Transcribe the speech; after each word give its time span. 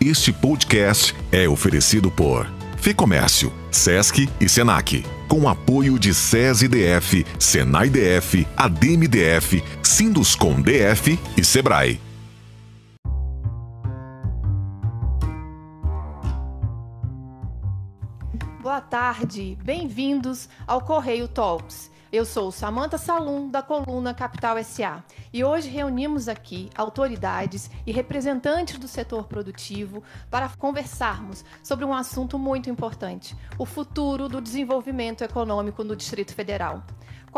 Este 0.00 0.32
podcast 0.32 1.12
é 1.32 1.48
oferecido 1.48 2.08
por 2.08 2.46
Fecomércio, 2.76 3.52
Sesc 3.68 4.28
e 4.40 4.48
Senac, 4.48 5.04
com 5.26 5.48
apoio 5.48 5.98
de 5.98 6.14
SESI-DF, 6.14 7.26
Senai-DF, 7.36 8.46
ADM-DF, 8.56 9.60
Sinduscom 9.82 10.62
DF 10.62 11.18
e 11.36 11.44
Sebrae. 11.44 12.00
Boa 18.62 18.80
tarde, 18.80 19.58
bem-vindos 19.64 20.48
ao 20.64 20.80
Correio 20.80 21.26
Talks. 21.26 21.90
Eu 22.10 22.24
sou 22.24 22.50
Samantha 22.50 22.96
Salum, 22.96 23.50
da 23.50 23.60
coluna 23.60 24.14
Capital 24.14 24.56
SA, 24.64 25.04
e 25.30 25.44
hoje 25.44 25.68
reunimos 25.68 26.26
aqui 26.26 26.70
autoridades 26.74 27.70
e 27.86 27.92
representantes 27.92 28.78
do 28.78 28.88
setor 28.88 29.26
produtivo 29.26 30.02
para 30.30 30.48
conversarmos 30.48 31.44
sobre 31.62 31.84
um 31.84 31.92
assunto 31.92 32.38
muito 32.38 32.70
importante: 32.70 33.36
o 33.58 33.66
futuro 33.66 34.26
do 34.26 34.40
desenvolvimento 34.40 35.22
econômico 35.22 35.84
no 35.84 35.94
Distrito 35.94 36.34
Federal 36.34 36.82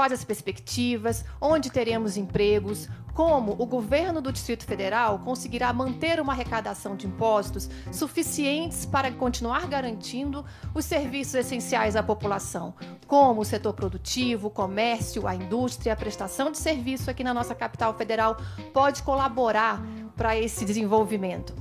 quais 0.01 0.15
as 0.15 0.25
perspectivas, 0.25 1.27
onde 1.39 1.69
teremos 1.69 2.17
empregos, 2.17 2.89
como 3.13 3.53
o 3.59 3.67
governo 3.67 4.23
do 4.23 4.33
Distrito 4.33 4.65
Federal 4.65 5.19
conseguirá 5.19 5.71
manter 5.75 6.19
uma 6.19 6.33
arrecadação 6.33 6.97
de 6.97 7.07
impostos 7.07 7.69
suficientes 7.93 8.87
para 8.87 9.13
continuar 9.13 9.67
garantindo 9.67 10.43
os 10.75 10.87
serviços 10.87 11.35
essenciais 11.35 11.97
à 11.97 12.03
população, 12.03 12.73
como 13.07 13.43
o 13.43 13.45
setor 13.45 13.75
produtivo, 13.75 14.47
o 14.47 14.51
comércio, 14.51 15.29
a 15.29 15.35
indústria, 15.35 15.93
a 15.93 15.97
prestação 15.97 16.51
de 16.51 16.57
serviço 16.57 17.11
aqui 17.11 17.23
na 17.23 17.35
nossa 17.35 17.55
capital 17.55 17.93
federal 17.93 18.39
pode 18.73 19.03
colaborar 19.03 19.83
para 20.17 20.35
esse 20.35 20.65
desenvolvimento. 20.65 21.55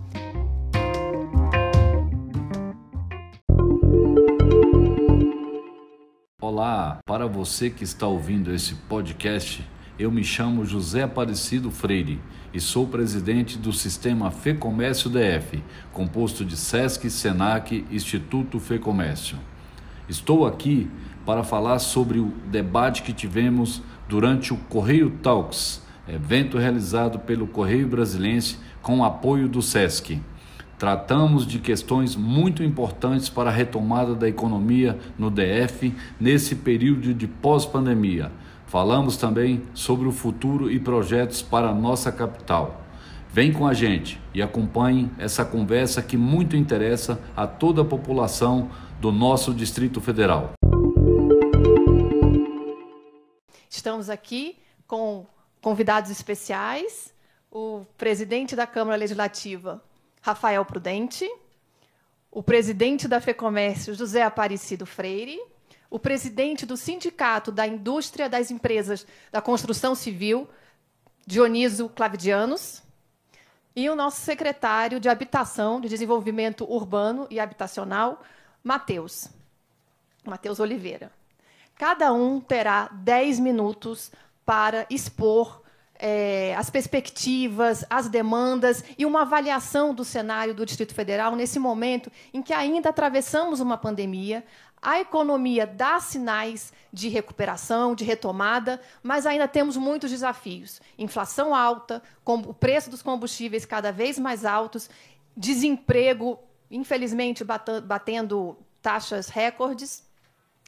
Olá, 6.42 7.00
para 7.06 7.28
você 7.28 7.70
que 7.70 7.84
está 7.84 8.08
ouvindo 8.08 8.54
esse 8.54 8.74
podcast, 8.74 9.62
eu 10.00 10.10
me 10.10 10.24
chamo 10.24 10.64
José 10.64 11.04
Aparecido 11.04 11.70
Freire 11.70 12.22
e 12.54 12.62
sou 12.62 12.88
presidente 12.88 13.58
do 13.58 13.74
Sistema 13.74 14.32
Fecomércio 14.32 15.10
DF, 15.10 15.62
composto 15.92 16.46
de 16.46 16.56
SESC, 16.56 17.10
SENAC 17.10 17.86
Instituto 17.92 18.58
Fecomércio. 18.58 19.38
Estou 20.08 20.48
aqui 20.48 20.90
para 21.26 21.44
falar 21.44 21.78
sobre 21.80 22.20
o 22.20 22.32
debate 22.50 23.04
que 23.04 23.12
tivemos 23.12 23.82
durante 24.08 24.54
o 24.54 24.58
Correio 24.58 25.10
Talks, 25.22 25.84
evento 26.08 26.58
realizado 26.58 27.20
pelo 27.20 27.48
Correio 27.48 27.90
Brasilense 27.90 28.58
com 28.82 29.04
apoio 29.04 29.50
do 29.50 29.62
SESC. 29.62 30.22
Tratamos 30.80 31.46
de 31.46 31.60
questões 31.60 32.16
muito 32.16 32.64
importantes 32.64 33.28
para 33.28 33.50
a 33.50 33.54
retomada 33.54 34.16
da 34.16 34.30
economia 34.30 34.98
no 35.18 35.30
DF 35.30 35.94
nesse 36.18 36.56
período 36.56 37.14
de 37.14 37.28
pós-pandemia. 37.28 38.32
Falamos 38.66 39.18
também 39.18 39.62
sobre 39.74 40.08
o 40.08 40.12
futuro 40.14 40.72
e 40.72 40.80
projetos 40.80 41.42
para 41.42 41.68
a 41.68 41.74
nossa 41.74 42.14
capital. 42.14 42.82
Vem 43.30 43.52
com 43.52 43.68
a 43.68 43.74
gente 43.74 44.22
e 44.34 44.42
acompanhe 44.42 45.12
essa 45.18 45.44
conversa 45.44 46.02
que 46.02 46.16
muito 46.16 46.56
interessa 46.56 47.22
a 47.36 47.46
toda 47.46 47.82
a 47.82 47.86
população 47.86 48.70
do 49.02 49.12
nosso 49.12 49.54
Distrito 49.54 50.00
Federal. 50.00 50.54
Estamos 53.70 54.10
aqui 54.10 54.58
com 54.88 55.26
convidados 55.60 56.10
especiais, 56.10 57.14
o 57.52 57.84
presidente 57.98 58.56
da 58.56 58.66
Câmara 58.66 58.96
Legislativa, 58.96 59.84
Rafael 60.22 60.64
Prudente, 60.66 61.30
o 62.32 62.44
presidente 62.44 63.08
da 63.08 63.20
FEComércio, 63.20 63.96
José 63.96 64.22
Aparecido 64.22 64.86
Freire, 64.86 65.40
o 65.90 65.98
presidente 65.98 66.66
do 66.66 66.78
Sindicato 66.78 67.52
da 67.52 67.66
Indústria 67.66 68.30
das 68.30 68.52
Empresas 68.52 69.06
da 69.32 69.42
Construção 69.42 69.96
Civil, 69.96 70.48
Dionísio 71.26 71.90
Clavidianos, 71.90 72.84
e 73.76 73.90
o 73.90 73.96
nosso 73.96 74.22
secretário 74.22 75.00
de 75.00 75.08
Habitação, 75.08 75.80
de 75.80 75.88
Desenvolvimento 75.88 76.70
Urbano 76.70 77.28
e 77.30 77.40
Habitacional, 77.40 78.22
Matheus, 78.64 79.30
Matheus 80.26 80.60
Oliveira. 80.60 81.12
Cada 81.76 82.12
um 82.12 82.42
terá 82.42 82.90
10 82.92 83.40
minutos 83.40 84.12
para 84.46 84.86
expor 84.90 85.59
é, 86.00 86.56
as 86.56 86.70
perspectivas, 86.70 87.84
as 87.90 88.08
demandas 88.08 88.84
e 88.98 89.06
uma 89.06 89.24
avaliação 89.24 89.94
do 89.94 90.06
cenário 90.06 90.54
do 90.54 90.66
Distrito 90.66 90.96
Federal 90.96 91.36
nesse 91.36 91.60
momento 91.60 92.10
em 92.34 92.42
que 92.42 92.54
ainda 92.54 92.90
atravessamos 92.90 93.60
uma 93.60 93.78
pandemia. 93.78 94.46
A 94.82 95.02
economia 95.02 95.68
dá 95.68 96.00
sinais 96.00 96.72
de 96.92 97.10
recuperação, 97.10 97.94
de 97.94 98.06
retomada, 98.06 98.80
mas 99.04 99.26
ainda 99.26 99.46
temos 99.46 99.76
muitos 99.76 100.10
desafios. 100.10 100.82
Inflação 100.98 101.54
alta, 101.54 102.02
o 102.26 102.54
preço 102.54 102.90
dos 102.90 103.02
combustíveis 103.02 103.66
cada 103.66 103.92
vez 103.92 104.18
mais 104.18 104.46
altos, 104.46 104.90
desemprego, 105.36 106.40
infelizmente, 106.72 107.44
batendo 107.44 108.58
taxas 108.82 109.28
recordes. 109.28 110.08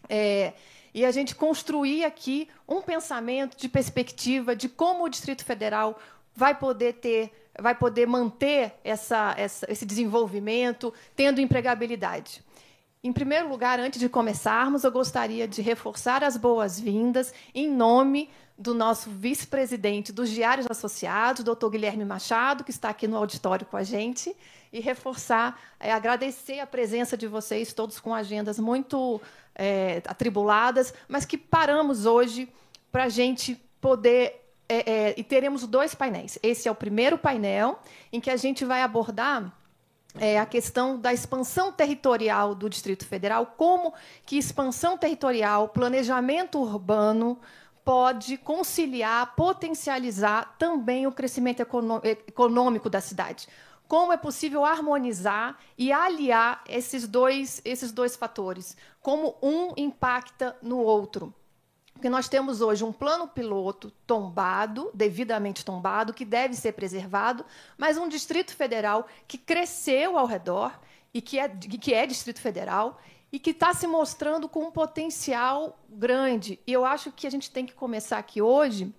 É, 0.10 0.52
e 0.94 1.06
a 1.06 1.12
gente 1.12 1.36
construir 1.36 2.04
aqui 2.04 2.48
um 2.68 2.82
pensamento 2.82 3.58
de 3.58 3.70
perspectiva 3.70 4.56
de 4.56 4.68
como 4.68 5.06
o 5.06 5.10
Distrito 5.10 5.46
Federal 5.46 6.00
vai 6.36 6.56
poder 6.56 6.94
ter, 6.94 7.32
vai 7.60 7.76
poder 7.76 8.08
manter 8.08 8.74
essa, 8.84 9.34
essa, 9.38 9.72
esse 9.72 9.86
desenvolvimento, 9.86 10.94
tendo 11.16 11.42
empregabilidade. 11.42 12.44
Em 13.04 13.12
primeiro 13.12 13.50
lugar, 13.50 13.80
antes 13.80 14.00
de 14.00 14.08
começarmos, 14.08 14.84
eu 14.84 14.92
gostaria 14.92 15.48
de 15.48 15.62
reforçar 15.62 16.24
as 16.24 16.38
boas-vindas 16.38 17.34
em 17.54 17.68
nome 17.68 18.30
do 18.56 18.76
nosso 18.76 19.10
vice-presidente 19.10 20.12
dos 20.12 20.30
Diários 20.30 20.68
Associados, 20.70 21.44
doutor 21.44 21.72
Guilherme 21.72 22.06
Machado, 22.06 22.64
que 22.64 22.70
está 22.70 22.90
aqui 22.90 23.08
no 23.08 23.18
auditório 23.18 23.66
com 23.66 23.76
a 23.76 23.82
gente, 23.82 24.36
e 24.72 24.80
reforçar, 24.80 25.60
é, 25.80 25.92
agradecer 25.92 26.60
a 26.60 26.68
presença 26.68 27.18
de 27.18 27.28
vocês, 27.28 27.74
todos 27.74 28.00
com 28.00 28.14
agendas 28.14 28.60
muito 28.60 29.20
é, 29.56 30.02
atribuladas, 30.06 30.94
mas 31.08 31.26
que 31.26 31.38
paramos 31.38 32.06
hoje 32.06 32.50
para 32.92 33.06
a 33.06 33.10
gente 33.10 33.56
poder. 33.80 34.40
É, 34.68 34.90
é, 34.90 35.14
e 35.18 35.24
teremos 35.24 35.68
dois 35.68 35.94
painéis. 35.94 36.40
Esse 36.42 36.70
é 36.70 36.72
o 36.72 36.76
primeiro 36.76 37.18
painel, 37.18 37.80
em 38.12 38.22
que 38.22 38.30
a 38.30 38.38
gente 38.38 38.64
vai 38.64 38.82
abordar 38.82 39.52
é, 40.18 40.40
a 40.40 40.46
questão 40.46 40.98
da 40.98 41.14
expansão 41.14 41.74
territorial 41.74 42.56
do 42.56 42.70
Distrito 42.70 43.06
Federal, 43.06 43.46
como 43.58 43.94
que 44.26 44.38
expansão 44.38 44.98
territorial, 44.98 45.68
planejamento 45.68 46.58
urbano 46.58 47.38
pode 47.84 48.38
conciliar, 48.38 49.36
potencializar 49.36 50.56
também 50.58 51.06
o 51.06 51.12
crescimento 51.12 51.62
econômico 52.28 52.90
da 52.90 53.02
cidade 53.02 53.48
como 53.92 54.14
é 54.14 54.16
possível 54.16 54.64
harmonizar 54.64 55.60
e 55.78 55.92
aliar 55.92 56.64
esses 56.66 57.06
dois, 57.06 57.62
esses 57.66 57.92
dois 57.92 58.16
fatores, 58.16 58.78
como 59.02 59.36
um 59.44 59.74
impacta 59.76 60.56
no 60.62 60.78
outro. 60.78 61.34
Porque 61.92 62.10
nós 62.10 62.30
temos 62.30 62.62
hoje 62.62 62.86
um 62.86 62.94
plano 62.94 63.28
piloto 63.28 63.92
tombado, 64.08 64.90
devidamente 64.94 65.66
tombado, 65.66 66.14
que 66.14 66.24
deve 66.24 66.56
ser 66.56 66.72
preservado, 66.72 67.46
mas 67.78 67.98
um 67.98 68.08
Distrito 68.08 68.56
Federal 68.56 69.06
que 69.28 69.38
cresceu 69.38 70.18
ao 70.18 70.26
redor 70.26 70.80
e 71.14 71.22
que 71.22 71.38
é, 71.38 71.50
que 71.50 71.94
é 71.94 72.08
Distrito 72.08 72.40
Federal 72.40 72.98
e 73.30 73.38
que 73.38 73.50
está 73.50 73.74
se 73.74 73.88
mostrando 73.88 74.48
com 74.48 74.68
um 74.68 74.72
potencial 74.72 75.78
grande. 75.90 76.62
E 76.66 76.72
eu 76.72 76.86
acho 76.86 77.12
que 77.12 77.28
a 77.28 77.30
gente 77.30 77.52
tem 77.52 77.66
que 77.66 77.74
começar 77.74 78.20
aqui 78.20 78.42
hoje 78.42 78.96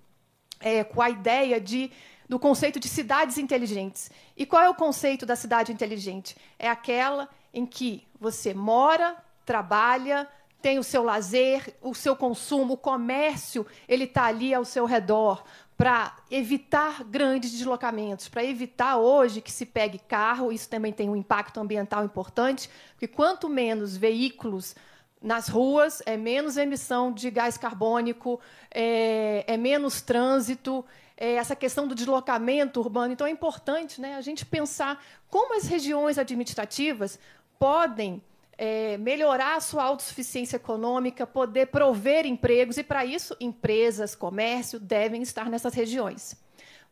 é, 0.61 0.85
com 0.85 1.01
a 1.01 1.09
ideia 1.09 1.59
de 1.59 1.91
do 2.33 2.39
conceito 2.39 2.81
de 2.81 2.89
cidades 2.89 3.37
inteligentes. 3.37 4.11
E 4.35 4.47
qual 4.47 4.63
é 4.63 4.71
o 4.71 4.75
conceito 4.75 5.27
da 5.27 5.37
cidade 5.37 5.71
inteligente? 5.71 6.35
É 6.59 6.67
aquela 6.67 7.29
em 7.53 7.67
que 7.67 8.09
você 8.19 8.55
mora, 8.55 9.15
trabalha, 9.45 10.27
tem 10.63 10.79
o 10.79 10.83
seu 10.83 11.03
lazer, 11.03 11.75
o 11.83 11.95
seu 11.95 12.17
consumo, 12.17 12.73
o 12.73 12.79
comércio, 12.79 13.67
ele 13.87 14.05
está 14.05 14.25
ali 14.25 14.55
ao 14.55 14.65
seu 14.65 14.87
redor 14.87 15.45
para 15.77 16.17
evitar 16.31 17.05
grandes 17.05 17.51
deslocamentos, 17.51 18.29
para 18.29 18.43
evitar 18.43 18.97
hoje 18.97 19.43
que 19.43 19.53
se 19.53 19.67
pegue 19.67 19.99
carro, 19.99 20.51
isso 20.51 20.71
também 20.71 20.91
tem 20.91 21.11
um 21.11 21.17
impacto 21.17 21.61
ambiental 21.61 22.03
importante, 22.03 22.71
porque 22.93 23.09
quanto 23.09 23.47
menos 23.47 23.95
veículos 23.95 24.75
nas 25.21 25.49
ruas, 25.49 26.03
é 26.07 26.17
menos 26.17 26.57
emissão 26.57 27.13
de 27.13 27.31
gás 27.31 27.59
carbônico, 27.59 28.41
é, 28.71 29.45
é 29.47 29.57
menos 29.59 30.01
trânsito, 30.01 30.83
essa 31.17 31.55
questão 31.55 31.87
do 31.87 31.95
deslocamento 31.95 32.81
urbano. 32.81 33.13
Então, 33.13 33.27
é 33.27 33.31
importante 33.31 34.01
né, 34.01 34.17
a 34.17 34.21
gente 34.21 34.45
pensar 34.45 35.03
como 35.29 35.57
as 35.57 35.67
regiões 35.67 36.19
administrativas 36.19 37.19
podem 37.59 38.23
é, 38.59 38.97
melhorar 38.99 39.57
a 39.57 39.61
sua 39.61 39.85
autossuficiência 39.85 40.57
econômica, 40.57 41.27
poder 41.27 41.67
prover 41.67 42.27
empregos, 42.27 42.77
e, 42.77 42.83
para 42.83 43.05
isso, 43.05 43.37
empresas, 43.41 44.15
comércio 44.15 44.79
devem 44.81 45.23
estar 45.23 45.49
nessas 45.49 45.75
regiões. 45.75 46.37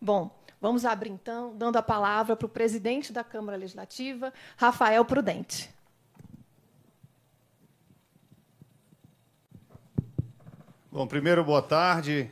Bom, 0.01 0.31
Vamos 0.61 0.85
abrir, 0.85 1.11
então, 1.11 1.57
dando 1.57 1.77
a 1.77 1.83
palavra 1.83 2.37
para 2.37 2.45
o 2.45 2.49
presidente 2.49 3.15
da 3.15 3.25
Câmara 3.25 3.57
Legislativa, 3.57 4.31
Rafael 4.59 5.03
Prudente. 5.07 5.75
Bom, 10.93 11.07
primeiro, 11.07 11.43
boa 11.43 11.63
tarde. 11.63 12.31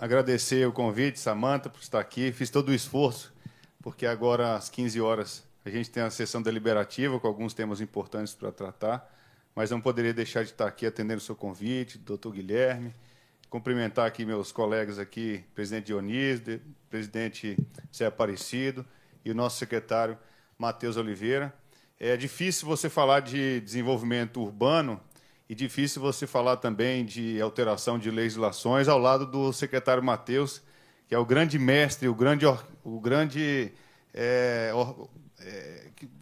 Agradecer 0.00 0.64
o 0.64 0.70
convite, 0.70 1.18
Samanta, 1.18 1.68
por 1.68 1.80
estar 1.80 1.98
aqui. 1.98 2.30
Fiz 2.30 2.50
todo 2.50 2.68
o 2.68 2.74
esforço, 2.74 3.34
porque 3.82 4.06
agora, 4.06 4.54
às 4.54 4.68
15 4.68 5.00
horas, 5.00 5.44
a 5.64 5.70
gente 5.70 5.90
tem 5.90 6.04
a 6.04 6.08
sessão 6.08 6.40
deliberativa 6.40 7.18
com 7.18 7.26
alguns 7.26 7.52
temas 7.52 7.80
importantes 7.80 8.32
para 8.32 8.52
tratar, 8.52 9.12
mas 9.56 9.72
não 9.72 9.80
poderia 9.80 10.14
deixar 10.14 10.44
de 10.44 10.50
estar 10.50 10.68
aqui 10.68 10.86
atendendo 10.86 11.18
o 11.18 11.24
seu 11.24 11.34
convite, 11.34 11.98
doutor 11.98 12.32
Guilherme. 12.32 12.94
Cumprimentar 13.50 14.06
aqui 14.06 14.24
meus 14.24 14.52
colegas 14.52 15.00
aqui, 15.00 15.44
presidente 15.52 15.86
Dionísio, 15.86 16.62
presidente 16.88 17.58
Zé 17.92 18.06
Aparecido 18.06 18.86
e 19.24 19.32
o 19.32 19.34
nosso 19.34 19.58
secretário 19.58 20.16
Matheus 20.56 20.96
Oliveira. 20.96 21.52
É 21.98 22.16
difícil 22.16 22.68
você 22.68 22.88
falar 22.88 23.18
de 23.18 23.60
desenvolvimento 23.62 24.40
urbano 24.40 25.00
e 25.48 25.54
difícil 25.54 26.02
você 26.02 26.26
falar 26.26 26.56
também 26.56 27.04
de 27.04 27.40
alteração 27.40 27.98
de 27.98 28.10
legislações 28.10 28.86
ao 28.86 28.98
lado 28.98 29.24
do 29.24 29.52
secretário 29.52 30.02
Matheus, 30.02 30.60
que 31.06 31.14
é 31.14 31.18
o 31.18 31.24
grande 31.24 31.58
mestre, 31.58 32.06
o 32.06 32.14
grande, 32.14 32.44
o 32.84 33.00
grande, 33.00 33.72
é, 34.12 34.70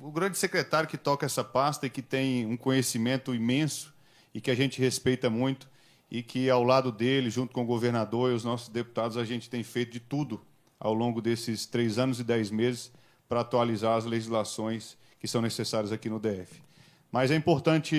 o 0.00 0.12
grande 0.12 0.38
secretário 0.38 0.88
que 0.88 0.96
toca 0.96 1.26
essa 1.26 1.42
pasta 1.42 1.86
e 1.86 1.90
que 1.90 2.02
tem 2.02 2.46
um 2.46 2.56
conhecimento 2.56 3.34
imenso 3.34 3.92
e 4.32 4.40
que 4.40 4.50
a 4.50 4.54
gente 4.54 4.80
respeita 4.80 5.28
muito 5.28 5.68
e 6.08 6.22
que 6.22 6.48
ao 6.48 6.62
lado 6.62 6.92
dele, 6.92 7.28
junto 7.30 7.52
com 7.52 7.62
o 7.62 7.66
governador 7.66 8.30
e 8.30 8.34
os 8.34 8.44
nossos 8.44 8.68
deputados, 8.68 9.16
a 9.16 9.24
gente 9.24 9.50
tem 9.50 9.64
feito 9.64 9.92
de 9.92 9.98
tudo 9.98 10.40
ao 10.78 10.94
longo 10.94 11.20
desses 11.20 11.66
três 11.66 11.98
anos 11.98 12.20
e 12.20 12.24
dez 12.24 12.48
meses 12.50 12.92
para 13.28 13.40
atualizar 13.40 13.96
as 13.96 14.04
legislações 14.04 14.96
que 15.18 15.26
são 15.26 15.42
necessárias 15.42 15.90
aqui 15.90 16.08
no 16.08 16.20
DF. 16.20 16.62
Mas 17.10 17.32
é 17.32 17.34
importante 17.34 17.96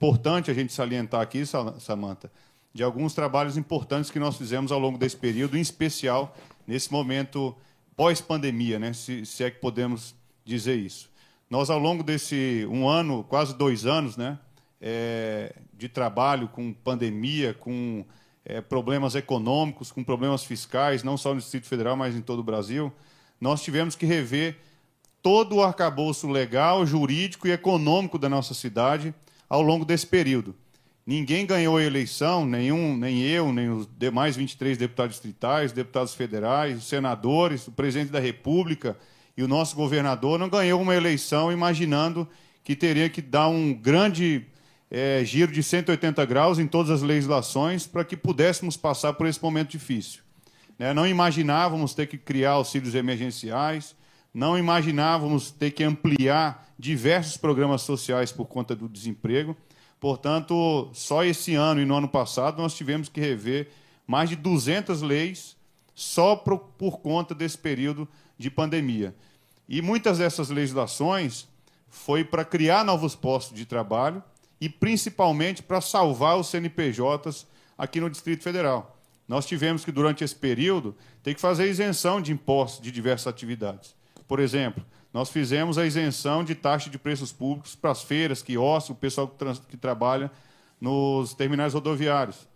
importante 0.00 0.50
a 0.50 0.54
gente 0.54 0.72
salientar 0.72 1.20
aqui, 1.20 1.44
Samanta, 1.44 2.32
de 2.72 2.82
alguns 2.82 3.12
trabalhos 3.12 3.58
importantes 3.58 4.10
que 4.10 4.18
nós 4.18 4.34
fizemos 4.34 4.72
ao 4.72 4.78
longo 4.78 4.96
desse 4.96 5.14
período, 5.16 5.58
em 5.58 5.60
especial 5.60 6.34
nesse 6.66 6.90
momento 6.90 7.54
pós-pandemia, 7.94 8.78
né? 8.78 8.94
Se, 8.94 9.26
se, 9.26 9.44
é 9.44 9.50
que 9.50 9.60
podemos 9.60 10.14
dizer 10.42 10.76
isso. 10.76 11.10
Nós, 11.50 11.68
ao 11.68 11.78
longo 11.78 12.02
desse 12.02 12.66
um 12.70 12.88
ano, 12.88 13.24
quase 13.24 13.54
dois 13.54 13.84
anos, 13.84 14.16
né, 14.16 14.38
é, 14.80 15.54
de 15.74 15.86
trabalho 15.86 16.48
com 16.48 16.72
pandemia, 16.72 17.52
com 17.52 18.02
é, 18.42 18.62
problemas 18.62 19.14
econômicos, 19.14 19.92
com 19.92 20.02
problemas 20.02 20.44
fiscais, 20.44 21.02
não 21.02 21.18
só 21.18 21.34
no 21.34 21.40
Distrito 21.40 21.66
Federal, 21.66 21.94
mas 21.94 22.16
em 22.16 22.22
todo 22.22 22.38
o 22.38 22.44
Brasil, 22.44 22.90
nós 23.38 23.62
tivemos 23.62 23.94
que 23.94 24.06
rever 24.06 24.56
todo 25.20 25.56
o 25.56 25.62
arcabouço 25.62 26.26
legal, 26.26 26.86
jurídico 26.86 27.46
e 27.46 27.52
econômico 27.52 28.18
da 28.18 28.30
nossa 28.30 28.54
cidade 28.54 29.14
ao 29.50 29.60
longo 29.60 29.84
desse 29.84 30.06
período. 30.06 30.54
Ninguém 31.04 31.44
ganhou 31.44 31.76
a 31.76 31.82
eleição, 31.82 32.46
nenhum, 32.46 32.96
nem 32.96 33.20
eu, 33.20 33.52
nem 33.52 33.68
os 33.68 33.88
demais 33.98 34.36
23 34.36 34.78
deputados 34.78 35.16
distritais, 35.16 35.72
deputados 35.72 36.14
federais, 36.14 36.78
os 36.78 36.84
senadores, 36.84 37.66
o 37.66 37.72
presidente 37.72 38.12
da 38.12 38.20
República 38.20 38.96
e 39.36 39.42
o 39.42 39.48
nosso 39.48 39.74
governador 39.74 40.38
não 40.38 40.48
ganhou 40.48 40.80
uma 40.80 40.94
eleição 40.94 41.50
imaginando 41.50 42.28
que 42.62 42.76
teria 42.76 43.08
que 43.08 43.20
dar 43.20 43.48
um 43.48 43.74
grande 43.74 44.46
é, 44.90 45.22
giro 45.24 45.50
de 45.50 45.62
180 45.62 46.24
graus 46.26 46.58
em 46.58 46.66
todas 46.66 46.90
as 46.90 47.02
legislações 47.02 47.86
para 47.86 48.04
que 48.04 48.16
pudéssemos 48.16 48.76
passar 48.76 49.14
por 49.14 49.26
esse 49.26 49.42
momento 49.42 49.70
difícil. 49.70 50.20
Né? 50.78 50.94
Não 50.94 51.06
imaginávamos 51.06 51.92
ter 51.92 52.06
que 52.06 52.18
criar 52.18 52.52
auxílios 52.52 52.94
emergenciais, 52.94 53.96
não 54.32 54.56
imaginávamos 54.56 55.50
ter 55.50 55.72
que 55.72 55.82
ampliar 55.82 56.68
diversos 56.78 57.36
programas 57.36 57.82
sociais 57.82 58.32
por 58.32 58.46
conta 58.46 58.74
do 58.74 58.88
desemprego. 58.88 59.56
Portanto, 59.98 60.90
só 60.94 61.24
esse 61.24 61.54
ano 61.54 61.80
e 61.80 61.84
no 61.84 61.94
ano 61.94 62.08
passado 62.08 62.62
nós 62.62 62.74
tivemos 62.74 63.08
que 63.08 63.20
rever 63.20 63.70
mais 64.06 64.30
de 64.30 64.36
200 64.36 65.02
leis 65.02 65.56
só 65.94 66.34
por, 66.34 67.00
conta 67.00 67.34
desse 67.34 67.58
período 67.58 68.08
de 68.38 68.50
pandemia. 68.50 69.14
E 69.68 69.82
muitas 69.82 70.18
dessas 70.18 70.48
legislações 70.48 71.46
foi 71.88 72.24
para 72.24 72.44
criar 72.44 72.84
novos 72.84 73.14
postos 73.14 73.56
de 73.56 73.66
trabalho 73.66 74.22
e 74.60 74.68
principalmente 74.68 75.62
para 75.62 75.80
salvar 75.80 76.38
os 76.38 76.48
CNPJs 76.48 77.46
aqui 77.76 78.00
no 78.00 78.08
Distrito 78.08 78.42
Federal. 78.42 78.98
Nós 79.28 79.46
tivemos 79.46 79.84
que, 79.84 79.92
durante 79.92 80.24
esse 80.24 80.34
período, 80.34 80.96
ter 81.22 81.34
que 81.34 81.40
fazer 81.40 81.68
isenção 81.68 82.20
de 82.20 82.32
impostos 82.32 82.80
de 82.80 82.90
diversas 82.90 83.28
atividades. 83.28 83.94
Por 84.30 84.38
exemplo, 84.38 84.86
nós 85.12 85.28
fizemos 85.28 85.76
a 85.76 85.84
isenção 85.84 86.44
de 86.44 86.54
taxa 86.54 86.88
de 86.88 86.96
preços 86.96 87.32
públicos 87.32 87.74
para 87.74 87.90
as 87.90 88.04
feiras, 88.04 88.40
quiosques, 88.40 88.90
o 88.90 88.94
pessoal 88.94 89.26
que, 89.26 89.36
trans, 89.36 89.58
que 89.58 89.76
trabalha 89.76 90.30
nos 90.80 91.34
terminais 91.34 91.74
rodoviários. 91.74 92.46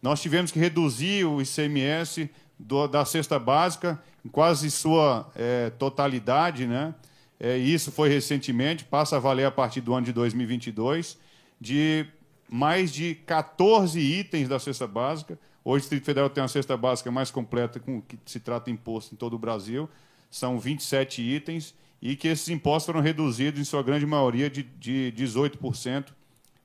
Nós 0.00 0.22
tivemos 0.22 0.50
que 0.50 0.58
reduzir 0.58 1.26
o 1.26 1.42
ICMS 1.42 2.30
do, 2.58 2.86
da 2.86 3.04
cesta 3.04 3.38
básica 3.38 4.02
em 4.24 4.28
quase 4.30 4.70
sua 4.70 5.30
é, 5.36 5.68
totalidade, 5.68 6.66
né? 6.66 6.94
É, 7.38 7.58
isso 7.58 7.92
foi 7.92 8.08
recentemente, 8.08 8.84
passa 8.84 9.16
a 9.16 9.18
valer 9.18 9.44
a 9.44 9.50
partir 9.50 9.82
do 9.82 9.92
ano 9.92 10.06
de 10.06 10.14
2022, 10.14 11.18
de 11.60 12.06
mais 12.48 12.90
de 12.90 13.16
14 13.26 14.00
itens 14.00 14.48
da 14.48 14.58
cesta 14.58 14.86
básica. 14.86 15.38
Hoje 15.62 15.76
o 15.76 15.80
Distrito 15.80 16.06
Federal 16.06 16.30
tem 16.30 16.42
uma 16.42 16.48
cesta 16.48 16.74
básica 16.74 17.10
mais 17.10 17.30
completa 17.30 17.78
com 17.78 18.00
que 18.00 18.18
se 18.24 18.40
trata 18.40 18.70
imposto 18.70 19.14
em 19.14 19.18
todo 19.18 19.34
o 19.34 19.38
Brasil 19.38 19.90
são 20.30 20.58
27 20.58 21.22
itens, 21.22 21.74
e 22.00 22.14
que 22.14 22.28
esses 22.28 22.48
impostos 22.48 22.86
foram 22.86 23.00
reduzidos, 23.00 23.60
em 23.60 23.64
sua 23.64 23.82
grande 23.82 24.06
maioria, 24.06 24.48
de, 24.48 24.62
de 24.62 25.12
18% 25.16 26.06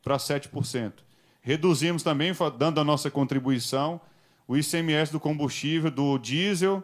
para 0.03 0.17
7%. 0.17 0.93
Reduzimos 1.41 2.03
também, 2.03 2.31
dando 2.57 2.79
a 2.79 2.83
nossa 2.83 3.09
contribuição, 3.09 3.99
o 4.47 4.55
ICMS 4.55 5.11
do 5.11 5.19
combustível, 5.19 5.89
do 5.89 6.17
diesel 6.17 6.83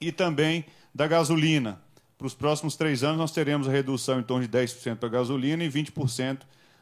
e 0.00 0.10
também 0.10 0.64
da 0.94 1.06
gasolina. 1.06 1.80
Para 2.18 2.26
os 2.26 2.34
próximos 2.34 2.76
três 2.76 3.02
anos, 3.02 3.18
nós 3.18 3.32
teremos 3.32 3.68
a 3.68 3.70
redução 3.70 4.20
em 4.20 4.22
torno 4.22 4.46
de 4.46 4.58
10% 4.58 4.96
para 4.96 5.08
a 5.08 5.12
gasolina 5.12 5.64
e 5.64 5.70
20% 5.70 6.40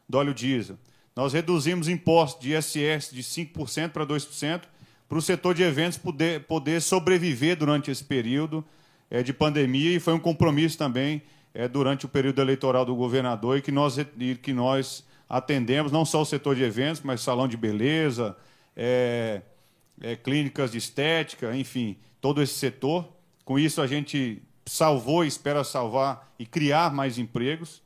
do 0.08 0.18
óleo 0.18 0.34
diesel. 0.34 0.78
Nós 1.14 1.32
reduzimos 1.32 1.88
impostos 1.88 2.40
de 2.40 2.54
ISS 2.54 3.10
de 3.12 3.22
5% 3.22 3.90
para 3.90 4.06
2%, 4.06 4.62
para 5.08 5.18
o 5.18 5.22
setor 5.22 5.54
de 5.54 5.62
eventos 5.62 5.98
poder, 5.98 6.44
poder 6.44 6.80
sobreviver 6.80 7.56
durante 7.56 7.90
esse 7.90 8.04
período 8.04 8.64
de 9.22 9.32
pandemia 9.32 9.96
e 9.96 10.00
foi 10.00 10.14
um 10.14 10.18
compromisso 10.18 10.76
também 10.76 11.22
é, 11.54 11.66
durante 11.66 12.06
o 12.06 12.08
período 12.08 12.40
eleitoral 12.40 12.84
do 12.84 12.94
governador 12.94 13.58
e 13.58 13.62
que 13.62 13.72
nós, 13.72 13.98
e 13.98 14.34
que 14.36 14.52
nós 14.52 15.04
atendemos 15.28 15.92
não 15.92 16.04
só 16.04 16.22
o 16.22 16.24
setor 16.24 16.54
de 16.54 16.62
eventos, 16.62 17.02
mas 17.02 17.20
salão 17.20 17.48
de 17.48 17.56
beleza, 17.56 18.36
é, 18.76 19.42
é, 20.00 20.16
clínicas 20.16 20.72
de 20.72 20.78
estética, 20.78 21.54
enfim, 21.56 21.96
todo 22.20 22.42
esse 22.42 22.54
setor. 22.54 23.08
Com 23.44 23.58
isso, 23.58 23.80
a 23.80 23.86
gente 23.86 24.42
salvou 24.64 25.24
espera 25.24 25.64
salvar 25.64 26.32
e 26.38 26.46
criar 26.46 26.92
mais 26.92 27.18
empregos. 27.18 27.82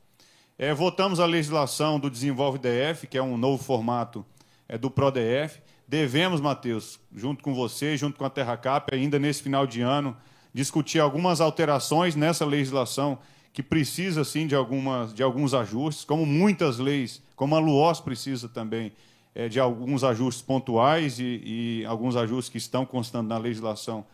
É, 0.57 0.73
votamos 0.73 1.19
a 1.19 1.25
legislação 1.25 1.99
do 1.99 2.09
Desenvolve 2.09 2.59
DF, 2.59 3.07
que 3.07 3.17
é 3.17 3.23
um 3.23 3.37
novo 3.37 3.63
formato 3.63 4.25
é, 4.67 4.77
do 4.77 4.91
PRODF. 4.91 5.61
Devemos, 5.87 6.39
Matheus, 6.39 6.99
junto 7.13 7.43
com 7.43 7.53
você, 7.53 7.97
junto 7.97 8.17
com 8.17 8.25
a 8.25 8.29
Terra 8.29 8.55
Cap, 8.55 8.93
ainda 8.93 9.17
nesse 9.17 9.41
final 9.41 9.65
de 9.65 9.81
ano, 9.81 10.15
discutir 10.53 10.99
algumas 10.99 11.41
alterações 11.41 12.15
nessa 12.15 12.45
legislação 12.45 13.17
que 13.51 13.63
precisa 13.63 14.23
sim 14.23 14.47
de 14.47 14.55
algumas 14.55 15.13
de 15.13 15.23
alguns 15.23 15.53
ajustes, 15.53 16.03
como 16.03 16.25
muitas 16.25 16.77
leis, 16.77 17.21
como 17.35 17.55
a 17.55 17.59
LUOS 17.59 17.99
precisa 17.99 18.47
também 18.47 18.91
é, 19.35 19.49
de 19.49 19.59
alguns 19.59 20.03
ajustes 20.03 20.43
pontuais 20.43 21.19
e, 21.19 21.41
e, 21.81 21.85
alguns 21.85 22.15
ajustes 22.15 22.49
que 22.49 22.57
estão 22.57 22.85
constando 22.85 23.29
na 23.29 23.37
legislação 23.37 24.05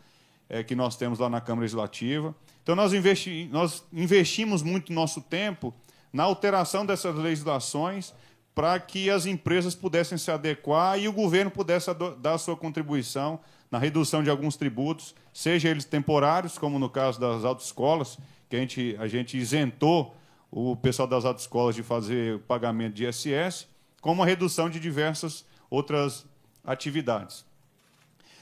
é, 0.50 0.64
que 0.64 0.76
nós 0.76 0.96
temos 0.96 1.20
lá 1.20 1.30
na 1.30 1.42
Câmara 1.42 1.62
Legislativa. 1.62 2.34
Então 2.64 2.76
nós, 2.76 2.94
investi 2.94 3.50
nós 3.52 3.84
investimos 3.92 4.62
muito 4.62 4.94
nosso 4.94 5.22
tempo 5.22 5.74
na 6.12 6.24
alteração 6.24 6.86
dessas 6.86 7.16
legislações 7.16 8.14
para 8.56 8.80
que 8.80 9.10
as 9.10 9.26
empresas 9.26 9.76
pudessem 9.76 10.18
se 10.18 10.32
adequar 10.32 11.00
e 11.00 11.08
o 11.08 11.14
governo 11.14 11.52
pudesse 11.52 11.90
dar 12.20 12.38
sua 12.38 12.58
contribuição 12.58 13.40
na 13.72 13.78
redução 13.78 14.24
de 14.24 14.30
alguns 14.30 14.56
tributos, 14.56 15.16
seja 15.34 15.70
eles 15.70 15.86
temporários, 15.86 16.58
como 16.58 16.80
no 16.80 16.90
caso 16.90 17.20
das 17.20 17.46
autoescolas, 17.46 18.18
que 18.50 18.56
a 18.56 18.60
gente, 18.60 18.96
a 19.00 19.08
gente 19.08 19.38
isentou 19.38 20.16
o 20.52 20.76
pessoal 20.76 21.08
das 21.08 21.26
autoescolas 21.26 21.76
de 21.76 21.84
fazer 21.84 22.36
o 22.36 22.40
pagamento 22.40 22.96
de 22.96 23.06
ISS, 23.06 23.68
como 24.02 24.24
a 24.24 24.26
redução 24.26 24.70
de 24.70 24.80
diversas 24.80 25.46
outras 25.70 26.26
atividades. 26.64 27.46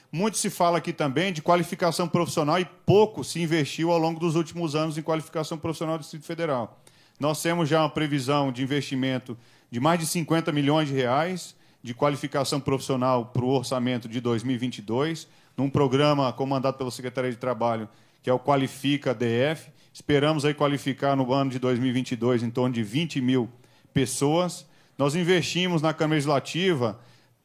Muito 0.09 0.37
se 0.37 0.49
fala 0.49 0.77
aqui 0.77 0.93
também 0.93 1.33
de 1.33 1.41
qualificação 1.41 2.07
profissional 2.07 2.57
e 2.59 2.65
pouco 2.85 3.25
se 3.25 3.41
investiu 3.41 3.91
ao 3.91 3.97
longo 3.97 4.19
dos 4.19 4.35
últimos 4.35 4.73
anos 4.73 4.97
em 4.97 5.01
qualificação 5.01 5.57
profissional 5.57 5.97
do 5.97 6.01
Distrito 6.01 6.25
Federal. 6.25 6.81
Nós 7.19 7.41
temos 7.41 7.67
já 7.67 7.81
uma 7.81 7.89
previsão 7.89 8.51
de 8.51 8.63
investimento 8.63 9.37
de 9.69 9.81
mais 9.81 9.99
de 9.99 10.05
50 10.05 10.51
milhões 10.53 10.87
de 10.87 10.93
reais 10.93 11.56
de 11.87 11.93
qualificação 11.93 12.59
profissional 12.59 13.27
para 13.27 13.45
o 13.45 13.47
orçamento 13.47 14.09
de 14.09 14.19
2022, 14.19 15.25
num 15.55 15.69
programa 15.69 16.33
comandado 16.33 16.77
pela 16.77 16.91
Secretaria 16.91 17.31
de 17.31 17.37
Trabalho 17.37 17.87
que 18.21 18.29
é 18.29 18.33
o 18.33 18.37
Qualifica 18.37 19.13
DF. 19.13 19.71
Esperamos 19.93 20.43
aí 20.43 20.53
qualificar 20.53 21.15
no 21.15 21.31
ano 21.31 21.49
de 21.49 21.59
2022 21.59 22.43
em 22.43 22.49
torno 22.49 22.75
de 22.75 22.83
20 22.83 23.21
mil 23.21 23.49
pessoas. 23.93 24.65
Nós 24.97 25.15
investimos 25.15 25.81
na 25.81 25.93
Câmara 25.93 26.15
Legislativa 26.15 26.99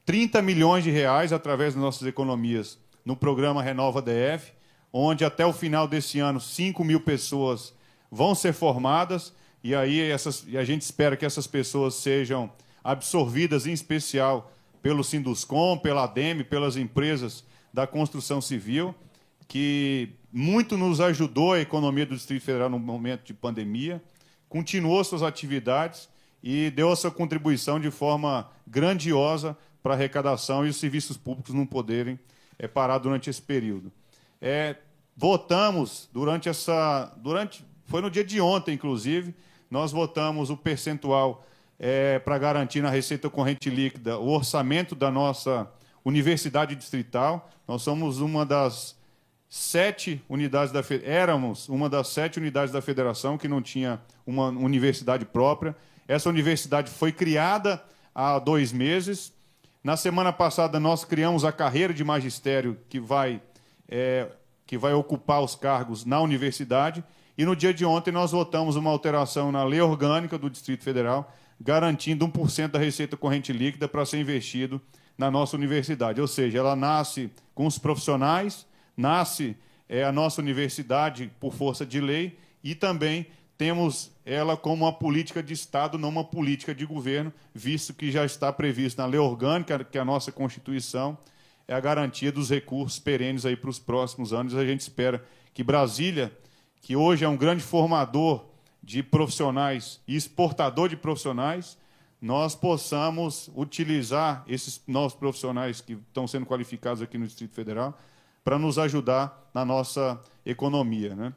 30 0.05 0.43
milhões 0.43 0.83
de 0.83 0.91
reais 0.91 1.33
através 1.33 1.75
das 1.75 1.81
nossas 1.81 2.09
economias 2.09 2.77
no 3.05 3.15
programa 3.15 3.63
Renova 3.63 4.03
DF, 4.03 4.53
onde 4.93 5.25
até 5.25 5.47
o 5.47 5.53
final 5.53 5.87
desse 5.87 6.19
ano 6.19 6.41
5 6.41 6.83
mil 6.83 6.99
pessoas 6.99 7.73
vão 8.11 8.35
ser 8.35 8.53
formadas 8.53 9.33
e 9.63 9.73
aí 9.73 10.01
essas, 10.01 10.45
e 10.49 10.59
a 10.59 10.65
gente 10.65 10.83
espera 10.83 11.17
que 11.17 11.25
essas 11.25 11.47
pessoas 11.47 11.95
sejam 11.95 12.51
absorvidas, 12.83 13.67
em 13.67 13.73
especial 13.73 14.53
pelo 14.83 15.05
Sinduscom, 15.05 15.79
pela 15.79 16.05
ADEME, 16.05 16.45
pelas 16.45 16.77
empresas 16.77 17.45
da 17.73 17.87
construção 17.87 18.41
civil, 18.41 18.95
que 19.47 20.11
muito 20.33 20.77
nos 20.77 21.01
ajudou 21.01 21.53
a 21.53 21.61
economia 21.61 22.07
do 22.07 22.17
Distrito 22.17 22.43
Federal 22.43 22.69
no 22.69 22.79
momento 22.79 23.25
de 23.25 23.35
pandemia, 23.35 24.03
continuou 24.49 25.03
suas 25.05 25.23
atividades 25.23 26.09
e 26.43 26.71
deu 26.71 26.91
a 26.91 26.97
sua 26.97 27.11
contribuição 27.11 27.79
de 27.79 27.91
forma 27.91 28.51
grandiosa 28.67 29.57
para 29.83 29.95
a 29.95 29.97
arrecadação 29.97 30.67
e 30.67 30.71
os 30.71 30.77
serviços 30.77 31.17
públicos 31.17 31.55
não 31.55 31.67
poderem 31.67 32.19
é, 32.59 32.67
parar 32.67 32.99
durante 32.99 33.31
esse 33.31 33.43
período. 33.43 33.93
É, 34.41 34.77
votamos 35.17 36.09
durante 36.12 36.49
essa. 36.49 37.12
Durante, 37.19 37.65
foi 37.85 38.01
no 38.01 38.11
dia 38.11 38.25
de 38.25 38.41
ontem, 38.41 38.75
inclusive, 38.75 39.35
nós 39.71 39.93
votamos 39.93 40.51
o 40.51 40.57
percentual 40.57 41.47
é, 41.85 42.21
para 42.21 42.39
garantir 42.39 42.81
na 42.81 42.89
receita 42.89 43.29
corrente 43.29 43.69
líquida 43.69 44.17
o 44.17 44.29
orçamento 44.29 44.95
da 44.95 45.11
nossa 45.11 45.69
universidade 46.05 46.77
distrital. 46.77 47.51
Nós 47.67 47.83
somos 47.83 48.21
uma 48.21 48.47
das 48.47 48.97
sete 49.51 50.23
unidades 50.29 50.73
da 50.73 50.81
éramos 51.03 51.69
uma 51.69 51.91
das 51.91 52.07
sete 52.09 52.39
unidades 52.39 52.73
da 52.73 52.81
federação 52.81 53.37
que 53.37 53.49
não 53.49 53.61
tinha 53.61 54.01
uma 54.25 54.47
universidade 54.47 55.25
própria. 55.25 55.75
Essa 56.07 56.29
universidade 56.29 56.89
foi 56.89 57.11
criada 57.11 57.83
há 58.15 58.39
dois 58.39 58.73
meses. 58.73 59.33
Na 59.83 59.97
semana 59.97 60.33
passada 60.33 60.79
nós 60.79 61.05
criamos 61.05 61.45
a 61.45 61.51
carreira 61.51 61.93
de 61.93 62.05
magistério 62.05 62.79
que 62.89 63.01
vai 63.01 63.43
é, 63.89 64.29
que 64.67 64.79
vai 64.79 64.93
ocupar 64.93 65.43
os 65.43 65.57
cargos 65.57 66.05
na 66.05 66.21
universidade. 66.21 67.03
E 67.37 67.45
no 67.45 67.57
dia 67.57 67.75
de 67.75 67.85
ontem 67.85 68.12
nós 68.12 68.31
votamos 68.31 68.77
uma 68.77 68.91
alteração 68.91 69.51
na 69.51 69.65
lei 69.65 69.81
orgânica 69.81 70.39
do 70.39 70.49
Distrito 70.49 70.85
Federal 70.85 71.35
garantindo 71.62 72.26
1% 72.26 72.73
da 72.73 72.78
receita 72.78 73.16
corrente 73.16 73.52
líquida 73.52 73.87
para 73.87 74.04
ser 74.04 74.19
investido 74.19 74.81
na 75.16 75.31
nossa 75.31 75.57
universidade. 75.57 76.21
Ou 76.21 76.26
seja, 76.26 76.59
ela 76.59 76.75
nasce 76.75 77.31
com 77.54 77.66
os 77.66 77.78
profissionais, 77.78 78.66
nasce 78.97 79.57
é, 79.88 80.02
a 80.02 80.11
nossa 80.11 80.40
universidade 80.40 81.31
por 81.38 81.54
força 81.54 81.87
de 81.87 82.00
lei 82.00 82.37
e 82.64 82.75
também 82.75 83.26
temos 83.57 84.11
ela 84.26 84.57
como 84.57 84.85
uma 84.85 84.92
política 84.92 85.40
de 85.40 85.52
Estado, 85.52 85.97
não 85.97 86.09
uma 86.09 86.25
política 86.25 86.75
de 86.75 86.85
governo, 86.85 87.33
visto 87.54 87.95
que 87.95 88.11
já 88.11 88.25
está 88.25 88.52
previsto 88.52 88.99
na 88.99 89.07
lei 89.07 89.21
orgânica, 89.21 89.85
que 89.85 89.97
é 89.97 90.00
a 90.00 90.04
nossa 90.04 90.33
Constituição, 90.33 91.16
é 91.69 91.75
a 91.75 91.81
garantia 91.81 92.33
dos 92.33 92.50
recursos 92.50 92.99
perenes 92.99 93.47
aí 93.47 93.54
para 93.54 93.71
os 93.71 93.78
próximos 93.78 94.33
anos. 94.33 94.57
A 94.57 94.64
gente 94.64 94.81
espera 94.81 95.25
que 95.54 95.62
Brasília, 95.62 96.37
que 96.81 96.97
hoje 96.97 97.25
é 97.25 97.28
um 97.28 97.37
grande 97.37 97.62
formador 97.62 98.52
de 98.83 99.03
profissionais 99.03 100.01
e 100.07 100.17
exportador 100.17 100.89
de 100.89 100.97
profissionais, 100.97 101.79
nós 102.21 102.55
possamos 102.55 103.51
utilizar 103.55 104.45
esses 104.47 104.81
novos 104.87 105.15
profissionais 105.15 105.81
que 105.81 105.95
estão 105.95 106.27
sendo 106.27 106.47
qualificados 106.47 107.03
aqui 107.03 107.19
no 107.19 107.27
Distrito 107.27 107.55
Federal 107.55 107.99
para 108.45 108.59
nos 108.59 108.79
ajudar 108.79 109.51
na 109.55 109.65
nossa 109.65 110.21
economia. 110.45 111.15
Né? 111.15 111.33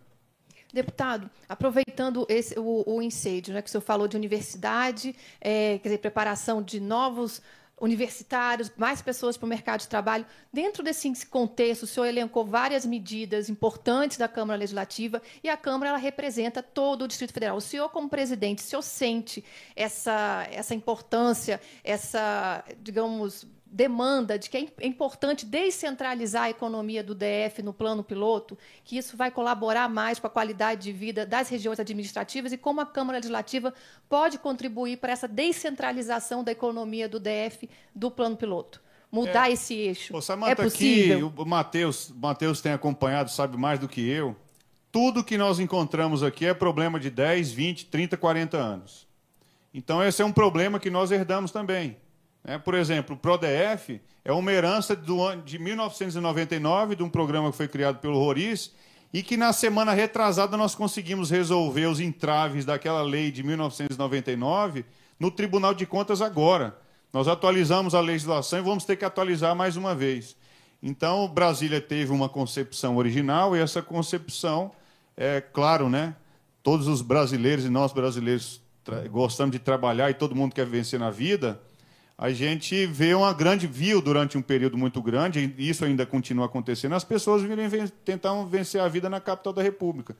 Deputado, 0.73 1.29
aproveitando 1.47 2.25
esse, 2.29 2.59
o, 2.59 2.83
o 2.85 3.01
incêndio, 3.01 3.53
né, 3.53 3.61
que 3.61 3.69
o 3.69 3.71
senhor 3.71 3.81
falou 3.81 4.07
de 4.07 4.17
universidade, 4.17 5.15
é, 5.39 5.77
quer 5.77 5.89
dizer, 5.89 5.97
preparação 5.99 6.61
de 6.61 6.79
novos 6.79 7.41
universitários, 7.79 8.71
mais 8.77 9.01
pessoas 9.01 9.35
para 9.35 9.45
o 9.45 9.49
mercado 9.49 9.81
de 9.81 9.87
trabalho. 9.87 10.25
Dentro 10.51 10.81
desse 10.81 11.25
contexto, 11.25 11.83
o 11.83 11.87
senhor 11.87 12.05
elencou 12.05 12.45
várias 12.45 12.85
medidas 12.85 13.49
importantes 13.49 14.17
da 14.17 14.27
Câmara 14.27 14.57
Legislativa 14.59 15.21
e 15.43 15.49
a 15.49 15.57
Câmara 15.57 15.89
ela 15.89 15.97
representa 15.97 16.63
todo 16.63 17.03
o 17.03 17.07
Distrito 17.07 17.33
Federal. 17.33 17.57
O 17.57 17.61
senhor, 17.61 17.89
como 17.89 18.07
presidente, 18.07 18.59
o 18.59 18.61
senhor 18.61 18.81
sente 18.81 19.43
essa, 19.75 20.47
essa 20.51 20.73
importância, 20.73 21.59
essa, 21.83 22.63
digamos, 22.81 23.45
demanda 23.65 24.37
de 24.37 24.49
que 24.49 24.57
é, 24.57 24.67
é 24.79 24.87
importante 24.87 25.45
descentralizar 25.45 26.43
a 26.43 26.49
economia 26.49 27.03
do 27.03 27.15
DF 27.15 27.61
no 27.63 27.73
plano 27.73 28.03
piloto, 28.03 28.57
que 28.83 28.97
isso 28.97 29.17
vai 29.17 29.31
colaborar 29.31 29.89
mais 29.89 30.19
com 30.19 30.27
a 30.27 30.29
qualidade 30.29 30.83
de 30.83 30.91
vida 30.91 31.25
das 31.25 31.49
regiões 31.49 31.79
administrativas 31.79 32.51
e 32.51 32.57
como 32.57 32.79
a 32.81 32.85
Câmara 32.85 33.17
Legislativa 33.17 33.73
pode 34.07 34.37
contribuir 34.37 34.97
para 34.97 35.11
essa 35.11 35.27
descentralização 35.27 36.43
da 36.43 36.51
economia 36.51 37.09
do 37.09 37.19
DF 37.19 37.69
do 37.93 38.09
plano 38.11 38.37
piloto. 38.37 38.81
Mudar 39.11 39.49
é, 39.49 39.53
esse 39.53 39.73
eixo. 39.73 40.15
Ô, 40.15 40.21
Samanta, 40.21 40.51
é 40.51 40.55
possível? 40.55 41.27
Aqui, 41.27 41.41
o 41.41 41.45
Matheus, 41.45 42.11
Matheus 42.15 42.61
tem 42.61 42.73
acompanhado, 42.73 43.31
sabe 43.31 43.57
mais 43.57 43.79
do 43.79 43.87
que 43.87 44.01
eu. 44.07 44.35
Tudo 44.91 45.23
que 45.23 45.37
nós 45.37 45.59
encontramos 45.59 46.23
aqui 46.23 46.45
é 46.45 46.53
problema 46.53 46.99
de 46.99 47.09
10, 47.09 47.51
20, 47.51 47.85
30, 47.87 48.17
40 48.17 48.57
anos. 48.57 49.07
Então, 49.73 50.01
esse 50.01 50.21
é 50.21 50.25
um 50.25 50.31
problema 50.31 50.79
que 50.79 50.89
nós 50.89 51.11
herdamos 51.11 51.51
também. 51.51 51.97
É, 52.47 52.59
por 52.59 52.75
exemplo, 52.75 53.15
o 53.15 53.17
PRODEF 53.17 53.99
é 54.23 54.31
uma 54.31 54.51
herança 54.51 54.95
do 54.95 55.19
ano 55.23 55.41
de 55.41 55.57
1999, 55.57 56.95
de 56.95 57.01
um 57.01 57.09
programa 57.09 57.49
que 57.49 57.57
foi 57.57 57.67
criado 57.67 57.97
pelo 57.97 58.19
Roriz, 58.19 58.71
e 59.11 59.23
que 59.23 59.35
na 59.35 59.51
semana 59.51 59.93
retrasada 59.93 60.55
nós 60.55 60.75
conseguimos 60.75 61.31
resolver 61.31 61.87
os 61.87 61.99
entraves 61.99 62.63
daquela 62.63 63.01
lei 63.01 63.31
de 63.31 63.41
1999 63.41 64.85
no 65.19 65.31
Tribunal 65.31 65.73
de 65.73 65.87
Contas 65.87 66.21
agora. 66.21 66.77
Nós 67.11 67.27
atualizamos 67.27 67.95
a 67.95 67.99
legislação 67.99 68.59
e 68.59 68.61
vamos 68.61 68.85
ter 68.85 68.95
que 68.95 69.05
atualizar 69.05 69.55
mais 69.55 69.75
uma 69.75 69.95
vez. 69.95 70.35
Então, 70.83 71.27
Brasília 71.27 71.81
teve 71.81 72.11
uma 72.11 72.29
concepção 72.29 72.97
original 72.97 73.55
e 73.55 73.59
essa 73.59 73.81
concepção, 73.81 74.71
é 75.17 75.41
claro, 75.41 75.89
né? 75.89 76.15
Todos 76.61 76.87
os 76.87 77.01
brasileiros 77.01 77.65
e 77.65 77.69
nós 77.69 77.91
brasileiros 77.91 78.61
gostamos 79.09 79.51
de 79.53 79.59
trabalhar 79.59 80.11
e 80.11 80.13
todo 80.13 80.35
mundo 80.35 80.53
quer 80.53 80.67
vencer 80.67 80.99
na 80.99 81.09
vida 81.09 81.59
a 82.17 82.29
gente 82.29 82.85
vê 82.85 83.13
uma 83.13 83.33
grande, 83.33 83.67
viu 83.67 84.01
durante 84.01 84.37
um 84.37 84.41
período 84.41 84.77
muito 84.77 85.01
grande, 85.01 85.53
e 85.57 85.69
isso 85.69 85.83
ainda 85.83 86.05
continua 86.05 86.45
acontecendo, 86.45 86.95
as 86.95 87.03
pessoas 87.03 87.41
virem 87.41 87.69
tentar 88.05 88.33
vencer 88.45 88.79
a 88.79 88.87
vida 88.87 89.09
na 89.09 89.19
capital 89.19 89.51
da 89.51 89.61
República. 89.61 90.15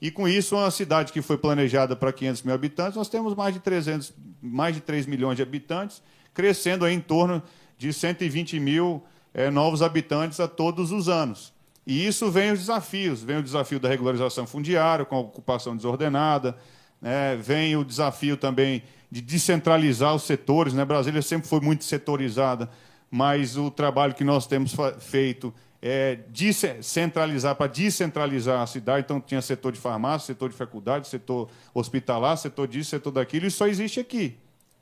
E 0.00 0.10
com 0.10 0.26
isso, 0.26 0.56
uma 0.56 0.70
cidade 0.70 1.12
que 1.12 1.20
foi 1.20 1.36
planejada 1.36 1.94
para 1.94 2.12
500 2.12 2.42
mil 2.42 2.54
habitantes, 2.54 2.96
nós 2.96 3.08
temos 3.08 3.34
mais 3.34 3.52
de, 3.52 3.60
300, 3.60 4.14
mais 4.40 4.74
de 4.74 4.80
3 4.80 5.06
milhões 5.06 5.36
de 5.36 5.42
habitantes, 5.42 6.02
crescendo 6.32 6.86
em 6.88 7.00
torno 7.00 7.42
de 7.76 7.92
120 7.92 8.58
mil 8.60 9.02
é, 9.34 9.50
novos 9.50 9.82
habitantes 9.82 10.38
a 10.40 10.48
todos 10.48 10.92
os 10.92 11.08
anos. 11.08 11.52
E 11.86 12.06
isso 12.06 12.30
vem 12.30 12.52
os 12.52 12.60
desafios, 12.60 13.22
vem 13.22 13.38
o 13.38 13.42
desafio 13.42 13.80
da 13.80 13.88
regularização 13.88 14.46
fundiária, 14.46 15.04
com 15.04 15.16
a 15.16 15.20
ocupação 15.20 15.76
desordenada, 15.76 16.56
né, 17.00 17.36
vem 17.36 17.76
o 17.76 17.84
desafio 17.84 18.36
também 18.36 18.82
de 19.10 19.20
descentralizar 19.20 20.14
os 20.14 20.22
setores. 20.22 20.72
Né? 20.72 20.84
Brasília 20.84 21.22
sempre 21.22 21.48
foi 21.48 21.60
muito 21.60 21.84
setorizada, 21.84 22.70
mas 23.10 23.56
o 23.56 23.70
trabalho 23.70 24.14
que 24.14 24.24
nós 24.24 24.46
temos 24.46 24.74
feito 25.00 25.52
é 25.82 26.18
descentralizar 26.28 27.56
para 27.56 27.66
descentralizar 27.66 28.60
a 28.60 28.66
cidade. 28.66 29.04
Então, 29.04 29.20
tinha 29.20 29.40
setor 29.40 29.72
de 29.72 29.80
farmácia, 29.80 30.26
setor 30.26 30.50
de 30.50 30.56
faculdade, 30.56 31.08
setor 31.08 31.48
hospitalar, 31.72 32.36
setor 32.36 32.68
disso, 32.68 32.90
setor 32.90 33.10
daquilo, 33.10 33.46
e 33.46 33.50
só 33.50 33.66
existe 33.66 33.98
aqui. 33.98 34.36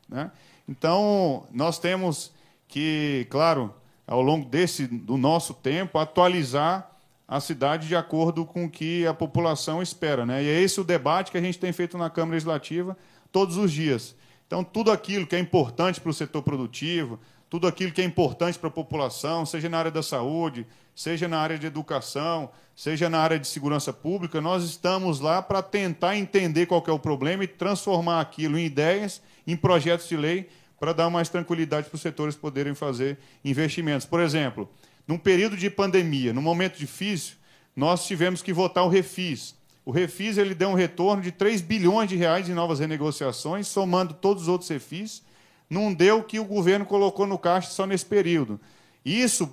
Né? 0.09 0.31
Então, 0.69 1.47
nós 1.53 1.79
temos 1.79 2.33
que, 2.67 3.27
claro, 3.31 3.73
ao 4.07 4.21
longo 4.21 4.47
desse, 4.49 4.87
do 4.87 5.17
nosso 5.17 5.55
tempo, 5.55 5.99
atualizar 5.99 6.91
a 7.29 7.41
cidade 7.41 7.87
de 7.87 7.95
acordo 7.95 8.45
com 8.45 8.65
o 8.65 8.71
que 8.71 9.07
a 9.07 9.15
população 9.15 9.83
espera. 9.83 10.27
Né? 10.27 10.43
E 10.43 10.49
é 10.49 10.61
esse 10.61 10.81
o 10.81 10.85
debate 10.85 11.31
que 11.31 11.39
a 11.39 11.41
gente 11.41 11.59
tem 11.59 11.73
feito 11.73 11.97
na 11.97 12.11
Câmara 12.11 12.33
Legislativa 12.33 12.97
todos 13.31 13.57
os 13.57 13.71
dias. 13.71 14.17
Então, 14.49 14.65
tudo 14.65 14.91
aquilo 14.91 15.27
que 15.27 15.37
é 15.37 15.39
importante 15.39 16.01
para 16.01 16.09
o 16.09 16.15
setor 16.15 16.43
produtivo, 16.43 17.21
tudo 17.51 17.67
aquilo 17.67 17.93
que 17.93 18.01
é 18.01 18.05
importante 18.05 18.59
para 18.59 18.69
a 18.69 18.73
população, 18.73 19.45
seja 19.45 19.69
na 19.69 19.79
área 19.79 19.91
da 19.91 20.03
saúde, 20.03 20.67
seja 20.97 21.29
na 21.29 21.39
área 21.39 21.59
de 21.59 21.67
educação, 21.67 22.51
seja 22.75 23.11
na 23.11 23.19
área 23.19 23.39
de 23.39 23.47
segurança 23.47 23.93
pública, 23.93 24.41
nós 24.41 24.65
estamos 24.65 25.21
lá 25.21 25.43
para 25.43 25.61
tentar 25.61 26.17
entender 26.17 26.65
qual 26.65 26.83
é 26.87 26.91
o 26.91 26.99
problema 26.99 27.45
e 27.45 27.47
transformar 27.47 28.23
aquilo 28.23 28.59
em 28.59 28.65
ideias, 28.65 29.21
em 29.47 29.55
projetos 29.55 30.09
de 30.09 30.17
lei, 30.17 30.49
para 30.81 30.95
dar 30.95 31.11
mais 31.11 31.29
tranquilidade 31.29 31.89
para 31.91 31.97
os 31.97 32.03
setores 32.03 32.35
poderem 32.35 32.75
fazer 32.75 33.19
investimentos. 33.45 34.07
Por 34.07 34.21
exemplo, 34.21 34.67
num 35.07 35.19
período 35.19 35.59
de 35.59 35.69
pandemia, 35.69 36.33
num 36.33 36.41
momento 36.41 36.79
difícil, 36.79 37.37
nós 37.77 38.07
tivemos 38.07 38.41
que 38.41 38.53
votar 38.53 38.85
o 38.85 38.89
refis, 38.89 39.55
o 39.89 39.91
Refis 39.91 40.37
ele 40.37 40.55
deu 40.55 40.69
um 40.69 40.75
retorno 40.75 41.23
de 41.23 41.33
3 41.33 41.63
bilhões 41.63 42.11
de 42.11 42.15
reais 42.15 42.47
em 42.47 42.53
novas 42.53 42.79
renegociações, 42.79 43.67
somando 43.67 44.13
todos 44.13 44.43
os 44.43 44.49
outros 44.51 44.69
refis. 44.69 45.23
Não 45.71 45.95
deu 45.95 46.19
o 46.19 46.23
que 46.23 46.39
o 46.39 46.45
governo 46.45 46.85
colocou 46.85 47.27
no 47.27 47.39
caixa 47.39 47.71
só 47.71 47.87
nesse 47.87 48.05
período. 48.05 48.61
Isso 49.03 49.51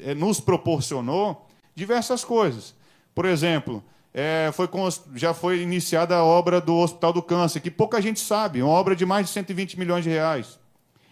é, 0.00 0.14
nos 0.14 0.38
proporcionou 0.38 1.44
diversas 1.74 2.24
coisas. 2.24 2.72
Por 3.12 3.24
exemplo, 3.24 3.82
é, 4.14 4.48
foi, 4.52 4.68
já 5.16 5.34
foi 5.34 5.60
iniciada 5.60 6.14
a 6.14 6.22
obra 6.22 6.60
do 6.60 6.76
Hospital 6.76 7.12
do 7.12 7.20
Câncer, 7.20 7.58
que 7.58 7.68
pouca 7.68 8.00
gente 8.00 8.20
sabe, 8.20 8.62
uma 8.62 8.70
obra 8.70 8.94
de 8.94 9.04
mais 9.04 9.26
de 9.26 9.32
120 9.32 9.76
milhões 9.76 10.04
de 10.04 10.10
reais. 10.10 10.56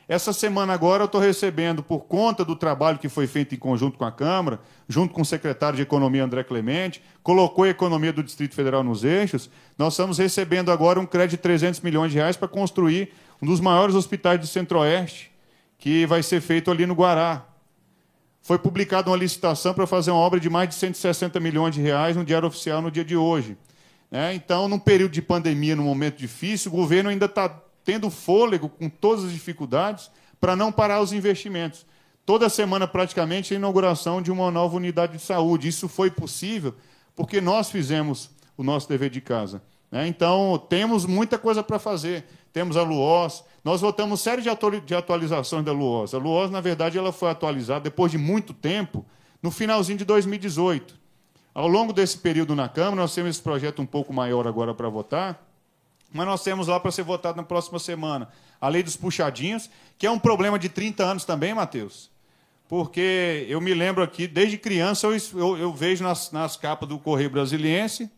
Essa 0.09 0.33
semana 0.33 0.73
agora 0.73 1.03
eu 1.03 1.07
estou 1.07 1.21
recebendo, 1.21 1.83
por 1.83 2.05
conta 2.05 2.45
do 2.45 2.55
trabalho 2.55 2.97
que 2.97 3.09
foi 3.09 3.27
feito 3.27 3.57
em 3.57 3.59
conjunto 3.59 3.99
com 3.99 4.05
a 4.05 4.13
Câmara, 4.13 4.61
junto 4.89 5.13
com 5.13 5.23
o 5.23 5.25
secretário 5.25 5.75
de 5.75 5.83
Economia 5.83 6.23
André 6.23 6.45
Clemente, 6.45 7.03
colocou 7.25 7.65
a 7.65 7.69
economia 7.69 8.13
do 8.13 8.23
Distrito 8.23 8.55
Federal 8.55 8.85
nos 8.85 9.03
eixos, 9.03 9.51
nós 9.77 9.95
estamos 9.95 10.19
recebendo 10.19 10.71
agora 10.71 11.01
um 11.01 11.07
crédito 11.07 11.33
de 11.33 11.39
300 11.39 11.81
milhões 11.81 12.13
de 12.13 12.19
reais 12.19 12.37
para 12.37 12.47
construir 12.47 13.13
um 13.43 13.47
dos 13.47 13.59
maiores 13.59 13.97
hospitais 13.97 14.39
do 14.39 14.47
Centro-Oeste, 14.47 15.33
que 15.77 16.07
vai 16.07 16.23
ser 16.23 16.41
feito 16.41 16.71
ali 16.71 16.87
no 16.87 16.95
Guará. 16.95 17.45
Foi 18.41 18.61
publicada 18.61 19.11
uma 19.11 19.17
licitação 19.17 19.75
para 19.75 19.89
fazer 19.89 20.13
uma 20.13 20.21
obra 20.21 20.39
de 20.39 20.49
mais 20.49 20.69
de 20.69 20.77
160 20.77 21.41
milhões 21.41 21.75
de 21.75 21.81
reais 21.81 22.15
no 22.15 22.25
Diário 22.25 22.47
Oficial 22.47 22.81
no 22.81 22.93
dia 22.93 23.05
de 23.05 23.17
hoje. 23.17 23.57
Né? 24.09 24.35
Então, 24.35 24.69
num 24.69 24.79
período 24.79 25.11
de 25.11 25.21
pandemia, 25.21 25.75
num 25.75 25.83
momento 25.83 26.17
difícil, 26.17 26.71
o 26.71 26.77
governo 26.77 27.11
ainda 27.11 27.27
está 27.27 27.49
tendo 27.87 28.11
fôlego 28.11 28.69
com 28.69 28.91
todas 28.91 29.25
as 29.25 29.33
dificuldades 29.33 30.11
para 30.41 30.57
não 30.57 30.73
parar 30.73 31.01
os 31.01 31.13
investimentos. 31.13 31.87
Toda 32.27 32.49
semana, 32.49 32.89
praticamente, 32.89 33.55
a 33.55 33.57
inauguração 33.57 34.21
de 34.21 34.33
uma 34.33 34.51
nova 34.51 34.77
unidade 34.77 35.13
de 35.13 35.23
saúde. 35.23 35.69
Isso 35.69 35.89
foi 35.89 36.11
possível 36.11 36.75
porque 37.15 37.41
nós 37.41 37.71
fizemos 37.71 38.29
o 38.57 38.65
nosso 38.65 38.89
dever 38.89 39.09
de 39.09 39.21
casa. 39.21 39.63
Né? 39.91 40.09
Então, 40.09 40.61
temos 40.69 41.07
muita 41.07 41.39
coisa 41.39 41.63
para 41.63 41.79
fazer. 41.79 42.25
Temos 42.53 42.77
a 42.77 42.83
LUOS, 42.83 43.45
nós 43.63 43.81
votamos 43.83 44.21
série 44.21 44.43
de 44.43 44.95
atualizações 44.95 45.65
da 45.65 45.73
LUOS. 45.73 46.15
A 46.15 46.19
LUOS, 46.19 46.51
na 46.51 46.61
verdade, 46.61 46.99
ela 46.99 47.13
foi 47.13 47.31
atualizada 47.31 47.81
depois 47.81 48.11
de 48.11 48.19
muito 48.19 48.53
tempo, 48.53 49.05
no 49.41 49.51
finalzinho 49.51 49.99
de 49.99 50.05
2018. 50.05 50.99
Ao 51.55 51.69
longo 51.69 51.93
desse 51.93 52.19
período 52.19 52.57
na 52.57 52.69
Câmara, 52.69 52.97
nós 52.97 53.15
temos 53.15 53.31
esse 53.31 53.43
projeto 53.43 53.81
um 53.81 53.87
pouco 53.87 54.13
maior 54.13 54.47
agora 54.49 54.75
para 54.75 54.89
votar, 54.89 55.46
mas 56.13 56.27
nós 56.27 56.43
temos 56.43 56.69
lá 56.69 56.79
para 56.81 56.91
ser 56.91 57.03
votado 57.03 57.37
na 57.37 57.43
próxima 57.43 57.79
semana 57.79 58.29
a 58.61 58.69
lei 58.69 58.83
dos 58.83 58.97
puxadinhos, 58.97 59.69
que 59.99 60.07
é 60.07 60.11
um 60.11 60.19
problema 60.19 60.59
de 60.59 60.69
30 60.69 61.05
anos 61.05 61.25
também, 61.25 61.55
Matheus. 61.55 62.11
Porque 62.69 63.47
eu 63.49 63.61
me 63.61 63.73
lembro 63.75 64.03
aqui, 64.03 64.27
desde 64.27 64.59
criança, 64.59 65.07
eu, 65.07 65.17
eu, 65.35 65.59
eu 65.59 65.73
vejo 65.73 66.03
nas, 66.03 66.33
nas 66.33 66.57
capas 66.57 66.89
do 66.89 66.99
Correio 66.99 67.31
Brasiliense 67.31 68.11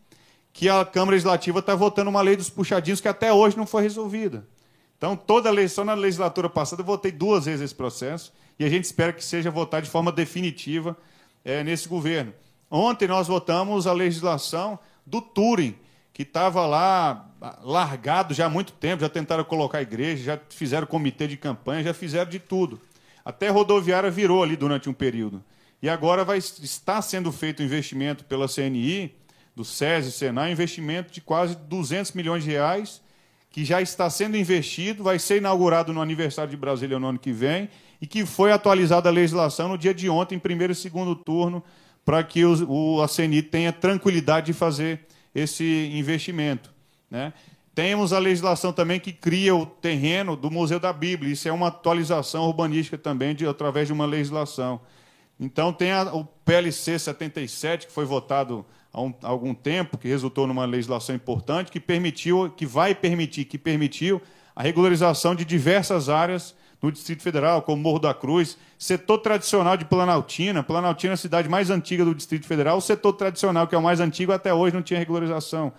que 0.51 0.67
a 0.67 0.83
Câmara 0.83 1.11
Legislativa 1.11 1.59
está 1.59 1.75
votando 1.75 2.09
uma 2.09 2.21
lei 2.21 2.35
dos 2.35 2.49
puxadinhos 2.49 2.99
que 2.99 3.07
até 3.07 3.31
hoje 3.31 3.55
não 3.55 3.67
foi 3.67 3.83
resolvida. 3.83 4.47
Então, 4.97 5.15
toda 5.15 5.49
a 5.49 5.51
eleição 5.51 5.85
na 5.85 5.93
legislatura 5.93 6.49
passada, 6.49 6.81
eu 6.81 6.85
votei 6.85 7.11
duas 7.11 7.45
vezes 7.45 7.61
esse 7.61 7.75
processo 7.75 8.33
e 8.57 8.65
a 8.65 8.69
gente 8.69 8.83
espera 8.83 9.13
que 9.13 9.23
seja 9.23 9.49
votado 9.49 9.85
de 9.85 9.89
forma 9.89 10.11
definitiva 10.11 10.97
é, 11.45 11.63
nesse 11.63 11.87
governo. 11.87 12.33
Ontem 12.69 13.07
nós 13.07 13.27
votamos 13.27 13.87
a 13.87 13.93
legislação 13.93 14.77
do 15.05 15.21
Turing, 15.21 15.75
que 16.11 16.23
estava 16.23 16.65
lá 16.65 17.28
largado 17.61 18.33
já 18.33 18.45
há 18.45 18.49
muito 18.49 18.73
tempo, 18.73 19.01
já 19.01 19.09
tentaram 19.09 19.43
colocar 19.43 19.81
igreja, 19.81 20.23
já 20.23 20.39
fizeram 20.49 20.85
comitê 20.85 21.27
de 21.27 21.37
campanha, 21.37 21.83
já 21.83 21.93
fizeram 21.93 22.29
de 22.29 22.39
tudo. 22.39 22.79
Até 23.23 23.49
rodoviária 23.49 24.11
virou 24.11 24.43
ali 24.43 24.55
durante 24.55 24.89
um 24.89 24.93
período. 24.93 25.43
E 25.81 25.89
agora 25.89 26.25
vai 26.25 26.37
estar 26.37 27.01
sendo 27.01 27.31
feito 27.31 27.61
um 27.61 27.65
investimento 27.65 28.25
pela 28.25 28.47
CNI, 28.47 29.15
do 29.55 29.63
SESI, 29.63 30.11
Senai, 30.11 30.51
investimento 30.51 31.11
de 31.11 31.21
quase 31.21 31.55
200 31.55 32.13
milhões 32.13 32.43
de 32.43 32.49
reais, 32.49 33.01
que 33.49 33.65
já 33.65 33.81
está 33.81 34.09
sendo 34.09 34.37
investido, 34.37 35.03
vai 35.03 35.19
ser 35.19 35.37
inaugurado 35.37 35.91
no 35.91 36.01
aniversário 36.01 36.51
de 36.51 36.57
Brasília 36.57 36.99
no 36.99 37.07
ano 37.07 37.19
que 37.19 37.31
vem, 37.31 37.69
e 38.01 38.07
que 38.07 38.25
foi 38.25 38.51
atualizada 38.51 39.09
a 39.09 39.11
legislação 39.11 39.67
no 39.67 39.77
dia 39.77 39.93
de 39.93 40.09
ontem, 40.09 40.35
em 40.35 40.39
primeiro 40.39 40.71
e 40.71 40.75
segundo 40.75 41.15
turno, 41.15 41.63
para 42.05 42.23
que 42.23 42.45
o, 42.45 42.69
o, 42.69 43.01
a 43.01 43.07
CNI 43.07 43.41
tenha 43.41 43.73
tranquilidade 43.73 44.47
de 44.47 44.53
fazer 44.53 45.01
esse 45.33 45.91
investimento. 45.93 46.73
Né? 47.09 47.33
Temos 47.73 48.11
a 48.11 48.19
legislação 48.19 48.73
também 48.73 48.99
que 48.99 49.13
cria 49.13 49.55
o 49.55 49.65
terreno 49.65 50.35
do 50.35 50.51
Museu 50.51 50.79
da 50.79 50.91
Bíblia. 50.91 51.31
Isso 51.31 51.47
é 51.47 51.51
uma 51.51 51.67
atualização 51.67 52.45
urbanística 52.45 52.97
também, 52.97 53.33
de, 53.33 53.47
através 53.47 53.87
de 53.87 53.93
uma 53.93 54.05
legislação. 54.05 54.81
Então, 55.39 55.71
tem 55.71 55.91
a, 55.91 56.03
o 56.13 56.25
PLC 56.25 56.99
77, 56.99 57.87
que 57.87 57.93
foi 57.93 58.03
votado 58.03 58.65
há, 58.91 59.01
um, 59.01 59.13
há 59.23 59.27
algum 59.29 59.53
tempo, 59.53 59.97
que 59.97 60.07
resultou 60.07 60.45
numa 60.45 60.65
legislação 60.65 61.15
importante, 61.15 61.71
que 61.71 61.79
permitiu, 61.79 62.49
que 62.49 62.65
vai 62.65 62.93
permitir, 62.93 63.45
que 63.45 63.57
permitiu 63.57 64.21
a 64.53 64.61
regularização 64.61 65.33
de 65.33 65.45
diversas 65.45 66.09
áreas 66.09 66.53
no 66.81 66.91
Distrito 66.91 67.23
Federal, 67.23 67.61
como 67.61 67.81
Morro 67.81 67.99
da 67.99 68.13
Cruz, 68.13 68.57
setor 68.77 69.19
tradicional 69.19 69.77
de 69.77 69.85
Planaltina. 69.85 70.63
Planaltina 70.63 71.13
é 71.13 71.15
a 71.15 71.17
cidade 71.17 71.47
mais 71.47 71.69
antiga 71.69 72.03
do 72.03 72.15
Distrito 72.15 72.45
Federal. 72.45 72.77
O 72.77 72.81
setor 72.81 73.13
tradicional, 73.13 73.67
que 73.67 73.75
é 73.75 73.77
o 73.77 73.81
mais 73.81 73.99
antigo, 73.99 74.31
até 74.31 74.53
hoje 74.53 74.75
não 74.75 74.81
tinha 74.81 74.99
regularização. 74.99 75.71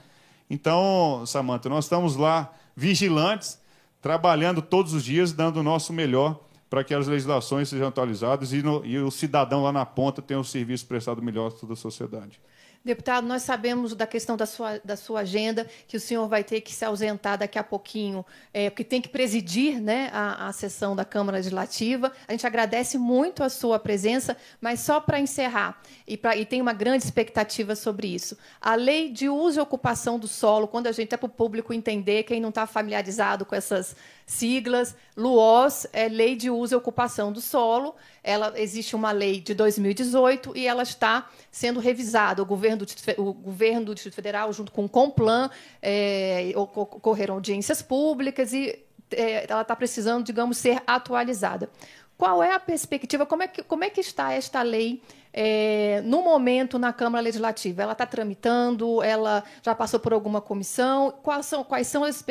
Então, 0.51 1.25
Samanta, 1.27 1.69
nós 1.69 1.85
estamos 1.85 2.17
lá 2.17 2.53
vigilantes, 2.75 3.59
trabalhando 4.03 4.61
todos 4.61 4.93
os 4.93 5.05
dias, 5.05 5.33
dando 5.33 5.61
o 5.61 5.63
nosso 5.63 5.93
melhor 5.93 6.41
para 6.69 6.83
que 6.83 6.93
as 6.93 7.07
legislações 7.07 7.69
sejam 7.69 7.89
atualizadas 7.89 8.53
e, 8.53 8.63
no, 8.63 8.85
e 8.85 8.99
o 8.99 9.11
cidadão 9.11 9.63
lá 9.63 9.73
na 9.73 9.87
ponta 9.87 10.21
tenha 10.21 10.39
um 10.39 10.45
serviço 10.45 10.87
prestado 10.87 11.23
melhor 11.23 11.49
a 11.49 11.51
toda 11.51 11.75
a 11.75 11.77
sociedade. 11.77 12.41
Deputado, 12.83 13.27
nós 13.27 13.43
sabemos 13.43 13.95
da 13.95 14.07
questão 14.07 14.39
da 14.39 14.47
sua, 14.47 14.81
da 14.83 14.97
sua 14.97 15.21
agenda, 15.21 15.67
que 15.87 15.99
o 15.99 16.01
senhor 16.01 16.27
vai 16.27 16.43
ter 16.43 16.63
que 16.63 16.73
se 16.73 16.83
ausentar 16.83 17.37
daqui 17.37 17.59
a 17.59 17.63
pouquinho, 17.63 18.25
é, 18.55 18.71
porque 18.71 18.83
tem 18.83 19.03
que 19.03 19.09
presidir 19.11 19.79
né, 19.83 20.09
a, 20.15 20.49
a 20.49 20.53
sessão 20.55 20.97
da 20.97 21.05
Câmara 21.05 21.37
Legislativa. 21.37 22.11
A 22.27 22.33
gente 22.33 22.47
agradece 22.47 22.97
muito 22.97 23.45
a 23.45 23.51
sua 23.51 23.79
presença, 23.79 24.35
mas 24.63 24.81
só 24.81 24.99
para 24.99 25.21
encerrar, 25.21 25.79
e, 26.09 26.17
pra, 26.17 26.35
e 26.35 26.47
tem 26.47 26.63
uma 26.63 26.73
grande 26.73 27.05
expectativa 27.05 27.77
sobre 27.77 28.07
isso. 28.07 28.39
A 28.59 28.75
lei 28.77 29.11
de 29.11 29.29
uso 29.29 29.61
e 29.61 29.63
ocupação 29.63 30.19
do 30.19 30.27
solo, 30.27 30.67
quando 30.67 30.87
a 30.87 30.93
gente 30.93 31.15
é 31.15 31.19
para 31.19 31.27
o 31.27 31.29
público 31.29 31.75
entender, 31.75 32.23
quem 32.23 32.41
não 32.41 32.49
está 32.49 32.67
familiarizado 32.67 33.45
com 33.45 33.55
essas 33.55 33.95
siglas, 34.31 34.95
LUOS 35.17 35.89
é 35.93 36.09
Lei 36.09 36.37
de 36.37 36.49
Uso 36.51 36.75
e 36.75 36.77
Ocupação 36.77 37.33
do 37.33 37.41
Solo. 37.41 37.97
Ela 38.23 38.53
existe 38.57 38.95
uma 38.95 39.11
lei 39.11 39.41
de 39.41 39.55
2018 39.55 40.57
e 40.57 40.67
ela 40.67 40.85
está 40.85 41.29
sendo 41.51 41.81
revisada. 41.81 42.41
O 42.41 42.47
governo 42.47 42.70
do, 42.77 42.87
o 43.19 43.33
governo 43.33 43.87
do 43.87 43.95
Distrito 43.95 44.15
Federal, 44.15 44.53
junto 44.53 44.73
com 44.73 44.85
o 44.85 44.89
Complan, 44.89 45.51
é, 45.83 46.53
ocorreram 46.55 47.35
audiências 47.35 47.83
públicas 47.83 48.53
e 48.53 48.79
é, 49.13 49.51
ela 49.51 49.63
está 49.63 49.75
precisando, 49.77 50.25
digamos, 50.25 50.57
ser 50.57 50.83
atualizada. 50.87 51.69
Qual 52.17 52.43
é 52.43 52.53
a 52.53 52.61
perspectiva? 52.61 53.25
Como 53.25 53.43
é 53.43 53.49
que, 53.49 53.63
como 53.63 53.83
é 53.83 53.89
que 53.89 54.01
está 54.01 54.33
esta 54.33 54.61
lei 54.61 55.03
é, 55.33 56.03
no 56.05 56.23
momento 56.23 56.79
na 56.79 56.93
Câmara 56.93 57.23
Legislativa? 57.25 57.83
Ela 57.83 57.93
está 57.93 58.05
tramitando? 58.05 59.03
Ela 59.03 59.43
já 59.63 59.75
passou 59.75 59.99
por 59.99 60.13
alguma 60.13 60.41
comissão? 60.41 61.15
Quais 61.23 61.47
são, 61.47 61.65
quais 61.65 61.87
são 61.87 62.05
as 62.05 62.23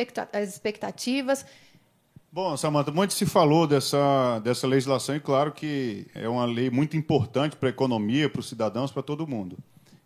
expectativas? 0.47 1.43
Bom, 2.31 2.55
Samanta, 2.55 2.91
muito 2.91 3.15
se 3.15 3.25
falou 3.25 3.65
dessa, 3.65 4.37
dessa 4.43 4.67
legislação 4.67 5.15
e 5.15 5.19
claro 5.19 5.51
que 5.51 6.05
é 6.13 6.29
uma 6.29 6.45
lei 6.45 6.69
muito 6.69 6.95
importante 6.95 7.55
para 7.55 7.69
a 7.69 7.71
economia, 7.71 8.29
para 8.29 8.41
os 8.41 8.47
cidadãos, 8.47 8.91
para 8.91 9.01
todo 9.01 9.25
mundo. 9.25 9.57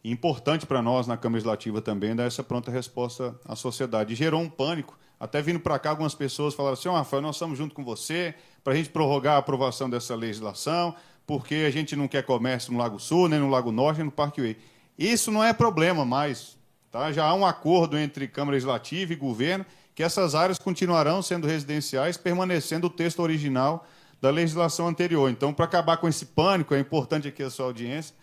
Importante 0.03 0.65
para 0.65 0.81
nós 0.81 1.07
na 1.07 1.15
Câmara 1.15 1.37
Legislativa 1.37 1.81
também 1.81 2.15
dar 2.15 2.25
essa 2.25 2.43
pronta 2.43 2.69
resposta 2.69 3.33
à 3.45 3.55
sociedade. 3.55 4.13
E 4.13 4.15
gerou 4.15 4.41
um 4.41 4.49
pânico. 4.49 4.97
Até 5.17 5.41
vindo 5.41 5.59
para 5.59 5.79
cá, 5.79 5.91
algumas 5.91 6.13
pessoas 6.13 6.53
falaram 6.53 6.73
assim: 6.73 6.89
oh, 6.89 6.93
Rafael, 6.93 7.21
nós 7.21 7.35
estamos 7.35 7.57
junto 7.57 7.73
com 7.73 7.85
você 7.85 8.35
para 8.63 8.73
a 8.73 8.75
gente 8.75 8.89
prorrogar 8.89 9.35
a 9.35 9.37
aprovação 9.37 9.89
dessa 9.89 10.13
legislação, 10.13 10.93
porque 11.25 11.55
a 11.55 11.71
gente 11.71 11.95
não 11.95 12.07
quer 12.07 12.23
comércio 12.23 12.73
no 12.73 12.79
Lago 12.79 12.99
Sul, 12.99 13.29
nem 13.29 13.39
no 13.39 13.49
Lago 13.49 13.71
Norte, 13.71 13.97
nem 13.97 14.05
no 14.05 14.11
Parkway. 14.11 14.57
Isso 14.97 15.31
não 15.31 15.43
é 15.43 15.53
problema 15.53 16.03
mais. 16.03 16.57
Tá? 16.91 17.11
Já 17.11 17.25
há 17.25 17.33
um 17.33 17.45
acordo 17.45 17.97
entre 17.97 18.27
Câmara 18.27 18.55
Legislativa 18.55 19.13
e 19.13 19.15
governo 19.15 19.65
que 19.95 20.03
essas 20.03 20.35
áreas 20.35 20.57
continuarão 20.57 21.21
sendo 21.21 21.47
residenciais, 21.47 22.17
permanecendo 22.17 22.87
o 22.87 22.89
texto 22.89 23.19
original 23.19 23.87
da 24.21 24.29
legislação 24.29 24.87
anterior. 24.87 25.29
Então, 25.29 25.53
para 25.53 25.65
acabar 25.65 25.97
com 25.97 26.07
esse 26.07 26.25
pânico, 26.27 26.73
é 26.73 26.79
importante 26.79 27.27
aqui 27.27 27.43
a 27.43 27.49
sua 27.49 27.65
audiência, 27.65 28.15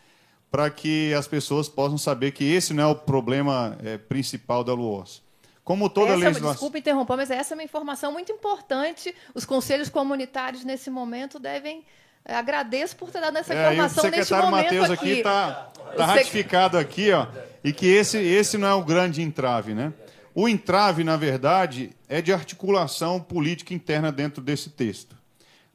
para 0.50 0.68
que 0.68 1.14
as 1.14 1.28
pessoas 1.28 1.68
possam 1.68 1.96
saber 1.96 2.32
que 2.32 2.44
esse 2.44 2.74
não 2.74 2.84
é 2.84 2.86
o 2.86 2.94
problema 2.94 3.76
é, 3.84 3.96
principal 3.96 4.64
da 4.64 4.74
LUOS. 4.74 5.22
Como 5.62 5.88
toda 5.88 6.12
essa, 6.12 6.18
legislação. 6.18 6.52
Desculpa 6.52 6.78
interromper, 6.78 7.16
mas 7.16 7.30
essa 7.30 7.54
é 7.54 7.56
uma 7.56 7.62
informação 7.62 8.12
muito 8.12 8.32
importante. 8.32 9.14
Os 9.34 9.44
conselhos 9.44 9.88
comunitários, 9.88 10.64
nesse 10.64 10.90
momento, 10.90 11.38
devem. 11.38 11.84
É, 12.24 12.34
agradeço 12.34 12.96
por 12.96 13.10
ter 13.10 13.20
dado 13.20 13.38
essa 13.38 13.54
é, 13.54 13.72
informação 13.72 14.04
é, 14.06 14.10
neste 14.10 14.34
momento 14.34 14.50
Mateus 14.50 14.90
aqui. 14.90 15.10
está 15.10 15.70
tá 15.96 16.06
ratificado 16.06 16.76
aqui, 16.76 17.10
ó, 17.12 17.26
e 17.64 17.72
que 17.72 17.86
esse, 17.86 18.18
esse 18.18 18.58
não 18.58 18.68
é 18.68 18.74
o 18.74 18.84
grande 18.84 19.22
entrave, 19.22 19.72
né? 19.72 19.92
O 20.34 20.48
entrave, 20.48 21.02
na 21.02 21.16
verdade, 21.16 21.90
é 22.08 22.20
de 22.20 22.32
articulação 22.32 23.20
política 23.20 23.72
interna 23.72 24.12
dentro 24.12 24.42
desse 24.42 24.70
texto. 24.70 25.16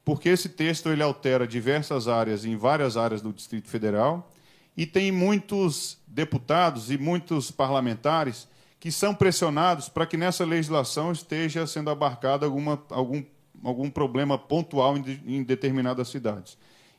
Porque 0.04 0.30
esse 0.30 0.50
texto 0.50 0.90
ele 0.90 1.02
altera 1.02 1.48
diversas 1.48 2.08
áreas 2.08 2.46
em 2.46 2.56
várias 2.56 2.96
áreas 2.96 3.22
do 3.22 3.34
Distrito 3.34 3.68
Federal 3.68 4.30
e 4.76 4.86
tem 4.86 5.12
muitos 5.12 5.98
deputados 6.08 6.92
e 6.92 6.98
muitos 6.98 7.52
parlamentares 7.52 8.48
que 8.80 8.92
são 8.92 9.16
pressionados 9.16 9.90
para 9.90 10.06
que 10.06 10.18
nessa 10.18 10.46
legislação 10.46 11.12
esteja 11.12 11.66
sendo 11.66 11.90
abarcado 11.90 12.46
alguma, 12.46 12.82
algum, 12.90 13.24
algum 13.64 13.90
problema 13.90 14.38
pontual 14.38 14.98
em, 14.98 15.22
em 15.26 15.44
determinadas 15.44 16.10
cidades. 16.10 16.58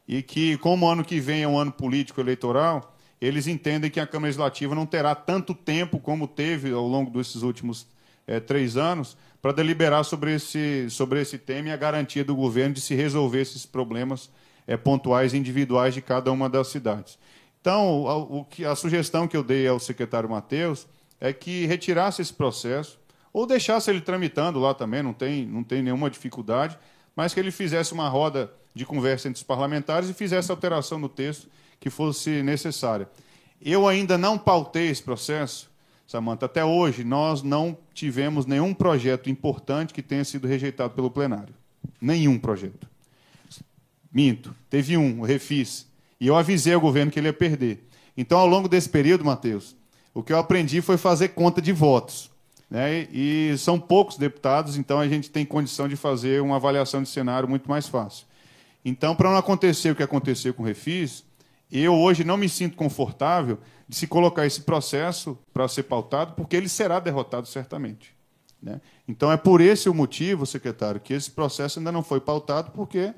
E 0.09 0.23
que, 0.23 0.57
como 0.59 0.87
o 0.87 0.89
ano 0.89 1.05
que 1.05 1.21
vem 1.21 1.43
é 1.43 1.49
um 1.49 1.59
ano 1.59 1.73
político 1.73 2.21
eleitoral, 2.21 2.97
eles 3.21 3.47
entendem 3.47 3.91
que 3.91 4.01
a 4.01 4.07
Câmara 4.07 4.29
Legislativa 4.29 4.75
não 4.75 4.87
terá 4.87 5.15
tanto 5.15 5.55
tempo 5.55 5.99
como 5.99 6.29
teve 6.29 6.73
ao 6.73 6.87
longo 6.87 7.11
desses 7.11 7.43
últimos 7.43 7.87
é, 8.27 8.41
três 8.41 8.77
anos 8.77 9.17
para 9.41 9.53
deliberar 9.53 10.05
sobre 10.05 10.35
esse, 10.35 10.91
sobre 10.91 11.21
esse 11.21 11.39
tema 11.39 11.69
e 11.69 11.73
a 11.73 11.77
garantia 11.77 12.25
do 12.25 12.35
governo 12.35 12.75
de 12.75 12.81
se 12.81 12.95
resolver 12.95 13.41
esses 13.41 13.65
problemas 13.65 14.31
é, 14.67 14.77
pontuais 14.77 15.33
individuais 15.35 15.95
de 15.95 16.03
cada 16.03 16.33
uma 16.33 16.49
das 16.49 16.69
cidades. 16.69 17.19
Então, 17.67 18.39
a, 18.65 18.71
a 18.71 18.77
sugestão 18.77 19.27
que 19.27 19.37
eu 19.37 19.43
dei 19.43 19.67
ao 19.67 19.81
secretário 19.81 20.31
Matheus 20.31 20.87
é 21.21 21.33
que 21.33 21.67
retirasse 21.67 22.23
esse 22.23 22.33
processo, 22.33 22.97
ou 23.33 23.45
deixasse 23.45 23.91
ele 23.91 24.01
tramitando 24.01 24.61
lá 24.61 24.73
também, 24.73 25.03
não 25.03 25.13
tem, 25.13 25.45
não 25.45 25.65
tem 25.65 25.83
nenhuma 25.83 26.09
dificuldade, 26.09 26.79
mas 27.17 27.35
que 27.35 27.41
ele 27.41 27.51
fizesse 27.51 27.93
uma 27.93 28.09
roda 28.09 28.53
de 28.73 28.87
conversa 28.87 29.27
entre 29.27 29.39
os 29.39 29.43
parlamentares 29.43 30.09
e 30.09 30.15
fizesse 30.15 30.49
a 30.49 30.55
alteração 30.55 31.01
no 31.01 31.09
texto 31.09 31.49
que 31.81 31.91
fosse 31.91 32.41
necessária. 32.41 33.09
Eu 33.61 33.89
ainda 33.89 34.17
não 34.17 34.39
pautei 34.39 34.89
esse 34.89 35.03
processo, 35.03 35.69
Samanta. 36.07 36.47
Até 36.47 36.65
hoje, 36.65 37.03
nós 37.03 37.43
não 37.43 37.77
tivemos 37.93 38.47
nenhum 38.47 38.73
projeto 38.73 39.29
importante 39.29 39.93
que 39.93 40.03
tenha 40.03 40.25
sido 40.25 40.47
rejeitado 40.47 40.95
pelo 40.95 41.11
plenário. 41.11 41.53
Nenhum 42.01 42.39
projeto. 42.39 42.89
Minto. 44.13 44.55
Teve 44.71 44.97
um, 44.97 45.23
o 45.23 45.25
Refis. 45.25 45.96
E 46.21 46.27
eu 46.27 46.37
avisei 46.37 46.75
ao 46.75 46.81
governo 46.81 47.11
que 47.11 47.19
ele 47.19 47.29
ia 47.29 47.33
perder. 47.33 47.87
Então, 48.17 48.39
ao 48.39 48.47
longo 48.47 48.69
desse 48.69 48.89
período, 48.89 49.25
Matheus, 49.25 49.77
o 50.15 50.23
que 50.23 50.33
eu 50.33 50.39
aprendi 50.39 50.81
foi 50.81 50.97
fazer 50.97 51.29
conta 51.29 51.61
de 51.61 51.73
votos. 51.73 52.31
Né? 52.71 53.07
E 53.13 53.55
são 53.59 53.79
poucos 53.79 54.17
deputados, 54.17 54.77
então 54.77 54.99
a 54.99 55.07
gente 55.07 55.31
tem 55.31 55.45
condição 55.45 55.87
de 55.87 55.97
fazer 55.97 56.43
uma 56.43 56.57
avaliação 56.57 57.03
de 57.03 57.09
cenário 57.09 57.49
muito 57.49 57.69
mais 57.69 57.87
fácil. 57.87 58.27
Então, 58.85 59.15
para 59.15 59.31
não 59.31 59.37
acontecer 59.37 59.91
o 59.91 59.97
que 59.97 60.03
aconteceu 60.03 60.55
com 60.55 60.63
o 60.63 60.67
Refis, 60.67 61.25
eu 61.71 61.95
hoje 61.95 62.25
não 62.25 62.37
me 62.37 62.49
sinto 62.49 62.77
confortável 62.77 63.59
de 63.89 63.97
se 63.97 64.07
colocar 64.07 64.47
esse 64.47 64.63
processo 64.63 65.39
para 65.53 65.69
ser 65.69 65.85
pautado, 65.85 66.35
porque 66.35 66.57
ele 66.57 66.69
será 66.69 66.99
derrotado 66.99 67.47
certamente. 67.47 68.15
Né? 68.63 68.81
Então, 69.07 69.31
é 69.31 69.37
por 69.37 69.61
esse 69.61 69.89
o 69.89 69.95
motivo, 69.95 70.47
secretário, 70.47 71.01
que 71.01 71.13
esse 71.13 71.31
processo 71.31 71.79
ainda 71.79 71.93
não 71.93 72.03
foi 72.03 72.21
pautado, 72.21 72.71
porque 72.73 73.13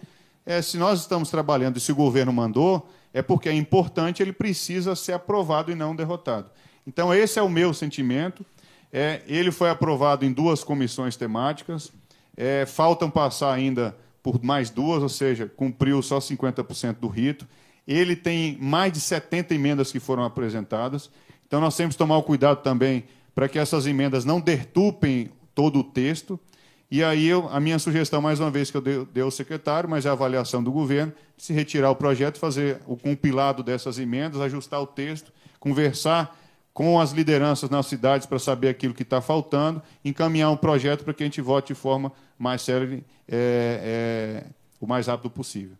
é, 0.49 0.63
se 0.63 0.79
nós 0.79 1.01
estamos 1.01 1.29
trabalhando 1.29 1.77
e 1.77 1.81
se 1.81 1.93
o 1.93 1.95
governo 1.95 2.33
mandou, 2.33 2.89
é 3.13 3.21
porque 3.21 3.51
é 3.51 3.53
importante, 3.53 4.23
ele 4.23 4.33
precisa 4.33 4.97
ser 4.97 5.13
aprovado 5.13 5.71
e 5.71 5.75
não 5.75 5.95
derrotado. 5.95 6.51
Então, 6.87 7.13
esse 7.13 7.39
é 7.39 7.43
o 7.43 7.51
meu 7.51 7.75
sentimento. 7.75 8.47
É, 8.91 9.21
ele 9.27 9.51
foi 9.51 9.69
aprovado 9.69 10.25
em 10.25 10.33
duas 10.33 10.65
comissões 10.65 11.17
temáticas, 11.17 11.93
é, 12.35 12.65
faltam 12.65 13.11
passar 13.11 13.53
ainda 13.53 13.95
por 14.23 14.43
mais 14.43 14.71
duas, 14.71 15.03
ou 15.03 15.09
seja, 15.11 15.53
cumpriu 15.55 16.01
só 16.01 16.17
50% 16.17 16.95
do 16.95 17.09
rito. 17.09 17.47
Ele 17.87 18.17
tem 18.17 18.57
mais 18.59 18.91
de 18.91 19.01
70 19.01 19.55
emendas 19.55 19.93
que 19.93 20.01
foram 20.01 20.25
apresentadas. 20.25 21.11
Então, 21.47 21.61
nós 21.61 21.77
temos 21.77 21.95
que 21.95 21.99
tomar 21.99 22.17
o 22.17 22.23
cuidado 22.23 22.63
também 22.63 23.05
para 23.35 23.51
que 23.51 23.59
essas 23.59 23.87
emendas 23.87 24.25
não 24.25 24.41
dertupem 24.41 25.31
todo 25.55 25.81
o 25.81 25.85
texto. 25.85 26.41
E 26.91 27.05
aí, 27.05 27.27
eu, 27.27 27.47
a 27.51 27.61
minha 27.61 27.79
sugestão, 27.79 28.23
mais 28.23 28.41
uma 28.41 28.51
vez, 28.51 28.71
que 28.71 28.77
eu 28.77 28.81
dei, 28.81 29.05
dei 29.13 29.23
ao 29.23 29.31
secretário, 29.31 29.89
mas 29.89 30.07
é 30.07 30.09
a 30.09 30.13
avaliação 30.13 30.63
do 30.63 30.73
governo, 30.73 31.13
se 31.37 31.53
retirar 31.53 31.91
o 31.91 31.97
projeto, 31.97 32.39
fazer 32.39 32.81
o 32.87 32.97
compilado 32.97 33.63
dessas 33.63 33.99
emendas, 33.99 34.41
ajustar 34.41 34.81
o 34.81 34.87
texto, 34.87 35.31
conversar 35.61 36.35
com 36.73 36.99
as 36.99 37.11
lideranças 37.11 37.69
nas 37.69 37.87
cidades 37.87 38.27
para 38.27 38.39
saber 38.39 38.69
aquilo 38.69 38.95
que 38.95 39.03
está 39.03 39.21
faltando, 39.21 39.83
encaminhar 40.03 40.51
um 40.51 40.57
projeto 40.57 41.05
para 41.05 41.13
que 41.13 41.23
a 41.23 41.27
gente 41.27 41.43
vote 41.43 41.75
de 41.75 41.75
forma 41.75 42.11
mais 42.39 42.63
séria, 42.63 43.05
é, 43.29 44.45
é, 44.45 44.45
o 44.81 44.87
mais 44.87 45.09
rápido 45.09 45.29
possível. 45.29 45.77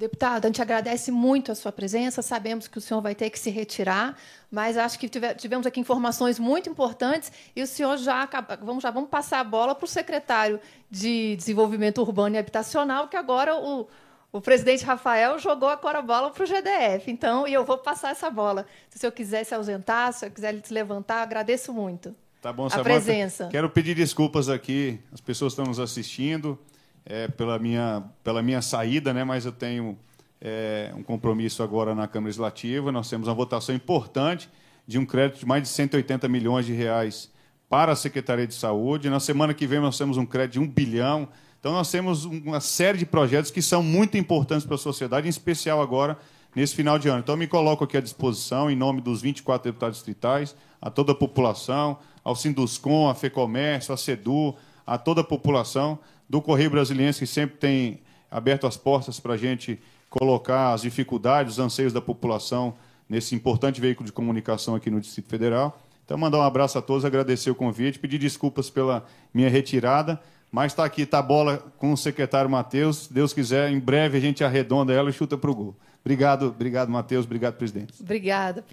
Deputado, 0.00 0.46
a 0.46 0.48
gente 0.48 0.62
agradece 0.62 1.12
muito 1.12 1.52
a 1.52 1.54
sua 1.54 1.70
presença. 1.70 2.22
Sabemos 2.22 2.66
que 2.66 2.78
o 2.78 2.80
senhor 2.80 3.02
vai 3.02 3.14
ter 3.14 3.28
que 3.28 3.38
se 3.38 3.50
retirar, 3.50 4.16
mas 4.50 4.78
acho 4.78 4.98
que 4.98 5.06
tivemos 5.36 5.66
aqui 5.66 5.78
informações 5.78 6.38
muito 6.38 6.70
importantes 6.70 7.30
e 7.54 7.62
o 7.62 7.66
senhor 7.66 7.98
já 7.98 8.26
vamos 8.62 8.82
já 8.82 8.90
vamos 8.90 9.10
passar 9.10 9.40
a 9.40 9.44
bola 9.44 9.74
para 9.74 9.84
o 9.84 9.86
secretário 9.86 10.58
de 10.90 11.36
Desenvolvimento 11.36 12.00
Urbano 12.00 12.34
e 12.34 12.38
Habitacional, 12.38 13.08
que 13.08 13.16
agora 13.16 13.54
o, 13.54 13.86
o 14.32 14.40
presidente 14.40 14.86
Rafael 14.86 15.38
jogou 15.38 15.68
agora 15.68 15.98
a 15.98 16.02
bola 16.02 16.30
para 16.30 16.44
o 16.44 16.46
GDF. 16.46 17.10
Então, 17.10 17.46
e 17.46 17.52
eu 17.52 17.62
vou 17.62 17.76
passar 17.76 18.12
essa 18.12 18.30
bola. 18.30 18.64
Se 18.88 18.96
o 18.96 19.00
senhor 19.00 19.12
quiser 19.12 19.44
se 19.44 19.54
ausentar, 19.54 20.14
se 20.14 20.16
o 20.16 20.20
senhor 20.20 20.32
quiser 20.32 20.60
se 20.64 20.72
levantar, 20.72 21.20
agradeço 21.20 21.74
muito. 21.74 22.16
Tá 22.40 22.50
bom, 22.50 22.68
a 22.72 22.82
presença. 22.82 23.48
Quero 23.50 23.68
pedir 23.68 23.94
desculpas 23.94 24.48
aqui, 24.48 24.98
as 25.12 25.20
pessoas 25.20 25.52
estão 25.52 25.66
nos 25.66 25.78
assistindo 25.78 26.58
é, 27.04 27.28
pela, 27.28 27.58
minha, 27.58 28.02
pela 28.22 28.42
minha 28.42 28.62
saída, 28.62 29.12
né, 29.12 29.24
mas 29.24 29.44
eu 29.44 29.52
tenho 29.52 29.98
é, 30.40 30.92
um 30.96 31.02
compromisso 31.02 31.62
agora 31.62 31.94
na 31.94 32.06
Câmara 32.06 32.28
Legislativa. 32.28 32.90
Nós 32.90 33.08
temos 33.08 33.28
uma 33.28 33.34
votação 33.34 33.74
importante 33.74 34.48
de 34.86 34.98
um 34.98 35.06
crédito 35.06 35.40
de 35.40 35.46
mais 35.46 35.62
de 35.62 35.68
180 35.68 36.28
milhões 36.28 36.66
de 36.66 36.72
reais 36.72 37.30
para 37.68 37.92
a 37.92 37.96
Secretaria 37.96 38.46
de 38.46 38.54
Saúde. 38.54 39.10
Na 39.10 39.20
semana 39.20 39.54
que 39.54 39.66
vem 39.66 39.80
nós 39.80 39.96
temos 39.96 40.16
um 40.16 40.26
crédito 40.26 40.54
de 40.54 40.60
um 40.60 40.66
bilhão. 40.66 41.28
Então 41.60 41.72
nós 41.72 41.90
temos 41.90 42.24
uma 42.24 42.60
série 42.60 42.98
de 42.98 43.06
projetos 43.06 43.50
que 43.50 43.60
são 43.60 43.82
muito 43.82 44.16
importantes 44.16 44.66
para 44.66 44.74
a 44.74 44.78
sociedade, 44.78 45.26
em 45.26 45.30
especial 45.30 45.80
agora 45.80 46.18
nesse 46.56 46.74
final 46.74 46.98
de 46.98 47.08
ano. 47.08 47.20
Então 47.20 47.36
me 47.36 47.46
coloco 47.46 47.84
aqui 47.84 47.96
à 47.96 48.00
disposição, 48.00 48.70
em 48.70 48.74
nome 48.74 49.00
dos 49.00 49.22
24 49.22 49.70
deputados 49.70 49.98
distritais, 49.98 50.56
a 50.80 50.90
toda 50.90 51.12
a 51.12 51.14
população, 51.14 51.98
ao 52.24 52.34
Sinduscom, 52.34 53.08
a 53.08 53.14
FEComércio, 53.14 53.94
a 53.94 53.96
SEDU, 53.96 54.56
a 54.86 54.98
toda 54.98 55.20
a 55.20 55.24
população, 55.24 55.98
do 56.30 56.40
Correio 56.40 56.70
Brasiliense, 56.70 57.18
que 57.18 57.26
sempre 57.26 57.56
tem 57.56 58.00
aberto 58.30 58.64
as 58.64 58.76
portas 58.76 59.18
para 59.18 59.34
a 59.34 59.36
gente 59.36 59.80
colocar 60.08 60.72
as 60.72 60.82
dificuldades, 60.82 61.54
os 61.54 61.58
anseios 61.58 61.92
da 61.92 62.00
população 62.00 62.76
nesse 63.08 63.34
importante 63.34 63.80
veículo 63.80 64.06
de 64.06 64.12
comunicação 64.12 64.76
aqui 64.76 64.88
no 64.90 65.00
Distrito 65.00 65.28
Federal. 65.28 65.82
Então, 66.04 66.16
mandar 66.16 66.38
um 66.38 66.42
abraço 66.42 66.78
a 66.78 66.82
todos, 66.82 67.04
agradecer 67.04 67.50
o 67.50 67.54
convite, 67.54 67.98
pedir 67.98 68.18
desculpas 68.18 68.70
pela 68.70 69.04
minha 69.34 69.50
retirada, 69.50 70.20
mas 70.52 70.70
está 70.70 70.84
aqui, 70.84 71.02
está 71.02 71.18
a 71.18 71.22
bola 71.22 71.58
com 71.78 71.92
o 71.92 71.96
secretário 71.96 72.48
Matheus. 72.48 73.08
Deus 73.08 73.32
quiser, 73.32 73.68
em 73.68 73.80
breve 73.80 74.16
a 74.16 74.20
gente 74.20 74.44
arredonda 74.44 74.92
ela 74.92 75.10
e 75.10 75.12
chuta 75.12 75.36
para 75.36 75.50
o 75.50 75.54
gol. 75.54 75.76
Obrigado, 76.00 76.46
obrigado, 76.46 76.88
Matheus. 76.90 77.26
Obrigado, 77.26 77.56
presidente. 77.56 77.94
Obrigada. 78.00 78.64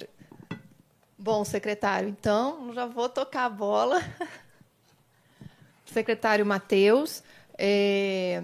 Bom, 1.17 1.43
secretário, 1.43 2.07
então, 2.07 2.71
já 2.75 2.85
vou 2.85 3.09
tocar 3.09 3.45
a 3.45 3.49
bola. 3.49 3.99
secretário 5.85 6.45
Matheus 6.45 7.23
é, 7.57 8.43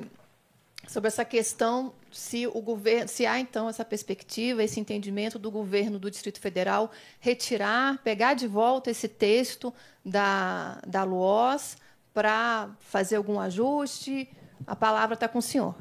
sobre 0.88 1.08
essa 1.08 1.24
questão 1.24 1.94
se 2.12 2.46
o 2.48 2.62
governo, 2.62 3.08
se 3.08 3.26
há 3.26 3.40
então 3.40 3.68
essa 3.68 3.84
perspectiva, 3.84 4.64
esse 4.64 4.80
entendimento 4.80 5.40
do 5.40 5.50
governo 5.50 5.98
do 5.98 6.12
Distrito 6.12 6.40
Federal 6.40 6.92
retirar, 7.20 7.98
pegar 8.04 8.34
de 8.34 8.48
volta 8.48 8.92
esse 8.92 9.08
texto 9.08 9.74
da, 10.06 10.80
da 10.86 11.04
LUOS 11.04 11.78
para 12.14 12.70
fazer 12.80 13.16
algum 13.16 13.40
ajuste. 13.40 14.30
A 14.68 14.76
palavra 14.76 15.16
está 15.16 15.28
com 15.28 15.40
o 15.40 15.42
senhor. 15.42 15.76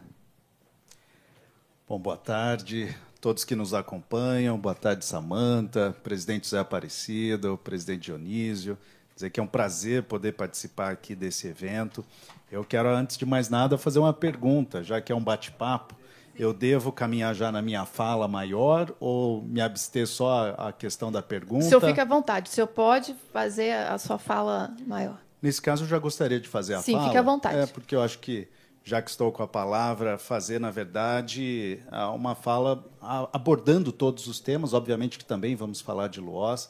Bom, 1.87 1.99
boa 1.99 2.17
tarde 2.17 2.95
todos 3.23 3.45
que 3.45 3.55
nos 3.55 3.73
acompanham. 3.73 4.59
Boa 4.59 4.75
tarde, 4.75 5.05
Samanta, 5.05 5.97
presidente 6.03 6.49
Zé 6.49 6.59
Aparecido, 6.59 7.57
presidente 7.57 8.07
Dionísio. 8.07 8.77
Dizer 9.23 9.31
que 9.31 9.41
é 9.41 9.43
um 9.43 9.47
prazer 9.47 10.03
poder 10.03 10.33
participar 10.33 10.91
aqui 10.91 11.15
desse 11.15 11.47
evento 11.47 12.05
eu 12.53 12.63
quero, 12.63 12.87
antes 12.91 13.17
de 13.17 13.25
mais 13.25 13.49
nada, 13.49 13.79
fazer 13.79 13.99
uma 13.99 14.13
pergunta, 14.13 14.85
já 14.85 15.01
que 15.01 15.11
é 15.11 15.15
um 15.15 15.25
bate-papo. 15.25 15.97
Eu 16.39 16.53
devo 16.53 16.93
caminhar 16.93 17.35
já 17.35 17.51
na 17.51 17.63
minha 17.63 17.87
fala 17.87 18.29
maior 18.29 18.95
ou 19.01 19.43
me 19.43 19.59
abster 19.59 20.07
só 20.07 20.55
a 20.59 20.71
questão 20.71 21.11
da 21.11 21.23
pergunta? 21.23 21.65
O 21.65 21.69
senhor 21.69 21.81
fica 21.81 22.03
à 22.03 22.05
vontade. 22.05 22.51
O 22.51 22.53
senhor 22.53 22.67
pode 22.67 23.17
fazer 23.33 23.73
a 23.73 23.97
sua 23.97 24.19
fala 24.19 24.75
maior. 24.87 25.19
Nesse 25.41 25.63
caso, 25.63 25.85
eu 25.85 25.89
já 25.89 25.99
gostaria 25.99 26.39
de 26.39 26.47
fazer 26.47 26.75
a 26.75 26.83
Sim, 26.83 26.93
fala. 26.93 27.05
Sim, 27.05 27.09
fique 27.09 27.19
à 27.19 27.23
vontade. 27.23 27.57
É, 27.57 27.67
porque 27.67 27.97
eu 27.97 28.03
acho 28.03 28.19
que, 28.19 28.47
já 28.85 29.01
que 29.01 29.09
estou 29.09 29.33
com 29.33 29.43
a 29.43 29.49
palavra, 29.49 30.19
fazer, 30.19 30.61
na 30.61 30.71
verdade, 30.71 31.81
uma 32.15 32.35
fala 32.35 32.85
abordando 33.33 33.93
todos 33.93 34.27
os 34.27 34.41
temas. 34.41 34.75
Obviamente 34.75 35.19
que 35.19 35.25
também 35.25 35.57
vamos 35.57 35.81
falar 35.81 36.09
de 36.09 36.21
Luoz 36.21 36.69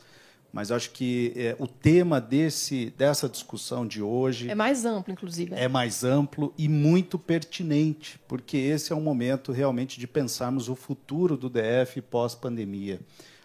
mas 0.53 0.71
acho 0.71 0.91
que 0.91 1.33
é, 1.35 1.57
o 1.59 1.67
tema 1.67 2.21
desse, 2.21 2.93
dessa 2.97 3.27
discussão 3.27 3.87
de 3.87 4.03
hoje. 4.03 4.51
É 4.51 4.55
mais 4.55 4.85
amplo, 4.85 5.11
inclusive. 5.11 5.55
É 5.55 5.67
mais 5.67 6.05
amplo 6.05 6.53
e 6.59 6.69
muito 6.69 7.19
pertinente, 7.19 8.21
porque 8.29 8.59
esse 8.59 8.93
é 8.93 8.97
um 8.97 9.01
momento 9.01 9.51
realmente 9.51 9.99
de 9.99 10.07
pensarmos 10.07 10.69
o 10.69 10.75
futuro 10.75 11.39
do 11.39 11.49
DF 11.49 12.03
pós-pandemia. 12.03 13.01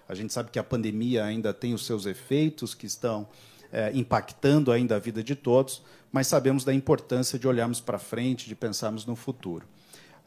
A 0.07 0.13
gente 0.13 0.33
sabe 0.33 0.51
que 0.51 0.59
a 0.59 0.63
pandemia 0.63 1.23
ainda 1.23 1.53
tem 1.53 1.73
os 1.73 1.85
seus 1.85 2.05
efeitos 2.05 2.75
que 2.75 2.85
estão 2.85 3.27
é, 3.71 3.91
impactando 3.93 4.71
ainda 4.71 4.97
a 4.97 4.99
vida 4.99 5.23
de 5.23 5.35
todos, 5.35 5.81
mas 6.11 6.27
sabemos 6.27 6.65
da 6.65 6.73
importância 6.73 7.39
de 7.39 7.47
olharmos 7.47 7.79
para 7.79 7.97
frente, 7.97 8.47
de 8.47 8.55
pensarmos 8.55 9.05
no 9.05 9.15
futuro. 9.15 9.65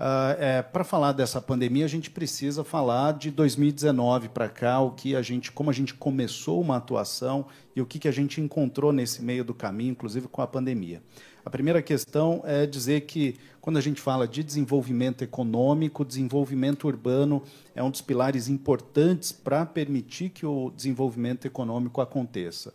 Uh, 0.00 0.32
é, 0.38 0.62
para 0.62 0.82
falar 0.82 1.12
dessa 1.12 1.42
pandemia, 1.42 1.84
a 1.84 1.88
gente 1.88 2.10
precisa 2.10 2.64
falar 2.64 3.12
de 3.12 3.30
2019 3.30 4.30
para 4.30 4.48
cá, 4.48 4.80
o 4.80 4.92
que 4.92 5.14
a 5.14 5.20
gente, 5.20 5.52
como 5.52 5.68
a 5.68 5.74
gente 5.74 5.92
começou 5.92 6.58
uma 6.58 6.78
atuação 6.78 7.44
e 7.76 7.82
o 7.82 7.86
que, 7.86 7.98
que 7.98 8.08
a 8.08 8.10
gente 8.10 8.40
encontrou 8.40 8.94
nesse 8.94 9.22
meio 9.22 9.44
do 9.44 9.52
caminho, 9.52 9.90
inclusive 9.90 10.26
com 10.26 10.40
a 10.40 10.46
pandemia. 10.46 11.02
A 11.44 11.50
primeira 11.50 11.82
questão 11.82 12.40
é 12.46 12.64
dizer 12.64 13.02
que, 13.02 13.36
quando 13.60 13.76
a 13.76 13.82
gente 13.82 14.00
fala 14.00 14.26
de 14.26 14.42
desenvolvimento 14.42 15.22
econômico, 15.22 16.02
desenvolvimento 16.02 16.86
urbano 16.86 17.42
é 17.74 17.82
um 17.82 17.90
dos 17.90 18.00
pilares 18.00 18.48
importantes 18.48 19.30
para 19.32 19.66
permitir 19.66 20.30
que 20.30 20.46
o 20.46 20.72
desenvolvimento 20.74 21.44
econômico 21.44 22.00
aconteça 22.00 22.72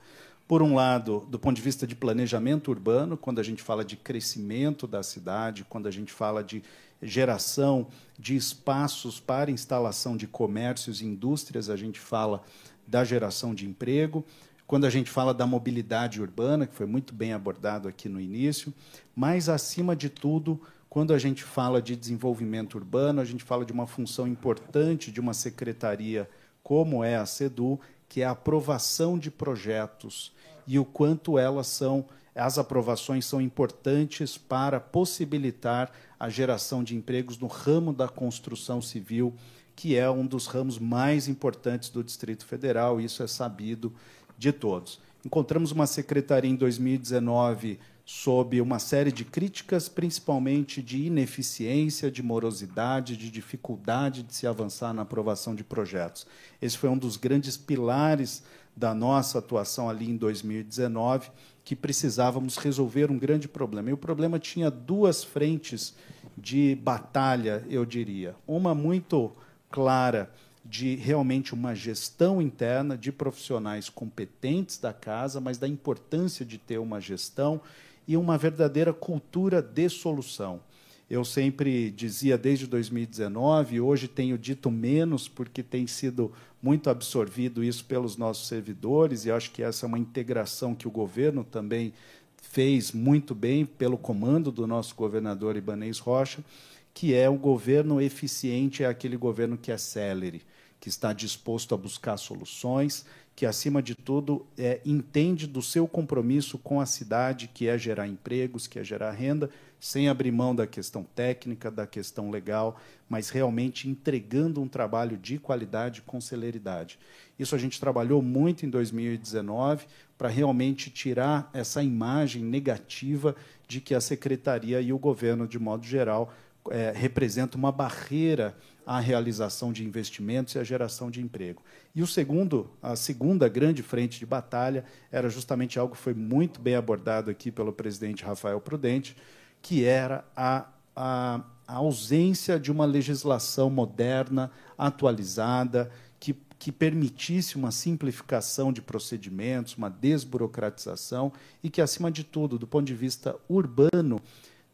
por 0.48 0.62
um 0.62 0.76
lado, 0.76 1.26
do 1.28 1.40
ponto 1.40 1.56
de 1.56 1.62
vista 1.62 1.88
de 1.88 1.96
planejamento 1.96 2.70
urbano, 2.70 3.18
quando 3.18 3.40
a 3.40 3.44
gente 3.44 3.64
fala 3.64 3.84
de 3.84 3.98
crescimento 3.98 4.86
da 4.86 5.02
cidade, 5.02 5.66
quando 5.68 5.88
a 5.88 5.92
gente 5.92 6.14
fala 6.14 6.44
de 6.44 6.62
geração 7.08 7.88
de 8.18 8.36
espaços 8.36 9.20
para 9.20 9.52
instalação 9.52 10.16
de 10.18 10.28
comércios 10.28 11.02
e 11.02 11.06
indústrias, 11.06 11.70
a 11.70 11.76
gente 11.76 12.00
fala 12.00 12.42
da 12.88 13.04
geração 13.04 13.54
de 13.54 13.66
emprego. 13.66 14.26
Quando 14.68 14.86
a 14.86 14.90
gente 14.90 15.10
fala 15.10 15.34
da 15.34 15.46
mobilidade 15.46 16.22
urbana, 16.22 16.66
que 16.66 16.76
foi 16.76 16.86
muito 16.86 17.14
bem 17.14 17.34
abordado 17.34 17.88
aqui 17.88 18.10
no 18.10 18.20
início, 18.20 18.74
mas, 19.16 19.48
acima 19.48 19.96
de 19.96 20.10
tudo, 20.10 20.60
quando 20.90 21.14
a 21.14 21.18
gente 21.20 21.44
fala 21.44 21.82
de 21.82 21.96
desenvolvimento 21.96 22.76
urbano, 22.76 23.22
a 23.22 23.26
gente 23.26 23.44
fala 23.44 23.66
de 23.66 23.74
uma 23.74 23.86
função 23.86 24.28
importante 24.28 25.12
de 25.12 25.20
uma 25.20 25.34
secretaria 25.34 26.30
como 26.64 27.04
é 27.04 27.16
a 27.16 27.26
SEDU, 27.26 27.80
que 28.08 28.22
é 28.22 28.26
a 28.26 28.32
aprovação 28.32 29.20
de 29.20 29.30
projetos 29.30 30.34
e 30.66 30.80
o 30.80 30.86
quanto 30.86 31.38
elas 31.38 31.68
são 31.68 32.06
as 32.36 32.58
aprovações 32.58 33.26
são 33.26 33.40
importantes 33.42 34.38
para 34.38 34.80
possibilitar 34.80 35.92
a 36.20 36.28
geração 36.28 36.84
de 36.84 36.96
empregos 36.96 37.38
no 37.38 37.48
ramo 37.48 37.94
da 37.94 38.10
construção 38.10 38.82
civil, 38.82 39.34
que 39.76 39.96
é 39.96 40.10
um 40.10 40.26
dos 40.26 40.46
ramos 40.48 40.78
mais 40.78 41.28
importantes 41.28 41.90
do 41.90 42.04
Distrito 42.04 42.46
Federal, 42.46 43.00
isso 43.00 43.24
é 43.24 43.28
sabido 43.28 43.94
de 44.38 44.52
todos. 44.52 45.00
Encontramos 45.26 45.72
uma 45.72 45.88
secretaria 45.88 46.52
em 46.52 46.56
2019 46.56 47.80
sob 48.06 48.62
uma 48.62 48.78
série 48.78 49.12
de 49.12 49.26
críticas, 49.26 49.90
principalmente 49.90 50.84
de 50.84 51.06
ineficiência, 51.06 52.12
de 52.12 52.22
morosidade, 52.22 53.18
de 53.18 53.32
dificuldade 53.32 54.22
de 54.22 54.36
se 54.36 54.46
avançar 54.46 54.94
na 54.94 55.02
aprovação 55.02 55.56
de 55.56 55.64
projetos. 55.64 56.28
Esse 56.62 56.78
foi 56.78 56.90
um 56.90 56.98
dos 56.98 57.18
grandes 57.18 57.58
pilares 57.58 58.44
da 58.78 58.94
nossa 58.94 59.40
atuação 59.40 59.90
ali 59.90 60.08
em 60.08 60.18
2019 60.18 61.32
que 61.66 61.76
precisávamos 61.76 62.58
resolver 62.58 63.10
um 63.10 63.18
grande 63.18 63.48
problema. 63.48 63.90
E 63.90 63.94
o 63.94 63.98
problema 63.98 64.38
tinha 64.38 64.70
duas 64.70 65.24
frentes 65.24 65.96
de 66.38 66.76
batalha, 66.76 67.66
eu 67.68 67.84
diria. 67.84 68.36
Uma 68.48 68.76
muito 68.76 69.32
clara 69.72 70.32
de 70.64 70.96
realmente 70.96 71.56
uma 71.56 71.74
gestão 71.74 72.40
interna 72.40 72.96
de 72.96 73.12
profissionais 73.12 73.90
competentes 73.90 74.78
da 74.78 74.94
casa, 74.94 75.42
mas 75.42 75.58
da 75.58 75.68
importância 75.68 76.46
de 76.46 76.60
ter 76.60 76.78
uma 76.78 77.02
gestão 77.02 77.60
e 78.08 78.16
uma 78.16 78.38
verdadeira 78.38 78.94
cultura 78.94 79.60
de 79.60 79.90
solução. 79.90 80.62
Eu 81.10 81.26
sempre 81.26 81.92
dizia 81.92 82.38
desde 82.38 82.66
2019, 82.66 83.80
hoje 83.80 84.08
tenho 84.08 84.38
dito 84.38 84.72
menos, 84.72 85.28
porque 85.28 85.62
tem 85.62 85.86
sido 85.86 86.32
muito 86.66 86.90
absorvido 86.90 87.64
isso 87.64 87.86
pelos 87.86 88.18
nossos 88.18 88.48
servidores, 88.48 89.24
e 89.24 89.30
acho 89.32 89.52
que 89.52 89.62
essa 89.62 89.86
é 89.86 89.88
uma 89.88 90.00
integração 90.00 90.74
que 90.74 90.88
o 90.88 90.92
governo 90.92 91.44
também 91.44 91.94
fez 92.42 92.92
muito 92.92 93.36
bem, 93.36 93.64
pelo 93.64 94.00
comando 94.00 94.52
do 94.52 94.66
nosso 94.66 94.96
governador 94.96 95.56
Ibanez 95.56 96.00
Rocha, 96.00 96.44
que 96.92 97.14
é 97.14 97.30
um 97.30 97.38
governo 97.38 98.02
eficiente, 98.02 98.84
é 98.84 98.88
aquele 98.88 99.16
governo 99.16 99.60
que 99.60 99.72
é 99.72 99.78
célere, 99.78 100.42
que 100.80 100.90
está 100.90 101.14
disposto 101.14 101.76
a 101.76 101.78
buscar 101.78 102.18
soluções, 102.18 103.06
que, 103.36 103.46
acima 103.46 103.84
de 103.84 103.94
tudo, 103.94 104.46
é, 104.58 104.80
entende 104.86 105.46
do 105.46 105.62
seu 105.62 105.88
compromisso 105.88 106.58
com 106.58 106.80
a 106.80 106.86
cidade, 106.86 107.50
que 107.54 107.68
é 107.68 107.78
gerar 107.78 108.08
empregos, 108.08 108.66
que 108.66 108.80
é 108.80 108.84
gerar 108.84 109.12
renda, 109.12 109.50
sem 109.78 110.08
abrir 110.08 110.32
mão 110.32 110.56
da 110.56 110.66
questão 110.66 111.04
técnica, 111.04 111.70
da 111.70 111.86
questão 111.86 112.32
legal, 112.32 112.80
mas 113.10 113.30
realmente 113.30 113.90
entregando 113.90 114.62
um 114.62 114.68
trabalho 114.68 115.18
de 115.18 115.38
qualidade 115.38 116.02
com 116.02 116.22
celeridade. 116.22 116.98
Isso 117.38 117.54
a 117.54 117.58
gente 117.58 117.80
trabalhou 117.80 118.22
muito 118.22 118.66
em 118.66 118.70
2019 118.70 119.86
para 120.18 120.30
realmente 120.30 120.90
tirar 120.90 121.50
essa 121.54 121.84
imagem 121.84 122.42
negativa 122.42 123.36
de 123.68 123.82
que 123.82 123.94
a 123.94 124.00
secretaria 124.00 124.80
e 124.80 124.94
o 124.94 124.98
governo, 124.98 125.46
de 125.46 125.60
modo 125.60 125.86
geral, 125.86 126.34
é, 126.72 126.92
representam 126.96 127.60
uma 127.60 127.72
barreira 127.72 128.56
à 128.86 129.00
realização 129.00 129.74
de 129.74 129.84
investimentos 129.84 130.56
e 130.56 130.60
à 130.60 130.64
geração 130.64 131.10
de 131.10 131.22
emprego. 131.22 131.64
E 131.94 132.02
o 132.02 132.08
segundo, 132.08 132.70
a 132.82 132.96
segunda 132.96 133.48
grande 133.48 133.82
frente 133.82 134.20
de 134.20 134.26
batalha 134.26 134.86
era 135.12 135.30
justamente 135.30 135.80
algo 135.80 135.96
que 135.96 136.02
foi 136.02 136.14
muito 136.14 136.60
bem 136.60 136.76
abordado 136.76 137.32
aqui 137.32 137.52
pelo 137.52 137.74
presidente 137.74 138.24
Rafael 138.24 138.60
Prudente, 138.62 139.16
que 139.62 139.84
era 139.84 140.24
a, 140.36 140.68
a, 140.96 141.42
a 141.68 141.76
ausência 141.76 142.60
de 142.60 142.72
uma 142.72 142.86
legislação 142.86 143.70
moderna, 143.70 144.52
atualizada, 144.78 145.92
que, 146.20 146.36
que 146.60 146.72
permitisse 146.72 147.56
uma 147.56 147.72
simplificação 147.72 148.72
de 148.72 148.82
procedimentos, 148.82 149.76
uma 149.76 149.90
desburocratização 149.90 151.32
e 151.64 151.70
que, 151.70 151.82
acima 151.82 152.12
de 152.12 152.24
tudo, 152.24 152.60
do 152.60 152.68
ponto 152.68 152.86
de 152.86 152.94
vista 152.94 153.36
urbano, 153.50 154.22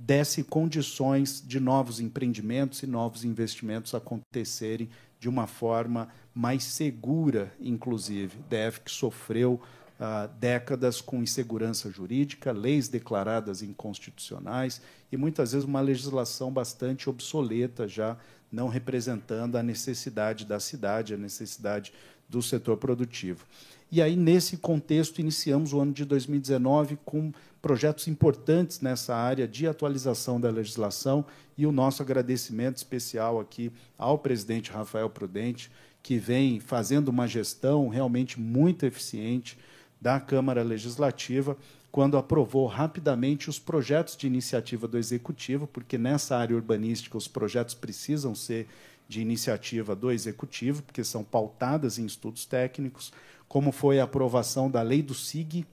desse 0.06 0.44
condições 0.44 1.44
de 1.46 1.60
novos 1.60 2.00
empreendimentos 2.00 2.82
e 2.82 2.88
novos 2.88 3.24
investimentos 3.24 3.94
acontecerem 3.94 4.90
de 5.20 5.30
uma 5.30 5.46
forma 5.46 6.10
mais 6.34 6.64
segura, 6.64 7.54
inclusive. 7.60 8.38
DF 8.50 8.82
que 8.82 8.92
sofreu 8.92 9.62
ah, 10.00 10.28
décadas 10.40 11.00
com 11.00 11.22
insegurança 11.22 11.92
jurídica, 11.92 12.52
leis 12.52 12.88
declaradas 12.88 13.62
inconstitucionais 13.62 14.82
e 15.12 15.18
muitas 15.18 15.52
vezes 15.52 15.68
uma 15.68 15.82
legislação 15.82 16.52
bastante 16.52 17.08
obsoleta 17.08 17.88
já, 17.88 18.18
não 18.52 18.68
representando 18.68 19.56
a 19.56 19.64
necessidade 19.64 20.46
da 20.46 20.60
cidade, 20.60 21.14
a 21.14 21.18
necessidade 21.18 21.94
do 22.28 22.42
setor 22.42 22.78
produtivo. 22.78 23.46
E 23.92 24.02
aí, 24.02 24.16
nesse 24.16 24.58
contexto, 24.58 25.20
iniciamos 25.20 25.74
o 25.74 25.80
ano 25.80 25.92
de 25.92 26.06
2019 26.06 26.98
com 27.04 27.32
projetos 27.62 28.08
importantes 28.08 28.82
nessa 28.82 29.15
área 29.15 29.47
de 29.47 29.67
atualização 29.67 30.41
da 30.41 30.50
legislação 30.50 31.26
e 31.58 31.65
o 31.65 31.71
nosso 31.71 32.02
agradecimento 32.02 32.78
especial 32.78 33.39
aqui 33.39 33.71
ao 33.97 34.17
presidente 34.17 34.71
Rafael 34.71 35.10
Prudente, 35.10 35.71
que 36.02 36.17
vem 36.17 36.60
fazendo 36.60 37.10
uma 37.10 37.28
gestão 37.28 37.88
realmente 37.88 38.39
muito 38.39 38.86
eficiente 38.86 39.58
da 40.00 40.19
Câmara 40.19 40.63
Legislativa, 40.63 41.56
quando 41.91 42.17
aprovou 42.17 42.65
rapidamente 42.65 43.50
os 43.50 43.60
projetos 43.60 44.15
de 44.15 44.26
iniciativa 44.26 44.88
do 44.88 44.97
Executivo, 44.97 45.67
porque 45.67 45.97
nessa 45.97 46.38
área 46.38 46.56
urbanística 46.56 47.17
os 47.17 47.28
projetos 47.28 47.76
precisam 47.76 48.34
ser 48.34 48.67
de 49.08 49.21
iniciativa 49.21 49.95
do 49.95 50.10
Executivo, 50.10 50.82
porque 50.82 51.04
são 51.04 51.24
pautadas 51.24 52.00
em 52.00 52.06
estudos 52.06 52.45
técnicos, 52.45 53.12
como 53.47 53.71
foi 53.71 54.00
a 54.00 54.06
aprovação 54.06 54.71
da 54.71 54.82
Lei 54.82 55.04
do 55.04 55.13
SIG, 55.13 55.67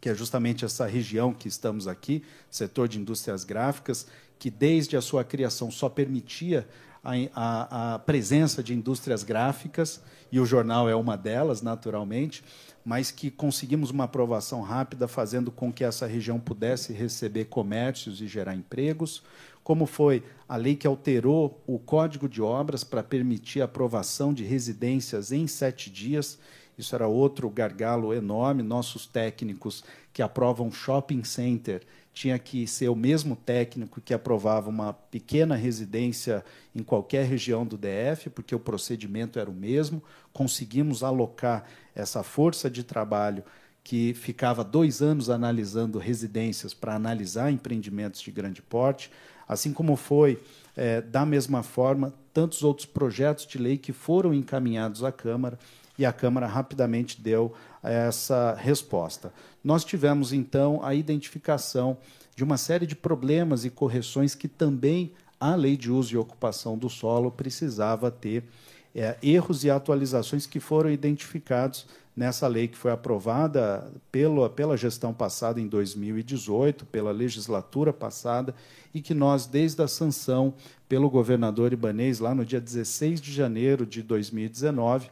que 0.00 0.08
é 0.08 0.14
justamente 0.14 0.64
essa 0.64 0.86
região 0.86 1.32
que 1.32 1.48
estamos 1.48 1.86
aqui, 1.88 2.22
setor 2.50 2.88
de 2.88 2.98
indústrias 2.98 3.44
gráficas, 3.44 4.06
que 4.38 4.50
desde 4.50 4.96
a 4.96 5.00
sua 5.00 5.24
criação 5.24 5.70
só 5.70 5.88
permitia 5.88 6.68
a, 7.02 7.12
a, 7.34 7.94
a 7.94 7.98
presença 7.98 8.62
de 8.62 8.74
indústrias 8.74 9.22
gráficas, 9.22 10.00
e 10.30 10.38
o 10.38 10.46
jornal 10.46 10.88
é 10.88 10.94
uma 10.94 11.16
delas, 11.16 11.62
naturalmente, 11.62 12.44
mas 12.84 13.10
que 13.10 13.30
conseguimos 13.30 13.90
uma 13.90 14.04
aprovação 14.04 14.62
rápida, 14.62 15.08
fazendo 15.08 15.50
com 15.50 15.72
que 15.72 15.84
essa 15.84 16.06
região 16.06 16.38
pudesse 16.38 16.92
receber 16.92 17.46
comércios 17.46 18.20
e 18.20 18.26
gerar 18.26 18.54
empregos, 18.54 19.22
como 19.62 19.84
foi 19.84 20.22
a 20.48 20.56
lei 20.56 20.74
que 20.74 20.86
alterou 20.86 21.62
o 21.66 21.78
Código 21.78 22.28
de 22.28 22.40
Obras 22.40 22.84
para 22.84 23.02
permitir 23.02 23.60
a 23.60 23.66
aprovação 23.66 24.32
de 24.32 24.42
residências 24.42 25.30
em 25.30 25.46
sete 25.46 25.90
dias. 25.90 26.38
Isso 26.78 26.94
era 26.94 27.08
outro 27.08 27.50
gargalo 27.50 28.14
enorme. 28.14 28.62
Nossos 28.62 29.06
técnicos 29.06 29.82
que 30.12 30.22
aprovam 30.22 30.70
shopping 30.70 31.24
center 31.24 31.82
tinha 32.14 32.38
que 32.38 32.66
ser 32.66 32.88
o 32.88 32.96
mesmo 32.96 33.36
técnico 33.36 34.00
que 34.00 34.14
aprovava 34.14 34.68
uma 34.68 34.92
pequena 34.92 35.54
residência 35.54 36.44
em 36.74 36.82
qualquer 36.82 37.24
região 37.26 37.66
do 37.66 37.76
DF, 37.76 38.30
porque 38.30 38.54
o 38.54 38.60
procedimento 38.60 39.38
era 39.38 39.50
o 39.50 39.54
mesmo. 39.54 40.02
Conseguimos 40.32 41.02
alocar 41.02 41.64
essa 41.94 42.22
força 42.22 42.70
de 42.70 42.82
trabalho 42.82 43.44
que 43.84 44.14
ficava 44.14 44.62
dois 44.62 45.00
anos 45.00 45.30
analisando 45.30 45.98
residências 45.98 46.74
para 46.74 46.94
analisar 46.94 47.50
empreendimentos 47.50 48.20
de 48.20 48.30
grande 48.30 48.60
porte, 48.60 49.10
assim 49.48 49.72
como 49.72 49.96
foi, 49.96 50.42
é, 50.76 51.00
da 51.00 51.24
mesma 51.24 51.62
forma, 51.62 52.12
tantos 52.34 52.62
outros 52.62 52.86
projetos 52.86 53.46
de 53.46 53.56
lei 53.58 53.78
que 53.78 53.92
foram 53.92 54.34
encaminhados 54.34 55.02
à 55.02 55.10
Câmara 55.10 55.58
e 55.98 56.06
a 56.06 56.12
Câmara 56.12 56.46
rapidamente 56.46 57.20
deu 57.20 57.52
essa 57.82 58.54
resposta. 58.54 59.32
Nós 59.62 59.84
tivemos, 59.84 60.32
então, 60.32 60.80
a 60.84 60.94
identificação 60.94 61.98
de 62.36 62.44
uma 62.44 62.56
série 62.56 62.86
de 62.86 62.94
problemas 62.94 63.64
e 63.64 63.70
correções 63.70 64.34
que 64.34 64.46
também 64.46 65.12
a 65.40 65.54
lei 65.54 65.76
de 65.76 65.90
uso 65.90 66.14
e 66.14 66.16
ocupação 66.16 66.78
do 66.78 66.88
solo 66.88 67.30
precisava 67.30 68.10
ter 68.10 68.44
é, 68.94 69.16
erros 69.22 69.64
e 69.64 69.70
atualizações 69.70 70.46
que 70.46 70.60
foram 70.60 70.90
identificados 70.90 71.86
nessa 72.16 72.48
lei 72.48 72.66
que 72.66 72.76
foi 72.76 72.90
aprovada 72.90 73.92
pela, 74.10 74.50
pela 74.50 74.76
gestão 74.76 75.14
passada 75.14 75.60
em 75.60 75.68
2018, 75.68 76.84
pela 76.86 77.12
legislatura 77.12 77.92
passada, 77.92 78.52
e 78.92 79.00
que 79.00 79.14
nós, 79.14 79.46
desde 79.46 79.80
a 79.82 79.86
sanção 79.86 80.52
pelo 80.88 81.08
governador 81.08 81.72
Ibanês, 81.72 82.18
lá 82.18 82.34
no 82.34 82.44
dia 82.44 82.60
16 82.60 83.20
de 83.20 83.32
janeiro 83.32 83.86
de 83.86 84.02
2019, 84.02 85.08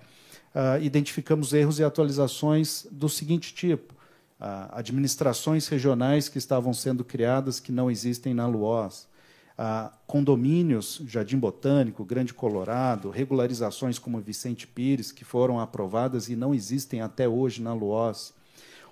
uh, 0.57 0.83
identificamos 0.83 1.53
erros 1.53 1.79
e 1.79 1.85
atualizações 1.85 2.89
do 2.91 3.09
seguinte 3.09 3.55
tipo: 3.55 3.95
uh, 4.41 4.73
administrações 4.73 5.69
regionais 5.69 6.29
que 6.29 6.39
estavam 6.39 6.73
sendo 6.73 7.05
criadas 7.05 7.61
que 7.61 7.71
não 7.71 7.89
existem 7.91 8.35
na 8.35 8.49
LUOS 8.49 9.07
ah, 9.59 9.91
condomínios, 10.07 11.01
Jardim 11.07 11.39
Botânico, 11.39 12.05
Grande 12.05 12.35
Colorado, 12.35 13.09
regularizações 13.09 13.99
como 13.99 14.21
Vicente 14.21 14.67
Pires, 14.67 15.11
que 15.11 15.25
foram 15.25 15.59
aprovadas 15.59 16.29
e 16.29 16.37
não 16.37 16.55
existem 16.55 17.01
até 17.01 17.27
hoje 17.27 17.63
na 17.63 17.73
Luoz. 17.73 18.35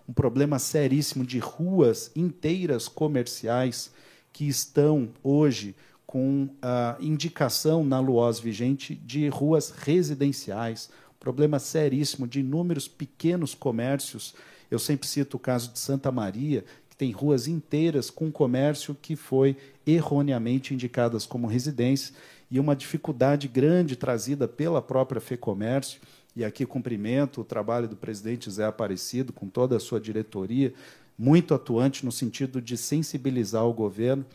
Um 0.08 0.12
problema 0.14 0.58
seríssimo 0.58 1.24
de 1.24 1.38
ruas 1.38 2.10
inteiras 2.16 2.88
comerciais 2.88 3.92
que 4.32 4.48
estão 4.48 5.10
hoje 5.22 5.76
com 6.06 6.48
a 6.62 6.96
indicação 6.98 7.84
na 7.84 8.00
Luoz 8.00 8.38
vigente 8.38 8.94
de 8.94 9.28
ruas 9.28 9.70
residenciais. 9.70 10.88
Problema 11.24 11.58
seríssimo 11.58 12.28
de 12.28 12.40
inúmeros 12.40 12.86
pequenos 12.86 13.54
comércios. 13.54 14.34
Eu 14.70 14.78
sempre 14.78 15.08
cito 15.08 15.38
o 15.38 15.40
caso 15.40 15.72
de 15.72 15.78
Santa 15.78 16.12
Maria, 16.12 16.66
que 16.90 16.94
tem 16.94 17.12
ruas 17.12 17.48
inteiras 17.48 18.10
com 18.10 18.30
comércio 18.30 18.94
que 18.94 19.16
foi 19.16 19.56
erroneamente 19.86 20.74
indicadas 20.74 21.24
como 21.24 21.46
residência 21.46 22.14
e 22.50 22.60
uma 22.60 22.76
dificuldade 22.76 23.48
grande 23.48 23.96
trazida 23.96 24.46
pela 24.46 24.82
própria 24.82 25.18
FEComércio. 25.18 25.98
E 26.36 26.44
aqui 26.44 26.66
cumprimento 26.66 27.40
o 27.40 27.44
trabalho 27.44 27.88
do 27.88 27.96
presidente 27.96 28.50
Zé 28.50 28.66
Aparecido, 28.66 29.32
com 29.32 29.48
toda 29.48 29.78
a 29.78 29.80
sua 29.80 29.98
diretoria, 29.98 30.74
muito 31.16 31.54
atuante 31.54 32.04
no 32.04 32.12
sentido 32.12 32.60
de 32.60 32.76
sensibilizar 32.76 33.64
o 33.64 33.72
governo, 33.72 34.26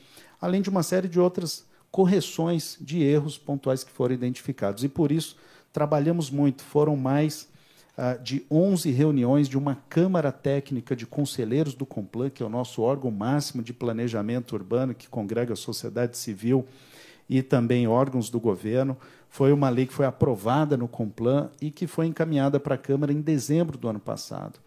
além 0.41 0.63
de 0.63 0.71
uma 0.71 0.81
série 0.81 1.07
de 1.07 1.19
outras 1.19 1.67
correções 1.91 2.79
de 2.81 3.03
erros 3.03 3.37
pontuais 3.37 3.83
que 3.83 3.91
foram 3.91 4.15
identificados. 4.15 4.83
E 4.83 4.89
por 4.89 5.11
isso 5.11 5.37
trabalhamos 5.71 6.29
muito. 6.29 6.63
Foram 6.63 6.95
mais 6.95 7.47
ah, 8.01 8.13
de 8.15 8.45
11 8.49 8.91
reuniões 8.91 9.49
de 9.49 9.57
uma 9.57 9.75
Câmara 9.89 10.31
Técnica 10.31 10.95
de 10.95 11.05
Conselheiros 11.05 11.73
do 11.73 11.85
Complan, 11.85 12.29
que 12.29 12.41
é 12.41 12.45
o 12.45 12.49
nosso 12.49 12.81
órgão 12.81 13.11
máximo 13.11 13.61
de 13.61 13.73
planejamento 13.73 14.53
urbano, 14.53 14.95
que 14.95 15.09
congrega 15.09 15.51
a 15.51 15.57
sociedade 15.57 16.17
civil 16.17 16.65
e 17.29 17.41
também 17.43 17.89
órgãos 17.89 18.29
do 18.29 18.39
governo. 18.39 18.95
Foi 19.27 19.51
uma 19.51 19.69
lei 19.69 19.85
que 19.85 19.93
foi 19.93 20.05
aprovada 20.05 20.77
no 20.77 20.87
Complan 20.87 21.49
e 21.61 21.69
que 21.69 21.87
foi 21.87 22.07
encaminhada 22.07 22.57
para 22.57 22.75
a 22.75 22.77
Câmara 22.77 23.11
em 23.11 23.19
dezembro 23.19 23.77
do 23.77 23.89
ano 23.89 23.99
passado. 23.99 24.61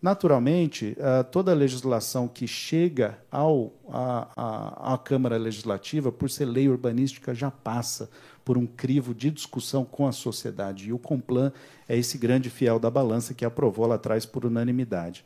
Naturalmente, 0.00 0.96
ah, 0.98 1.24
toda 1.24 1.52
a 1.52 1.54
legislação 1.54 2.26
que 2.26 2.46
chega 2.46 3.18
ao, 3.30 3.72
à, 3.90 4.28
à, 4.34 4.94
à 4.94 4.98
Câmara 4.98 5.36
Legislativa, 5.36 6.10
por 6.10 6.30
ser 6.30 6.46
lei 6.46 6.70
urbanística, 6.70 7.34
já 7.34 7.50
passa 7.50 8.08
por 8.48 8.56
um 8.56 8.66
crivo 8.66 9.14
de 9.14 9.30
discussão 9.30 9.84
com 9.84 10.06
a 10.06 10.10
sociedade. 10.10 10.88
E 10.88 10.92
o 10.94 10.98
Complan 10.98 11.52
é 11.86 11.98
esse 11.98 12.16
grande 12.16 12.48
fiel 12.48 12.78
da 12.78 12.90
balança 12.90 13.34
que 13.34 13.44
aprovou 13.44 13.86
lá 13.86 13.96
atrás 13.96 14.24
por 14.24 14.46
unanimidade. 14.46 15.22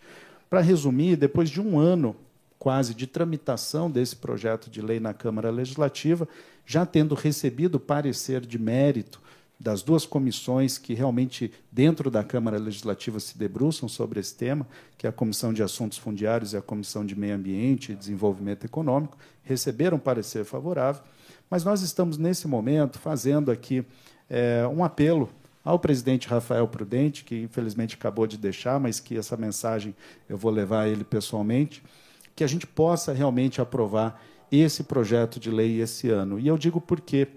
Para 0.51 0.61
resumir, 0.61 1.15
depois 1.15 1.49
de 1.49 1.61
um 1.61 1.79
ano 1.79 2.17
quase 2.59 2.93
de 2.93 3.07
tramitação 3.07 3.89
desse 3.89 4.17
projeto 4.17 4.69
de 4.69 4.83
lei 4.83 4.99
na 4.99 5.15
Câmara 5.15 5.53
Legislativa, 5.53 6.29
já 6.67 6.85
tendo 6.85 7.15
recebido 7.15 7.79
parecer 7.79 8.41
de 8.45 8.59
mérito 8.59 9.21
das 9.59 9.85
duas 9.85 10.05
comissões 10.05 10.77
que 10.77 10.93
realmente, 10.93 11.53
dentro 11.71 12.11
da 12.11 12.25
Câmara 12.25 12.59
Legislativa, 12.59 13.21
se 13.21 13.39
debruçam 13.39 13.89
sobre 13.89 14.19
esse 14.19 14.35
tema, 14.35 14.67
que 14.99 15.07
é 15.07 15.11
a 15.11 15.13
Comissão 15.13 15.53
de 15.53 15.63
Assuntos 15.63 15.97
Fundiários 15.97 16.55
e 16.55 16.57
a 16.57 16.61
Comissão 16.61 17.07
de 17.07 17.17
Meio 17.17 17.37
Ambiente 17.37 17.93
e 17.93 17.95
Desenvolvimento 17.95 18.65
Econômico, 18.65 19.17
receberam 19.45 19.97
parecer 19.97 20.45
favorável. 20.45 21.03
Mas 21.53 21.65
nós 21.65 21.83
estamos, 21.83 22.17
nesse 22.17 22.49
momento, 22.49 22.99
fazendo 22.99 23.51
aqui 23.51 23.85
é, 24.31 24.67
um 24.75 24.83
apelo 24.83 25.29
ao 25.63 25.79
presidente 25.79 26.27
Rafael 26.27 26.67
Prudente, 26.67 27.25
que 27.25 27.43
infelizmente 27.43 27.95
acabou 27.95 28.27
de 28.27 28.39
deixar, 28.39 28.81
mas 28.81 28.99
que 28.99 29.19
essa 29.19 29.37
mensagem 29.37 29.95
eu 30.31 30.39
vou 30.39 30.51
levar 30.51 30.85
a 30.85 30.89
ele 30.89 31.05
pessoalmente, 31.05 31.83
que 32.35 32.43
a 32.43 32.47
gente 32.47 32.67
possa 32.67 33.13
realmente 33.13 33.61
aprovar 33.61 34.19
esse 34.51 34.83
projeto 34.83 35.39
de 35.39 35.51
lei 35.51 35.83
esse 35.83 36.09
ano. 36.09 36.41
E 36.41 36.49
eu 36.49 36.57
digo 36.57 36.81
por 36.81 37.03
quê? 37.03 37.29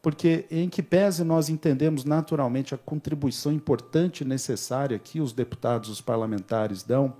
Porque, 0.00 0.44
em 0.48 0.68
que 0.68 0.80
pese 0.80 1.24
nós 1.24 1.48
entendemos 1.48 2.04
naturalmente 2.04 2.72
a 2.72 2.78
contribuição 2.78 3.50
importante 3.50 4.20
e 4.20 4.24
necessária 4.24 4.96
que 4.96 5.20
os 5.20 5.32
deputados, 5.32 5.90
os 5.90 6.00
parlamentares 6.00 6.84
dão, 6.84 7.12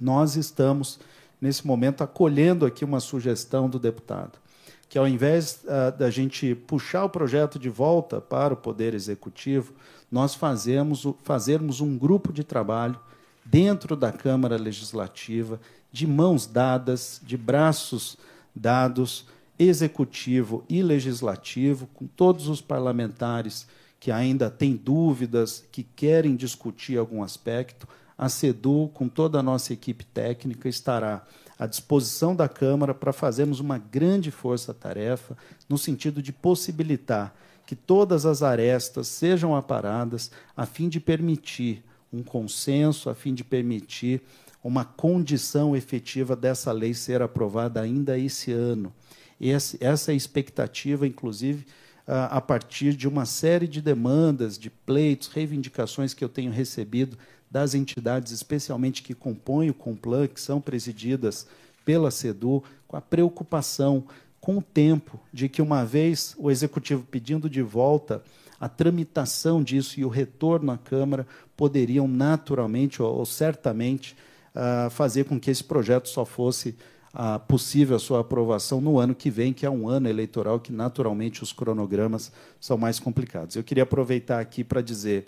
nós 0.00 0.36
estamos, 0.36 0.98
nesse 1.38 1.66
momento, 1.66 2.02
acolhendo 2.02 2.64
aqui 2.64 2.82
uma 2.82 2.98
sugestão 2.98 3.68
do 3.68 3.78
deputado 3.78 4.38
que 4.88 4.98
ao 4.98 5.06
invés 5.06 5.64
uh, 5.64 5.96
da 5.96 6.10
gente 6.10 6.54
puxar 6.54 7.04
o 7.04 7.10
projeto 7.10 7.58
de 7.58 7.68
volta 7.68 8.20
para 8.20 8.54
o 8.54 8.56
Poder 8.56 8.94
Executivo, 8.94 9.74
nós 10.10 10.34
fazemos, 10.34 11.06
fazermos 11.22 11.80
um 11.80 11.98
grupo 11.98 12.32
de 12.32 12.44
trabalho 12.44 12.98
dentro 13.44 13.96
da 13.96 14.12
Câmara 14.12 14.56
Legislativa, 14.56 15.60
de 15.90 16.06
mãos 16.06 16.46
dadas, 16.46 17.20
de 17.24 17.36
braços 17.36 18.16
dados, 18.54 19.26
executivo 19.58 20.64
e 20.68 20.82
legislativo, 20.82 21.86
com 21.94 22.06
todos 22.06 22.48
os 22.48 22.60
parlamentares 22.60 23.66
que 23.98 24.10
ainda 24.10 24.50
têm 24.50 24.76
dúvidas, 24.76 25.64
que 25.72 25.82
querem 25.82 26.36
discutir 26.36 26.98
algum 26.98 27.22
aspecto. 27.22 27.88
A 28.18 28.28
CEDU, 28.28 28.90
com 28.94 29.08
toda 29.08 29.38
a 29.38 29.42
nossa 29.42 29.72
equipe 29.72 30.04
técnica, 30.04 30.68
estará 30.68 31.26
à 31.58 31.66
disposição 31.66 32.34
da 32.34 32.48
Câmara 32.48 32.94
para 32.94 33.12
fazermos 33.12 33.60
uma 33.60 33.78
grande 33.78 34.30
força-tarefa 34.30 35.36
no 35.68 35.76
sentido 35.76 36.22
de 36.22 36.32
possibilitar 36.32 37.34
que 37.66 37.74
todas 37.74 38.24
as 38.24 38.42
arestas 38.42 39.08
sejam 39.08 39.54
aparadas 39.54 40.30
a 40.56 40.64
fim 40.64 40.88
de 40.88 41.00
permitir 41.00 41.82
um 42.12 42.22
consenso, 42.22 43.10
a 43.10 43.14
fim 43.14 43.34
de 43.34 43.42
permitir 43.42 44.22
uma 44.62 44.84
condição 44.84 45.76
efetiva 45.76 46.34
dessa 46.34 46.72
lei 46.72 46.94
ser 46.94 47.20
aprovada 47.20 47.80
ainda 47.80 48.18
esse 48.18 48.52
ano. 48.52 48.92
Essa 49.40 50.10
é 50.10 50.14
a 50.14 50.16
expectativa, 50.16 51.06
inclusive, 51.06 51.66
a 52.06 52.40
partir 52.40 52.94
de 52.94 53.06
uma 53.06 53.26
série 53.26 53.66
de 53.66 53.82
demandas, 53.82 54.56
de 54.58 54.70
pleitos, 54.70 55.28
reivindicações 55.28 56.14
que 56.14 56.24
eu 56.24 56.28
tenho 56.28 56.52
recebido 56.52 57.18
das 57.56 57.74
entidades, 57.74 58.32
especialmente 58.32 59.02
que 59.02 59.14
compõem 59.14 59.70
o 59.70 59.74
Complan, 59.74 60.26
que 60.26 60.38
são 60.38 60.60
presididas 60.60 61.46
pela 61.86 62.10
CEDU, 62.10 62.62
com 62.86 62.98
a 62.98 63.00
preocupação 63.00 64.04
com 64.38 64.58
o 64.58 64.62
tempo 64.62 65.18
de 65.32 65.48
que, 65.48 65.62
uma 65.62 65.82
vez 65.82 66.36
o 66.36 66.50
Executivo 66.50 67.06
pedindo 67.10 67.48
de 67.48 67.62
volta 67.62 68.22
a 68.60 68.68
tramitação 68.68 69.62
disso 69.62 69.98
e 69.98 70.04
o 70.04 70.10
retorno 70.10 70.70
à 70.70 70.76
Câmara, 70.76 71.26
poderiam 71.56 72.06
naturalmente 72.06 73.02
ou, 73.02 73.20
ou 73.20 73.24
certamente 73.24 74.14
uh, 74.54 74.90
fazer 74.90 75.24
com 75.24 75.40
que 75.40 75.50
esse 75.50 75.64
projeto 75.64 76.10
só 76.10 76.26
fosse 76.26 76.76
uh, 77.14 77.40
possível 77.48 77.96
a 77.96 77.98
sua 77.98 78.20
aprovação 78.20 78.82
no 78.82 78.98
ano 78.98 79.14
que 79.14 79.30
vem, 79.30 79.54
que 79.54 79.64
é 79.64 79.70
um 79.70 79.88
ano 79.88 80.10
eleitoral 80.10 80.60
que, 80.60 80.70
naturalmente, 80.70 81.42
os 81.42 81.54
cronogramas 81.54 82.30
são 82.60 82.76
mais 82.76 83.00
complicados. 83.00 83.56
Eu 83.56 83.64
queria 83.64 83.84
aproveitar 83.84 84.40
aqui 84.40 84.62
para 84.62 84.82
dizer 84.82 85.26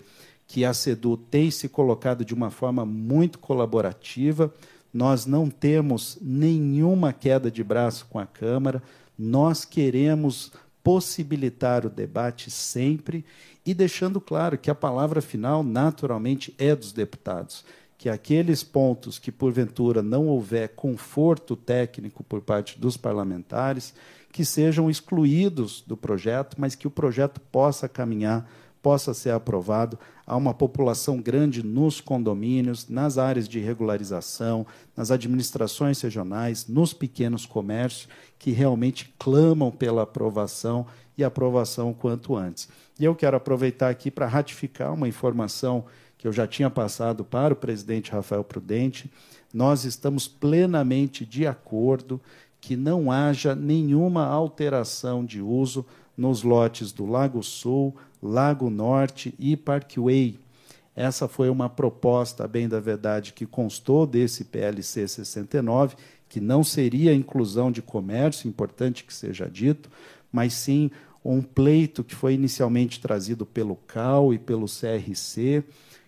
que 0.49 0.65
a 0.65 0.73
CEDU 0.73 1.15
tem 1.15 1.51
se 1.51 1.69
colocado 1.69 2.25
de 2.25 2.33
uma 2.33 2.49
forma 2.49 2.83
muito 2.83 3.37
colaborativa. 3.37 4.51
Nós 4.91 5.27
não 5.27 5.47
temos 5.47 6.17
nenhuma 6.19 7.13
queda 7.13 7.51
de 7.51 7.63
braço 7.63 8.07
com 8.09 8.17
a 8.17 8.25
Câmara. 8.25 8.81
Nós 9.15 9.63
queremos 9.63 10.51
possibilitar 10.83 11.85
o 11.85 11.89
debate 11.89 12.49
sempre 12.49 13.23
e 13.63 13.75
deixando 13.75 14.19
claro 14.19 14.57
que 14.57 14.71
a 14.71 14.75
palavra 14.75 15.21
final, 15.21 15.61
naturalmente, 15.61 16.51
é 16.57 16.75
dos 16.75 16.91
deputados. 16.91 17.63
Que 17.95 18.09
aqueles 18.09 18.63
pontos 18.63 19.19
que, 19.19 19.31
porventura, 19.31 20.01
não 20.01 20.27
houver 20.27 20.69
conforto 20.69 21.55
técnico 21.55 22.23
por 22.23 22.41
parte 22.41 22.79
dos 22.79 22.97
parlamentares, 22.97 23.93
que 24.31 24.43
sejam 24.43 24.89
excluídos 24.89 25.83
do 25.85 25.95
projeto, 25.95 26.55
mas 26.57 26.73
que 26.73 26.87
o 26.87 26.91
projeto 26.91 27.39
possa 27.39 27.87
caminhar 27.87 28.49
possa 28.81 29.13
ser 29.13 29.31
aprovado. 29.31 29.97
Há 30.25 30.35
uma 30.35 30.53
população 30.53 31.17
grande 31.21 31.63
nos 31.63 31.99
condomínios, 31.99 32.87
nas 32.87 33.17
áreas 33.17 33.47
de 33.47 33.59
regularização, 33.59 34.65
nas 34.95 35.11
administrações 35.11 36.01
regionais, 36.01 36.67
nos 36.67 36.93
pequenos 36.93 37.45
comércios, 37.45 38.07
que 38.37 38.51
realmente 38.51 39.13
clamam 39.17 39.71
pela 39.71 40.03
aprovação 40.03 40.85
e 41.17 41.23
aprovação 41.23 41.93
quanto 41.93 42.35
antes. 42.35 42.69
E 42.99 43.05
eu 43.05 43.15
quero 43.15 43.37
aproveitar 43.37 43.89
aqui 43.89 44.09
para 44.09 44.27
ratificar 44.27 44.93
uma 44.93 45.07
informação 45.07 45.85
que 46.17 46.27
eu 46.27 46.33
já 46.33 46.45
tinha 46.45 46.69
passado 46.69 47.23
para 47.23 47.53
o 47.53 47.57
presidente 47.57 48.11
Rafael 48.11 48.43
Prudente. 48.43 49.11
Nós 49.53 49.85
estamos 49.85 50.27
plenamente 50.27 51.25
de 51.25 51.47
acordo 51.47 52.21
que 52.61 52.75
não 52.75 53.11
haja 53.11 53.55
nenhuma 53.55 54.25
alteração 54.25 55.23
de 55.25 55.41
uso 55.41 55.85
nos 56.19 56.43
lotes 56.43 56.91
do 56.91 57.05
Lago 57.05 57.41
Sul, 57.41 57.95
Lago 58.21 58.69
Norte 58.69 59.33
e 59.39 59.55
Parkway. 59.55 60.37
Essa 60.93 61.29
foi 61.29 61.49
uma 61.49 61.69
proposta, 61.69 62.45
bem 62.45 62.67
da 62.67 62.81
verdade, 62.81 63.31
que 63.31 63.45
constou 63.45 64.05
desse 64.05 64.43
PLC 64.43 65.07
69, 65.07 65.95
que 66.27 66.41
não 66.41 66.61
seria 66.61 67.13
inclusão 67.13 67.71
de 67.71 67.81
comércio, 67.81 68.49
importante 68.49 69.05
que 69.05 69.13
seja 69.13 69.49
dito, 69.49 69.89
mas 70.29 70.53
sim 70.53 70.91
um 71.23 71.41
pleito 71.41 72.03
que 72.03 72.13
foi 72.13 72.33
inicialmente 72.33 72.99
trazido 72.99 73.45
pelo 73.45 73.77
CAL 73.77 74.33
e 74.33 74.37
pelo 74.37 74.65
CRC, 74.65 75.63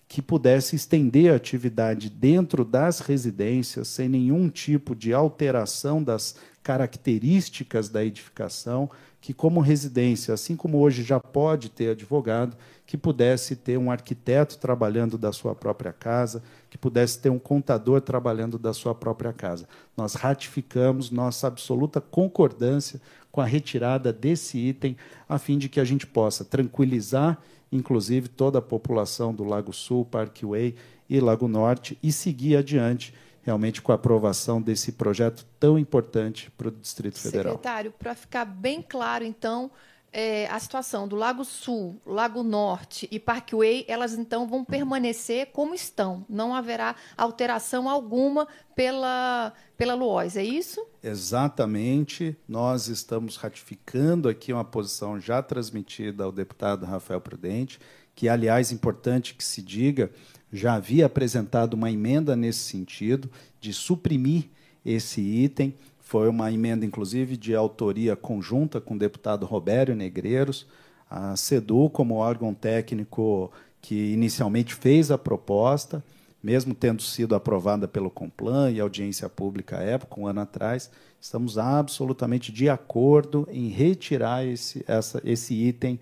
que 0.10 0.22
pudesse 0.22 0.76
estender 0.76 1.32
a 1.32 1.38
atividade 1.38 2.10
dentro 2.10 2.66
das 2.66 3.00
residências, 3.00 3.88
sem 3.88 4.10
nenhum 4.10 4.50
tipo 4.50 4.94
de 4.94 5.14
alteração 5.14 6.04
das 6.04 6.36
características 6.62 7.88
da 7.88 8.04
edificação, 8.04 8.90
que, 9.22 9.36
como 9.36 9.60
residência, 9.62 10.34
assim 10.34 10.56
como 10.56 10.80
hoje 10.80 11.04
já 11.04 11.20
pode 11.20 11.70
ter 11.70 11.92
advogado, 11.92 12.58
que 12.88 12.98
pudesse 12.98 13.56
ter 13.56 13.78
um 13.78 13.92
arquiteto 13.92 14.58
trabalhando 14.58 15.16
da 15.16 15.32
sua 15.32 15.54
própria 15.54 15.94
casa, 15.94 16.42
que 16.72 16.78
pudesse 16.78 17.20
ter 17.20 17.30
um 17.30 17.38
contador 17.38 18.02
trabalhando 18.02 18.58
da 18.58 18.74
sua 18.74 18.96
própria 18.96 19.32
casa. 19.32 19.68
Nós 19.96 20.16
ratificamos 20.16 21.12
nossa 21.12 21.46
absoluta 21.46 22.02
concordância 22.02 23.00
com 23.32 23.40
a 23.40 23.46
retirada 23.46 24.12
desse 24.12 24.58
item, 24.58 24.98
a 25.30 25.38
fim 25.38 25.60
de 25.60 25.70
que 25.70 25.80
a 25.80 25.86
gente 25.86 26.08
possa 26.08 26.44
tranquilizar, 26.44 27.38
inclusive, 27.72 28.28
toda 28.28 28.58
a 28.58 28.62
população 28.62 29.34
do 29.34 29.44
Lago 29.44 29.72
Sul, 29.72 30.04
Parkway 30.04 30.76
e 31.08 31.20
Lago 31.20 31.48
Norte 31.48 31.98
e 32.02 32.12
seguir 32.12 32.58
adiante 32.58 33.14
realmente 33.42 33.82
com 33.82 33.92
a 33.92 33.96
aprovação 33.96 34.62
desse 34.62 34.92
projeto 34.92 35.46
tão 35.60 35.78
importante 35.78 36.52
para 36.52 36.68
o 36.68 36.72
Distrito 36.72 37.20
Federal. 37.20 37.54
Secretário, 37.54 37.94
para 37.98 38.16
ficar 38.16 38.46
bem 38.46 38.82
claro, 38.82 39.24
então, 39.24 39.72
é, 40.14 40.46
a 40.48 40.60
situação 40.60 41.08
do 41.08 41.16
Lago 41.16 41.44
Sul, 41.44 42.00
Lago 42.06 42.44
Norte 42.44 43.08
e 43.10 43.20
Parkway, 43.20 43.86
elas 43.88 44.14
então 44.14 44.48
vão 44.48 44.64
permanecer 44.64 45.48
como 45.54 45.74
estão. 45.74 46.26
Não 46.30 46.54
haverá 46.54 46.96
alteração 47.18 47.90
alguma 47.90 48.48
pela, 48.76 49.54
pela 49.78 49.94
Luoz, 49.94 50.36
é 50.36 50.44
isso? 50.44 50.86
Exatamente. 51.02 52.36
Nós 52.48 52.88
estamos 52.88 53.38
ratificando 53.38 54.28
aqui 54.28 54.52
uma 54.52 54.66
posição 54.66 55.20
já 55.20 55.42
transmitida 55.42 56.26
ao 56.26 56.32
deputado 56.32 56.86
Rafael 56.86 57.22
Prudente, 57.22 57.80
que, 58.14 58.28
aliás, 58.28 58.72
importante 58.72 59.34
que 59.34 59.44
se 59.44 59.62
diga, 59.62 60.12
já 60.52 60.74
havia 60.76 61.06
apresentado 61.06 61.74
uma 61.74 61.92
emenda 61.92 62.36
nesse 62.36 62.60
sentido, 62.60 63.30
de 63.60 63.74
suprimir 63.74 64.46
esse 64.86 65.22
item. 65.22 65.74
Foi 66.00 66.28
uma 66.28 66.52
emenda, 66.52 66.86
inclusive, 66.86 67.38
de 67.38 67.56
autoria 67.56 68.16
conjunta 68.16 68.82
com 68.82 68.96
o 68.96 69.00
deputado 69.00 69.46
Robério 69.46 69.96
Negreiros. 69.96 70.68
A 71.10 71.36
CEDU, 71.36 71.90
como 71.90 72.16
órgão 72.16 72.54
técnico 72.54 73.52
que 73.82 74.14
inicialmente 74.14 74.76
fez 74.76 75.10
a 75.10 75.18
proposta, 75.18 76.04
mesmo 76.44 76.74
tendo 76.74 77.02
sido 77.02 77.36
aprovada 77.36 77.88
pelo 77.88 78.10
Complan 78.10 78.72
e 78.72 78.80
audiência 78.80 79.30
pública 79.30 79.78
à 79.78 79.82
época, 79.82 80.20
um 80.20 80.28
ano 80.28 80.42
atrás, 80.42 80.90
estamos 81.20 81.58
absolutamente 81.58 82.52
de 82.52 82.70
acordo 82.70 83.48
em 83.52 83.70
retirar 83.70 84.46
esse, 84.46 84.84
essa, 84.88 85.22
esse 85.24 85.54
item 85.54 86.00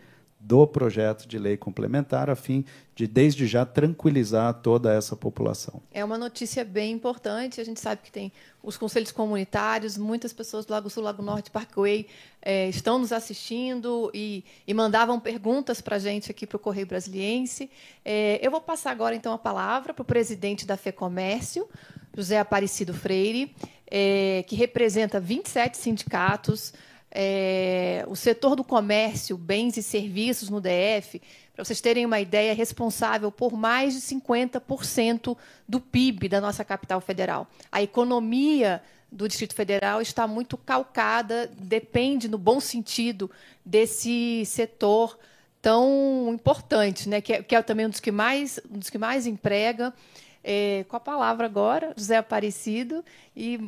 do 0.49 0.65
projeto 0.65 1.27
de 1.27 1.37
lei 1.37 1.55
complementar, 1.55 2.27
a 2.27 2.35
fim 2.35 2.65
de, 2.95 3.05
desde 3.05 3.45
já, 3.45 3.67
tranquilizar 3.67 4.51
toda 4.51 4.91
essa 4.91 5.15
população. 5.15 5.79
É 5.91 6.03
uma 6.03 6.17
notícia 6.17 6.65
bem 6.65 6.91
importante. 6.91 7.61
A 7.61 7.63
gente 7.63 7.79
sabe 7.79 8.01
que 8.03 8.11
tem 8.11 8.31
os 8.63 8.75
conselhos 8.75 9.11
comunitários, 9.11 9.95
muitas 9.95 10.33
pessoas 10.33 10.65
do 10.65 10.71
Lago 10.71 10.89
Sul, 10.89 11.03
Lago 11.03 11.21
Norte, 11.21 11.51
Parkway 11.51 12.07
é, 12.41 12.67
estão 12.67 12.97
nos 12.97 13.11
assistindo 13.11 14.09
e, 14.11 14.43
e 14.67 14.73
mandavam 14.73 15.19
perguntas 15.19 15.81
para 15.81 15.97
a 15.97 15.99
gente 15.99 16.31
aqui 16.31 16.47
para 16.47 16.57
o 16.57 16.59
Correio 16.59 16.87
Brasiliense. 16.87 17.69
É, 18.03 18.39
eu 18.41 18.49
vou 18.49 18.59
passar 18.59 18.89
agora, 18.89 19.15
então, 19.15 19.31
a 19.31 19.37
palavra 19.37 19.93
para 19.93 20.01
o 20.01 20.05
presidente 20.05 20.65
da 20.65 20.75
FEComércio, 20.75 21.69
José 22.17 22.39
Aparecido 22.39 22.91
Freire, 22.91 23.55
é, 23.85 24.43
que 24.47 24.55
representa 24.55 25.19
27 25.19 25.77
sindicatos, 25.77 26.73
é, 27.11 28.05
o 28.07 28.15
setor 28.15 28.55
do 28.55 28.63
comércio, 28.63 29.37
bens 29.37 29.77
e 29.77 29.83
serviços 29.83 30.49
no 30.49 30.61
DF, 30.61 31.21
para 31.53 31.65
vocês 31.65 31.81
terem 31.81 32.05
uma 32.05 32.19
ideia, 32.19 32.51
é 32.51 32.53
responsável 32.53 33.31
por 33.31 33.53
mais 33.53 33.93
de 33.93 33.99
50% 33.99 35.35
do 35.67 35.79
PIB 35.81 36.29
da 36.29 36.39
nossa 36.39 36.63
capital 36.63 37.01
federal. 37.01 37.47
A 37.71 37.81
economia 37.81 38.81
do 39.11 39.27
Distrito 39.27 39.55
Federal 39.55 40.01
está 40.01 40.27
muito 40.27 40.55
calcada, 40.55 41.51
depende, 41.57 42.29
no 42.29 42.37
bom 42.37 42.59
sentido, 42.59 43.29
desse 43.65 44.43
setor 44.45 45.17
tão 45.61 46.31
importante, 46.33 47.09
né? 47.09 47.19
que, 47.19 47.33
é, 47.33 47.43
que 47.43 47.55
é 47.55 47.61
também 47.61 47.87
um 47.87 47.89
dos 47.89 47.99
que 47.99 48.11
mais, 48.11 48.59
um 48.71 48.77
dos 48.77 48.89
que 48.89 48.97
mais 48.97 49.27
emprega. 49.27 49.93
É, 50.41 50.85
com 50.87 50.95
a 50.95 50.99
palavra 51.01 51.45
agora, 51.45 51.93
José 51.97 52.15
Aparecido, 52.15 53.03
e, 53.35 53.59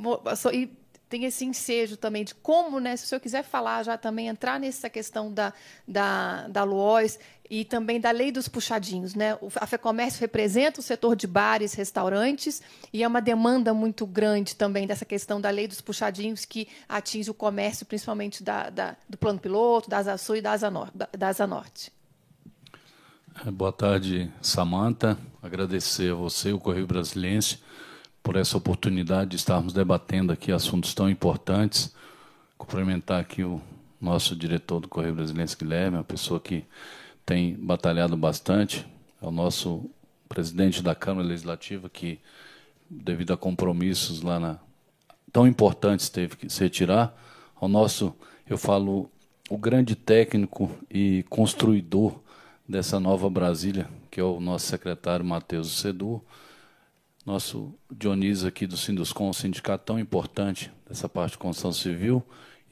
e 0.54 0.70
tem 1.12 1.26
esse 1.26 1.44
ensejo 1.44 1.98
também 1.98 2.24
de 2.24 2.34
como, 2.34 2.80
né, 2.80 2.96
se 2.96 3.04
o 3.04 3.08
senhor 3.08 3.20
quiser 3.20 3.44
falar 3.44 3.84
já 3.84 3.98
também, 3.98 4.30
entrar 4.30 4.58
nessa 4.58 4.90
questão 4.90 5.30
da, 5.32 5.54
da, 5.86 6.48
da 6.48 6.64
LUOS 6.64 7.20
e 7.50 7.66
também 7.66 8.00
da 8.00 8.12
lei 8.12 8.32
dos 8.32 8.48
puxadinhos. 8.48 9.14
Né? 9.14 9.38
A 9.58 9.68
FEComércio 9.68 10.22
representa 10.22 10.80
o 10.80 10.84
setor 10.84 11.18
de 11.18 11.28
bares, 11.28 11.74
restaurantes, 11.74 12.62
e 12.94 13.04
é 13.04 13.08
uma 13.08 13.22
demanda 13.22 13.74
muito 13.74 14.08
grande 14.08 14.56
também 14.56 14.88
dessa 14.88 15.04
questão 15.04 15.42
da 15.42 15.50
lei 15.50 15.68
dos 15.68 15.82
puxadinhos 15.82 16.46
que 16.46 16.66
atinge 16.88 17.30
o 17.30 17.34
comércio, 17.34 17.86
principalmente 17.86 18.42
da, 18.42 18.70
da 18.70 18.96
do 19.10 19.18
plano 19.18 19.38
piloto, 19.38 19.90
da 19.90 19.98
Asa 19.98 20.18
Sul 20.18 20.38
e 20.38 20.42
da 20.42 20.54
Asa, 20.54 20.72
Nor 20.72 20.90
da 20.94 21.28
Asa 21.28 21.46
Norte. 21.46 21.92
É, 23.46 23.52
boa 23.52 23.74
tarde, 23.74 24.32
Samanta. 24.42 25.18
Agradecer 25.44 26.14
a 26.14 26.16
você, 26.16 26.54
o 26.54 26.60
Correio 26.60 26.88
Brasiliense, 26.88 27.60
por 28.24 28.36
essa 28.36 28.58
oportunidade 28.58 29.32
de 29.32 29.36
estarmos 29.36 29.74
debatendo 29.74 30.32
aqui 30.32 30.52
assuntos 30.52 30.94
tão 30.94 31.10
importantes. 31.10 31.94
Cumprimentar 32.58 33.20
aqui 33.20 33.44
o 33.44 33.62
nosso 34.00 34.36
diretor 34.36 34.80
do 34.80 34.88
Correio 34.88 35.16
Brasileiro, 35.16 35.52
Guilherme, 35.58 35.98
uma 35.98 36.04
pessoa 36.04 36.40
que 36.40 36.66
tem 37.26 37.56
batalhado 37.56 38.18
bastante, 38.18 38.86
é 39.22 39.26
o 39.26 39.32
nosso 39.32 39.90
presidente 40.28 40.82
da 40.82 40.96
Câmara 40.96 41.28
Legislativa, 41.28 41.90
que, 41.90 42.20
devido 42.90 43.34
a 43.34 43.38
compromissos 43.38 44.22
lá 44.22 44.40
na, 44.40 44.60
tão 45.32 45.48
importantes, 45.48 46.10
teve 46.10 46.36
que 46.36 46.50
se 46.50 46.64
retirar, 46.64 47.16
ao 47.56 47.68
nosso, 47.68 48.16
eu 48.50 48.58
falo, 48.58 49.10
o 49.50 49.58
grande 49.58 49.96
técnico 49.96 50.72
e 50.90 51.24
construidor 51.30 52.20
dessa 52.68 53.00
nova 53.00 53.30
Brasília, 53.30 53.88
que 54.10 54.20
é 54.20 54.24
o 54.24 54.40
nosso 54.40 54.68
secretário 54.68 55.26
Matheus 55.26 55.80
Sedu, 55.80 56.22
nosso 57.26 57.74
Dionísio 57.92 58.48
aqui 58.48 58.66
do 58.66 58.76
Sinduscom, 58.76 59.30
um 59.30 59.34
sindicato 59.34 59.86
tão 59.86 60.00
importante 60.00 60.72
dessa 60.88 61.08
parte 61.08 61.34
de 61.34 61.38
construção 61.38 61.72
civil 61.72 62.24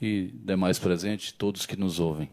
e 0.01 0.31
demais 0.33 0.79
presentes, 0.79 1.31
todos 1.31 1.65
que 1.65 1.75
nos 1.75 1.99
ouvem. 1.99 2.29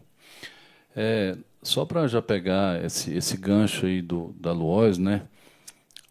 É, 0.95 1.37
só 1.61 1.85
para 1.85 2.07
já 2.07 2.21
pegar 2.21 2.83
esse, 2.83 3.13
esse 3.13 3.37
gancho 3.37 3.85
aí 3.85 4.01
do, 4.01 4.33
da 4.39 4.51
Luoz, 4.51 4.97
né? 4.97 5.23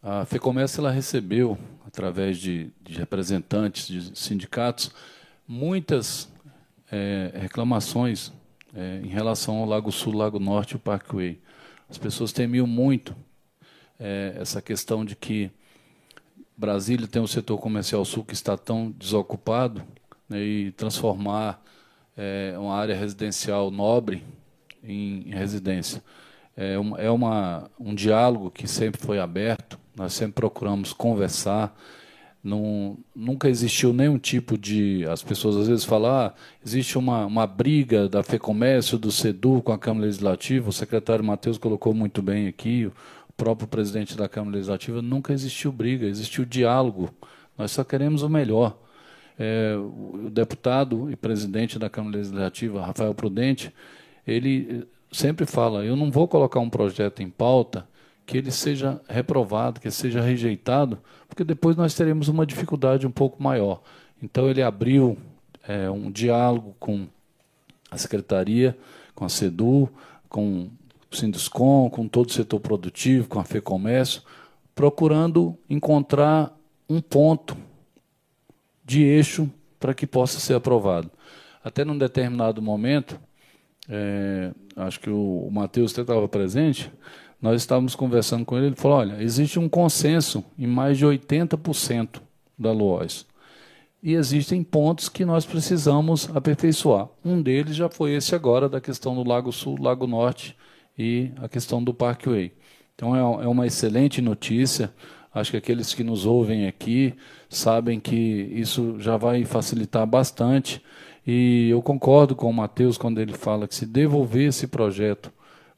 A 0.03 0.25
FEComércio 0.25 0.81
ela 0.81 0.93
recebeu, 0.93 1.59
através 1.85 2.39
de, 2.39 2.71
de 2.83 2.97
representantes 2.97 3.89
de 3.89 4.17
sindicatos, 4.17 4.93
muitas 5.49 6.29
é, 6.93 7.33
reclamações 7.35 8.33
é, 8.75 9.01
em 9.03 9.09
relação 9.09 9.57
ao 9.57 9.65
Lago 9.65 9.91
Sul, 9.91 10.15
Lago 10.15 10.39
Norte 10.39 10.73
e 10.73 10.77
o 10.77 10.79
Parkway. 10.79 11.41
As 11.89 11.99
pessoas 11.99 12.33
temiam 12.33 12.67
muito 12.67 13.17
é, 13.99 14.37
essa 14.39 14.63
questão 14.63 15.05
de 15.05 15.17
que 15.17 15.51
Brasília 16.57 17.07
tem 17.07 17.21
um 17.21 17.27
setor 17.27 17.59
comercial 17.59 18.05
sul 18.05 18.25
que 18.25 18.35
está 18.35 18.57
tão 18.57 18.91
desocupado 18.91 19.83
né, 20.29 20.41
e 20.41 20.73
transformar 20.73 21.63
é, 22.17 22.55
uma 22.59 22.75
área 22.75 22.97
residencial 22.97 23.71
nobre 23.71 24.25
em, 24.83 25.29
em 25.29 25.35
residência. 25.35 26.03
É, 26.57 26.79
um, 26.79 26.97
é 26.97 27.11
uma, 27.11 27.71
um 27.79 27.95
diálogo 27.95 28.51
que 28.51 28.67
sempre 28.67 29.01
foi 29.01 29.19
aberto, 29.19 29.79
nós 29.95 30.15
sempre 30.15 30.35
procuramos 30.35 30.93
conversar. 30.93 31.77
Não, 32.43 32.97
nunca 33.15 33.49
existiu 33.49 33.93
nenhum 33.93 34.19
tipo 34.19 34.57
de. 34.57 35.05
As 35.07 35.23
pessoas 35.23 35.57
às 35.57 35.69
vezes 35.69 35.85
falam, 35.85 36.11
ah, 36.11 36.35
existe 36.65 36.97
uma, 36.97 37.27
uma 37.27 37.47
briga 37.47 38.09
da 38.09 38.23
FEComércio, 38.23 38.97
do 38.97 39.11
SEDU 39.11 39.61
com 39.63 39.73
a 39.73 39.79
Câmara 39.79 40.07
Legislativa, 40.07 40.71
o 40.71 40.73
secretário 40.73 41.25
Matheus 41.25 41.59
colocou 41.59 41.93
muito 41.93 42.23
bem 42.23 42.47
aqui, 42.47 42.91
próprio 43.37 43.69
presidente 43.69 44.17
da 44.17 44.29
Câmara 44.29 44.55
Legislativa, 44.55 45.03
nunca 45.03 45.33
existiu 45.33 45.71
briga, 45.71 46.07
existiu 46.07 46.45
diálogo. 46.45 47.11
Nós 47.57 47.71
só 47.71 47.85
queremos 47.85 48.23
o 48.23 48.29
melhor. 48.29 48.77
É, 49.39 49.77
o 49.77 50.31
deputado 50.31 51.11
e 51.11 51.17
presidente 51.17 51.79
da 51.79 51.91
Câmara 51.91 52.17
Legislativa, 52.17 52.87
Rafael 52.87 53.15
Prudente, 53.15 53.73
ele 54.27 54.87
sempre 55.13 55.45
fala: 55.45 55.85
eu 55.85 55.95
não 55.95 56.11
vou 56.11 56.27
colocar 56.27 56.61
um 56.61 56.71
projeto 56.71 57.23
em 57.23 57.29
pauta 57.29 57.87
que 58.25 58.39
ele 58.39 58.51
seja 58.51 59.01
reprovado, 59.09 59.81
que 59.81 59.91
seja 59.91 60.21
rejeitado, 60.21 60.99
porque 61.29 61.45
depois 61.45 61.77
nós 61.77 61.95
teremos 61.95 62.29
uma 62.29 62.45
dificuldade 62.45 63.07
um 63.07 63.11
pouco 63.11 63.41
maior. 63.43 63.83
Então 64.21 64.49
ele 64.49 64.63
abriu 64.63 65.17
é, 65.69 65.89
um 65.91 66.11
diálogo 66.11 66.75
com 66.81 67.07
a 67.91 67.97
secretaria, 67.97 68.77
com 69.15 69.25
a 69.25 69.29
SEDU, 69.29 69.89
com 70.29 70.69
Sinduscom, 71.11 71.89
com 71.91 72.09
todo 72.09 72.29
o 72.29 72.33
setor 72.33 72.61
produtivo, 72.61 73.29
com 73.29 73.39
a 73.39 73.45
FEComércio, 73.45 74.23
procurando 74.75 75.57
encontrar 75.69 76.55
um 76.89 77.01
ponto 77.01 77.57
de 78.85 79.03
eixo 79.03 79.51
para 79.81 79.95
que 79.95 80.07
possa 80.07 80.39
ser 80.39 80.55
aprovado. 80.55 81.11
Até 81.63 81.85
num 81.85 81.99
determinado 81.99 82.63
momento, 82.63 83.19
é, 83.89 84.53
acho 84.77 85.01
que 85.01 85.11
o, 85.11 85.47
o 85.47 85.51
Matheus 85.51 85.97
estava 85.97 86.29
presente, 86.29 86.93
nós 87.41 87.61
estávamos 87.61 87.95
conversando 87.95 88.45
com 88.45 88.57
ele, 88.57 88.67
ele 88.67 88.77
falou, 88.77 88.99
olha, 88.99 89.23
existe 89.23 89.59
um 89.59 89.69
consenso 89.69 90.45
em 90.59 90.67
mais 90.67 90.97
de 90.99 91.05
80% 91.05 92.21
da 92.59 92.73
LOAS. 92.73 93.27
E 94.03 94.15
existem 94.15 94.63
pontos 94.63 95.09
que 95.09 95.25
nós 95.25 95.45
precisamos 95.45 96.29
aperfeiçoar. 96.35 97.09
Um 97.25 97.43
deles 97.43 97.75
já 97.75 97.89
foi 97.89 98.13
esse 98.13 98.35
agora, 98.35 98.69
da 98.69 98.81
questão 98.81 99.15
do 99.15 99.29
Lago 99.29 99.53
Sul, 99.53 99.77
Lago 99.81 100.07
Norte 100.07 100.57
e 100.99 101.31
a 101.43 101.49
questão 101.49 101.83
do 101.83 101.93
Parkway. 101.93 102.53
Então 102.95 103.15
é, 103.15 103.45
é 103.45 103.49
uma 103.49 103.67
excelente 103.67 104.23
notícia. 104.23 104.93
Acho 105.35 105.51
que 105.51 105.57
aqueles 105.59 105.93
que 105.93 106.03
nos 106.03 106.25
ouvem 106.25 106.67
aqui 106.67 107.15
sabem 107.49 108.01
que 108.01 108.15
isso 108.15 108.97
já 108.99 109.17
vai 109.17 109.45
facilitar 109.45 110.07
bastante. 110.07 110.83
E 111.27 111.69
eu 111.69 111.83
concordo 111.83 112.35
com 112.35 112.49
o 112.49 112.55
Matheus 112.55 112.97
quando 112.97 113.21
ele 113.21 113.35
fala 113.35 113.69
que 113.69 113.75
se 113.75 113.85
devolver 113.85 114.49
esse 114.49 114.67
projeto 114.67 115.31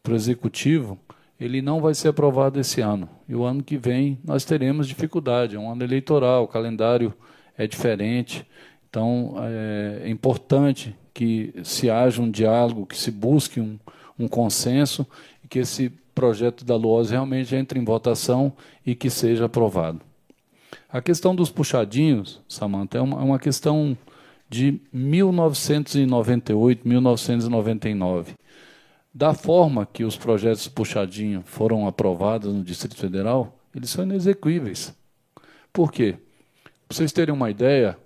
para 0.02 0.12
o 0.12 0.16
executivo, 0.16 0.98
ele 1.40 1.60
não 1.60 1.80
vai 1.80 1.94
ser 1.94 2.08
aprovado 2.08 2.60
esse 2.60 2.80
ano. 2.80 3.08
E 3.28 3.34
o 3.34 3.44
ano 3.44 3.62
que 3.62 3.76
vem 3.76 4.18
nós 4.24 4.44
teremos 4.44 4.86
dificuldade. 4.86 5.56
É 5.56 5.58
um 5.58 5.70
ano 5.70 5.82
eleitoral, 5.82 6.44
o 6.44 6.48
calendário 6.48 7.12
é 7.56 7.66
diferente. 7.66 8.46
Então 8.88 9.34
é, 9.40 10.02
é 10.04 10.08
importante 10.08 10.94
que 11.12 11.52
se 11.64 11.90
haja 11.90 12.22
um 12.22 12.30
diálogo, 12.30 12.86
que 12.86 12.96
se 12.96 13.10
busque 13.10 13.60
um, 13.60 13.76
um 14.18 14.26
consenso 14.26 15.06
e 15.44 15.48
que 15.48 15.60
esse 15.60 15.90
projeto 16.14 16.64
da 16.64 16.74
LOAS 16.74 17.10
realmente 17.10 17.54
entre 17.54 17.78
em 17.78 17.84
votação 17.84 18.52
e 18.84 18.94
que 18.94 19.08
seja 19.08 19.44
aprovado. 19.44 20.00
A 20.90 21.00
questão 21.00 21.34
dos 21.34 21.50
puxadinhos, 21.50 22.40
Samanta, 22.48 22.98
é 22.98 23.00
uma, 23.00 23.20
é 23.20 23.24
uma 23.24 23.38
questão 23.38 23.96
de 24.48 24.80
1998, 24.92 26.88
1999. 26.88 28.34
Da 29.12 29.34
forma 29.34 29.86
que 29.86 30.04
os 30.04 30.16
projetos 30.16 30.66
puxadinho 30.68 31.42
foram 31.44 31.86
aprovados 31.86 32.52
no 32.52 32.62
Distrito 32.62 32.96
Federal, 32.96 33.58
eles 33.74 33.90
são 33.90 34.04
inexequíveis. 34.04 34.94
Por 35.72 35.92
quê? 35.92 36.16
Para 36.86 36.96
vocês 36.96 37.12
terem 37.12 37.34
uma 37.34 37.50
ideia, 37.50 37.96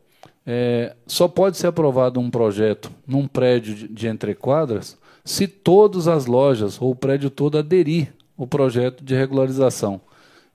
é, 0.46 0.94
só 1.06 1.28
pode 1.28 1.56
ser 1.56 1.68
aprovado 1.68 2.18
um 2.18 2.30
projeto 2.30 2.90
num 3.06 3.26
prédio 3.28 3.74
de, 3.74 3.88
de 3.88 4.08
entrequadras 4.08 4.98
se 5.24 5.46
todas 5.46 6.08
as 6.08 6.26
lojas 6.26 6.80
ou 6.80 6.90
o 6.90 6.96
prédio 6.96 7.30
todo 7.30 7.58
aderir 7.58 8.12
o 8.36 8.46
projeto 8.46 9.04
de 9.04 9.14
regularização. 9.14 10.00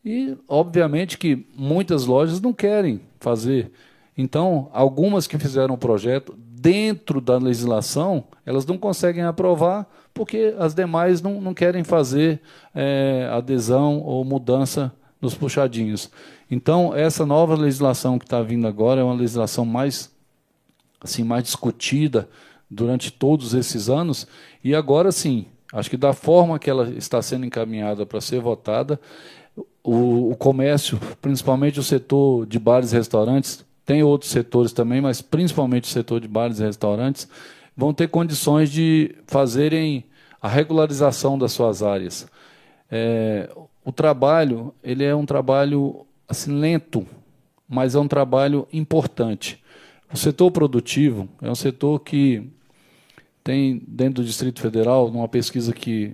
E, 0.04 0.38
obviamente, 0.48 1.18
que 1.18 1.46
muitas 1.56 2.06
lojas 2.06 2.40
não 2.42 2.54
querem 2.54 3.02
fazer. 3.20 3.72
Então, 4.18 4.70
algumas 4.74 5.28
que 5.28 5.38
fizeram 5.38 5.76
o 5.76 5.78
projeto 5.78 6.36
dentro 6.38 7.22
da 7.22 7.38
legislação, 7.38 8.24
elas 8.46 8.66
não 8.66 8.78
conseguem 8.78 9.24
aprovar 9.24 9.88
porque 10.14 10.56
as 10.58 10.74
demais 10.74 11.22
não, 11.22 11.40
não 11.40 11.54
querem 11.54 11.84
fazer 11.84 12.42
é, 12.74 13.30
adesão 13.32 14.02
ou 14.02 14.26
mudança 14.26 14.92
nos 15.22 15.36
puxadinhos. 15.36 16.10
Então, 16.50 16.96
essa 16.96 17.26
nova 17.26 17.56
legislação 17.56 18.18
que 18.18 18.26
está 18.26 18.42
vindo 18.42 18.68
agora 18.68 19.02
é 19.02 19.04
uma 19.04 19.14
legislação 19.14 19.64
mais, 19.64 20.12
assim, 21.00 21.24
mais 21.24 21.44
discutida, 21.44 22.28
durante 22.70 23.12
todos 23.12 23.54
esses 23.54 23.90
anos, 23.90 24.28
e 24.64 24.76
agora 24.76 25.12
sim, 25.12 25.46
acho 25.74 25.90
que 25.90 25.98
da 25.98 26.14
forma 26.14 26.60
que 26.60 26.70
ela 26.70 26.90
está 26.92 27.22
sendo 27.22 27.46
encaminhada 27.46 28.06
para 28.06 28.22
ser 28.22 28.40
votada, 28.40 29.00
o, 29.84 30.32
o, 30.32 30.36
comércio, 30.36 31.00
principalmente 31.22 31.80
o 31.80 31.84
setor 31.84 32.46
de 32.46 32.60
bares 32.60 32.92
e 32.92 32.96
restaurantes, 32.96 33.66
tem 33.86 34.04
outros 34.04 34.32
setores 34.32 34.74
também, 34.74 35.00
mas 35.00 35.22
principalmente 35.22 35.86
o 35.86 35.88
setor 35.88 36.20
de 36.20 36.28
bares 36.28 36.60
e 36.60 36.64
restaurantes, 36.64 37.28
vão 37.76 37.94
ter 37.94 38.10
condições 38.10 38.70
de 38.70 39.16
fazerem 39.28 40.04
a 40.42 40.48
regularização 40.48 41.38
das 41.38 41.54
suas 41.54 41.82
áreas. 41.82 42.28
É, 42.92 43.50
o 43.84 43.92
trabalho, 43.92 44.74
ele 44.84 45.04
é 45.04 45.16
um 45.16 45.26
trabalho 45.26 46.06
assim 46.28 46.52
lento, 46.52 47.08
mas 47.68 47.96
é 47.96 48.00
um 48.00 48.08
trabalho 48.08 48.68
importante. 48.74 49.64
O 50.12 50.18
setor 50.18 50.52
produtivo 50.52 51.30
é 51.42 51.50
um 51.50 51.56
setor 51.56 52.00
que 52.00 52.50
tem 53.48 53.82
dentro 53.88 54.22
do 54.22 54.26
Distrito 54.26 54.60
Federal, 54.60 55.10
numa 55.10 55.30
pesquisa 55.30 55.72
que 55.72 56.14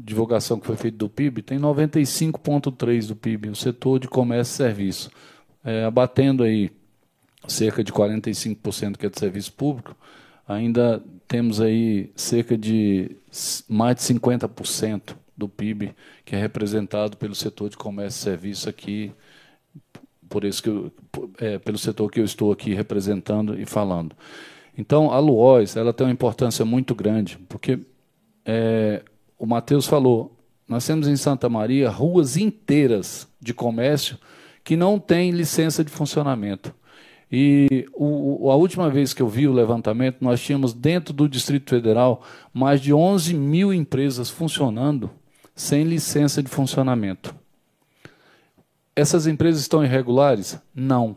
divulgação 0.00 0.58
que 0.58 0.66
foi 0.66 0.74
feita 0.74 0.98
do 0.98 1.08
PIB, 1.08 1.40
tem 1.40 1.56
95,3 1.56 3.06
do 3.06 3.14
PIB, 3.14 3.50
o 3.50 3.54
setor 3.54 4.00
de 4.00 4.08
comércio 4.08 4.54
e 4.54 4.56
serviço, 4.56 5.10
é, 5.64 5.84
abatendo 5.84 6.42
aí 6.42 6.72
cerca 7.46 7.84
de 7.84 7.92
45% 7.92 8.96
que 8.96 9.06
é 9.06 9.08
de 9.08 9.16
serviço 9.16 9.52
público, 9.52 9.96
ainda 10.46 11.00
temos 11.28 11.60
aí 11.60 12.10
cerca 12.16 12.58
de 12.58 13.16
mais 13.68 13.94
de 13.94 14.02
50% 14.02 15.14
do 15.36 15.48
PIB 15.48 15.94
que 16.24 16.34
é 16.34 16.40
representado 16.40 17.16
pelo 17.16 17.36
setor 17.36 17.70
de 17.70 17.76
comércio 17.76 18.18
e 18.18 18.22
serviço 18.24 18.68
aqui, 18.68 19.12
por 20.28 20.42
isso 20.42 20.60
que 20.60 20.68
eu, 20.68 20.92
é, 21.38 21.60
pelo 21.60 21.78
setor 21.78 22.10
que 22.10 22.18
eu 22.18 22.24
estou 22.24 22.50
aqui 22.50 22.74
representando 22.74 23.56
e 23.56 23.64
falando. 23.64 24.16
Então, 24.76 25.10
a 25.10 25.18
Luoz 25.18 25.76
ela 25.76 25.92
tem 25.92 26.06
uma 26.06 26.12
importância 26.12 26.64
muito 26.64 26.94
grande, 26.94 27.38
porque 27.48 27.78
é, 28.44 29.02
o 29.38 29.46
Matheus 29.46 29.86
falou, 29.86 30.36
nós 30.66 30.86
temos 30.86 31.06
em 31.06 31.16
Santa 31.16 31.48
Maria 31.48 31.90
ruas 31.90 32.36
inteiras 32.36 33.28
de 33.40 33.52
comércio 33.52 34.18
que 34.64 34.76
não 34.76 34.98
têm 34.98 35.30
licença 35.30 35.84
de 35.84 35.90
funcionamento. 35.90 36.74
E 37.30 37.86
o, 37.94 38.50
a 38.50 38.56
última 38.56 38.90
vez 38.90 39.14
que 39.14 39.22
eu 39.22 39.28
vi 39.28 39.48
o 39.48 39.52
levantamento, 39.52 40.18
nós 40.20 40.42
tínhamos 40.42 40.74
dentro 40.74 41.14
do 41.14 41.26
Distrito 41.26 41.70
Federal 41.70 42.22
mais 42.52 42.80
de 42.80 42.92
11 42.92 43.32
mil 43.34 43.72
empresas 43.72 44.28
funcionando 44.28 45.10
sem 45.54 45.84
licença 45.84 46.42
de 46.42 46.48
funcionamento. 46.50 47.34
Essas 48.94 49.26
empresas 49.26 49.62
estão 49.62 49.82
irregulares? 49.82 50.58
Não. 50.74 51.16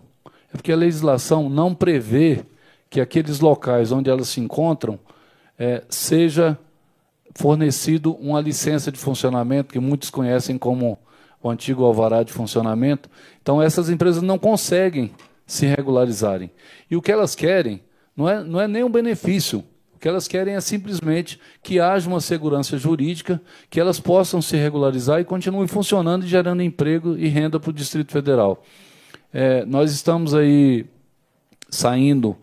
É 0.53 0.55
porque 0.55 0.71
a 0.71 0.77
legislação 0.77 1.49
não 1.49 1.75
prevê 1.75 2.45
que 2.89 3.01
aqueles 3.01 3.39
locais 3.39 3.91
onde 3.91 4.09
elas 4.09 4.29
se 4.29 4.39
encontram 4.39 4.99
é, 5.57 5.83
seja 5.89 6.57
fornecido 7.33 8.13
uma 8.15 8.39
licença 8.39 8.91
de 8.91 8.97
funcionamento 8.97 9.73
que 9.73 9.79
muitos 9.79 10.09
conhecem 10.09 10.57
como 10.57 10.97
o 11.41 11.49
antigo 11.49 11.83
alvará 11.83 12.23
de 12.23 12.31
funcionamento. 12.31 13.09
Então 13.41 13.61
essas 13.61 13.89
empresas 13.89 14.23
não 14.23 14.39
conseguem 14.39 15.11
se 15.45 15.65
regularizarem. 15.65 16.49
E 16.89 16.95
o 16.95 17.01
que 17.01 17.11
elas 17.11 17.35
querem 17.35 17.81
não 18.15 18.27
é, 18.29 18.43
não 18.43 18.59
é 18.59 18.67
nem 18.67 18.83
um 18.83 18.89
benefício. 18.89 19.63
O 19.93 19.99
que 19.99 20.07
elas 20.07 20.27
querem 20.27 20.55
é 20.55 20.61
simplesmente 20.61 21.39
que 21.61 21.79
haja 21.79 22.09
uma 22.09 22.21
segurança 22.21 22.77
jurídica, 22.77 23.41
que 23.69 23.79
elas 23.79 23.99
possam 23.99 24.41
se 24.41 24.55
regularizar 24.55 25.19
e 25.19 25.25
continuem 25.25 25.67
funcionando 25.67 26.25
e 26.25 26.27
gerando 26.27 26.61
emprego 26.61 27.17
e 27.17 27.27
renda 27.27 27.59
para 27.59 27.69
o 27.69 27.73
Distrito 27.73 28.11
Federal. 28.11 28.63
É, 29.33 29.65
nós 29.65 29.91
estamos 29.91 30.33
aí 30.33 30.85
saindo 31.69 32.35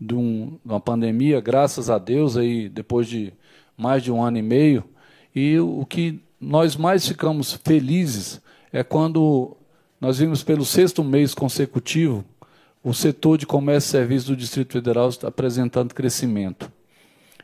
de, 0.00 0.14
um, 0.14 0.58
de 0.64 0.72
uma 0.72 0.80
pandemia, 0.80 1.40
graças 1.40 1.90
a 1.90 1.98
Deus, 1.98 2.36
aí, 2.36 2.68
depois 2.68 3.06
de 3.06 3.32
mais 3.76 4.02
de 4.02 4.10
um 4.10 4.22
ano 4.22 4.38
e 4.38 4.42
meio. 4.42 4.84
E 5.34 5.58
o 5.58 5.84
que 5.84 6.20
nós 6.40 6.76
mais 6.76 7.06
ficamos 7.06 7.52
felizes 7.64 8.40
é 8.72 8.82
quando 8.82 9.56
nós 10.00 10.18
vimos 10.18 10.42
pelo 10.42 10.64
sexto 10.64 11.04
mês 11.04 11.34
consecutivo 11.34 12.24
o 12.82 12.94
setor 12.94 13.36
de 13.36 13.46
comércio 13.46 13.88
e 13.88 13.90
serviços 13.90 14.28
do 14.28 14.36
Distrito 14.36 14.72
Federal 14.72 15.10
apresentando 15.24 15.94
crescimento. 15.94 16.72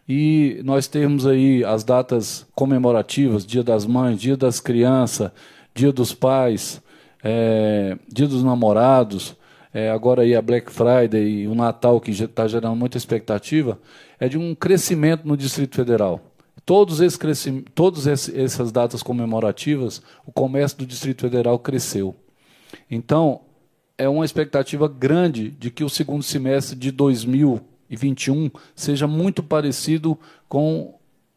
E 0.09 0.61
nós 0.64 0.86
temos 0.86 1.26
aí 1.26 1.64
as 1.64 1.84
datas 1.84 2.46
comemorativas, 2.54 3.44
Dia 3.44 3.62
das 3.62 3.84
Mães, 3.84 4.20
Dia 4.20 4.36
das 4.36 4.61
Crianças, 4.61 5.30
Dia 5.74 5.92
dos 5.92 6.14
Pais, 6.14 6.80
é, 7.22 7.98
Dia 8.09 8.26
dos 8.26 8.42
Namorados, 8.42 9.36
é, 9.76 9.90
agora 9.90 10.22
aí 10.22 10.34
a 10.34 10.40
Black 10.40 10.72
Friday 10.72 11.42
e 11.42 11.46
o 11.46 11.54
Natal, 11.54 12.00
que 12.00 12.10
está 12.10 12.48
gerando 12.48 12.74
muita 12.74 12.96
expectativa, 12.96 13.78
é 14.18 14.26
de 14.26 14.38
um 14.38 14.54
crescimento 14.54 15.28
no 15.28 15.36
Distrito 15.36 15.76
Federal. 15.76 16.18
Todos 16.64 17.02
esse 17.02 17.62
todas 17.74 18.06
essas 18.06 18.72
datas 18.72 19.02
comemorativas, 19.02 20.00
o 20.24 20.32
comércio 20.32 20.78
do 20.78 20.86
Distrito 20.86 21.20
Federal 21.20 21.58
cresceu. 21.58 22.16
Então, 22.90 23.42
é 23.98 24.08
uma 24.08 24.24
expectativa 24.24 24.88
grande 24.88 25.50
de 25.50 25.70
que 25.70 25.84
o 25.84 25.90
segundo 25.90 26.22
semestre 26.22 26.74
de 26.74 26.90
2021 26.90 28.50
seja 28.74 29.06
muito 29.06 29.42
parecido 29.42 30.18
com 30.48 30.95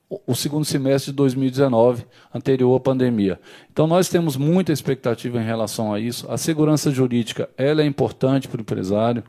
o 0.10 0.34
segundo 0.34 0.66
semestre 0.66 1.12
de 1.12 1.18
2019, 1.18 2.03
anterior 2.34 2.76
à 2.76 2.80
pandemia. 2.80 3.39
Então, 3.72 3.86
nós 3.86 4.10
temos 4.10 4.36
muita 4.36 4.72
expectativa 4.72 5.39
em 5.39 5.45
relação 5.45 5.93
a 5.93 5.99
isso. 5.99 6.30
A 6.32 6.38
segurança 6.38 6.89
jurídica 6.89 7.47
ela 7.55 7.84
é 7.84 7.86
importante 7.86 8.47
para 8.47 8.57
o 8.57 8.62
empresário. 8.62 9.24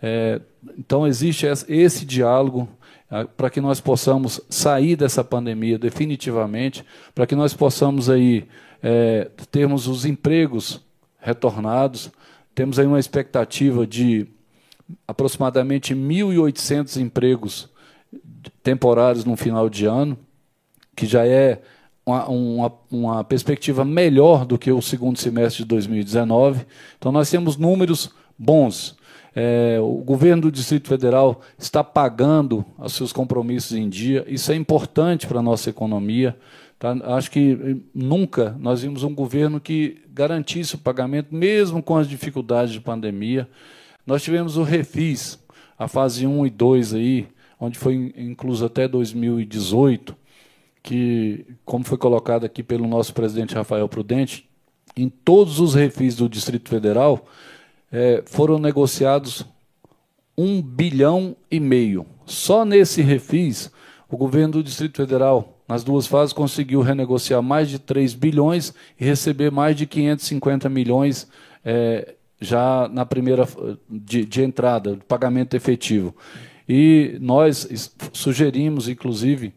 É, 0.00 0.40
então, 0.78 1.06
existe 1.06 1.46
esse 1.68 2.04
diálogo 2.04 2.68
para 3.36 3.50
que 3.50 3.60
nós 3.60 3.80
possamos 3.80 4.40
sair 4.48 4.96
dessa 4.96 5.22
pandemia 5.22 5.78
definitivamente, 5.78 6.84
para 7.14 7.26
que 7.26 7.34
nós 7.34 7.52
possamos 7.52 8.08
aí 8.08 8.46
é, 8.82 9.28
termos 9.50 9.86
os 9.86 10.04
empregos 10.04 10.80
retornados. 11.18 12.10
Temos 12.54 12.78
aí 12.78 12.86
uma 12.86 13.00
expectativa 13.00 13.86
de 13.86 14.28
aproximadamente 15.06 15.94
1.800 15.94 17.00
empregos 17.00 17.71
temporários 18.62 19.24
no 19.24 19.36
final 19.36 19.68
de 19.68 19.86
ano, 19.86 20.16
que 20.94 21.06
já 21.06 21.26
é 21.26 21.60
uma, 22.04 22.28
uma, 22.28 22.72
uma, 22.90 23.24
perspectiva 23.24 23.84
melhor 23.84 24.44
do 24.44 24.58
que 24.58 24.70
o 24.70 24.82
segundo 24.82 25.18
semestre 25.18 25.62
de 25.62 25.68
2019. 25.68 26.66
Então, 26.98 27.12
nós 27.12 27.30
temos 27.30 27.56
números 27.56 28.10
bons. 28.38 28.96
É, 29.34 29.78
o 29.80 30.02
governo 30.04 30.42
do 30.42 30.52
Distrito 30.52 30.88
Federal 30.88 31.40
está 31.56 31.82
pagando 31.82 32.64
os 32.78 32.92
seus 32.92 33.12
compromissos 33.12 33.72
em 33.72 33.88
dia. 33.88 34.24
Isso 34.26 34.52
é 34.52 34.54
importante 34.54 35.26
para 35.26 35.38
a 35.38 35.42
nossa 35.42 35.70
economia. 35.70 36.36
Tá? 36.78 36.94
Acho 37.16 37.30
que 37.30 37.80
nunca 37.94 38.56
nós 38.58 38.82
vimos 38.82 39.04
um 39.04 39.14
governo 39.14 39.60
que 39.60 40.02
garantisse 40.12 40.74
o 40.74 40.78
pagamento, 40.78 41.34
mesmo 41.34 41.82
com 41.82 41.96
as 41.96 42.08
dificuldades 42.08 42.74
de 42.74 42.80
pandemia. 42.80 43.48
Nós 44.06 44.22
tivemos 44.22 44.56
o 44.56 44.64
refis, 44.64 45.38
a 45.78 45.86
fase 45.88 46.26
1 46.26 46.46
e 46.46 46.50
2 46.50 46.94
aí, 46.94 47.28
onde 47.62 47.78
foi 47.78 48.12
incluso 48.16 48.64
até 48.66 48.88
2018, 48.88 50.16
que, 50.82 51.46
como 51.64 51.84
foi 51.84 51.96
colocado 51.96 52.44
aqui 52.44 52.60
pelo 52.60 52.88
nosso 52.88 53.14
presidente 53.14 53.54
Rafael 53.54 53.88
Prudente, 53.88 54.48
em 54.96 55.08
todos 55.08 55.60
os 55.60 55.72
refis 55.72 56.16
do 56.16 56.28
Distrito 56.28 56.68
Federal, 56.68 57.24
é, 57.92 58.24
foram 58.26 58.58
negociados 58.58 59.46
um 60.36 60.60
bilhão 60.60 61.36
e 61.48 61.60
meio. 61.60 62.04
Só 62.26 62.64
nesse 62.64 63.00
refis, 63.00 63.70
o 64.10 64.16
governo 64.16 64.54
do 64.54 64.62
Distrito 64.64 64.96
Federal, 64.96 65.62
nas 65.68 65.84
duas 65.84 66.08
fases, 66.08 66.32
conseguiu 66.32 66.80
renegociar 66.80 67.40
mais 67.44 67.68
de 67.68 67.78
3 67.78 68.12
bilhões 68.14 68.74
e 68.98 69.04
receber 69.04 69.52
mais 69.52 69.76
de 69.76 69.86
550 69.86 70.68
milhões 70.68 71.28
é, 71.64 72.16
já 72.40 72.88
na 72.88 73.06
primeira 73.06 73.46
de, 73.88 74.24
de 74.24 74.42
entrada, 74.42 74.96
de 74.96 75.04
pagamento 75.04 75.54
efetivo. 75.54 76.12
E 76.74 77.18
nós 77.20 77.68
sugerimos, 78.14 78.88
inclusive, 78.88 79.52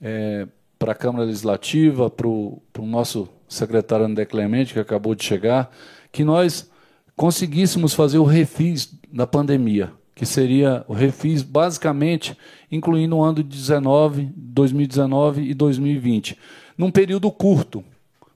é, 0.00 0.46
para 0.78 0.92
a 0.92 0.94
Câmara 0.94 1.24
Legislativa, 1.24 2.08
para 2.08 2.28
o 2.28 2.62
nosso 2.78 3.28
secretário 3.48 4.06
André 4.06 4.24
Clemente, 4.26 4.72
que 4.72 4.78
acabou 4.78 5.12
de 5.16 5.24
chegar, 5.24 5.68
que 6.12 6.22
nós 6.22 6.70
conseguíssemos 7.16 7.94
fazer 7.94 8.18
o 8.18 8.22
refis 8.22 8.96
da 9.12 9.26
pandemia, 9.26 9.90
que 10.14 10.24
seria 10.24 10.84
o 10.86 10.92
refis 10.92 11.42
basicamente 11.42 12.38
incluindo 12.70 13.16
o 13.16 13.24
ano 13.24 13.42
de 13.42 13.42
19, 13.42 14.30
2019 14.36 15.50
e 15.50 15.52
2020, 15.52 16.38
num 16.78 16.92
período 16.92 17.28
curto. 17.32 17.82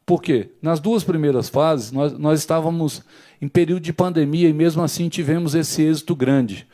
Por 0.05 0.21
quê? 0.21 0.51
Nas 0.61 0.81
duas 0.81 1.05
primeiras 1.05 1.49
fases, 1.49 1.93
nós, 1.93 2.19
nós 2.19 2.41
estávamos 2.41 3.05
em 3.41 3.47
período 3.47 3.83
de 3.83 3.93
pandemia 3.93 4.49
e 4.49 4.53
mesmo 4.53 4.83
assim 4.83 5.09
tivemos 5.09 5.55
esse 5.55 5.81
êxito 5.81 6.17
grande. 6.17 6.67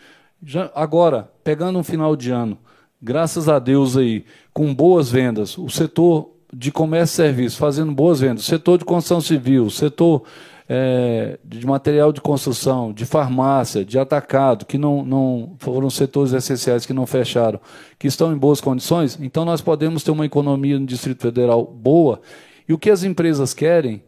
Já, 0.42 0.70
agora, 0.74 1.30
pegando 1.42 1.78
um 1.78 1.82
final 1.82 2.14
de 2.14 2.30
ano, 2.30 2.58
graças 3.00 3.48
a 3.48 3.58
Deus 3.58 3.96
aí, 3.96 4.24
com 4.52 4.74
boas 4.74 5.10
vendas, 5.10 5.56
o 5.58 5.68
setor 5.68 6.30
de 6.52 6.70
comércio 6.70 7.14
e 7.14 7.16
serviço 7.16 7.56
fazendo 7.58 7.92
boas 7.92 8.20
vendas, 8.20 8.44
setor 8.44 8.78
de 8.78 8.84
construção 8.84 9.20
civil, 9.20 9.68
setor 9.70 10.22
é, 10.68 11.38
de 11.44 11.66
material 11.66 12.12
de 12.12 12.20
construção, 12.20 12.92
de 12.92 13.04
farmácia, 13.04 13.84
de 13.84 13.98
atacado, 13.98 14.66
que 14.66 14.78
não, 14.78 15.04
não 15.04 15.54
foram 15.58 15.88
setores 15.88 16.32
essenciais 16.32 16.84
que 16.84 16.92
não 16.92 17.06
fecharam, 17.06 17.60
que 17.98 18.06
estão 18.06 18.32
em 18.32 18.36
boas 18.36 18.60
condições, 18.60 19.18
então 19.20 19.44
nós 19.44 19.60
podemos 19.60 20.02
ter 20.02 20.10
uma 20.10 20.26
economia 20.26 20.78
no 20.78 20.86
Distrito 20.86 21.22
Federal 21.22 21.64
boa. 21.64 22.20
E 22.68 22.72
o 22.72 22.78
que 22.78 22.90
as 22.90 23.04
empresas 23.04 23.54
querem, 23.54 24.02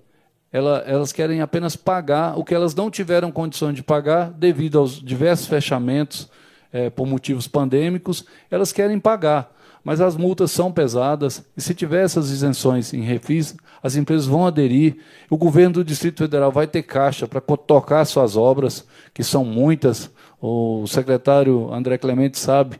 ela, 0.53 0.78
elas 0.86 1.12
querem 1.12 1.40
apenas 1.40 1.76
pagar 1.76 2.38
o 2.38 2.44
que 2.44 2.55
elas 2.55 2.74
não 2.74 2.90
tiveram 2.90 3.30
condições 3.30 3.74
de 3.74 3.82
pagar 3.82 4.30
devido 4.30 4.78
aos 4.78 5.01
diversos 5.03 5.46
fechamentos 5.46 6.28
é, 6.72 6.90
por 6.90 7.07
motivos 7.07 7.46
pandêmicos, 7.46 8.24
elas 8.51 8.72
querem 8.72 8.99
pagar 8.99 9.53
mas 9.88 10.03
as 10.03 10.16
multas 10.16 10.51
são 10.51 10.70
pesadas, 10.70 11.42
e 11.57 11.62
se 11.62 11.74
tiver 11.74 12.05
essas 12.05 12.30
isenções 12.30 12.92
em 12.92 13.01
refis, 13.01 13.57
as 13.82 13.96
empresas 13.96 14.26
vão 14.26 14.46
aderir, 14.46 14.99
o 15.30 15.36
governo 15.38 15.76
do 15.76 15.84
Distrito 15.84 16.18
Federal 16.18 16.53
vai 16.53 16.66
ter 16.66 16.82
caixa 16.82 17.26
para 17.26 17.40
tocar 17.40 18.05
suas 18.05 18.36
obras, 18.36 18.86
que 19.14 19.24
são 19.24 19.46
muitas, 19.46 20.11
o 20.40 20.86
secretário 20.86 21.72
André 21.72 21.96
Clemente 21.96 22.38
sabe 22.38 22.78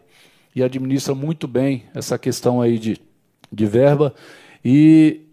e 0.55 0.63
administra 0.63 1.15
muito 1.15 1.49
bem 1.49 1.85
essa 1.95 2.19
questão 2.19 2.61
aí 2.61 2.79
de, 2.79 3.01
de 3.51 3.65
verba, 3.65 4.15
e 4.63 5.28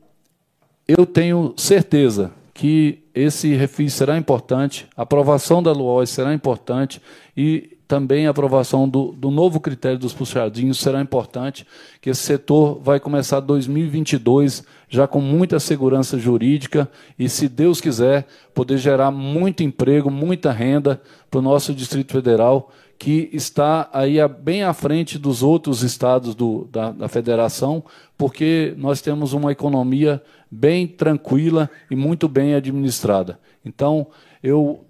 eu 0.88 1.06
tenho 1.06 1.54
certeza 1.58 2.32
que 2.54 3.00
esse 3.14 3.54
refis 3.54 3.94
será 3.94 4.18
importante, 4.18 4.88
a 4.96 5.02
aprovação 5.02 5.62
da 5.62 5.72
LUOS 5.72 6.10
será 6.10 6.34
importante, 6.34 7.02
e 7.36 7.76
também 7.88 8.28
a 8.28 8.32
aprovação 8.32 8.88
do, 8.90 9.12
do, 9.12 9.30
novo 9.30 9.60
critério 9.60 10.00
dos 10.00 10.14
puxadinhos 10.14 10.80
será 10.80 11.02
importante, 11.02 11.68
que 12.02 12.10
esse 12.10 12.22
setor 12.22 12.80
vai 12.82 13.00
começar 13.00 13.40
2022 13.40 14.64
já 14.90 15.08
com 15.08 15.22
muita 15.22 15.60
segurança 15.60 16.18
jurídica 16.18 16.90
e, 17.18 17.30
se 17.30 17.48
Deus 17.48 17.80
quiser, 17.80 18.26
poder 18.54 18.78
gerar 18.78 19.12
muito 19.12 19.64
emprego, 19.64 20.10
muita 20.10 20.52
renda 20.52 21.02
para 21.30 21.40
o 21.40 21.44
nosso 21.44 21.74
Distrito 21.74 22.12
Federal, 22.12 22.72
que 22.98 23.30
está 23.34 23.90
aí 23.92 24.16
bem 24.28 24.64
à 24.64 24.74
frente 24.74 25.20
dos 25.20 25.44
outros 25.44 25.84
estados 25.84 26.34
do, 26.34 26.68
da, 26.72 26.92
da 26.92 27.08
federação, 27.08 27.84
porque 28.18 28.74
nós 28.78 29.02
temos 29.02 29.34
uma 29.34 29.52
economia 29.52 30.22
bem 30.50 30.88
tranquila 30.88 31.70
e 31.90 31.96
muito 31.96 32.28
bem 32.28 32.54
administrada. 32.54 33.40
Então, 33.64 34.08
eu 34.42 34.86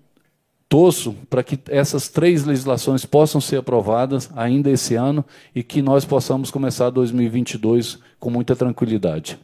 torço 0.67 1.13
para 1.29 1.43
que 1.43 1.59
essas 1.69 2.09
três 2.09 2.43
legislações 2.43 3.05
possam 3.05 3.39
ser 3.39 3.57
aprovadas 3.57 4.29
ainda 4.35 4.69
esse 4.69 4.95
ano 4.95 5.23
e 5.53 5.63
que 5.63 5.81
nós 5.81 6.05
possamos 6.05 6.51
começar 6.51 6.89
2022 6.89 7.99
com 8.19 8.29
muita 8.29 8.55
tranquilidade. 8.55 9.39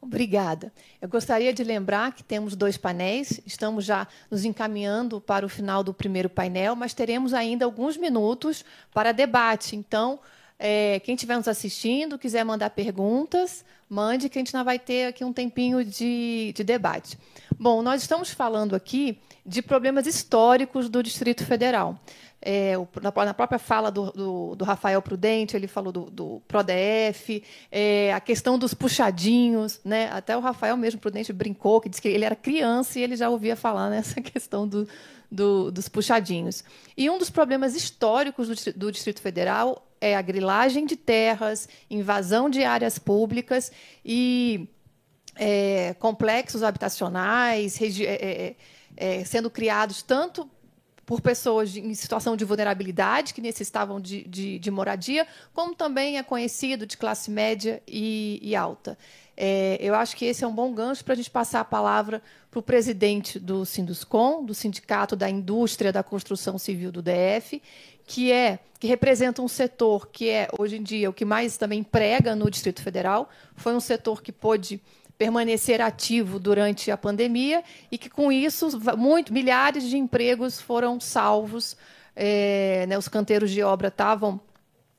Obrigada. 0.00 0.72
Eu 1.00 1.08
gostaria 1.08 1.52
de 1.52 1.62
lembrar 1.62 2.12
que 2.12 2.24
temos 2.24 2.56
dois 2.56 2.76
painéis, 2.76 3.40
estamos 3.46 3.84
já 3.84 4.08
nos 4.30 4.44
encaminhando 4.44 5.20
para 5.20 5.46
o 5.46 5.48
final 5.48 5.84
do 5.84 5.94
primeiro 5.94 6.28
painel, 6.28 6.74
mas 6.74 6.94
teremos 6.94 7.32
ainda 7.32 7.64
alguns 7.64 7.96
minutos 7.96 8.64
para 8.92 9.12
debate. 9.12 9.76
Então, 9.76 10.18
é, 10.62 11.00
quem 11.00 11.14
estiver 11.14 11.36
nos 11.36 11.48
assistindo, 11.48 12.18
quiser 12.18 12.44
mandar 12.44 12.68
perguntas, 12.68 13.64
mande, 13.88 14.28
que 14.28 14.38
a 14.38 14.40
gente 14.40 14.54
ainda 14.54 14.62
vai 14.62 14.78
ter 14.78 15.06
aqui 15.06 15.24
um 15.24 15.32
tempinho 15.32 15.82
de, 15.82 16.52
de 16.54 16.62
debate. 16.62 17.18
Bom, 17.58 17.80
nós 17.80 18.02
estamos 18.02 18.30
falando 18.30 18.76
aqui 18.76 19.18
de 19.44 19.62
problemas 19.62 20.06
históricos 20.06 20.90
do 20.90 21.02
Distrito 21.02 21.46
Federal. 21.46 21.98
É, 22.42 22.74
na, 23.02 23.34
própria 23.34 23.58
fala 23.58 23.90
do, 23.90 24.10
do, 24.12 24.54
do, 24.54 24.64
Rafael 24.64 25.00
Prudente, 25.00 25.56
ele 25.56 25.66
falou 25.66 25.92
do, 25.92 26.10
do 26.10 26.42
PRODEF, 26.48 27.42
é, 27.70 28.12
a 28.12 28.20
questão 28.20 28.58
dos 28.58 28.74
puxadinhos. 28.74 29.80
Né? 29.82 30.10
Até 30.12 30.36
o 30.36 30.40
Rafael 30.40 30.76
mesmo 30.76 31.00
Prudente 31.00 31.32
brincou, 31.32 31.80
que 31.80 31.88
disse 31.88 32.02
que 32.02 32.08
ele 32.08 32.24
era 32.24 32.36
criança 32.36 32.98
e 32.98 33.02
ele 33.02 33.16
já 33.16 33.30
ouvia 33.30 33.56
falar 33.56 33.88
nessa 33.88 34.20
questão 34.22 34.68
do, 34.68 34.86
dos 35.30 35.88
puxadinhos. 35.88 36.64
E 36.96 37.08
um 37.08 37.18
dos 37.18 37.30
problemas 37.30 37.76
históricos 37.76 38.48
do, 38.48 38.72
do 38.72 38.92
Distrito 38.92 39.20
Federal 39.20 39.86
é 40.00 40.16
a 40.16 40.22
grilagem 40.22 40.86
de 40.86 40.96
terras, 40.96 41.68
invasão 41.90 42.48
de 42.48 42.64
áreas 42.64 42.98
públicas 42.98 43.70
e 44.04 44.68
é, 45.36 45.94
complexos 45.94 46.62
habitacionais, 46.62 47.80
é, 47.80 47.86
é, 48.04 48.56
é, 48.96 49.24
sendo 49.24 49.50
criados 49.50 50.02
tanto 50.02 50.50
por 51.04 51.20
pessoas 51.20 51.76
em 51.76 51.92
situação 51.92 52.36
de 52.36 52.44
vulnerabilidade 52.44 53.34
que 53.34 53.40
necessitavam 53.40 54.00
de, 54.00 54.22
de, 54.28 54.60
de, 54.60 54.70
moradia, 54.70 55.26
como 55.52 55.74
também 55.74 56.18
é 56.18 56.22
conhecido 56.22 56.86
de 56.86 56.96
classe 56.96 57.30
média 57.30 57.82
e, 57.86 58.38
e 58.40 58.54
alta. 58.54 58.96
É, 59.42 59.78
eu 59.80 59.94
acho 59.94 60.14
que 60.16 60.26
esse 60.26 60.44
é 60.44 60.46
um 60.46 60.52
bom 60.52 60.70
gancho 60.70 61.02
para 61.02 61.14
a 61.14 61.16
gente 61.16 61.30
passar 61.30 61.60
a 61.60 61.64
palavra 61.64 62.20
para 62.50 62.60
o 62.60 62.62
presidente 62.62 63.38
do 63.38 63.64
Sinduscom, 63.64 64.44
do 64.44 64.52
Sindicato 64.52 65.16
da 65.16 65.30
Indústria 65.30 65.90
da 65.90 66.02
Construção 66.02 66.58
Civil 66.58 66.92
do 66.92 67.00
DF, 67.00 67.62
que 68.06 68.30
é 68.30 68.58
que 68.78 68.86
representa 68.86 69.40
um 69.40 69.48
setor 69.48 70.08
que 70.08 70.28
é 70.28 70.46
hoje 70.58 70.76
em 70.76 70.82
dia 70.82 71.08
o 71.08 71.12
que 71.14 71.24
mais 71.24 71.56
também 71.56 71.82
prega 71.82 72.36
no 72.36 72.50
Distrito 72.50 72.82
Federal. 72.82 73.30
Foi 73.56 73.74
um 73.74 73.80
setor 73.80 74.20
que 74.20 74.30
pôde 74.30 74.78
permanecer 75.16 75.80
ativo 75.80 76.38
durante 76.38 76.90
a 76.90 76.96
pandemia 76.98 77.64
e 77.90 77.96
que, 77.96 78.10
com 78.10 78.30
isso, 78.30 78.68
muito, 78.98 79.32
milhares 79.32 79.88
de 79.88 79.96
empregos 79.96 80.60
foram 80.60 81.00
salvos. 81.00 81.78
É, 82.14 82.84
né, 82.86 82.98
os 82.98 83.08
canteiros 83.08 83.50
de 83.50 83.62
obra 83.62 83.88
estavam 83.88 84.38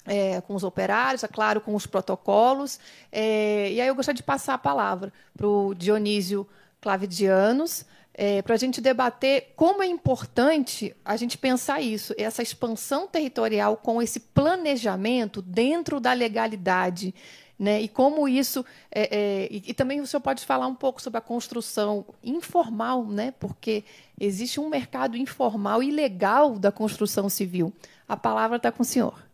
é, 0.06 0.42
com 0.42 0.56
os 0.56 0.64
operários, 0.64 1.24
é 1.24 1.28
claro, 1.28 1.62
com 1.62 1.76
os 1.76 1.86
protocolos. 1.86 2.80
É, 3.12 3.72
e 3.72 3.82
aí 3.82 3.88
eu 3.88 3.96
gostaria 3.96 4.18
de 4.18 4.24
passar 4.24 4.56
a 4.56 4.58
palavra 4.58 5.12
para 5.36 5.48
o 5.48 5.74
Dionísio 5.74 6.48
Clavidianos, 6.80 7.86
é, 8.14 8.42
para 8.42 8.56
a 8.56 8.58
gente 8.58 8.82
debater 8.82 9.54
como 9.56 9.82
é 9.82 9.88
importante 9.88 10.96
a 11.06 11.16
gente 11.16 11.38
pensar 11.38 11.82
isso, 11.82 12.14
essa 12.18 12.42
expansão 12.42 13.08
territorial 13.08 13.78
com 13.78 14.02
esse 14.02 14.20
planejamento 14.20 15.42
dentro 15.42 16.00
da 16.00 16.14
legalidade. 16.14 17.14
Né? 17.58 17.80
E 17.80 17.88
como 17.88 18.28
isso. 18.28 18.66
É, 18.92 19.16
é, 19.16 19.48
e, 19.52 19.64
e, 19.68 19.74
também 19.76 20.02
o 20.02 20.08
senhor 20.08 20.22
pode 20.22 20.44
falar 20.44 20.66
um 20.66 20.74
pouco 20.74 21.00
sobre 21.00 21.20
a 21.20 21.22
construção 21.22 22.04
informal, 22.24 23.06
né? 23.06 23.36
porque 23.40 23.84
existe 24.20 24.60
um 24.60 24.68
mercado 24.68 25.16
informal 25.16 25.84
e 25.84 25.92
legal 25.92 26.58
da 26.58 26.72
construção 26.72 27.30
civil. 27.30 27.72
A 28.10 28.18
palavra 28.18 28.58
está 28.58 28.72
com 28.72 28.82
o 28.82 28.86
senhor. 28.86 29.31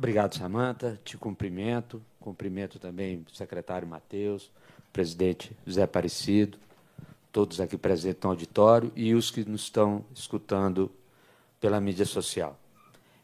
Obrigado, 0.00 0.34
Samanta. 0.34 0.98
Te 1.04 1.18
cumprimento. 1.18 2.02
Cumprimento 2.18 2.78
também 2.78 3.22
o 3.30 3.36
secretário 3.36 3.86
Matheus, 3.86 4.50
presidente 4.90 5.54
José 5.66 5.82
Aparecido, 5.82 6.56
todos 7.30 7.60
aqui 7.60 7.76
presentes 7.76 8.22
no 8.22 8.30
auditório 8.30 8.90
e 8.96 9.14
os 9.14 9.30
que 9.30 9.44
nos 9.44 9.64
estão 9.64 10.02
escutando 10.14 10.90
pela 11.60 11.78
mídia 11.82 12.06
social. 12.06 12.58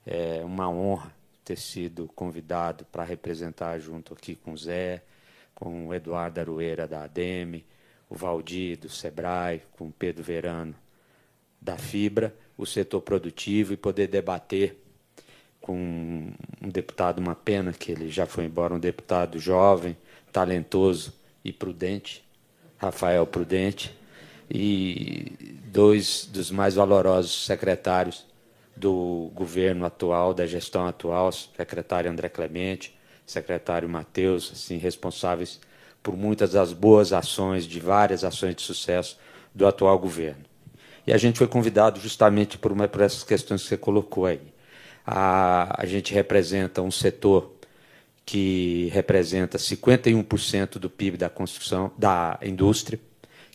É 0.04 0.42
uma 0.44 0.68
honra 0.68 1.10
ter 1.42 1.56
sido 1.56 2.08
convidado 2.14 2.84
para 2.92 3.04
representar 3.04 3.78
junto 3.78 4.12
aqui 4.12 4.34
com 4.34 4.52
o 4.52 4.58
Zé, 4.58 5.02
com 5.54 5.88
o 5.88 5.94
Eduardo 5.94 6.40
Arueira 6.40 6.86
da 6.86 7.04
ADEME, 7.04 7.64
o 8.06 8.14
Valdir 8.14 8.78
do 8.78 8.90
SEBRAE, 8.90 9.62
com 9.78 9.86
o 9.86 9.92
Pedro 9.92 10.22
Verano 10.22 10.74
da 11.58 11.78
Fibra, 11.78 12.36
o 12.54 12.66
setor 12.66 13.00
produtivo 13.00 13.72
e 13.72 13.78
poder 13.78 14.08
debater 14.08 14.85
com 15.66 16.30
um 16.62 16.68
deputado, 16.68 17.18
uma 17.18 17.34
pena 17.34 17.72
que 17.72 17.90
ele 17.90 18.08
já 18.08 18.24
foi 18.24 18.44
embora, 18.44 18.72
um 18.72 18.78
deputado 18.78 19.36
jovem, 19.36 19.96
talentoso 20.30 21.12
e 21.44 21.52
prudente, 21.52 22.24
Rafael 22.78 23.26
Prudente, 23.26 23.92
e 24.48 25.58
dois 25.64 26.24
dos 26.32 26.52
mais 26.52 26.76
valorosos 26.76 27.46
secretários 27.46 28.24
do 28.76 29.28
governo 29.34 29.84
atual, 29.84 30.32
da 30.32 30.46
gestão 30.46 30.86
atual, 30.86 31.32
secretário 31.32 32.08
André 32.08 32.28
Clemente, 32.28 32.96
secretário 33.26 33.88
Matheus, 33.88 34.52
assim, 34.52 34.76
responsáveis 34.76 35.60
por 36.00 36.16
muitas 36.16 36.52
das 36.52 36.72
boas 36.72 37.12
ações, 37.12 37.66
de 37.66 37.80
várias 37.80 38.22
ações 38.22 38.54
de 38.54 38.62
sucesso 38.62 39.18
do 39.52 39.66
atual 39.66 39.98
governo. 39.98 40.44
E 41.04 41.12
a 41.12 41.18
gente 41.18 41.38
foi 41.38 41.48
convidado 41.48 41.98
justamente 41.98 42.56
por, 42.56 42.70
uma, 42.70 42.86
por 42.86 43.00
essas 43.00 43.24
questões 43.24 43.62
que 43.62 43.68
você 43.68 43.76
colocou 43.76 44.26
aí. 44.26 44.54
A, 45.06 45.82
a 45.82 45.86
gente 45.86 46.12
representa 46.12 46.82
um 46.82 46.90
setor 46.90 47.54
que 48.24 48.90
representa 48.92 49.56
51% 49.56 50.78
do 50.78 50.90
PIB 50.90 51.16
da 51.16 51.30
construção, 51.30 51.92
da 51.96 52.36
indústria, 52.42 52.98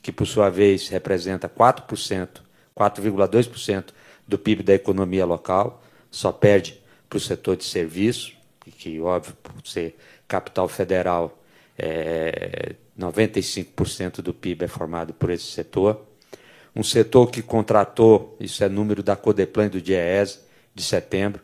que 0.02 0.14
por 0.14 0.26
sua 0.26 0.50
vez 0.50 0.88
representa 0.88 1.50
4%, 1.50 2.42
4,2% 2.76 3.86
do 4.26 4.40
PIB 4.40 4.64
da 4.64 4.74
economia 4.74 5.26
local, 5.26 5.84
só 6.10 6.32
perde 6.32 6.82
para 7.10 7.18
o 7.18 7.20
setor 7.20 7.58
de 7.58 7.66
serviço, 7.66 8.32
que, 8.78 9.02
óbvio, 9.02 9.36
por 9.44 9.54
ser 9.68 9.98
capital 10.28 10.70
federal, 10.70 11.38
é, 11.78 12.76
95% 12.98 14.22
do 14.22 14.34
PIB 14.34 14.66
é 14.66 14.68
formado 14.68 15.14
por 15.14 15.30
esse 15.30 15.46
setor. 15.46 16.02
Um 16.74 16.84
setor 16.84 17.28
que 17.28 17.42
contratou, 17.42 18.38
isso 18.40 18.64
é 18.64 18.70
número 18.70 19.04
da 19.04 19.18
Codeplan 19.18 19.68
do 19.68 19.82
DIEESE, 19.82 20.40
de 20.74 20.84
setembro, 20.84 21.42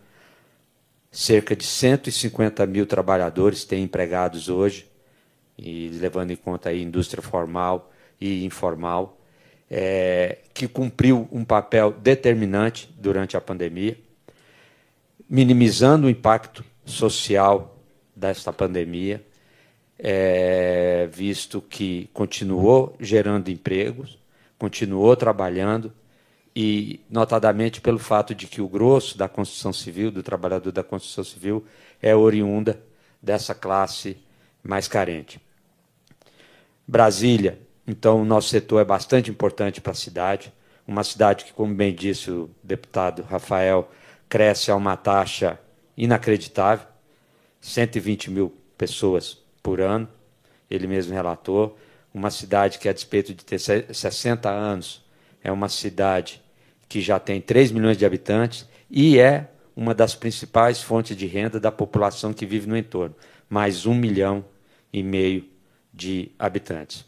cerca 1.11 1.55
de 1.55 1.63
150 1.63 2.65
mil 2.65 2.85
trabalhadores 2.85 3.63
têm 3.63 3.83
empregados 3.83 4.49
hoje, 4.49 4.87
e 5.57 5.89
levando 5.89 6.31
em 6.31 6.35
conta 6.35 6.69
a 6.69 6.75
indústria 6.75 7.23
formal 7.23 7.91
e 8.21 8.45
informal 8.45 9.17
é, 9.69 10.37
que 10.53 10.67
cumpriu 10.67 11.27
um 11.31 11.43
papel 11.43 11.91
determinante 11.91 12.89
durante 12.97 13.35
a 13.35 13.41
pandemia, 13.41 13.97
minimizando 15.29 16.07
o 16.07 16.09
impacto 16.09 16.63
social 16.85 17.77
desta 18.15 18.53
pandemia, 18.53 19.23
é, 19.99 21.09
visto 21.11 21.61
que 21.61 22.09
continuou 22.13 22.95
gerando 22.99 23.49
empregos, 23.49 24.17
continuou 24.57 25.15
trabalhando 25.15 25.91
e, 26.59 27.01
notadamente, 27.07 27.79
pelo 27.79 27.99
fato 27.99 28.33
de 28.33 28.47
que 28.47 28.61
o 28.61 28.67
grosso 28.67 29.15
da 29.15 29.29
construção 29.29 29.71
civil, 29.71 30.09
do 30.09 30.23
trabalhador 30.23 30.71
da 30.71 30.83
construção 30.83 31.23
civil, 31.23 31.63
é 32.01 32.15
oriunda 32.15 32.81
dessa 33.21 33.53
classe 33.53 34.17
mais 34.63 34.87
carente. 34.87 35.39
Brasília 36.87 37.59
então, 37.87 38.21
o 38.21 38.25
nosso 38.25 38.49
setor 38.49 38.81
é 38.81 38.83
bastante 38.83 39.29
importante 39.29 39.79
para 39.79 39.91
a 39.91 39.95
cidade. 39.95 40.51
Uma 40.85 41.03
cidade 41.03 41.45
que, 41.45 41.53
como 41.53 41.73
bem 41.73 41.93
disse 41.93 42.29
o 42.29 42.49
deputado 42.61 43.21
Rafael, 43.21 43.89
cresce 44.27 44.71
a 44.71 44.75
uma 44.75 44.97
taxa 44.97 45.59
inacreditável 45.95 46.85
120 47.61 48.31
mil 48.31 48.53
pessoas 48.77 49.37
por 49.63 49.79
ano, 49.79 50.07
ele 50.69 50.85
mesmo 50.85 51.13
relatou. 51.13 51.77
Uma 52.13 52.29
cidade 52.29 52.79
que, 52.79 52.89
a 52.89 52.93
despeito 52.93 53.33
de 53.33 53.45
ter 53.45 53.59
60 53.59 54.49
anos, 54.49 55.05
é 55.41 55.51
uma 55.51 55.69
cidade 55.69 56.41
que 56.87 57.01
já 57.01 57.19
tem 57.19 57.41
3 57.41 57.71
milhões 57.71 57.97
de 57.97 58.05
habitantes 58.05 58.67
e 58.89 59.19
é 59.19 59.49
uma 59.75 59.93
das 59.93 60.15
principais 60.15 60.81
fontes 60.81 61.15
de 61.15 61.27
renda 61.27 61.59
da 61.59 61.71
população 61.71 62.33
que 62.33 62.45
vive 62.45 62.67
no 62.67 62.77
entorno, 62.77 63.15
mais 63.49 63.85
um 63.85 63.93
milhão 63.93 64.43
e 64.91 65.03
meio 65.03 65.45
de 65.93 66.31
habitantes. 66.39 67.05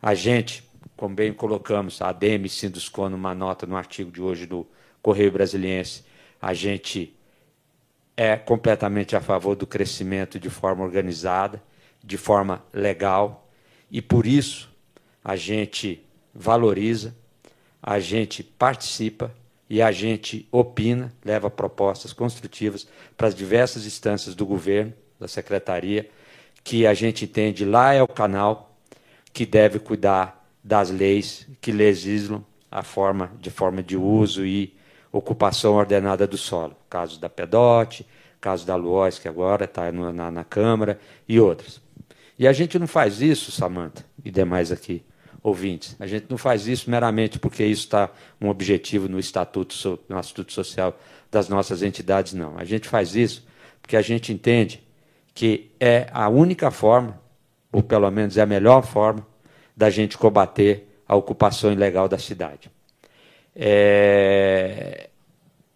A 0.00 0.14
gente, 0.14 0.62
como 0.96 1.14
bem 1.14 1.32
colocamos, 1.32 2.00
a 2.00 2.08
ADM 2.08 2.48
Sinduscon, 2.48 3.08
numa 3.08 3.34
nota 3.34 3.66
no 3.66 3.76
artigo 3.76 4.10
de 4.10 4.22
hoje 4.22 4.46
do 4.46 4.66
Correio 5.02 5.32
Brasiliense, 5.32 6.04
a 6.40 6.54
gente 6.54 7.14
é 8.16 8.36
completamente 8.36 9.16
a 9.16 9.20
favor 9.20 9.54
do 9.56 9.66
crescimento 9.66 10.38
de 10.38 10.50
forma 10.50 10.84
organizada, 10.84 11.62
de 12.02 12.16
forma 12.16 12.64
legal, 12.72 13.48
e 13.90 14.02
por 14.02 14.26
isso 14.26 14.70
a 15.24 15.34
gente 15.36 16.04
valoriza, 16.34 17.14
a 17.88 17.98
gente 18.00 18.42
participa 18.42 19.34
e 19.66 19.80
a 19.80 19.90
gente 19.90 20.46
opina, 20.52 21.10
leva 21.24 21.48
propostas 21.48 22.12
construtivas 22.12 22.86
para 23.16 23.28
as 23.28 23.34
diversas 23.34 23.86
instâncias 23.86 24.34
do 24.34 24.44
governo, 24.44 24.92
da 25.18 25.26
secretaria, 25.26 26.06
que 26.62 26.86
a 26.86 26.92
gente 26.92 27.24
entende 27.24 27.64
lá 27.64 27.94
é 27.94 28.02
o 28.02 28.06
canal 28.06 28.76
que 29.32 29.46
deve 29.46 29.78
cuidar 29.78 30.46
das 30.62 30.90
leis 30.90 31.48
que 31.62 31.72
legislam 31.72 32.44
a 32.70 32.82
forma 32.82 33.32
de 33.40 33.48
forma 33.48 33.82
de 33.82 33.96
uso 33.96 34.44
e 34.44 34.76
ocupação 35.10 35.72
ordenada 35.72 36.26
do 36.26 36.36
solo. 36.36 36.76
Caso 36.90 37.18
da 37.18 37.30
PEDOT, 37.30 38.06
caso 38.38 38.66
da 38.66 38.76
LUOS, 38.76 39.18
que 39.18 39.28
agora 39.28 39.64
está 39.64 39.90
na, 39.90 40.30
na 40.30 40.44
Câmara, 40.44 41.00
e 41.26 41.40
outras. 41.40 41.80
E 42.38 42.46
a 42.46 42.52
gente 42.52 42.78
não 42.78 42.86
faz 42.86 43.22
isso, 43.22 43.50
Samanta, 43.50 44.04
e 44.22 44.30
demais 44.30 44.70
aqui 44.70 45.02
ouvintes. 45.42 45.96
A 45.98 46.06
gente 46.06 46.26
não 46.28 46.38
faz 46.38 46.66
isso 46.66 46.90
meramente 46.90 47.38
porque 47.38 47.64
isso 47.64 47.84
está 47.84 48.10
um 48.40 48.48
objetivo 48.48 49.08
no 49.08 49.18
estatuto, 49.18 49.98
no 50.08 50.18
estatuto 50.18 50.52
social 50.52 50.98
das 51.30 51.48
nossas 51.48 51.82
entidades, 51.82 52.32
não. 52.32 52.58
A 52.58 52.64
gente 52.64 52.88
faz 52.88 53.14
isso 53.14 53.46
porque 53.80 53.96
a 53.96 54.02
gente 54.02 54.32
entende 54.32 54.82
que 55.34 55.70
é 55.78 56.08
a 56.12 56.28
única 56.28 56.70
forma 56.70 57.20
ou 57.72 57.82
pelo 57.82 58.10
menos 58.10 58.36
é 58.36 58.42
a 58.42 58.46
melhor 58.46 58.82
forma, 58.82 59.26
da 59.76 59.90
gente 59.90 60.16
combater 60.18 60.88
a 61.06 61.14
ocupação 61.14 61.72
ilegal 61.72 62.08
da 62.08 62.18
cidade. 62.18 62.70
É... 63.54 65.08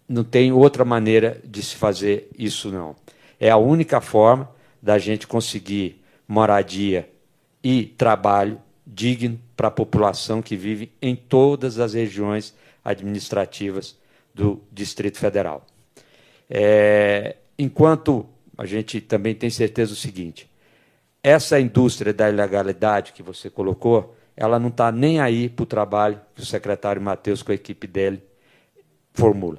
Não 0.09 0.25
tem 0.25 0.53
outra 0.53 0.85
maneira 0.85 1.41
de 1.45 1.63
se 1.63 1.77
fazer 1.77 2.29
isso, 2.37 2.71
não. 2.71 2.97
É 3.39 3.51
a 3.51 3.57
única 3.57 4.01
forma 4.01 4.51
da 4.81 4.99
gente 4.99 5.27
conseguir 5.27 6.03
moradia 6.27 7.09
e 7.63 7.85
trabalho 7.85 8.61
digno 8.87 9.39
para 9.63 9.69
a 9.69 9.71
população 9.71 10.43
que 10.43 10.57
vive 10.57 10.91
em 11.01 11.15
todas 11.15 11.79
as 11.79 11.95
regiões 11.95 12.53
administrativas 12.85 13.97
do 14.35 14.61
Distrito 14.73 15.19
Federal. 15.19 15.65
É... 16.51 17.37
Enquanto 17.57 18.27
a 18.59 18.67
gente 18.67 19.01
também 19.01 19.37
tem 19.37 19.49
certeza 19.51 19.93
do 19.93 19.97
seguinte: 19.97 20.51
essa 21.23 21.61
indústria 21.61 22.13
da 22.13 22.29
ilegalidade 22.29 23.13
que 23.13 23.23
você 23.23 23.49
colocou, 23.49 24.17
ela 24.37 24.59
não 24.59 24.67
está 24.67 24.91
nem 24.91 25.21
aí 25.21 25.49
para 25.49 25.63
o 25.63 25.67
trabalho 25.67 26.21
que 26.35 26.43
o 26.43 26.45
secretário 26.45 27.01
Matheus 27.01 27.41
com 27.41 27.53
a 27.53 27.55
equipe 27.55 27.87
dele 27.87 28.21
formula. 29.15 29.59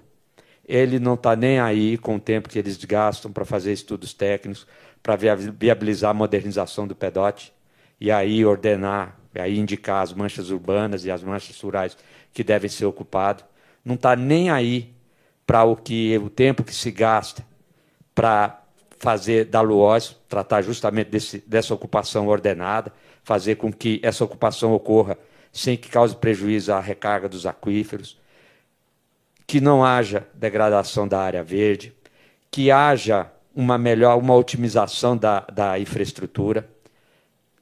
Ele 0.68 1.00
não 1.00 1.14
está 1.14 1.34
nem 1.34 1.62
aí 1.62 1.98
com 1.98 2.18
o 2.18 2.20
tempo 2.20 2.50
que 2.50 2.60
eles 2.60 2.76
gastam 2.84 3.32
para 3.32 3.46
fazer 3.46 3.72
estudos 3.72 4.14
técnicos, 4.14 4.68
para 5.02 5.16
viabilizar 5.16 6.12
a 6.12 6.14
modernização 6.14 6.86
do 6.86 6.94
PEDOT, 6.94 7.54
e 8.02 8.12
aí 8.12 8.44
ordenar, 8.44 9.23
aí 9.42 9.58
indicar 9.58 10.04
as 10.04 10.14
manchas 10.14 10.50
urbanas 10.50 11.06
e 11.06 11.12
as 11.12 11.24
manchas 11.24 11.60
rurais 11.60 11.98
que 12.34 12.44
devem 12.44 12.70
ser 12.70 12.86
ocupadas. 12.86 13.44
Não 13.84 13.96
está 13.96 14.16
nem 14.16 14.50
aí 14.50 14.94
para 15.46 15.64
o 15.64 15.76
que 15.76 16.18
o 16.18 16.30
tempo 16.30 16.64
que 16.64 16.74
se 16.74 16.92
gasta 16.92 17.46
para 18.16 18.62
fazer 19.00 19.46
da 19.46 19.60
LUOS, 19.62 20.16
tratar 20.30 20.62
justamente 20.62 21.10
desse, 21.10 21.44
dessa 21.46 21.74
ocupação 21.74 22.28
ordenada, 22.28 22.94
fazer 23.24 23.56
com 23.56 23.72
que 23.72 24.00
essa 24.02 24.24
ocupação 24.24 24.74
ocorra 24.74 25.18
sem 25.52 25.78
que 25.78 25.90
cause 25.90 26.16
prejuízo 26.16 26.74
à 26.74 26.80
recarga 26.80 27.28
dos 27.28 27.46
aquíferos, 27.46 28.18
que 29.46 29.60
não 29.60 29.84
haja 29.84 30.26
degradação 30.34 31.08
da 31.08 31.20
área 31.20 31.44
verde, 31.44 31.94
que 32.50 32.72
haja 32.72 33.30
uma 33.54 33.78
melhor, 33.78 34.18
uma 34.18 34.36
otimização 34.36 35.16
da, 35.16 35.42
da 35.42 35.78
infraestrutura 35.78 36.68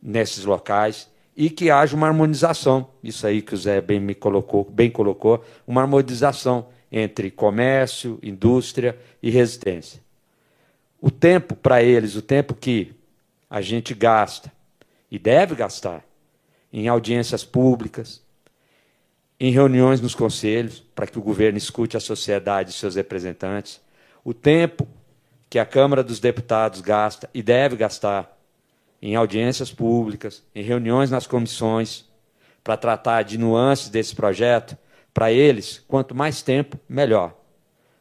nesses 0.01 0.45
locais 0.45 1.10
e 1.35 1.49
que 1.49 1.69
haja 1.69 1.95
uma 1.95 2.07
harmonização. 2.07 2.89
Isso 3.03 3.25
aí 3.25 3.41
que 3.41 3.53
o 3.53 3.57
Zé 3.57 3.81
bem 3.81 3.99
me 3.99 4.13
colocou, 4.13 4.63
bem 4.63 4.89
colocou, 4.89 5.43
uma 5.65 5.81
harmonização 5.81 6.67
entre 6.91 7.31
comércio, 7.31 8.19
indústria 8.21 8.97
e 9.23 9.29
resistência. 9.29 10.01
O 10.99 11.09
tempo 11.09 11.55
para 11.55 11.81
eles, 11.81 12.15
o 12.15 12.21
tempo 12.21 12.53
que 12.53 12.93
a 13.49 13.61
gente 13.61 13.93
gasta 13.93 14.51
e 15.09 15.17
deve 15.17 15.55
gastar 15.55 16.03
em 16.71 16.87
audiências 16.87 17.43
públicas, 17.43 18.21
em 19.39 19.51
reuniões 19.51 19.99
nos 19.99 20.13
conselhos, 20.13 20.83
para 20.93 21.07
que 21.07 21.17
o 21.17 21.21
governo 21.21 21.57
escute 21.57 21.97
a 21.97 21.99
sociedade 21.99 22.69
e 22.69 22.73
seus 22.73 22.95
representantes, 22.95 23.81
o 24.23 24.33
tempo 24.33 24.87
que 25.49 25.57
a 25.57 25.65
Câmara 25.65 26.03
dos 26.03 26.19
Deputados 26.19 26.79
gasta 26.79 27.29
e 27.33 27.41
deve 27.41 27.75
gastar 27.75 28.40
em 29.01 29.15
audiências 29.15 29.71
públicas, 29.71 30.43
em 30.53 30.61
reuniões 30.61 31.09
nas 31.09 31.25
comissões, 31.25 32.05
para 32.63 32.77
tratar 32.77 33.23
de 33.23 33.37
nuances 33.37 33.89
desse 33.89 34.15
projeto, 34.15 34.77
para 35.13 35.31
eles, 35.31 35.83
quanto 35.87 36.13
mais 36.13 36.41
tempo, 36.41 36.79
melhor. 36.87 37.35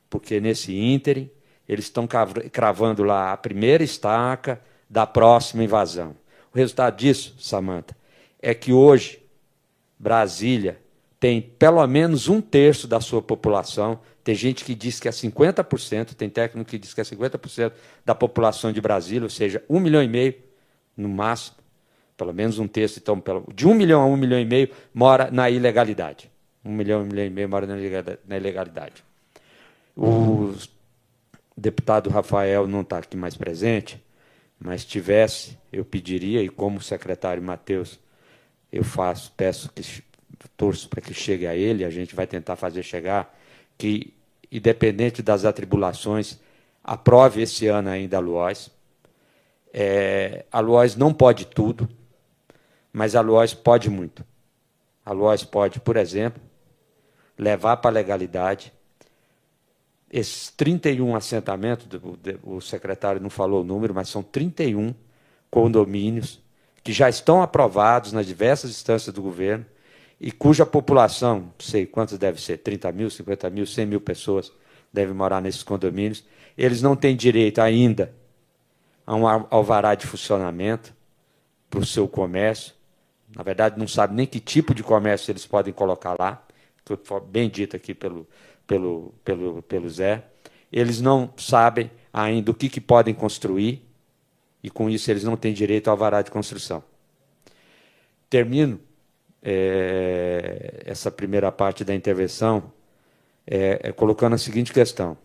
Porque 0.08 0.40
nesse 0.40 0.76
ínterim, 0.76 1.30
eles 1.68 1.86
estão 1.86 2.06
cravando 2.52 3.02
lá 3.02 3.32
a 3.32 3.36
primeira 3.36 3.82
estaca 3.82 4.60
da 4.88 5.06
próxima 5.06 5.64
invasão. 5.64 6.14
O 6.52 6.58
resultado 6.58 6.96
disso, 6.96 7.34
Samanta, 7.38 7.96
é 8.42 8.52
que 8.52 8.72
hoje 8.72 9.22
Brasília 9.98 10.80
tem 11.18 11.40
pelo 11.40 11.86
menos 11.86 12.28
um 12.28 12.40
terço 12.40 12.88
da 12.88 13.00
sua 13.00 13.22
população. 13.22 14.00
Tem 14.24 14.34
gente 14.34 14.64
que 14.64 14.74
diz 14.74 14.98
que 14.98 15.06
é 15.06 15.10
50%, 15.10 16.14
tem 16.14 16.28
técnico 16.28 16.68
que 16.68 16.78
diz 16.78 16.92
que 16.92 17.00
é 17.00 17.04
50% 17.04 17.72
da 18.04 18.14
população 18.14 18.72
de 18.72 18.80
Brasília, 18.80 19.22
ou 19.22 19.30
seja, 19.30 19.62
um 19.68 19.78
milhão 19.78 20.02
e 20.02 20.08
meio 20.08 20.34
no 21.00 21.08
máximo, 21.08 21.56
pelo 22.16 22.32
menos 22.32 22.58
um 22.58 22.68
terço, 22.68 22.98
então, 22.98 23.22
de 23.54 23.66
um 23.66 23.74
milhão 23.74 24.02
a 24.02 24.06
um 24.06 24.16
milhão 24.16 24.38
e 24.38 24.44
meio 24.44 24.68
mora 24.92 25.30
na 25.30 25.48
ilegalidade. 25.48 26.30
Um 26.64 26.72
milhão, 26.72 27.00
um 27.00 27.06
milhão 27.06 27.24
e 27.24 27.30
meio 27.30 27.48
mora 27.48 27.66
na 27.66 28.36
ilegalidade. 28.36 29.02
O 29.96 30.54
deputado 31.56 32.10
Rafael 32.10 32.66
não 32.66 32.82
está 32.82 32.98
aqui 32.98 33.16
mais 33.16 33.36
presente, 33.36 34.02
mas 34.58 34.84
tivesse, 34.84 35.58
eu 35.72 35.84
pediria, 35.84 36.42
e 36.42 36.48
como 36.48 36.80
secretário 36.80 37.42
Matheus, 37.42 37.98
eu 38.70 38.84
faço, 38.84 39.32
peço 39.36 39.70
que 39.72 39.82
torço 40.56 40.88
para 40.88 41.00
que 41.00 41.14
chegue 41.14 41.46
a 41.46 41.56
ele, 41.56 41.84
a 41.84 41.90
gente 41.90 42.14
vai 42.14 42.26
tentar 42.26 42.56
fazer 42.56 42.82
chegar, 42.82 43.34
que, 43.78 44.12
independente 44.52 45.22
das 45.22 45.44
atribulações, 45.44 46.38
aprove 46.84 47.42
esse 47.42 47.66
ano 47.66 47.88
ainda 47.88 48.18
a 48.18 48.20
Luoz, 48.20 48.70
é, 49.72 50.44
a 50.50 50.60
Lois 50.60 50.96
não 50.96 51.12
pode 51.12 51.46
tudo, 51.46 51.88
mas 52.92 53.14
a 53.14 53.20
Lois 53.20 53.54
pode 53.54 53.88
muito. 53.88 54.24
A 55.04 55.12
Lois 55.12 55.44
pode, 55.44 55.80
por 55.80 55.96
exemplo, 55.96 56.42
levar 57.38 57.76
para 57.78 57.90
a 57.90 57.94
legalidade 57.94 58.72
esses 60.12 60.50
31 60.50 61.14
assentamentos, 61.14 61.86
o 62.42 62.60
secretário 62.60 63.20
não 63.20 63.30
falou 63.30 63.60
o 63.60 63.64
número, 63.64 63.94
mas 63.94 64.08
são 64.08 64.22
31 64.22 64.92
condomínios 65.48 66.40
que 66.82 66.92
já 66.92 67.08
estão 67.08 67.42
aprovados 67.42 68.12
nas 68.12 68.26
diversas 68.26 68.70
instâncias 68.70 69.14
do 69.14 69.22
governo 69.22 69.64
e 70.20 70.32
cuja 70.32 70.66
população, 70.66 71.40
não 71.40 71.52
sei 71.60 71.86
quantas 71.86 72.18
deve 72.18 72.40
ser, 72.40 72.58
30 72.58 72.90
mil, 72.92 73.08
50 73.08 73.50
mil, 73.50 73.66
100 73.66 73.86
mil 73.86 74.00
pessoas 74.00 74.52
devem 74.92 75.14
morar 75.14 75.40
nesses 75.40 75.62
condomínios, 75.62 76.24
eles 76.58 76.82
não 76.82 76.96
têm 76.96 77.14
direito 77.14 77.60
ainda 77.60 78.12
a 79.06 79.14
um 79.14 79.26
alvará 79.26 79.94
de 79.94 80.06
funcionamento 80.06 80.94
para 81.68 81.80
o 81.80 81.86
seu 81.86 82.08
comércio. 82.08 82.74
Na 83.34 83.42
verdade, 83.42 83.78
não 83.78 83.86
sabe 83.86 84.14
nem 84.14 84.26
que 84.26 84.40
tipo 84.40 84.74
de 84.74 84.82
comércio 84.82 85.30
eles 85.30 85.46
podem 85.46 85.72
colocar 85.72 86.16
lá, 86.18 86.44
bem 87.28 87.48
dito 87.48 87.76
aqui 87.76 87.94
pelo, 87.94 88.26
pelo, 88.66 89.14
pelo, 89.24 89.62
pelo 89.62 89.88
Zé. 89.88 90.24
Eles 90.72 91.00
não 91.00 91.32
sabem 91.36 91.90
ainda 92.12 92.50
o 92.50 92.54
que, 92.54 92.68
que 92.68 92.80
podem 92.80 93.14
construir, 93.14 93.84
e 94.62 94.70
com 94.70 94.90
isso 94.90 95.10
eles 95.10 95.24
não 95.24 95.36
têm 95.36 95.52
direito 95.52 95.88
ao 95.88 95.94
alvará 95.94 96.22
de 96.22 96.30
construção. 96.30 96.82
Termino 98.28 98.80
é, 99.42 100.82
essa 100.84 101.10
primeira 101.10 101.50
parte 101.50 101.84
da 101.84 101.94
intervenção 101.94 102.72
é, 103.46 103.80
é 103.84 103.92
colocando 103.92 104.34
a 104.34 104.38
seguinte 104.38 104.72
questão. 104.72 105.16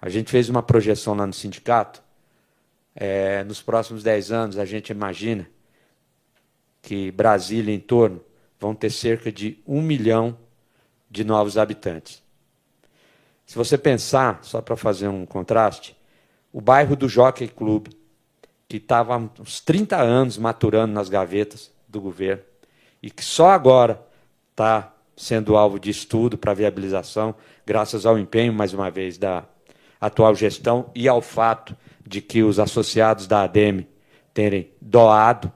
A 0.00 0.08
gente 0.08 0.30
fez 0.30 0.48
uma 0.48 0.62
projeção 0.62 1.14
lá 1.14 1.26
no 1.26 1.32
sindicato 1.32 2.03
é, 2.94 3.42
nos 3.44 3.60
próximos 3.60 4.02
10 4.02 4.30
anos, 4.30 4.58
a 4.58 4.64
gente 4.64 4.90
imagina 4.90 5.48
que 6.80 7.10
Brasília 7.10 7.74
em 7.74 7.80
torno 7.80 8.20
vão 8.60 8.74
ter 8.74 8.90
cerca 8.90 9.32
de 9.32 9.58
um 9.66 9.82
milhão 9.82 10.36
de 11.10 11.24
novos 11.24 11.58
habitantes. 11.58 12.22
Se 13.46 13.56
você 13.56 13.76
pensar, 13.76 14.40
só 14.42 14.60
para 14.60 14.76
fazer 14.76 15.08
um 15.08 15.26
contraste, 15.26 15.96
o 16.52 16.60
bairro 16.60 16.96
do 16.96 17.08
Jockey 17.08 17.48
Club, 17.48 17.88
que 18.68 18.78
estava 18.78 19.16
uns 19.38 19.60
30 19.60 19.96
anos 20.00 20.38
maturando 20.38 20.92
nas 20.92 21.08
gavetas 21.08 21.70
do 21.88 22.00
governo, 22.00 22.42
e 23.02 23.10
que 23.10 23.24
só 23.24 23.50
agora 23.50 24.00
está 24.50 24.94
sendo 25.16 25.56
alvo 25.56 25.78
de 25.78 25.90
estudo 25.90 26.38
para 26.38 26.54
viabilização, 26.54 27.34
graças 27.66 28.06
ao 28.06 28.18
empenho, 28.18 28.52
mais 28.52 28.72
uma 28.72 28.90
vez, 28.90 29.18
da 29.18 29.44
atual 30.00 30.34
gestão 30.34 30.90
e 30.94 31.08
ao 31.08 31.20
fato 31.20 31.76
de 32.06 32.20
que 32.20 32.42
os 32.42 32.58
associados 32.58 33.26
da 33.26 33.42
ADEME 33.42 33.88
terem 34.32 34.70
doado, 34.80 35.50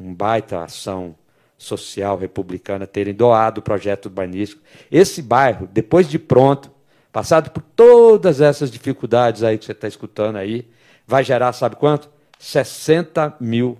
um 0.00 0.12
baita 0.12 0.64
ação 0.64 1.14
social 1.56 2.18
republicana, 2.18 2.86
terem 2.86 3.14
doado 3.14 3.60
o 3.60 3.62
projeto 3.62 4.06
urbanístico. 4.06 4.62
Esse 4.90 5.22
bairro, 5.22 5.68
depois 5.72 6.08
de 6.08 6.18
pronto, 6.18 6.70
passado 7.12 7.50
por 7.50 7.62
todas 7.62 8.40
essas 8.40 8.70
dificuldades 8.70 9.42
aí 9.42 9.56
que 9.56 9.64
você 9.64 9.72
está 9.72 9.88
escutando 9.88 10.36
aí, 10.36 10.68
vai 11.06 11.24
gerar, 11.24 11.52
sabe 11.52 11.76
quanto? 11.76 12.10
60 12.38 13.36
mil. 13.40 13.78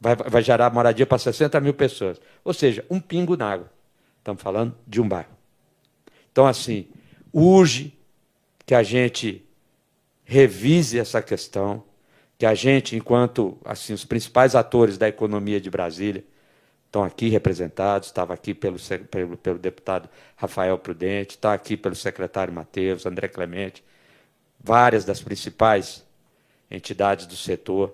Vai, 0.00 0.16
vai 0.16 0.42
gerar 0.42 0.72
moradia 0.72 1.06
para 1.06 1.18
60 1.18 1.60
mil 1.60 1.74
pessoas. 1.74 2.20
Ou 2.44 2.54
seja, 2.54 2.84
um 2.88 3.00
pingo 3.00 3.36
na 3.36 3.52
água. 3.52 3.70
Estamos 4.18 4.42
falando 4.42 4.74
de 4.86 5.00
um 5.00 5.08
bairro. 5.08 5.30
Então, 6.30 6.46
assim, 6.46 6.86
urge 7.32 7.98
que 8.64 8.74
a 8.74 8.82
gente 8.82 9.44
revise 10.30 10.96
essa 10.96 11.20
questão, 11.20 11.82
que 12.38 12.46
a 12.46 12.54
gente, 12.54 12.94
enquanto 12.94 13.58
assim 13.64 13.92
os 13.92 14.04
principais 14.04 14.54
atores 14.54 14.96
da 14.96 15.08
economia 15.08 15.60
de 15.60 15.68
Brasília, 15.68 16.24
estão 16.86 17.02
aqui 17.02 17.28
representados, 17.28 18.06
estava 18.06 18.32
aqui 18.32 18.54
pelo, 18.54 18.78
pelo, 19.10 19.36
pelo 19.36 19.58
deputado 19.58 20.08
Rafael 20.36 20.78
Prudente, 20.78 21.34
está 21.34 21.52
aqui 21.52 21.76
pelo 21.76 21.96
secretário 21.96 22.54
Matheus, 22.54 23.06
André 23.06 23.26
Clemente, 23.26 23.82
várias 24.62 25.04
das 25.04 25.20
principais 25.20 26.06
entidades 26.70 27.26
do 27.26 27.34
setor 27.34 27.92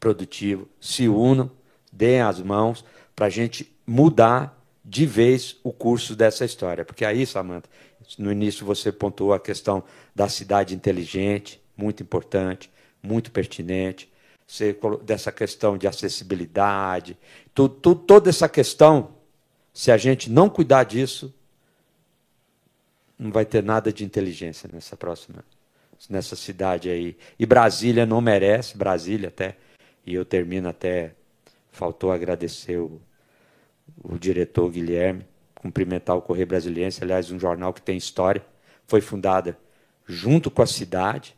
produtivo 0.00 0.66
se 0.80 1.06
unam, 1.06 1.50
deem 1.92 2.22
as 2.22 2.40
mãos 2.40 2.82
para 3.14 3.26
a 3.26 3.30
gente 3.30 3.70
mudar 3.86 4.58
de 4.82 5.04
vez 5.04 5.56
o 5.62 5.70
curso 5.70 6.16
dessa 6.16 6.46
história. 6.46 6.82
Porque 6.82 7.04
aí, 7.04 7.26
Samanta, 7.26 7.68
no 8.18 8.30
início 8.30 8.64
você 8.64 8.92
pontuou 8.92 9.32
a 9.32 9.40
questão 9.40 9.82
da 10.14 10.28
cidade 10.28 10.74
inteligente, 10.74 11.60
muito 11.76 12.02
importante, 12.02 12.70
muito 13.02 13.30
pertinente. 13.30 14.12
Você, 14.46 14.78
dessa 15.02 15.32
questão 15.32 15.76
de 15.76 15.88
acessibilidade, 15.88 17.18
tu, 17.52 17.68
tu, 17.68 17.94
toda 17.94 18.30
essa 18.30 18.48
questão, 18.48 19.16
se 19.74 19.90
a 19.90 19.96
gente 19.96 20.30
não 20.30 20.48
cuidar 20.48 20.84
disso, 20.84 21.34
não 23.18 23.32
vai 23.32 23.44
ter 23.44 23.62
nada 23.62 23.92
de 23.92 24.04
inteligência 24.04 24.70
nessa 24.72 24.96
próxima, 24.96 25.44
nessa 26.08 26.36
cidade 26.36 26.88
aí. 26.88 27.16
E 27.38 27.44
Brasília 27.44 28.06
não 28.06 28.20
merece, 28.20 28.76
Brasília 28.76 29.28
até, 29.28 29.56
e 30.06 30.14
eu 30.14 30.24
termino 30.24 30.68
até, 30.68 31.14
faltou 31.72 32.12
agradecer 32.12 32.78
o, 32.78 33.00
o 34.02 34.16
diretor 34.16 34.70
Guilherme, 34.70 35.26
cumprimentar 35.66 36.16
o 36.16 36.22
Correio 36.22 36.46
Brasiliense, 36.46 37.02
aliás, 37.02 37.30
um 37.30 37.40
jornal 37.40 37.72
que 37.72 37.82
tem 37.82 37.96
história, 37.96 38.44
foi 38.86 39.00
fundada 39.00 39.58
junto 40.06 40.50
com 40.50 40.62
a 40.62 40.66
cidade 40.66 41.36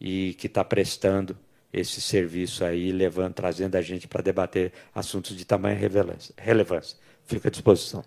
e 0.00 0.34
que 0.34 0.46
está 0.46 0.64
prestando 0.64 1.36
esse 1.72 2.00
serviço 2.00 2.64
aí, 2.64 2.92
levando, 2.92 3.34
trazendo 3.34 3.76
a 3.76 3.82
gente 3.82 4.06
para 4.06 4.22
debater 4.22 4.72
assuntos 4.94 5.36
de 5.36 5.44
tamanha 5.44 5.76
relevância. 6.36 6.96
Fico 7.24 7.46
à 7.46 7.50
disposição. 7.50 8.04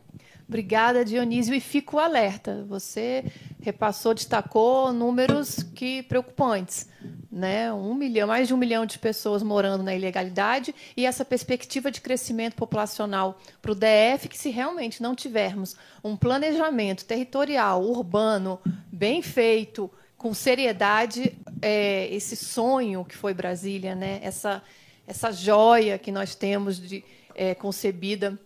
Obrigada, 0.48 1.06
Dionísio, 1.06 1.54
e 1.54 1.60
fico 1.60 1.98
alerta. 1.98 2.66
Você 2.68 3.26
repassou, 3.62 4.14
destacou 4.14 4.92
números 4.92 5.64
que 5.76 6.04
preocupantes. 6.04 6.88
né? 7.32 7.74
Um 7.74 7.94
milhão, 7.96 8.28
mais 8.28 8.48
de 8.48 8.54
um 8.54 8.58
milhão 8.58 8.86
de 8.86 9.00
pessoas 9.00 9.42
morando 9.42 9.84
na 9.84 9.96
ilegalidade 9.96 10.76
e 10.96 11.06
essa 11.06 11.26
perspectiva 11.26 11.90
de 11.90 12.02
crescimento 12.02 12.56
populacional 12.56 13.40
para 13.62 13.72
o 13.72 13.76
DF, 13.76 14.28
que 14.30 14.38
se 14.38 14.50
realmente 14.50 15.02
não 15.02 15.16
tivermos 15.16 15.76
um 16.04 16.16
planejamento 16.16 17.06
territorial, 17.06 17.84
urbano, 17.84 18.60
bem 18.92 19.22
feito, 19.22 19.90
com 20.18 20.34
seriedade, 20.34 21.36
é, 21.62 22.08
esse 22.14 22.36
sonho 22.36 23.04
que 23.04 23.16
foi 23.16 23.34
Brasília, 23.34 23.96
né? 23.96 24.20
Essa 24.22 24.62
essa 25.06 25.32
joia 25.32 25.98
que 25.98 26.12
nós 26.12 26.34
temos 26.36 26.80
de 26.80 27.04
é, 27.36 27.54
concebida 27.54 28.40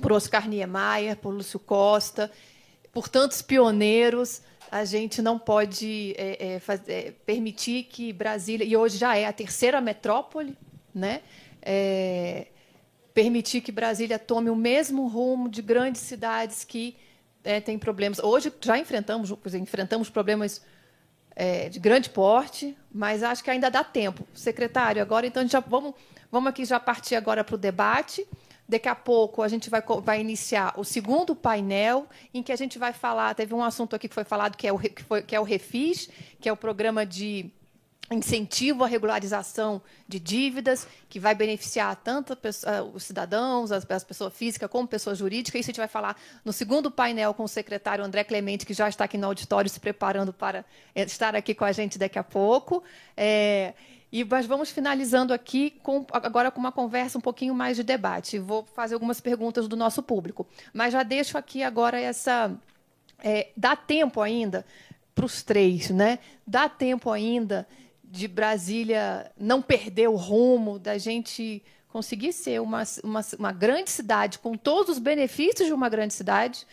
por 0.00 0.12
Oscar 0.12 0.48
Niemeyer, 0.48 1.16
por 1.16 1.30
Lúcio 1.30 1.58
Costa, 1.58 2.30
por 2.92 3.08
tantos 3.08 3.42
pioneiros 3.42 4.42
a 4.74 4.84
gente 4.84 5.22
não 5.22 5.38
pode 5.38 6.16
é, 6.18 6.54
é, 6.54 6.58
fazer, 6.58 6.92
é, 6.92 7.10
permitir 7.24 7.84
que 7.84 8.12
Brasília, 8.12 8.64
e 8.64 8.76
hoje 8.76 8.98
já 8.98 9.16
é 9.16 9.24
a 9.24 9.32
terceira 9.32 9.80
metrópole, 9.80 10.58
né? 10.92 11.20
É, 11.62 12.48
permitir 13.14 13.60
que 13.60 13.70
Brasília 13.70 14.18
tome 14.18 14.50
o 14.50 14.56
mesmo 14.56 15.06
rumo 15.06 15.48
de 15.48 15.62
grandes 15.62 16.02
cidades 16.02 16.64
que 16.64 16.96
é, 17.44 17.60
têm 17.60 17.78
problemas. 17.78 18.18
Hoje 18.18 18.52
já 18.60 18.76
enfrentamos, 18.76 19.30
enfrentamos 19.54 20.10
problemas 20.10 20.60
é, 21.36 21.68
de 21.68 21.78
grande 21.78 22.10
porte, 22.10 22.76
mas 22.92 23.22
acho 23.22 23.44
que 23.44 23.50
ainda 23.50 23.70
dá 23.70 23.84
tempo. 23.84 24.26
Secretário, 24.34 25.00
agora 25.00 25.24
então 25.24 25.46
já 25.46 25.60
vamos, 25.60 25.94
vamos 26.32 26.48
aqui 26.48 26.64
já 26.64 26.80
partir 26.80 27.14
agora 27.14 27.44
para 27.44 27.54
o 27.54 27.58
debate. 27.58 28.26
Daqui 28.66 28.88
a 28.88 28.94
pouco 28.94 29.42
a 29.42 29.48
gente 29.48 29.68
vai, 29.68 29.82
vai 30.02 30.20
iniciar 30.20 30.72
o 30.78 30.84
segundo 30.84 31.36
painel, 31.36 32.06
em 32.32 32.42
que 32.42 32.50
a 32.50 32.56
gente 32.56 32.78
vai 32.78 32.92
falar. 32.94 33.34
Teve 33.34 33.52
um 33.54 33.62
assunto 33.62 33.94
aqui 33.94 34.08
que 34.08 34.14
foi 34.14 34.24
falado 34.24 34.56
que 34.56 34.66
é 34.66 34.72
o, 34.72 34.78
que 34.78 35.02
foi, 35.02 35.22
que 35.22 35.36
é 35.36 35.40
o 35.40 35.42
Refis, 35.42 36.08
que 36.40 36.48
é 36.48 36.52
o 36.52 36.56
programa 36.56 37.04
de 37.04 37.50
incentivo 38.10 38.84
à 38.84 38.86
regularização 38.86 39.80
de 40.06 40.20
dívidas, 40.20 40.86
que 41.08 41.18
vai 41.18 41.34
beneficiar 41.34 41.96
tanto 41.96 42.36
os 42.92 43.02
cidadãos, 43.02 43.72
as, 43.72 43.88
as 43.90 44.04
pessoas 44.04 44.32
físicas, 44.34 44.70
como 44.70 44.86
pessoas 44.86 45.18
jurídicas. 45.18 45.60
Isso 45.60 45.70
a 45.70 45.72
gente 45.72 45.78
vai 45.78 45.88
falar 45.88 46.16
no 46.44 46.52
segundo 46.52 46.90
painel 46.90 47.32
com 47.32 47.44
o 47.44 47.48
secretário 47.48 48.04
André 48.04 48.24
Clemente, 48.24 48.66
que 48.66 48.74
já 48.74 48.88
está 48.88 49.04
aqui 49.04 49.16
no 49.16 49.26
auditório 49.26 49.70
se 49.70 49.80
preparando 49.80 50.32
para 50.32 50.64
estar 50.94 51.34
aqui 51.34 51.54
com 51.54 51.64
a 51.64 51.72
gente 51.72 51.98
daqui 51.98 52.18
a 52.18 52.24
pouco. 52.24 52.82
É, 53.16 53.74
e 54.14 54.22
nós 54.22 54.46
vamos 54.46 54.70
finalizando 54.70 55.34
aqui 55.34 55.72
com, 55.82 56.06
agora 56.12 56.48
com 56.48 56.60
uma 56.60 56.70
conversa 56.70 57.18
um 57.18 57.20
pouquinho 57.20 57.52
mais 57.52 57.76
de 57.76 57.82
debate. 57.82 58.38
Vou 58.38 58.64
fazer 58.64 58.94
algumas 58.94 59.20
perguntas 59.20 59.66
do 59.66 59.74
nosso 59.74 60.04
público, 60.04 60.46
mas 60.72 60.92
já 60.92 61.02
deixo 61.02 61.36
aqui 61.36 61.64
agora 61.64 62.00
essa. 62.00 62.56
É, 63.18 63.48
dá 63.56 63.74
tempo 63.74 64.20
ainda 64.20 64.64
para 65.16 65.24
os 65.24 65.42
três, 65.42 65.90
né? 65.90 66.20
Dá 66.46 66.68
tempo 66.68 67.10
ainda 67.10 67.66
de 68.04 68.28
Brasília 68.28 69.32
não 69.36 69.60
perder 69.60 70.08
o 70.08 70.14
rumo, 70.14 70.78
da 70.78 70.96
gente 70.96 71.60
conseguir 71.88 72.32
ser 72.32 72.60
uma, 72.60 72.84
uma, 73.02 73.20
uma 73.36 73.50
grande 73.50 73.90
cidade 73.90 74.38
com 74.38 74.56
todos 74.56 74.92
os 74.92 74.98
benefícios 75.00 75.66
de 75.66 75.74
uma 75.74 75.88
grande 75.88 76.14
cidade, 76.14 76.64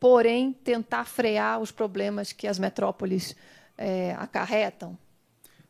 porém 0.00 0.54
tentar 0.54 1.04
frear 1.04 1.60
os 1.60 1.70
problemas 1.70 2.32
que 2.32 2.46
as 2.46 2.58
metrópoles 2.58 3.36
é, 3.76 4.14
acarretam? 4.14 4.96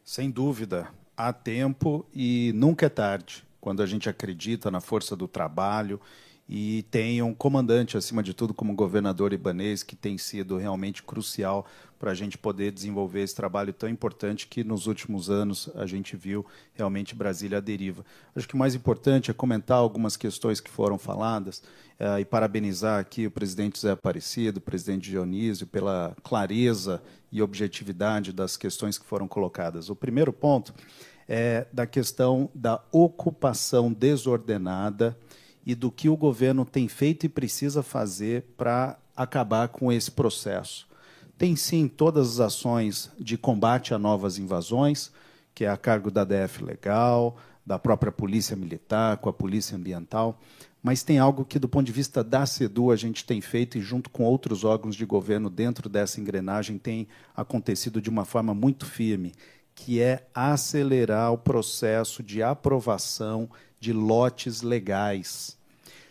Sem 0.04 0.30
dúvida 0.30 0.96
há 1.18 1.32
tempo 1.32 2.06
e 2.14 2.52
nunca 2.54 2.86
é 2.86 2.88
tarde, 2.88 3.44
quando 3.60 3.82
a 3.82 3.86
gente 3.86 4.08
acredita 4.08 4.70
na 4.70 4.80
força 4.80 5.16
do 5.16 5.26
trabalho 5.26 6.00
e 6.48 6.84
tem 6.90 7.20
um 7.20 7.34
comandante, 7.34 7.98
acima 7.98 8.22
de 8.22 8.32
tudo, 8.32 8.54
como 8.54 8.74
governador 8.74 9.34
ibanês, 9.34 9.82
que 9.82 9.94
tem 9.94 10.16
sido 10.16 10.56
realmente 10.56 11.02
crucial 11.02 11.66
para 11.98 12.12
a 12.12 12.14
gente 12.14 12.38
poder 12.38 12.72
desenvolver 12.72 13.22
esse 13.22 13.34
trabalho 13.34 13.72
tão 13.72 13.88
importante 13.88 14.46
que 14.46 14.64
nos 14.64 14.86
últimos 14.86 15.28
anos 15.28 15.68
a 15.74 15.84
gente 15.84 16.16
viu 16.16 16.46
realmente 16.72 17.14
Brasília 17.14 17.58
à 17.58 17.60
deriva. 17.60 18.02
Acho 18.34 18.48
que 18.48 18.54
o 18.54 18.58
mais 18.58 18.74
importante 18.74 19.30
é 19.30 19.34
comentar 19.34 19.76
algumas 19.76 20.16
questões 20.16 20.60
que 20.60 20.70
foram 20.70 20.96
faladas 20.96 21.58
uh, 21.98 22.18
e 22.18 22.24
parabenizar 22.24 22.98
aqui 22.98 23.26
o 23.26 23.30
presidente 23.30 23.78
Zé 23.78 23.90
Aparecido, 23.90 24.58
o 24.58 24.62
presidente 24.62 25.10
Dionísio, 25.10 25.66
pela 25.66 26.16
clareza 26.22 27.02
e 27.30 27.42
objetividade 27.42 28.32
das 28.32 28.56
questões 28.56 28.96
que 28.96 29.04
foram 29.04 29.28
colocadas. 29.28 29.90
O 29.90 29.96
primeiro 29.96 30.32
ponto 30.32 30.72
é 31.28 31.66
da 31.72 31.86
questão 31.86 32.48
da 32.54 32.82
ocupação 32.90 33.92
desordenada 33.92 35.16
e 35.66 35.74
do 35.74 35.90
que 35.90 36.08
o 36.08 36.16
governo 36.16 36.64
tem 36.64 36.88
feito 36.88 37.26
e 37.26 37.28
precisa 37.28 37.82
fazer 37.82 38.54
para 38.56 38.98
acabar 39.14 39.68
com 39.68 39.92
esse 39.92 40.10
processo. 40.10 40.88
Tem 41.36 41.54
sim 41.54 41.86
todas 41.86 42.40
as 42.40 42.40
ações 42.40 43.10
de 43.18 43.36
combate 43.36 43.92
a 43.92 43.98
novas 43.98 44.38
invasões, 44.38 45.12
que 45.54 45.64
é 45.64 45.68
a 45.68 45.76
cargo 45.76 46.10
da 46.10 46.24
DF 46.24 46.64
Legal, 46.64 47.36
da 47.66 47.78
própria 47.78 48.10
Polícia 48.10 48.56
Militar, 48.56 49.18
com 49.18 49.28
a 49.28 49.32
Polícia 49.32 49.76
Ambiental, 49.76 50.40
mas 50.82 51.02
tem 51.02 51.18
algo 51.18 51.44
que, 51.44 51.58
do 51.58 51.68
ponto 51.68 51.84
de 51.84 51.92
vista 51.92 52.24
da 52.24 52.46
SEDU, 52.46 52.90
a 52.90 52.96
gente 52.96 53.24
tem 53.24 53.40
feito 53.40 53.76
e, 53.76 53.80
junto 53.80 54.08
com 54.08 54.24
outros 54.24 54.64
órgãos 54.64 54.96
de 54.96 55.04
governo 55.04 55.50
dentro 55.50 55.88
dessa 55.88 56.20
engrenagem, 56.20 56.78
tem 56.78 57.08
acontecido 57.36 58.00
de 58.00 58.08
uma 58.08 58.24
forma 58.24 58.54
muito 58.54 58.86
firme, 58.86 59.32
que 59.78 60.02
é 60.02 60.26
acelerar 60.34 61.32
o 61.32 61.38
processo 61.38 62.20
de 62.20 62.42
aprovação 62.42 63.48
de 63.78 63.92
lotes 63.92 64.60
legais. 64.60 65.56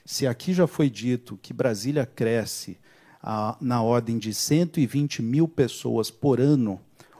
Se 0.05 0.25
aqui 0.25 0.53
já 0.53 0.65
foi 0.65 0.89
dito 0.89 1.37
que 1.41 1.51
Brasília 1.51 2.05
cresce 2.05 2.77
ah, 3.21 3.57
na 3.59 3.83
ordem 3.83 4.17
de 4.17 4.33
120 4.33 5.21
mil 5.21 5.49
pessoas 5.49 6.09
por 6.09 6.39
ano, 6.39 6.79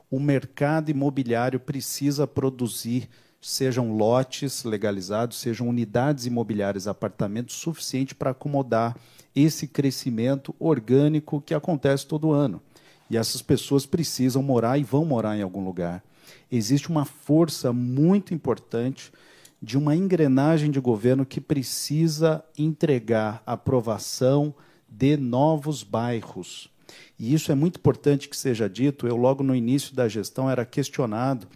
o 0.09 0.21
mercado 0.21 0.89
imobiliário 0.89 1.59
precisa 1.59 2.25
produzir, 2.25 3.09
sejam 3.41 3.91
lotes 3.91 4.63
legalizados, 4.63 5.37
sejam 5.41 5.67
unidades 5.67 6.25
imobiliárias, 6.25 6.87
apartamentos 6.87 7.55
suficientes 7.55 8.13
para 8.13 8.31
acomodar 8.31 8.95
esse 9.35 9.67
crescimento 9.67 10.55
orgânico 10.57 11.41
que 11.41 11.53
acontece 11.53 12.07
todo 12.07 12.31
ano. 12.31 12.61
E 13.09 13.17
essas 13.17 13.41
pessoas 13.41 13.85
precisam 13.85 14.41
morar 14.41 14.77
e 14.77 14.83
vão 14.83 15.03
morar 15.03 15.37
em 15.37 15.41
algum 15.41 15.63
lugar 15.63 16.01
existe 16.51 16.89
uma 16.89 17.05
força 17.05 17.71
muito 17.73 18.34
importante 18.34 19.11
de 19.61 19.78
uma 19.78 19.95
engrenagem 19.95 20.69
de 20.69 20.80
governo 20.80 21.25
que 21.25 21.41
precisa 21.41 22.43
entregar 22.57 23.41
aprovação 23.45 24.53
de 24.88 25.17
novos 25.17 25.84
bairros. 25.84 26.69
E 27.19 27.34
isso 27.34 27.51
é 27.51 27.55
muito 27.55 27.78
importante 27.78 28.30
que 28.30 28.38
seja 28.38 28.69
dito. 28.69 29.07
Eu, 29.07 29.17
logo 29.17 29.43
no 29.43 29.55
início 29.55 29.95
da 29.95 30.07
gestão, 30.07 30.49
era 30.49 30.65
questionado, 30.65 31.47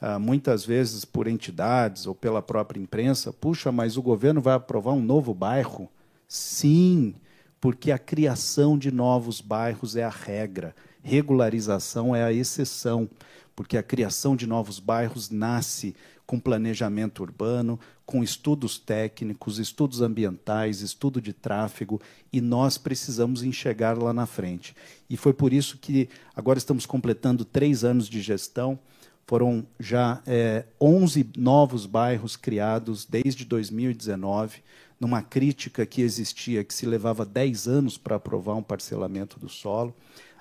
ah, 0.00 0.18
muitas 0.18 0.64
vezes 0.64 1.04
por 1.04 1.26
entidades 1.26 2.06
ou 2.06 2.14
pela 2.14 2.42
própria 2.42 2.80
imprensa: 2.80 3.32
puxa, 3.32 3.72
mas 3.72 3.96
o 3.96 4.02
governo 4.02 4.40
vai 4.40 4.54
aprovar 4.54 4.92
um 4.92 5.02
novo 5.02 5.32
bairro? 5.32 5.88
Sim, 6.28 7.14
porque 7.60 7.90
a 7.90 7.98
criação 7.98 8.76
de 8.76 8.90
novos 8.90 9.40
bairros 9.40 9.96
é 9.96 10.04
a 10.04 10.10
regra, 10.10 10.74
regularização 11.02 12.14
é 12.14 12.22
a 12.22 12.32
exceção 12.32 13.08
porque 13.56 13.78
a 13.78 13.82
criação 13.82 14.36
de 14.36 14.46
novos 14.46 14.78
bairros 14.78 15.30
nasce 15.30 15.96
com 16.26 16.38
planejamento 16.38 17.22
urbano, 17.22 17.80
com 18.04 18.22
estudos 18.22 18.78
técnicos, 18.78 19.58
estudos 19.58 20.02
ambientais, 20.02 20.82
estudo 20.82 21.20
de 21.20 21.32
tráfego, 21.32 22.00
e 22.32 22.40
nós 22.40 22.76
precisamos 22.76 23.42
enxergar 23.42 23.96
lá 23.96 24.12
na 24.12 24.26
frente. 24.26 24.76
E 25.08 25.16
foi 25.16 25.32
por 25.32 25.52
isso 25.52 25.78
que 25.78 26.08
agora 26.34 26.58
estamos 26.58 26.84
completando 26.84 27.44
três 27.44 27.82
anos 27.82 28.08
de 28.08 28.20
gestão. 28.20 28.78
Foram 29.26 29.66
já 29.80 30.20
é, 30.26 30.66
11 30.80 31.30
novos 31.36 31.86
bairros 31.86 32.36
criados 32.36 33.06
desde 33.06 33.44
2019, 33.44 34.62
numa 35.00 35.22
crítica 35.22 35.86
que 35.86 36.02
existia 36.02 36.62
que 36.62 36.74
se 36.74 36.86
levava 36.86 37.24
10 37.24 37.66
anos 37.66 37.98
para 37.98 38.16
aprovar 38.16 38.54
um 38.54 38.62
parcelamento 38.62 39.38
do 39.40 39.48
solo. 39.48 39.94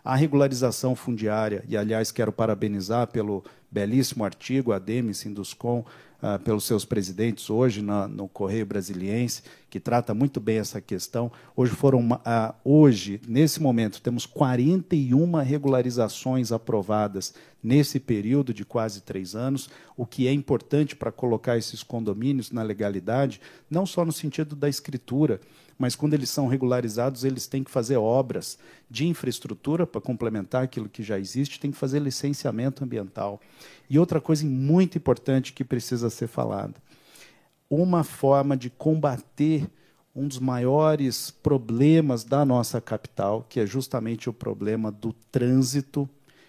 A 0.05 0.15
regularização 0.15 0.95
fundiária, 0.95 1.65
e 1.67 1.75
aliás 1.75 2.11
quero 2.11 2.31
parabenizar 2.31 3.07
pelo 3.07 3.43
belíssimo 3.71 4.23
artigo, 4.23 4.71
a 4.71 4.77
Demi 4.77 5.15
Sinduscom, 5.15 5.79
uh, 5.79 6.37
pelos 6.43 6.63
seus 6.63 6.85
presidentes 6.85 7.49
hoje 7.49 7.81
na, 7.81 8.07
no 8.07 8.27
Correio 8.27 8.67
Brasiliense, 8.67 9.41
que 9.67 9.79
trata 9.79 10.13
muito 10.13 10.39
bem 10.39 10.59
essa 10.59 10.79
questão. 10.79 11.31
Hoje 11.55 11.71
foram, 11.71 12.07
uh, 12.07 12.53
hoje, 12.63 13.19
nesse 13.27 13.59
momento, 13.59 13.99
temos 13.99 14.27
41 14.27 15.37
regularizações 15.41 16.51
aprovadas 16.51 17.33
nesse 17.63 17.99
período 17.99 18.53
de 18.53 18.63
quase 18.63 19.01
três 19.01 19.33
anos, 19.35 19.71
o 19.97 20.05
que 20.05 20.27
é 20.27 20.31
importante 20.31 20.95
para 20.95 21.11
colocar 21.11 21.57
esses 21.57 21.81
condomínios 21.81 22.51
na 22.51 22.61
legalidade, 22.61 23.41
não 23.67 23.87
só 23.87 24.05
no 24.05 24.11
sentido 24.11 24.55
da 24.55 24.69
escritura, 24.69 25.41
mas 25.77 25.95
quando 25.95 26.13
eles 26.13 26.29
são 26.29 26.47
regularizados, 26.47 27.23
eles 27.23 27.47
têm 27.47 27.63
que 27.63 27.71
fazer 27.71 27.97
obras 27.97 28.57
de 28.89 29.07
infraestrutura 29.07 29.85
para 29.85 29.99
complementar 29.99 30.63
aquilo 30.63 30.89
que 30.89 31.03
já 31.03 31.19
existe, 31.19 31.59
tem 31.59 31.71
que 31.71 31.77
fazer 31.77 31.99
licenciamento 31.99 32.83
ambiental. 32.83 33.41
E 33.89 33.99
outra 33.99 34.21
coisa 34.21 34.45
muito 34.45 34.97
importante 34.97 35.53
que 35.53 35.63
precisa 35.63 36.09
ser 36.09 36.27
falada: 36.27 36.75
uma 37.69 38.03
forma 38.03 38.55
de 38.55 38.69
combater 38.69 39.69
um 40.15 40.27
dos 40.29 40.39
maiores 40.39 41.29
problemas 41.29 42.23
da 42.23 42.45
nossa 42.45 42.79
capital, 42.79 43.45
que 43.49 43.59
é 43.59 43.65
justamente 43.65 44.29
o 44.29 44.33
problema 44.33 44.89
do 44.89 45.11
trânsito, 45.29 46.03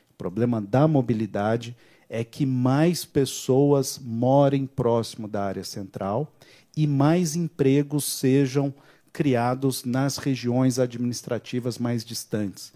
o 0.08 0.14
problema 0.16 0.60
da 0.62 0.86
mobilidade, 0.86 1.76
é 2.08 2.22
que 2.22 2.46
mais 2.46 3.04
pessoas 3.04 3.98
morem 3.98 4.66
próximo 4.66 5.26
da 5.26 5.42
área 5.42 5.64
central 5.64 6.32
e 6.76 6.86
mais 6.86 7.34
empregos 7.34 8.04
sejam 8.04 8.72
criados 9.16 9.82
nas 9.82 10.18
regiões 10.18 10.78
administrativas 10.78 11.78
mais 11.78 12.04
distantes. 12.04 12.70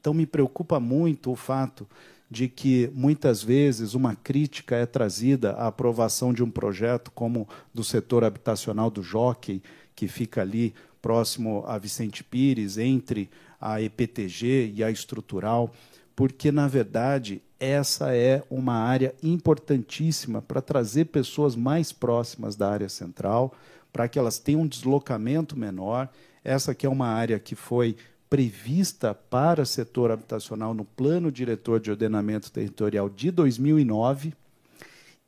Então, 0.00 0.14
me 0.14 0.24
preocupa 0.24 0.80
muito 0.80 1.30
o 1.30 1.36
fato 1.36 1.86
de 2.30 2.48
que 2.48 2.90
muitas 2.94 3.42
vezes 3.42 3.92
uma 3.92 4.16
crítica 4.16 4.74
é 4.74 4.86
trazida 4.86 5.52
à 5.52 5.66
aprovação 5.66 6.32
de 6.32 6.42
um 6.42 6.50
projeto 6.50 7.10
como 7.10 7.46
do 7.74 7.84
setor 7.84 8.24
habitacional 8.24 8.90
do 8.90 9.02
Jockey, 9.02 9.62
que 9.94 10.08
fica 10.08 10.40
ali 10.40 10.74
próximo 11.02 11.62
a 11.66 11.76
Vicente 11.76 12.24
Pires, 12.24 12.78
entre 12.78 13.28
a 13.60 13.82
EPTG 13.82 14.72
e 14.74 14.82
a 14.82 14.90
estrutural, 14.90 15.70
porque, 16.16 16.50
na 16.50 16.66
verdade, 16.66 17.42
essa 17.60 18.16
é 18.16 18.42
uma 18.48 18.76
área 18.76 19.14
importantíssima 19.22 20.40
para 20.40 20.62
trazer 20.62 21.04
pessoas 21.04 21.54
mais 21.54 21.92
próximas 21.92 22.56
da 22.56 22.70
área 22.70 22.88
central, 22.88 23.52
para 23.92 24.08
que 24.08 24.18
elas 24.18 24.38
tenham 24.38 24.62
um 24.62 24.66
deslocamento 24.66 25.58
menor. 25.58 26.08
Essa 26.42 26.72
aqui 26.72 26.86
é 26.86 26.88
uma 26.88 27.08
área 27.08 27.38
que 27.38 27.54
foi 27.54 27.96
prevista 28.28 29.14
para 29.14 29.64
setor 29.64 30.10
habitacional 30.10 30.72
no 30.72 30.84
Plano 30.84 31.30
Diretor 31.30 31.78
de 31.78 31.90
Ordenamento 31.90 32.50
Territorial 32.50 33.10
de 33.10 33.30
2009 33.30 34.32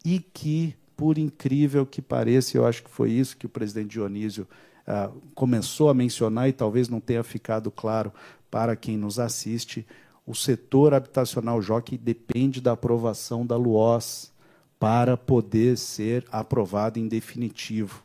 e 0.04 0.18
que, 0.18 0.74
por 0.96 1.18
incrível 1.18 1.84
que 1.84 2.00
pareça, 2.00 2.56
eu 2.56 2.66
acho 2.66 2.82
que 2.82 2.90
foi 2.90 3.10
isso 3.10 3.36
que 3.36 3.46
o 3.46 3.50
presidente 3.50 3.90
Dionísio 3.90 4.48
ah, 4.86 5.10
começou 5.34 5.90
a 5.90 5.94
mencionar 5.94 6.48
e 6.48 6.52
talvez 6.52 6.88
não 6.88 7.00
tenha 7.00 7.22
ficado 7.22 7.70
claro 7.70 8.12
para 8.50 8.76
quem 8.76 8.96
nos 8.96 9.18
assiste, 9.18 9.86
o 10.26 10.34
setor 10.34 10.94
habitacional 10.94 11.60
Jockey 11.60 11.98
depende 11.98 12.60
da 12.60 12.72
aprovação 12.72 13.44
da 13.44 13.56
LUOS 13.56 14.32
para 14.78 15.16
poder 15.16 15.76
ser 15.76 16.24
aprovado 16.30 16.98
em 16.98 17.08
definitivo, 17.08 18.02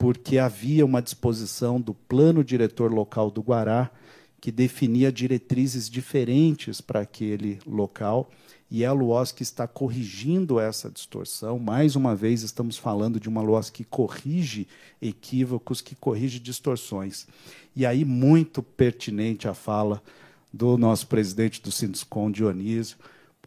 porque 0.00 0.38
havia 0.38 0.82
uma 0.82 1.02
disposição 1.02 1.78
do 1.78 1.92
plano 1.92 2.42
diretor 2.42 2.90
local 2.90 3.30
do 3.30 3.42
Guará 3.42 3.90
que 4.40 4.50
definia 4.50 5.12
diretrizes 5.12 5.90
diferentes 5.90 6.80
para 6.80 7.00
aquele 7.00 7.58
local, 7.66 8.30
e 8.70 8.82
é 8.82 8.86
a 8.86 8.92
que 9.30 9.42
está 9.42 9.68
corrigindo 9.68 10.58
essa 10.58 10.90
distorção. 10.90 11.58
Mais 11.58 11.96
uma 11.96 12.16
vez, 12.16 12.42
estamos 12.42 12.78
falando 12.78 13.20
de 13.20 13.28
uma 13.28 13.42
LUOS 13.42 13.68
que 13.68 13.84
corrige 13.84 14.66
equívocos, 15.02 15.82
que 15.82 15.94
corrige 15.94 16.40
distorções. 16.40 17.26
E 17.76 17.84
aí, 17.84 18.02
muito 18.02 18.62
pertinente 18.62 19.48
a 19.48 19.52
fala 19.52 20.02
do 20.50 20.78
nosso 20.78 21.08
presidente 21.08 21.60
do 21.60 21.70
Sinduscom, 21.70 22.30
Dionísio, 22.30 22.96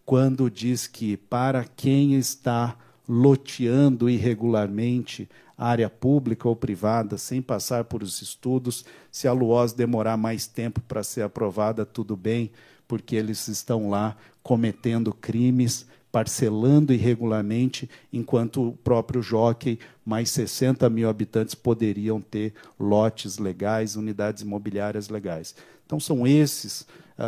quando 0.05 0.51
diz 0.51 0.85
que 0.85 1.17
para 1.17 1.63
quem 1.63 2.13
está 2.13 2.77
loteando 3.07 4.09
irregularmente 4.09 5.27
área 5.57 5.89
pública 5.89 6.47
ou 6.47 6.55
privada, 6.55 7.17
sem 7.17 7.41
passar 7.41 7.83
por 7.85 8.01
os 8.01 8.21
estudos, 8.21 8.83
se 9.11 9.27
a 9.27 9.33
LUOS 9.33 9.73
demorar 9.73 10.17
mais 10.17 10.47
tempo 10.47 10.81
para 10.81 11.03
ser 11.03 11.21
aprovada, 11.21 11.85
tudo 11.85 12.17
bem, 12.17 12.51
porque 12.87 13.15
eles 13.15 13.47
estão 13.47 13.89
lá 13.89 14.17
cometendo 14.41 15.13
crimes, 15.13 15.85
parcelando 16.11 16.93
irregularmente, 16.93 17.89
enquanto 18.11 18.69
o 18.69 18.73
próprio 18.73 19.21
Jockey, 19.21 19.79
mais 20.05 20.29
60 20.31 20.89
mil 20.89 21.09
habitantes, 21.09 21.55
poderiam 21.55 22.21
ter 22.21 22.53
lotes 22.79 23.37
legais, 23.37 23.95
unidades 23.95 24.43
imobiliárias 24.43 25.09
legais. 25.09 25.55
Então, 25.85 25.99
são 25.99 26.27
esses, 26.27 26.85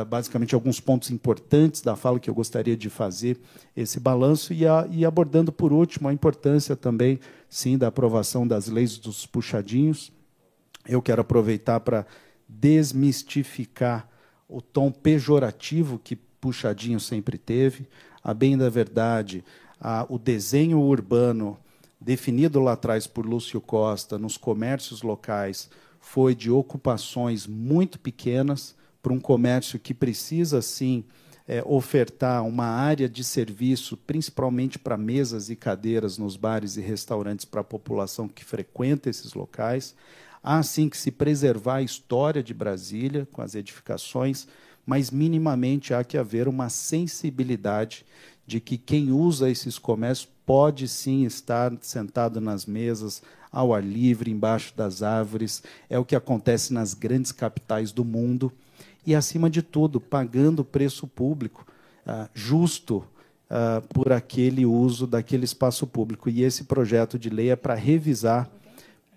basicamente, 0.08 0.56
alguns 0.56 0.80
pontos 0.80 1.12
importantes 1.12 1.82
da 1.82 1.96
fala 1.96 2.20
que 2.20 2.30
eu 2.30 2.34
gostaria 2.34 2.76
de 2.76 2.90
fazer 2.90 3.40
esse 3.76 4.00
balanço 4.00 4.54
e, 4.54 4.66
a, 4.68 4.88
e 4.90 5.06
abordando, 5.06 5.52
por 5.52 5.72
último, 5.72 6.08
a 6.10 6.14
importância 6.14 6.76
também, 6.76 7.20
sim, 7.50 7.78
da 7.78 7.88
aprovação 7.88 8.48
das 8.48 8.68
leis 8.68 8.98
dos 8.98 9.26
puxadinhos. 9.26 10.12
Eu 10.88 11.02
quero 11.02 11.22
aproveitar 11.22 11.80
para 11.80 12.06
desmistificar 12.48 14.10
o 14.48 14.62
tom 14.62 14.92
pejorativo 14.92 16.00
que 16.00 16.16
puxadinho 16.16 17.00
sempre 17.00 17.38
teve. 17.38 17.88
A 18.24 18.34
bem 18.34 18.58
da 18.58 18.70
verdade, 18.70 19.44
a, 19.80 20.06
o 20.10 20.18
desenho 20.18 20.80
urbano 20.80 21.58
definido 22.00 22.60
lá 22.60 22.74
atrás 22.74 23.08
por 23.08 23.26
Lúcio 23.26 23.62
Costa 23.62 24.18
nos 24.18 24.38
comércios 24.38 25.02
locais 25.02 25.70
foi 26.00 26.36
de 26.36 26.52
ocupações 26.52 27.48
muito 27.48 28.00
pequenas 28.00 28.75
para 29.06 29.14
um 29.14 29.20
comércio 29.20 29.78
que 29.78 29.94
precisa, 29.94 30.64
sim, 30.64 31.04
é, 31.48 31.62
ofertar 31.64 32.44
uma 32.44 32.66
área 32.66 33.08
de 33.08 33.24
serviço, 33.24 33.96
principalmente 33.96 34.80
para 34.80 34.98
mesas 34.98 35.48
e 35.52 35.56
cadeiras 35.56 36.18
nos 36.18 36.36
bares 36.36 36.76
e 36.76 36.82
restaurantes 36.82 37.46
para 37.46 37.62
a 37.62 37.64
população 37.64 38.28
que 38.28 38.44
frequenta 38.44 39.08
esses 39.08 39.36
locais. 39.36 39.94
Há, 40.42 40.64
sim, 40.64 40.90
que 40.90 40.98
se 40.98 41.12
preservar 41.12 41.76
a 41.76 41.82
história 41.84 42.42
de 42.42 42.52
Brasília 42.52 43.28
com 43.32 43.44
as 43.44 43.54
edificações, 43.54 44.48
mas 44.84 45.12
minimamente 45.12 45.94
há 45.94 46.04
que 46.04 46.18
haver 46.18 46.48
uma 46.48 46.70
sensibilidade 46.70 48.04
de 48.48 48.60
que 48.60 48.76
quem 48.76 49.12
usa 49.12 49.52
esses 49.52 49.78
comércios 49.78 50.28
pode 50.48 50.88
sim 50.88 51.26
estar 51.26 51.72
sentado 51.80 52.42
nas 52.42 52.66
mesas, 52.66 53.22
ao 53.52 53.72
ar 53.72 53.84
livre, 53.84 54.32
embaixo 54.32 54.74
das 54.76 55.04
árvores. 55.04 55.62
É 55.88 56.00
o 56.00 56.06
que 56.06 56.16
acontece 56.16 56.74
nas 56.74 56.96
grandes 56.96 57.32
capitais 57.32 57.92
do 57.92 58.04
mundo. 58.04 58.52
E, 59.06 59.14
acima 59.14 59.50
de 59.50 59.62
tudo, 59.62 60.00
pagando 60.02 60.60
o 60.62 60.66
preço 60.66 61.08
público 61.08 61.66
uh, 62.06 62.30
justo 62.34 63.06
uh, 63.50 63.82
por 63.90 64.12
aquele 64.12 64.66
uso 64.66 65.06
daquele 65.06 65.46
espaço 65.46 65.86
público. 65.86 66.30
E 66.30 66.44
esse 66.44 66.64
projeto 66.64 67.18
de 67.20 67.30
lei 67.30 67.50
é 67.50 67.56
para 67.56 67.76
revisar 67.76 68.50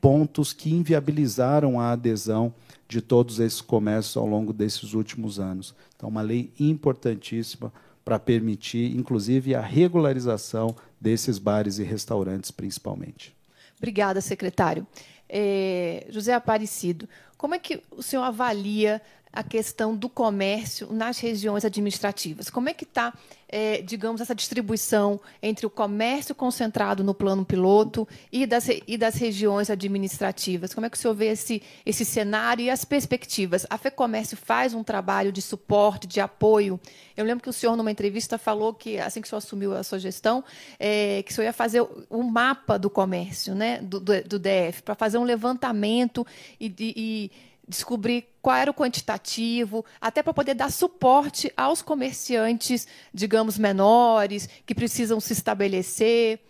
pontos 0.00 0.52
que 0.52 0.70
inviabilizaram 0.70 1.80
a 1.80 1.92
adesão 1.92 2.54
de 2.88 3.00
todos 3.00 3.38
esses 3.40 3.60
comércios 3.60 4.16
ao 4.16 4.26
longo 4.26 4.52
desses 4.52 4.94
últimos 4.94 5.38
anos. 5.38 5.74
Então, 5.96 6.08
uma 6.08 6.22
lei 6.22 6.52
importantíssima 6.58 7.72
para 8.04 8.18
permitir, 8.18 8.96
inclusive, 8.96 9.54
a 9.54 9.60
regularização 9.60 10.74
desses 11.00 11.38
bares 11.38 11.78
e 11.78 11.82
restaurantes, 11.82 12.50
principalmente. 12.50 13.36
Obrigada, 13.76 14.20
secretário. 14.20 14.86
É, 15.28 16.06
José 16.08 16.32
Aparecido, 16.32 17.06
como 17.36 17.54
é 17.54 17.58
que 17.58 17.82
o 17.90 18.02
senhor 18.02 18.22
avalia 18.22 19.02
a 19.32 19.42
questão 19.42 19.94
do 19.94 20.08
comércio 20.08 20.92
nas 20.92 21.18
regiões 21.18 21.64
administrativas. 21.64 22.50
Como 22.50 22.68
é 22.68 22.74
que 22.74 22.84
está, 22.84 23.12
é, 23.48 23.82
digamos, 23.82 24.20
essa 24.20 24.34
distribuição 24.34 25.20
entre 25.42 25.66
o 25.66 25.70
comércio 25.70 26.34
concentrado 26.34 27.04
no 27.04 27.14
plano 27.14 27.44
piloto 27.44 28.06
e 28.32 28.46
das, 28.46 28.68
e 28.86 28.96
das 28.96 29.14
regiões 29.16 29.70
administrativas? 29.70 30.72
Como 30.74 30.86
é 30.86 30.90
que 30.90 30.96
o 30.96 31.00
senhor 31.00 31.14
vê 31.14 31.26
esse, 31.26 31.62
esse 31.84 32.04
cenário 32.04 32.64
e 32.64 32.70
as 32.70 32.84
perspectivas? 32.84 33.66
A 33.68 33.78
FEComércio 33.78 34.36
faz 34.36 34.74
um 34.74 34.82
trabalho 34.82 35.30
de 35.30 35.42
suporte, 35.42 36.06
de 36.06 36.20
apoio. 36.20 36.80
Eu 37.16 37.24
lembro 37.24 37.42
que 37.42 37.50
o 37.50 37.52
senhor, 37.52 37.76
numa 37.76 37.90
entrevista, 37.90 38.38
falou 38.38 38.72
que, 38.72 38.98
assim 38.98 39.20
que 39.20 39.26
o 39.26 39.28
senhor 39.28 39.38
assumiu 39.38 39.76
a 39.76 39.82
sua 39.82 39.98
gestão, 39.98 40.42
é, 40.78 41.22
que 41.22 41.32
o 41.32 41.34
senhor 41.34 41.46
ia 41.46 41.52
fazer 41.52 41.80
o 42.08 42.22
mapa 42.22 42.78
do 42.78 42.88
comércio 42.88 43.54
né, 43.54 43.78
do, 43.82 44.00
do, 44.00 44.22
do 44.22 44.38
DF, 44.38 44.82
para 44.84 44.94
fazer 44.94 45.18
um 45.18 45.24
levantamento 45.24 46.26
e, 46.60 46.72
e 46.78 47.30
descobrir 47.68 48.26
qual 48.40 48.56
era 48.56 48.70
o 48.70 48.74
quantitativo, 48.74 49.84
até 50.00 50.22
para 50.22 50.32
poder 50.32 50.54
dar 50.54 50.70
suporte 50.70 51.52
aos 51.56 51.82
comerciantes, 51.82 52.88
digamos, 53.12 53.58
menores, 53.58 54.48
que 54.64 54.74
precisam 54.74 55.20
se 55.20 55.32
estabelecer. 55.32 56.40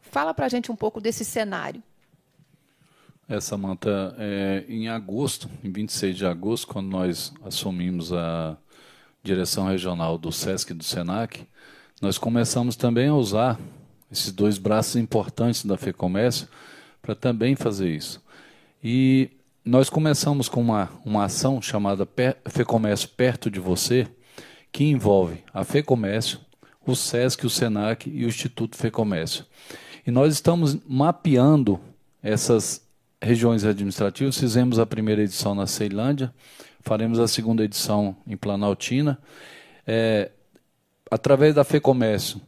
Fala 0.00 0.34
para 0.34 0.46
a 0.46 0.48
gente 0.48 0.72
um 0.72 0.76
pouco 0.76 1.00
desse 1.00 1.24
cenário. 1.24 1.82
É, 3.28 3.40
Samanta, 3.40 4.14
é, 4.18 4.64
em 4.68 4.88
agosto, 4.88 5.48
em 5.62 5.70
26 5.70 6.16
de 6.16 6.26
agosto, 6.26 6.66
quando 6.66 6.88
nós 6.88 7.32
assumimos 7.42 8.12
a 8.12 8.56
direção 9.22 9.66
regional 9.66 10.18
do 10.18 10.30
SESC 10.30 10.72
e 10.72 10.74
do 10.74 10.84
SENAC, 10.84 11.46
nós 12.02 12.18
começamos 12.18 12.76
também 12.76 13.08
a 13.08 13.14
usar 13.14 13.58
esses 14.12 14.30
dois 14.30 14.58
braços 14.58 14.96
importantes 14.96 15.64
da 15.64 15.78
FEComércio 15.78 16.48
para 17.00 17.14
também 17.14 17.56
fazer 17.56 17.88
isso. 17.88 18.22
E 18.82 19.30
nós 19.64 19.88
começamos 19.88 20.46
com 20.46 20.60
uma, 20.60 20.90
uma 21.06 21.24
ação 21.24 21.62
chamada 21.62 22.06
FEComércio 22.46 23.08
Perto 23.08 23.50
de 23.50 23.58
Você, 23.58 24.06
que 24.70 24.84
envolve 24.84 25.42
a 25.54 25.64
FEComércio, 25.64 26.38
o 26.86 26.94
SESC, 26.94 27.46
o 27.46 27.50
SENAC 27.50 28.10
e 28.10 28.26
o 28.26 28.28
Instituto 28.28 28.76
FEComércio. 28.76 29.46
E 30.06 30.10
nós 30.10 30.34
estamos 30.34 30.76
mapeando 30.86 31.80
essas 32.22 32.86
regiões 33.22 33.64
administrativas. 33.64 34.36
Fizemos 34.36 34.78
a 34.78 34.84
primeira 34.84 35.22
edição 35.22 35.54
na 35.54 35.66
Ceilândia, 35.66 36.34
faremos 36.80 37.18
a 37.18 37.26
segunda 37.26 37.64
edição 37.64 38.14
em 38.26 38.36
Planaltina. 38.36 39.18
É, 39.86 40.30
através 41.10 41.54
da 41.54 41.64
FEComércio, 41.64 42.38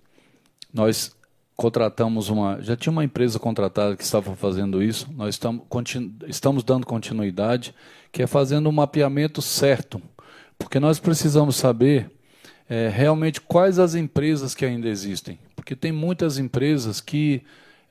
nós 0.70 1.15
contratamos 1.56 2.28
uma. 2.28 2.60
Já 2.60 2.76
tinha 2.76 2.92
uma 2.92 3.04
empresa 3.04 3.38
contratada 3.38 3.96
que 3.96 4.04
estava 4.04 4.36
fazendo 4.36 4.82
isso, 4.82 5.08
nós 5.16 5.34
estamos, 5.34 5.62
continu, 5.68 6.12
estamos 6.26 6.62
dando 6.62 6.86
continuidade, 6.86 7.74
que 8.12 8.22
é 8.22 8.26
fazendo 8.26 8.68
um 8.68 8.72
mapeamento 8.72 9.40
certo. 9.40 10.00
Porque 10.58 10.78
nós 10.78 10.98
precisamos 10.98 11.56
saber 11.56 12.10
é, 12.68 12.88
realmente 12.88 13.40
quais 13.40 13.78
as 13.78 13.94
empresas 13.94 14.54
que 14.54 14.64
ainda 14.64 14.88
existem. 14.88 15.38
Porque 15.54 15.74
tem 15.74 15.92
muitas 15.92 16.38
empresas 16.38 17.00
que 17.00 17.42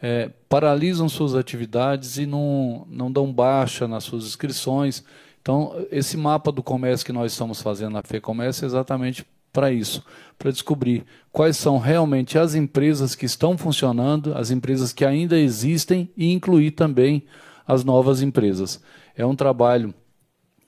é, 0.01 0.29
paralisam 0.47 1.09
suas 1.09 1.35
atividades 1.35 2.17
e 2.17 2.25
não, 2.25 2.85
não 2.89 3.11
dão 3.11 3.31
baixa 3.31 3.87
nas 3.87 4.03
suas 4.03 4.25
inscrições. 4.25 5.03
Então, 5.41 5.85
esse 5.91 6.17
mapa 6.17 6.51
do 6.51 6.63
comércio 6.63 7.05
que 7.05 7.13
nós 7.13 7.31
estamos 7.31 7.61
fazendo 7.61 7.93
na 7.93 8.01
FEComércio 8.03 8.65
é 8.65 8.67
exatamente 8.67 9.25
para 9.55 9.71
isso, 9.71 10.03
para 10.37 10.51
descobrir 10.51 11.05
quais 11.31 11.55
são 11.55 11.77
realmente 11.77 12.37
as 12.37 12.55
empresas 12.55 13.15
que 13.15 13.25
estão 13.25 13.57
funcionando, 13.57 14.37
as 14.37 14.51
empresas 14.51 14.91
que 14.91 15.05
ainda 15.05 15.39
existem 15.39 16.11
e 16.17 16.33
incluir 16.33 16.71
também 16.71 17.23
as 17.65 17.85
novas 17.85 18.21
empresas. 18.21 18.83
É 19.15 19.25
um 19.25 19.35
trabalho 19.35 19.93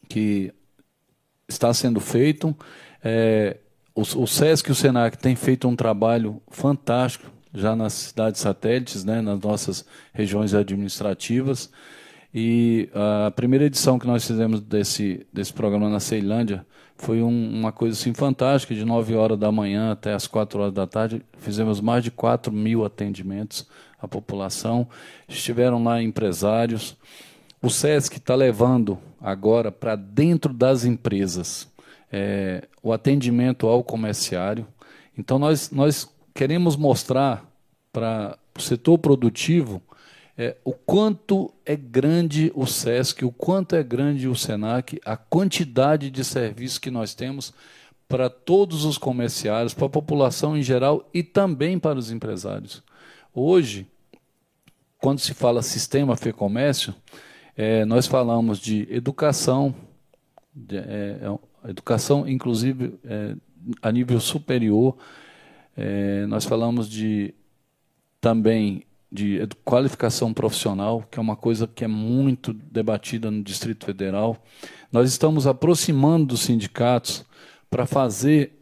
que 0.07 0.53
está 1.49 1.73
sendo 1.73 1.99
feito. 1.99 2.55
É, 3.03 3.57
o, 3.93 4.01
o 4.01 4.26
SESC 4.26 4.69
e 4.69 4.72
o 4.72 4.76
SENAC 4.76 5.18
têm 5.18 5.35
feito 5.35 5.68
um 5.68 5.76
trabalho 5.76 6.41
fantástico 6.49 7.30
já 7.53 7.76
nas 7.76 7.91
cidades 7.91 8.39
satélites, 8.39 9.03
né, 9.03 9.19
nas 9.19 9.39
nossas 9.41 9.85
regiões 10.14 10.53
administrativas. 10.53 11.69
E 12.34 12.89
a 12.93 13.31
primeira 13.31 13.65
edição 13.65 13.99
que 13.99 14.07
nós 14.07 14.26
fizemos 14.26 14.61
desse, 14.61 15.27
desse 15.34 15.51
programa 15.51 15.89
na 15.89 15.99
Ceilândia 15.99 16.65
foi 16.98 17.22
um, 17.22 17.60
uma 17.60 17.72
coisa 17.72 17.95
assim 17.95 18.14
fantástica, 18.14 18.74
de 18.74 18.84
9 18.84 19.15
horas 19.15 19.38
da 19.38 19.52
manhã 19.52 19.91
até 19.91 20.14
as 20.14 20.28
4 20.28 20.60
horas 20.60 20.74
da 20.74 20.88
tarde. 20.88 21.24
Fizemos 21.38 21.80
mais 21.80 22.03
de 22.03 22.11
4 22.11 22.52
mil 22.52 22.84
atendimentos 22.84 23.68
à 24.02 24.07
população. 24.07 24.88
Estiveram 25.28 25.84
lá 25.84 26.02
empresários. 26.02 26.98
O 27.61 27.69
SESC 27.69 28.18
está 28.18 28.36
levando 28.36 28.98
agora 29.22 29.72
para 29.72 29.95
dentro 29.95 30.53
das 30.53 30.86
empresas 30.86 31.68
é, 32.11 32.68
o 32.82 32.91
atendimento 32.91 33.68
ao 33.68 33.84
comerciário. 33.84 34.68
Então, 35.18 35.38
nós, 35.38 35.72
nós 35.72 36.10
queremos 36.34 36.76
mostrar 36.76 37.45
para 37.91 38.38
o 38.57 38.61
setor 38.61 38.98
produtivo 38.98 39.82
é, 40.38 40.55
o 40.64 40.72
quanto 40.72 41.51
é 41.65 41.76
grande 41.76 42.51
o 42.53 42.68
SESC, 42.68 43.26
o 43.26 43.31
quanto 43.31 43.76
é 43.76 43.81
grande 43.81 44.27
o 44.27 44.35
SENAC, 44.35 45.01
a 45.03 45.18
quantidade 45.18 46.11
de 46.11 46.23
serviços 46.23 46.77
que 46.77 46.91
nós 46.91 47.15
temos 47.15 47.53
para 48.07 48.30
todos 48.30 48.85
os 48.85 48.97
comerciários, 48.97 49.73
para 49.73 49.88
a 49.88 49.89
população 49.89 50.55
em 50.55 50.61
geral 50.61 51.09
e 51.14 51.23
também 51.23 51.80
para 51.80 51.97
os 51.97 52.11
empresários. 52.11 52.84
Hoje, 53.34 53.88
quando 54.99 55.19
se 55.19 55.34
fala 55.34 55.61
sistema 55.61 56.15
FEComércio, 56.15 56.93
é, 57.55 57.84
nós 57.85 58.05
falamos 58.05 58.59
de 58.59 58.88
educação, 58.91 59.73
de, 60.55 60.77
é, 60.77 61.19
é 61.64 61.69
educação 61.69 62.27
inclusive 62.27 62.93
é, 63.03 63.35
a 63.81 63.91
nível 63.91 64.19
superior, 64.19 64.95
é, 65.76 66.26
nós 66.27 66.45
falamos 66.45 66.88
de 66.88 67.34
também 68.22 68.86
de 69.11 69.47
qualificação 69.63 70.34
profissional, 70.34 71.03
que 71.09 71.17
é 71.17 71.21
uma 71.21 71.35
coisa 71.35 71.67
que 71.67 71.84
é 71.84 71.88
muito 71.88 72.53
debatida 72.53 73.31
no 73.31 73.41
Distrito 73.41 73.85
Federal. 73.85 74.38
Nós 74.91 75.09
estamos 75.09 75.47
aproximando 75.47 76.27
dos 76.27 76.41
sindicatos 76.41 77.25
para 77.69 77.85
fazer 77.85 78.53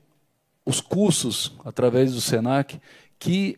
os 0.66 0.82
cursos 0.82 1.54
através 1.64 2.14
do 2.14 2.22
SENAC 2.22 2.80
que 3.20 3.58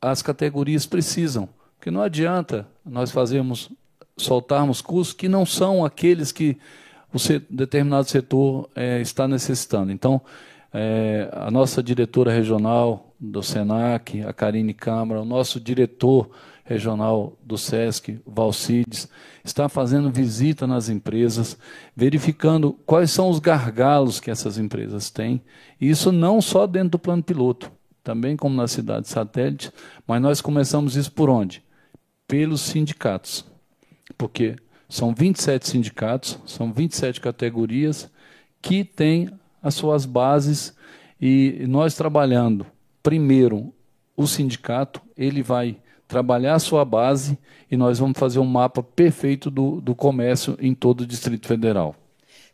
as 0.00 0.22
categorias 0.22 0.86
precisam. 0.86 1.48
Porque 1.76 1.90
não 1.90 2.02
adianta 2.02 2.66
nós 2.84 3.10
fazermos, 3.10 3.70
soltarmos 4.16 4.80
cursos 4.80 5.14
que 5.14 5.28
não 5.28 5.44
são 5.44 5.84
aqueles 5.84 6.32
que 6.32 6.58
o 7.12 7.18
determinado 7.48 8.08
setor 8.08 8.68
é, 8.74 9.00
está 9.00 9.26
necessitando. 9.26 9.92
Então, 9.92 10.20
é, 10.78 11.30
a 11.32 11.50
nossa 11.50 11.82
diretora 11.82 12.30
regional 12.30 13.14
do 13.18 13.42
SENAC, 13.42 14.22
a 14.22 14.30
Karine 14.30 14.74
Câmara, 14.74 15.22
o 15.22 15.24
nosso 15.24 15.58
diretor 15.58 16.28
regional 16.66 17.34
do 17.42 17.56
SESC, 17.56 18.20
Valcides, 18.26 19.08
está 19.42 19.70
fazendo 19.70 20.10
visita 20.10 20.66
nas 20.66 20.90
empresas, 20.90 21.56
verificando 21.96 22.74
quais 22.84 23.10
são 23.10 23.30
os 23.30 23.38
gargalos 23.38 24.20
que 24.20 24.30
essas 24.30 24.58
empresas 24.58 25.08
têm. 25.10 25.40
E 25.80 25.88
isso 25.88 26.12
não 26.12 26.42
só 26.42 26.66
dentro 26.66 26.90
do 26.90 26.98
plano 26.98 27.22
piloto, 27.22 27.72
também 28.04 28.36
como 28.36 28.54
na 28.54 28.68
cidade 28.68 29.08
satélite, 29.08 29.72
mas 30.06 30.20
nós 30.20 30.42
começamos 30.42 30.94
isso 30.94 31.10
por 31.10 31.30
onde? 31.30 31.64
Pelos 32.28 32.60
sindicatos. 32.60 33.46
Porque 34.18 34.56
são 34.90 35.14
27 35.14 35.66
sindicatos, 35.66 36.38
são 36.44 36.70
27 36.70 37.18
categorias 37.18 38.10
que 38.60 38.84
têm 38.84 39.30
as 39.66 39.74
suas 39.74 40.06
bases 40.06 40.72
e 41.20 41.64
nós 41.66 41.96
trabalhando 41.96 42.64
primeiro 43.02 43.74
o 44.16 44.24
sindicato, 44.24 45.02
ele 45.16 45.42
vai 45.42 45.76
trabalhar 46.06 46.54
a 46.54 46.60
sua 46.60 46.84
base 46.84 47.36
e 47.68 47.76
nós 47.76 47.98
vamos 47.98 48.16
fazer 48.16 48.38
um 48.38 48.44
mapa 48.44 48.80
perfeito 48.80 49.50
do, 49.50 49.80
do 49.80 49.92
comércio 49.92 50.56
em 50.60 50.72
todo 50.72 51.00
o 51.00 51.06
Distrito 51.06 51.48
Federal. 51.48 51.96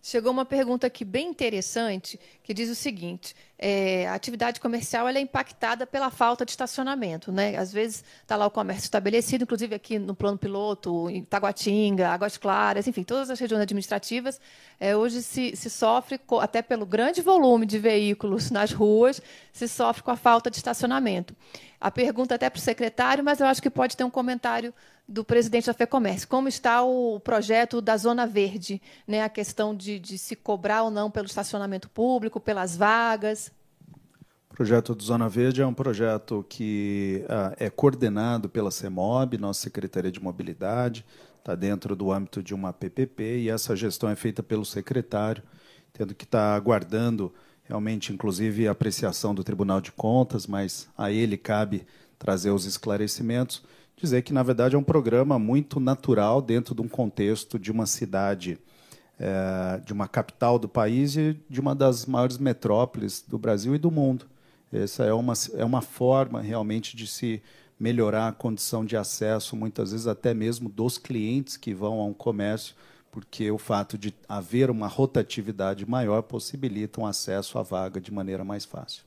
Chegou 0.02 0.32
uma 0.32 0.46
pergunta 0.46 0.86
aqui 0.86 1.04
bem 1.04 1.28
interessante 1.28 2.18
que 2.42 2.54
diz 2.54 2.70
o 2.70 2.74
seguinte: 2.74 3.36
é, 3.64 4.08
a 4.08 4.14
atividade 4.14 4.58
comercial 4.58 5.08
é 5.08 5.20
impactada 5.20 5.86
pela 5.86 6.10
falta 6.10 6.44
de 6.44 6.50
estacionamento. 6.50 7.30
Né? 7.30 7.56
Às 7.56 7.72
vezes 7.72 8.02
está 8.20 8.34
lá 8.34 8.44
o 8.44 8.50
comércio 8.50 8.82
estabelecido, 8.82 9.44
inclusive 9.44 9.72
aqui 9.72 10.00
no 10.00 10.16
plano 10.16 10.36
piloto, 10.36 11.08
em 11.08 11.22
Taguatinga, 11.22 12.08
Águas 12.08 12.36
Claras, 12.36 12.88
enfim, 12.88 13.04
todas 13.04 13.30
as 13.30 13.38
regiões 13.38 13.62
administrativas, 13.62 14.40
é, 14.80 14.96
hoje 14.96 15.22
se, 15.22 15.54
se 15.54 15.70
sofre, 15.70 16.20
até 16.40 16.60
pelo 16.60 16.84
grande 16.84 17.22
volume 17.22 17.64
de 17.64 17.78
veículos 17.78 18.50
nas 18.50 18.72
ruas, 18.72 19.22
se 19.52 19.68
sofre 19.68 20.02
com 20.02 20.10
a 20.10 20.16
falta 20.16 20.50
de 20.50 20.56
estacionamento. 20.56 21.32
A 21.80 21.88
pergunta 21.88 22.34
até 22.34 22.50
para 22.50 22.58
o 22.58 22.60
secretário, 22.60 23.22
mas 23.22 23.38
eu 23.38 23.46
acho 23.46 23.62
que 23.62 23.70
pode 23.70 23.96
ter 23.96 24.02
um 24.02 24.10
comentário 24.10 24.74
do 25.06 25.24
presidente 25.24 25.66
da 25.66 25.74
FEComércio. 25.74 26.26
Como 26.26 26.48
está 26.48 26.82
o 26.82 27.20
projeto 27.20 27.80
da 27.80 27.96
Zona 27.96 28.26
Verde? 28.26 28.82
Né? 29.06 29.22
A 29.22 29.28
questão 29.28 29.72
de, 29.72 30.00
de 30.00 30.18
se 30.18 30.34
cobrar 30.34 30.82
ou 30.82 30.90
não 30.90 31.10
pelo 31.10 31.26
estacionamento 31.26 31.88
público, 31.88 32.40
pelas 32.40 32.76
vagas. 32.76 33.51
O 34.52 34.54
projeto 34.54 34.94
do 34.94 35.02
Zona 35.02 35.30
Verde 35.30 35.62
é 35.62 35.66
um 35.66 35.72
projeto 35.72 36.44
que 36.46 37.24
ah, 37.26 37.54
é 37.58 37.70
coordenado 37.70 38.50
pela 38.50 38.70
CEMOB, 38.70 39.38
nossa 39.38 39.62
Secretaria 39.62 40.12
de 40.12 40.22
Mobilidade, 40.22 41.06
está 41.38 41.54
dentro 41.54 41.96
do 41.96 42.12
âmbito 42.12 42.42
de 42.42 42.52
uma 42.52 42.70
PPP 42.70 43.38
e 43.38 43.48
essa 43.48 43.74
gestão 43.74 44.10
é 44.10 44.14
feita 44.14 44.42
pelo 44.42 44.66
secretário, 44.66 45.42
tendo 45.90 46.14
que 46.14 46.24
estar 46.24 46.50
tá 46.50 46.54
aguardando 46.54 47.32
realmente, 47.64 48.12
inclusive, 48.12 48.68
a 48.68 48.72
apreciação 48.72 49.34
do 49.34 49.42
Tribunal 49.42 49.80
de 49.80 49.90
Contas, 49.90 50.46
mas 50.46 50.86
a 50.98 51.10
ele 51.10 51.38
cabe 51.38 51.86
trazer 52.18 52.50
os 52.50 52.66
esclarecimentos 52.66 53.62
dizer 53.96 54.20
que, 54.20 54.34
na 54.34 54.42
verdade, 54.42 54.74
é 54.74 54.78
um 54.78 54.84
programa 54.84 55.38
muito 55.38 55.80
natural 55.80 56.42
dentro 56.42 56.74
de 56.74 56.82
um 56.82 56.88
contexto 56.88 57.58
de 57.58 57.72
uma 57.72 57.86
cidade, 57.86 58.58
é, 59.18 59.80
de 59.82 59.94
uma 59.94 60.06
capital 60.06 60.58
do 60.58 60.68
país 60.68 61.16
e 61.16 61.40
de 61.48 61.58
uma 61.58 61.74
das 61.74 62.04
maiores 62.04 62.36
metrópoles 62.36 63.24
do 63.26 63.38
Brasil 63.38 63.74
e 63.74 63.78
do 63.78 63.90
mundo. 63.90 64.26
Essa 64.72 65.04
é 65.04 65.12
uma, 65.12 65.34
é 65.54 65.64
uma 65.64 65.82
forma 65.82 66.40
realmente 66.40 66.96
de 66.96 67.06
se 67.06 67.42
melhorar 67.78 68.28
a 68.28 68.32
condição 68.32 68.84
de 68.84 68.96
acesso, 68.96 69.56
muitas 69.56 69.90
vezes 69.90 70.06
até 70.06 70.32
mesmo 70.32 70.68
dos 70.68 70.98
clientes 70.98 71.56
que 71.56 71.74
vão 71.74 72.00
a 72.00 72.04
um 72.04 72.14
comércio, 72.14 72.74
porque 73.10 73.50
o 73.50 73.58
fato 73.58 73.98
de 73.98 74.14
haver 74.28 74.70
uma 74.70 74.86
rotatividade 74.86 75.84
maior 75.84 76.22
possibilita 76.22 77.00
um 77.00 77.06
acesso 77.06 77.58
à 77.58 77.62
vaga 77.62 78.00
de 78.00 78.12
maneira 78.12 78.44
mais 78.44 78.64
fácil. 78.64 79.04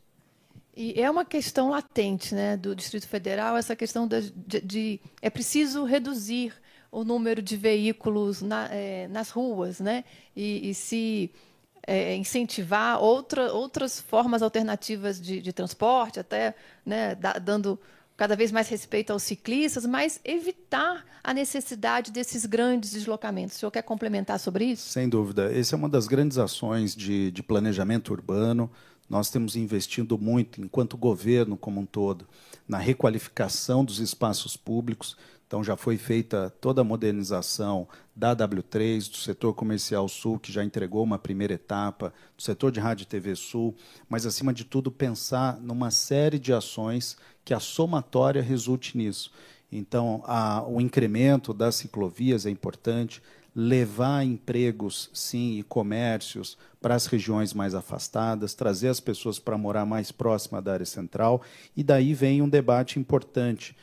E 0.76 1.02
é 1.02 1.10
uma 1.10 1.24
questão 1.24 1.70
latente 1.70 2.36
né, 2.36 2.58
do 2.58 2.76
Distrito 2.76 3.08
Federal, 3.08 3.56
essa 3.56 3.76
questão 3.76 4.06
de, 4.06 4.30
de, 4.32 4.62
de 4.62 5.00
é 5.22 5.30
preciso 5.30 5.86
reduzir 5.86 6.54
o 6.92 7.04
número 7.04 7.42
de 7.42 7.56
veículos 7.56 8.42
na, 8.42 8.68
é, 8.70 9.08
nas 9.08 9.30
ruas, 9.30 9.80
né? 9.80 10.04
E, 10.36 10.70
e 10.70 10.74
se 10.74 11.32
é, 11.86 12.16
incentivar 12.16 13.02
outra, 13.02 13.54
outras 13.54 14.00
formas 14.00 14.42
alternativas 14.42 15.22
de, 15.22 15.42
de 15.42 15.54
transporte, 15.54 16.20
até 16.20 16.56
né, 16.86 17.16
da, 17.16 17.34
dando 17.34 17.80
cada 18.18 18.36
vez 18.36 18.52
mais 18.52 18.70
respeito 18.70 19.12
aos 19.12 19.24
ciclistas, 19.24 19.86
mas 19.86 20.20
evitar 20.24 21.06
a 21.24 21.34
necessidade 21.34 22.12
desses 22.12 22.46
grandes 22.46 22.92
deslocamentos. 22.92 23.58
O 23.58 23.60
senhor 23.60 23.72
quer 23.72 23.82
complementar 23.82 24.40
sobre 24.40 24.66
isso? 24.66 24.90
Sem 24.90 25.10
dúvida. 25.10 25.54
Essa 25.54 25.76
é 25.76 25.78
uma 25.78 25.90
das 25.90 26.08
grandes 26.08 26.38
ações 26.38 26.96
de, 26.96 27.30
de 27.32 27.44
planejamento 27.44 28.12
urbano 28.14 28.72
nós 29.10 29.30
temos 29.30 29.56
investido 29.56 30.18
muito, 30.18 30.60
enquanto 30.60 30.98
governo 30.98 31.56
como 31.56 31.80
um 31.80 31.86
todo, 31.86 32.28
na 32.68 32.78
requalificação 32.78 33.86
dos 33.86 34.00
espaços 34.00 34.58
públicos. 34.58 35.16
Então, 35.48 35.64
já 35.64 35.78
foi 35.78 35.98
feita 35.98 36.50
toda 36.60 36.82
a 36.82 36.84
modernização 36.84 37.88
da 38.16 38.36
W3, 38.36 39.10
do 39.10 39.18
setor 39.18 39.54
comercial 39.54 40.08
sul, 40.08 40.40
que 40.40 40.52
já 40.52 40.64
entregou 40.64 41.04
uma 41.04 41.20
primeira 41.20 41.54
etapa, 41.54 42.14
do 42.36 42.42
setor 42.42 42.72
de 42.72 42.80
rádio 42.80 43.04
e 43.04 43.08
TV 43.08 43.36
sul, 43.36 43.76
mas, 44.10 44.26
acima 44.26 44.52
de 44.52 44.66
tudo, 44.66 44.92
pensar 44.92 45.60
numa 45.60 45.92
série 45.92 46.40
de 46.40 46.52
ações 46.52 47.18
que 47.44 47.54
a 47.54 47.60
somatória 47.60 48.42
resulte 48.42 48.98
nisso. 48.98 49.32
Então, 49.72 50.24
a, 50.26 50.64
o 50.68 50.82
incremento 50.82 51.54
das 51.54 51.76
ciclovias 51.76 52.46
é 52.46 52.50
importante, 52.50 53.22
levar 53.56 54.24
empregos, 54.26 55.10
sim, 55.14 55.58
e 55.58 55.64
comércios 55.64 56.58
para 56.82 56.94
as 56.94 57.06
regiões 57.06 57.54
mais 57.54 57.74
afastadas, 57.74 58.54
trazer 58.54 58.90
as 58.90 59.00
pessoas 59.00 59.40
para 59.40 59.58
morar 59.58 59.86
mais 59.86 60.12
próxima 60.12 60.62
da 60.62 60.74
área 60.74 60.86
central, 60.86 61.42
e 61.76 61.84
daí 61.84 62.14
vem 62.14 62.42
um 62.42 62.50
debate 62.50 63.00
importante, 63.00 63.76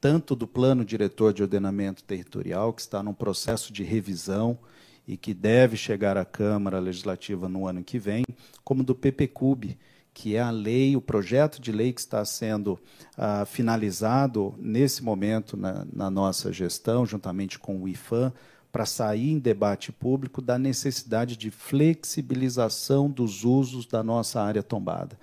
tanto 0.00 0.34
do 0.34 0.46
plano 0.46 0.84
diretor 0.84 1.32
de 1.32 1.42
ordenamento 1.42 2.02
territorial, 2.02 2.72
que 2.72 2.80
está 2.80 3.02
num 3.02 3.12
processo 3.12 3.72
de 3.72 3.84
revisão 3.84 4.58
e 5.06 5.16
que 5.16 5.34
deve 5.34 5.76
chegar 5.76 6.16
à 6.16 6.24
Câmara 6.24 6.78
Legislativa 6.78 7.48
no 7.48 7.66
ano 7.66 7.82
que 7.82 7.98
vem, 7.98 8.24
como 8.64 8.82
do 8.82 8.94
PPCUB, 8.94 9.76
que 10.14 10.36
é 10.36 10.40
a 10.40 10.50
lei, 10.50 10.96
o 10.96 11.00
projeto 11.00 11.60
de 11.60 11.70
lei 11.70 11.92
que 11.92 12.00
está 12.00 12.24
sendo 12.24 12.78
ah, 13.16 13.44
finalizado 13.44 14.54
nesse 14.58 15.02
momento 15.02 15.56
na, 15.56 15.86
na, 15.92 16.10
nossa 16.10 16.52
gestão, 16.52 17.06
juntamente 17.06 17.58
com 17.58 17.80
o 17.80 17.88
IFAM, 17.88 18.32
para 18.72 18.86
sair 18.86 19.30
em 19.30 19.38
debate 19.38 19.90
público 19.92 20.40
da 20.40 20.58
necessidade 20.58 21.36
de 21.36 21.50
flexibilização 21.50 23.10
dos 23.10 23.44
usos 23.44 23.86
da 23.86 24.02
nossa 24.02 24.40
área 24.40 24.62
tombada. 24.62 25.18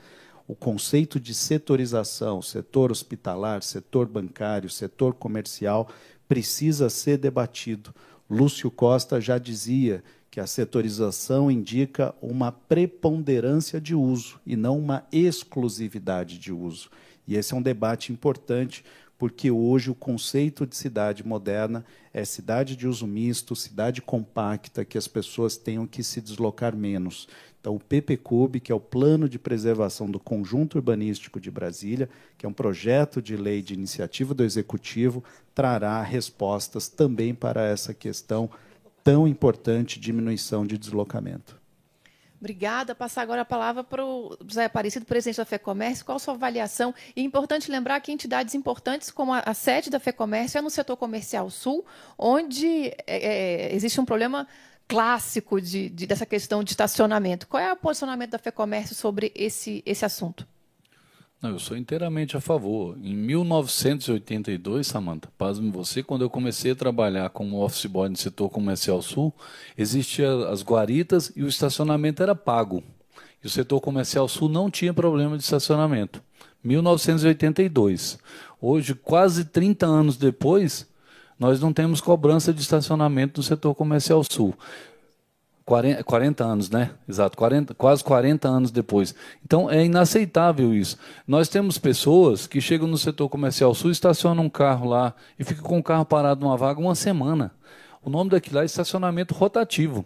O 0.47 0.55
conceito 0.55 1.19
de 1.19 1.33
setorização, 1.33 2.41
setor 2.41 2.89
hospitalar, 2.89 3.61
setor 3.61 4.07
bancário, 4.07 4.69
setor 4.69 5.13
comercial, 5.13 5.89
precisa 6.25 6.89
ser 6.89 7.17
debatido. 7.17 7.93
Lúcio 8.29 8.71
Costa 8.71 9.19
já 9.19 9.37
dizia 9.37 10.01
que 10.31 10.39
a 10.39 10.47
setorização 10.47 11.51
indica 11.51 12.15
uma 12.21 12.49
preponderância 12.51 13.81
de 13.81 13.93
uso 13.93 14.39
e 14.45 14.55
não 14.55 14.79
uma 14.79 15.05
exclusividade 15.11 16.37
de 16.37 16.53
uso. 16.53 16.89
E 17.27 17.35
esse 17.35 17.53
é 17.53 17.57
um 17.57 17.61
debate 17.61 18.13
importante, 18.13 18.85
porque 19.17 19.49
hoje 19.49 19.89
o 19.89 19.95
conceito 19.95 20.65
de 20.65 20.77
cidade 20.77 21.25
moderna 21.25 21.83
é 22.13 22.23
cidade 22.23 22.75
de 22.75 22.87
uso 22.87 23.07
misto, 23.07 23.55
cidade 23.55 24.01
compacta, 24.01 24.85
que 24.85 24.97
as 24.97 25.07
pessoas 25.07 25.57
tenham 25.57 25.87
que 25.87 26.03
se 26.03 26.21
deslocar 26.21 26.75
menos. 26.75 27.27
Então, 27.67 27.75
o 27.75 27.79
PPCUB, 27.81 28.61
que 28.61 28.71
é 28.71 28.75
o 28.75 28.79
Plano 28.79 29.27
de 29.27 29.37
Preservação 29.37 30.09
do 30.09 30.21
Conjunto 30.21 30.75
Urbanístico 30.75 31.37
de 31.37 31.51
Brasília, 31.51 32.07
que 32.37 32.45
é 32.45 32.49
um 32.49 32.53
projeto 32.53 33.21
de 33.21 33.35
lei 33.35 33.61
de 33.61 33.73
iniciativa 33.73 34.33
do 34.33 34.41
Executivo, 34.41 35.21
trará 35.53 36.01
respostas 36.01 36.87
também 36.87 37.35
para 37.35 37.65
essa 37.65 37.93
questão 37.93 38.49
tão 39.03 39.27
importante 39.27 39.99
diminuição 39.99 40.65
de 40.65 40.77
deslocamento. 40.77 41.59
Obrigada. 42.39 42.95
Passar 42.95 43.23
agora 43.23 43.41
a 43.41 43.45
palavra 43.45 43.83
para 43.83 44.05
o 44.05 44.37
José 44.47 44.63
Aparecido, 44.63 45.05
presidente 45.05 45.37
da 45.37 45.45
FEComércio. 45.45 46.05
Qual 46.05 46.15
a 46.15 46.19
sua 46.19 46.35
avaliação? 46.35 46.95
E 47.15 47.19
é 47.19 47.23
importante 47.23 47.69
lembrar 47.69 47.99
que 47.99 48.13
entidades 48.13 48.55
importantes, 48.55 49.11
como 49.11 49.33
a, 49.33 49.39
a 49.39 49.53
sede 49.53 49.89
da 49.89 49.99
FEComércio, 49.99 50.57
é 50.57 50.61
no 50.61 50.69
setor 50.69 50.95
comercial 50.95 51.49
sul, 51.49 51.85
onde 52.17 52.93
é, 53.05 53.71
é, 53.71 53.75
existe 53.75 53.99
um 53.99 54.05
problema 54.05 54.47
clássico 54.87 55.59
de, 55.59 55.89
de, 55.89 56.07
dessa 56.07 56.25
questão 56.25 56.63
de 56.63 56.71
estacionamento. 56.71 57.47
Qual 57.47 57.61
é 57.61 57.71
o 57.71 57.75
posicionamento 57.75 58.31
da 58.31 58.39
FEComércio 58.39 58.95
sobre 58.95 59.31
esse, 59.35 59.83
esse 59.85 60.05
assunto? 60.05 60.47
Não, 61.39 61.51
eu 61.51 61.59
sou 61.59 61.77
inteiramente 61.77 62.35
a 62.35 62.41
favor. 62.41 62.97
Em 62.97 63.15
1982, 63.15 64.87
Samanta, 64.87 65.29
pasme 65.37 65.69
você, 65.69 66.01
quando 66.01 66.23
eu 66.23 66.29
comecei 66.31 66.71
a 66.71 66.75
trabalhar 66.75 67.29
como 67.29 67.63
office 67.63 67.85
boy 67.85 68.09
no 68.09 68.17
setor 68.17 68.49
comercial 68.49 69.01
sul, 69.03 69.31
existiam 69.77 70.47
as 70.47 70.63
guaritas 70.63 71.31
e 71.35 71.43
o 71.43 71.47
estacionamento 71.47 72.23
era 72.23 72.33
pago. 72.33 72.83
E 73.43 73.45
o 73.45 73.49
setor 73.49 73.79
comercial 73.81 74.27
sul 74.27 74.49
não 74.49 74.71
tinha 74.71 74.93
problema 74.93 75.37
de 75.37 75.43
estacionamento. 75.43 76.23
1982. 76.63 78.17
Hoje, 78.59 78.95
quase 78.95 79.45
30 79.45 79.85
anos 79.85 80.17
depois, 80.17 80.87
nós 81.39 81.59
não 81.59 81.71
temos 81.71 82.01
cobrança 82.01 82.53
de 82.53 82.61
estacionamento 82.61 83.39
no 83.39 83.43
setor 83.43 83.75
comercial 83.75 84.23
sul. 84.23 84.53
40, 85.67 86.01
40 86.01 86.43
anos, 86.45 86.69
né? 86.69 86.91
Exato, 87.07 87.37
40, 87.37 87.73
quase 87.73 88.01
40 88.01 88.47
anos 88.47 88.71
depois. 88.71 89.13
Então 89.43 89.69
é 89.69 89.83
inaceitável 89.83 90.73
isso. 90.73 90.97
Nós 91.27 91.49
temos 91.49 91.77
pessoas 91.77 92.47
que 92.47 92.61
chegam 92.61 92.87
no 92.87 92.97
setor 92.97 93.27
comercial 93.27 93.75
sul, 93.75 93.91
estacionam 93.91 94.45
um 94.45 94.49
carro 94.49 94.87
lá 94.87 95.13
e 95.37 95.43
ficam 95.43 95.65
com 95.65 95.77
o 95.77 95.83
carro 95.83 96.05
parado 96.05 96.39
numa 96.39 96.55
vaga 96.55 96.79
uma 96.79 96.95
semana. 96.95 97.51
O 98.01 98.09
nome 98.09 98.29
daquilo 98.29 98.55
lá 98.55 98.61
é 98.61 98.65
estacionamento 98.65 99.33
rotativo. 99.33 100.05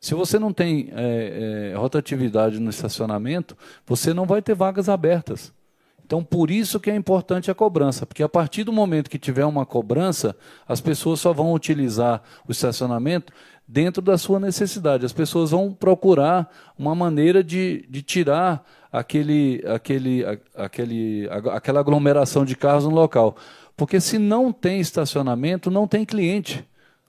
Se 0.00 0.14
você 0.14 0.38
não 0.38 0.52
tem 0.52 0.90
é, 0.92 1.72
é, 1.72 1.76
rotatividade 1.76 2.60
no 2.60 2.70
estacionamento, 2.70 3.56
você 3.84 4.14
não 4.14 4.24
vai 4.24 4.40
ter 4.40 4.54
vagas 4.54 4.88
abertas. 4.88 5.52
Então, 6.10 6.24
por 6.24 6.50
isso 6.50 6.80
que 6.80 6.90
é 6.90 6.96
importante 6.96 7.52
a 7.52 7.54
cobrança, 7.54 8.04
porque 8.04 8.20
a 8.20 8.28
partir 8.28 8.64
do 8.64 8.72
momento 8.72 9.08
que 9.08 9.16
tiver 9.16 9.46
uma 9.46 9.64
cobrança, 9.64 10.34
as 10.66 10.80
pessoas 10.80 11.20
só 11.20 11.32
vão 11.32 11.52
utilizar 11.52 12.20
o 12.48 12.50
estacionamento 12.50 13.32
dentro 13.64 14.02
da 14.02 14.18
sua 14.18 14.40
necessidade. 14.40 15.06
As 15.06 15.12
pessoas 15.12 15.52
vão 15.52 15.72
procurar 15.72 16.52
uma 16.76 16.96
maneira 16.96 17.44
de, 17.44 17.86
de 17.88 18.02
tirar 18.02 18.66
aquele, 18.90 19.62
aquele, 19.64 20.24
aquele, 20.56 21.28
aquela 21.52 21.78
aglomeração 21.78 22.44
de 22.44 22.56
carros 22.56 22.86
no 22.86 22.90
local. 22.90 23.36
Porque 23.76 24.00
se 24.00 24.18
não 24.18 24.52
tem 24.52 24.80
estacionamento, 24.80 25.70
não 25.70 25.86
tem 25.86 26.04
cliente. 26.04 26.66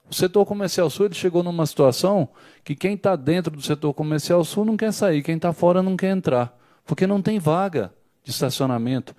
O 0.08 0.14
setor 0.14 0.46
comercial 0.46 0.88
sul 0.88 1.06
ele 1.06 1.14
chegou 1.16 1.42
numa 1.42 1.66
situação 1.66 2.28
que 2.62 2.76
quem 2.76 2.94
está 2.94 3.16
dentro 3.16 3.50
do 3.50 3.62
setor 3.62 3.94
comercial 3.94 4.44
sul 4.44 4.64
não 4.64 4.76
quer 4.76 4.92
sair, 4.92 5.24
quem 5.24 5.34
está 5.34 5.52
fora 5.52 5.82
não 5.82 5.96
quer 5.96 6.12
entrar, 6.12 6.56
porque 6.86 7.04
não 7.04 7.20
tem 7.20 7.40
vaga 7.40 7.90
de 8.24 8.30
estacionamento. 8.30 9.14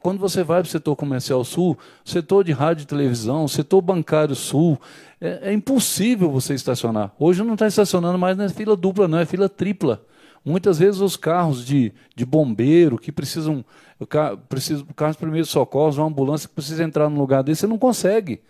Quando 0.00 0.18
você 0.18 0.42
vai 0.42 0.62
para 0.62 0.68
o 0.68 0.70
setor 0.70 0.96
comercial 0.96 1.44
sul, 1.44 1.78
setor 2.04 2.42
de 2.42 2.50
rádio 2.50 2.82
e 2.82 2.86
televisão, 2.86 3.46
setor 3.46 3.80
bancário 3.80 4.34
sul, 4.34 4.80
é, 5.20 5.50
é 5.50 5.52
impossível 5.52 6.30
você 6.30 6.54
estacionar. 6.54 7.12
Hoje 7.18 7.42
não 7.44 7.54
está 7.54 7.68
estacionando 7.68 8.18
mais 8.18 8.36
na 8.36 8.48
fila 8.48 8.76
dupla, 8.76 9.06
não, 9.06 9.18
é 9.18 9.24
fila 9.24 9.48
tripla. 9.48 10.02
Muitas 10.44 10.78
vezes 10.78 11.00
os 11.00 11.16
carros 11.16 11.64
de, 11.64 11.92
de 12.14 12.24
bombeiro 12.24 12.98
que 12.98 13.12
precisam, 13.12 13.64
o 13.98 14.06
carro, 14.06 14.38
precisa, 14.48 14.84
carros 14.96 15.16
de 15.16 15.20
primeiros 15.20 15.50
socorros, 15.50 15.98
uma 15.98 16.06
ambulância 16.06 16.48
que 16.48 16.54
precisa 16.54 16.82
entrar 16.82 17.08
no 17.08 17.18
lugar 17.18 17.42
desse, 17.42 17.60
você 17.60 17.66
não 17.66 17.78
consegue 17.78 18.40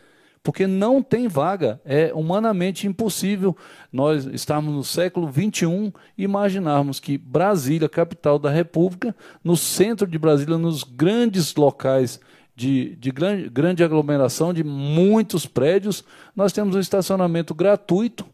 porque 0.47 0.69
não 0.69 1.03
tem 1.03 1.27
vaga. 1.27 1.81
É 1.85 2.13
humanamente 2.15 2.87
impossível 2.87 3.57
nós 3.93 4.27
estarmos 4.27 4.73
no 4.73 4.85
século 4.85 5.29
XXI 5.29 5.93
e 6.17 6.23
imaginarmos 6.23 7.01
que 7.01 7.19
Brasília, 7.19 7.89
capital 7.89 8.39
da 8.39 8.49
República, 8.49 9.13
no 9.43 9.57
centro 9.57 10.07
de 10.07 10.17
Brasília, 10.17 10.57
nos 10.57 10.85
grandes 10.85 11.53
locais 11.57 12.21
de, 12.55 12.95
de 12.95 13.11
grande, 13.11 13.49
grande 13.49 13.83
aglomeração, 13.83 14.55
de 14.55 14.63
muitos 14.63 15.47
prédios, 15.47 16.05
nós 16.37 16.53
temos 16.53 16.77
um 16.77 16.81
estacionamento 16.81 17.53
gratuito 17.53 18.25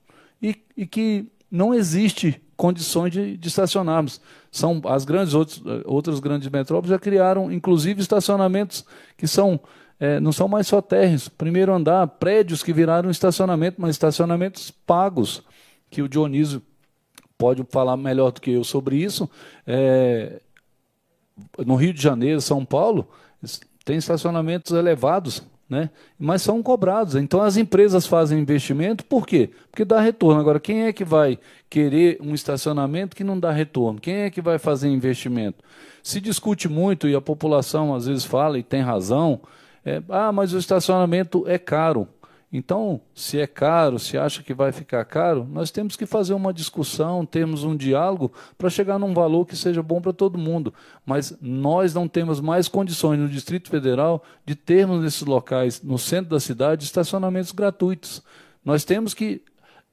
e, 0.42 0.54
e 0.76 0.84
que 0.86 1.24
não 1.50 1.72
existe 1.72 2.42
condições 2.58 3.10
de, 3.10 3.38
de, 3.38 3.48
estacionarmos. 3.48 4.20
São 4.50 4.82
as 4.84 5.06
grandes 5.06 5.32
outros, 5.32 5.62
outras 5.86 6.20
grandes 6.20 6.50
metrópoles 6.50 6.90
já 6.90 6.98
criaram, 6.98 7.50
inclusive, 7.50 8.02
estacionamentos 8.02 8.84
que 9.16 9.26
são 9.26 9.58
é, 9.98 10.18
não 10.20 10.32
são 10.32 10.48
mais 10.48 10.66
só 10.66 10.80
térreos, 10.80 11.28
primeiro 11.28 11.72
andar, 11.72 12.06
prédios 12.06 12.62
que 12.62 12.72
viraram 12.72 13.10
estacionamento, 13.10 13.80
mas 13.80 13.90
estacionamentos 13.90 14.70
pagos, 14.70 15.42
que 15.90 16.02
o 16.02 16.08
Dionísio 16.08 16.62
pode 17.38 17.64
falar 17.70 17.96
melhor 17.96 18.30
do 18.32 18.40
que 18.40 18.52
eu 18.52 18.64
sobre 18.64 18.96
isso. 18.96 19.28
É, 19.66 20.40
no 21.64 21.74
Rio 21.74 21.92
de 21.92 22.02
Janeiro, 22.02 22.40
São 22.40 22.64
Paulo, 22.64 23.08
tem 23.84 23.96
estacionamentos 23.96 24.72
elevados, 24.72 25.42
né? 25.68 25.90
mas 26.18 26.42
são 26.42 26.62
cobrados. 26.62 27.16
Então 27.16 27.42
as 27.42 27.56
empresas 27.56 28.06
fazem 28.06 28.38
investimento, 28.38 29.04
por 29.04 29.26
quê? 29.26 29.50
Porque 29.70 29.84
dá 29.84 30.00
retorno. 30.00 30.40
Agora, 30.40 30.60
quem 30.60 30.84
é 30.84 30.92
que 30.92 31.04
vai 31.04 31.38
querer 31.68 32.18
um 32.20 32.34
estacionamento 32.34 33.16
que 33.16 33.24
não 33.24 33.38
dá 33.38 33.50
retorno? 33.50 34.00
Quem 34.00 34.16
é 34.16 34.30
que 34.30 34.40
vai 34.40 34.58
fazer 34.58 34.88
investimento? 34.88 35.64
Se 36.02 36.20
discute 36.20 36.68
muito, 36.68 37.08
e 37.08 37.14
a 37.14 37.20
população 37.20 37.94
às 37.94 38.06
vezes 38.06 38.24
fala, 38.24 38.58
e 38.58 38.62
tem 38.62 38.82
razão, 38.82 39.40
é, 39.84 40.02
ah, 40.08 40.32
mas 40.32 40.52
o 40.52 40.58
estacionamento 40.58 41.44
é 41.46 41.58
caro. 41.58 42.08
Então, 42.52 43.00
se 43.14 43.40
é 43.40 43.46
caro, 43.46 43.98
se 43.98 44.18
acha 44.18 44.42
que 44.42 44.52
vai 44.52 44.72
ficar 44.72 45.02
caro, 45.06 45.48
nós 45.50 45.70
temos 45.70 45.96
que 45.96 46.04
fazer 46.04 46.34
uma 46.34 46.52
discussão, 46.52 47.24
termos 47.24 47.64
um 47.64 47.74
diálogo 47.74 48.30
para 48.58 48.68
chegar 48.68 48.98
num 48.98 49.14
valor 49.14 49.46
que 49.46 49.56
seja 49.56 49.82
bom 49.82 50.02
para 50.02 50.12
todo 50.12 50.36
mundo. 50.36 50.74
Mas 51.06 51.34
nós 51.40 51.94
não 51.94 52.06
temos 52.06 52.40
mais 52.40 52.68
condições 52.68 53.18
no 53.18 53.26
Distrito 53.26 53.70
Federal 53.70 54.22
de 54.44 54.54
termos 54.54 55.02
nesses 55.02 55.22
locais, 55.22 55.82
no 55.82 55.98
centro 55.98 56.32
da 56.32 56.40
cidade, 56.40 56.84
estacionamentos 56.84 57.52
gratuitos. 57.52 58.22
Nós 58.62 58.84
temos 58.84 59.14
que 59.14 59.40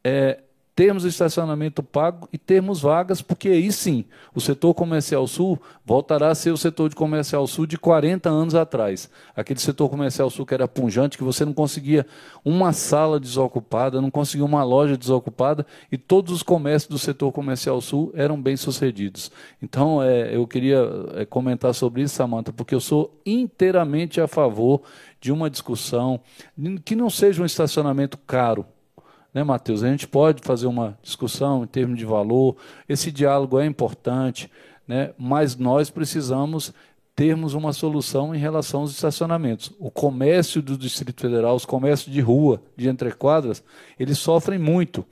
é, 0.03 0.41
termos 0.79 1.03
estacionamento 1.03 1.83
pago 1.83 2.29
e 2.31 2.37
termos 2.37 2.79
vagas, 2.79 3.21
porque 3.21 3.49
aí 3.49 3.69
sim 3.69 4.05
o 4.33 4.39
setor 4.39 4.73
comercial 4.73 5.27
sul 5.27 5.61
voltará 5.85 6.29
a 6.29 6.35
ser 6.35 6.51
o 6.51 6.57
setor 6.57 6.87
de 6.87 6.95
comercial 6.95 7.45
sul 7.47 7.65
de 7.65 7.77
40 7.77 8.29
anos 8.29 8.55
atrás. 8.55 9.09
Aquele 9.35 9.59
setor 9.59 9.89
comercial 9.89 10.29
sul 10.29 10.45
que 10.45 10.53
era 10.53 10.69
punjante, 10.69 11.17
que 11.17 11.23
você 11.25 11.43
não 11.43 11.51
conseguia 11.51 12.07
uma 12.45 12.71
sala 12.71 13.19
desocupada, 13.19 13.99
não 13.99 14.09
conseguia 14.09 14.45
uma 14.45 14.63
loja 14.63 14.95
desocupada 14.95 15.67
e 15.91 15.97
todos 15.97 16.31
os 16.31 16.41
comércios 16.41 16.89
do 16.89 16.97
setor 16.97 17.33
comercial 17.33 17.81
sul 17.81 18.13
eram 18.15 18.41
bem 18.41 18.55
sucedidos. 18.55 19.29
Então 19.61 20.01
é, 20.01 20.33
eu 20.33 20.47
queria 20.47 20.79
é, 21.15 21.25
comentar 21.25 21.73
sobre 21.73 22.03
isso, 22.03 22.15
Samanta, 22.15 22.53
porque 22.53 22.73
eu 22.73 22.79
sou 22.79 23.19
inteiramente 23.25 24.21
a 24.21 24.29
favor 24.29 24.81
de 25.19 25.29
uma 25.29 25.49
discussão 25.49 26.21
que 26.85 26.95
não 26.95 27.09
seja 27.09 27.43
um 27.43 27.45
estacionamento 27.45 28.17
caro 28.19 28.65
né, 29.33 29.43
Matheus? 29.43 29.83
A 29.83 29.89
gente 29.89 30.07
pode 30.07 30.41
fazer 30.43 30.67
uma 30.67 30.97
discussão 31.01 31.63
em 31.63 31.67
termos 31.67 31.97
de 31.97 32.05
valor, 32.05 32.55
esse 32.87 33.11
diálogo 33.11 33.59
é 33.59 33.65
importante, 33.65 34.49
né, 34.87 35.13
mas 35.17 35.55
nós 35.55 35.89
precisamos 35.89 36.73
termos 37.15 37.53
uma 37.53 37.73
solução 37.73 38.33
em 38.33 38.37
relação 38.37 38.79
aos 38.79 38.91
estacionamentos. 38.91 39.73
O 39.77 39.91
comércio 39.91 40.61
do 40.61 40.77
Distrito 40.77 41.19
Federal, 41.19 41.53
os 41.53 41.65
comércios 41.65 42.13
de 42.13 42.21
rua, 42.21 42.61
de 42.77 42.87
entrequadras, 42.87 43.61
eles 43.99 44.17
sofrem 44.17 44.57
muito. 44.57 45.05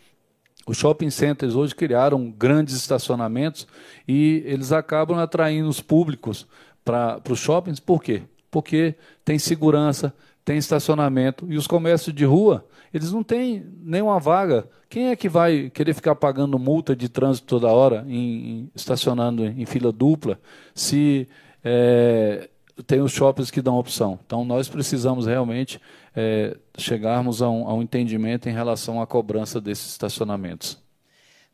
Os 0.66 0.78
shopping 0.78 1.10
centers 1.10 1.54
hoje 1.54 1.76
criaram 1.76 2.30
grandes 2.32 2.76
estacionamentos 2.76 3.68
e 4.08 4.42
eles 4.46 4.72
acabam 4.72 5.20
atraindo 5.20 5.68
os 5.68 5.82
públicos 5.82 6.48
para 6.84 7.22
os 7.30 7.40
shoppings. 7.40 7.80
Por 7.80 8.02
quê? 8.02 8.24
Porque 8.50 8.96
tem 9.26 9.38
segurança, 9.38 10.14
tem 10.46 10.58
estacionamento 10.58 11.46
e 11.50 11.58
os 11.58 11.68
comércios 11.68 12.16
de 12.16 12.24
rua, 12.24 12.66
eles 12.94 13.12
não 13.12 13.24
têm 13.24 13.66
nenhuma 13.82 14.20
vaga. 14.20 14.68
Quem 14.90 15.10
é 15.10 15.16
que 15.16 15.28
vai 15.28 15.70
querer 15.70 15.94
ficar 15.94 16.16
pagando 16.16 16.58
multa 16.58 16.96
de 16.96 17.10
trânsito 17.10 17.48
toda 17.48 17.68
hora, 17.68 18.06
em, 18.08 18.16
em, 18.16 18.72
estacionando 18.76 19.46
em 19.46 19.66
fila 19.66 19.92
dupla, 19.92 20.40
se 20.74 21.28
é, 21.64 22.50
tem 22.86 23.02
os 23.02 23.12
shoppings 23.12 23.52
que 23.52 23.62
dão 23.62 23.78
opção. 23.78 24.20
Então, 24.26 24.46
nós 24.46 24.70
precisamos 24.70 25.26
realmente 25.26 25.82
é, 26.16 26.56
chegarmos 26.78 27.42
a 27.42 27.50
um, 27.50 27.68
a 27.68 27.74
um 27.74 27.82
entendimento 27.82 28.48
em 28.48 28.54
relação 28.54 29.02
à 29.02 29.08
cobrança 29.08 29.60
desses 29.60 29.90
estacionamentos. 29.92 30.78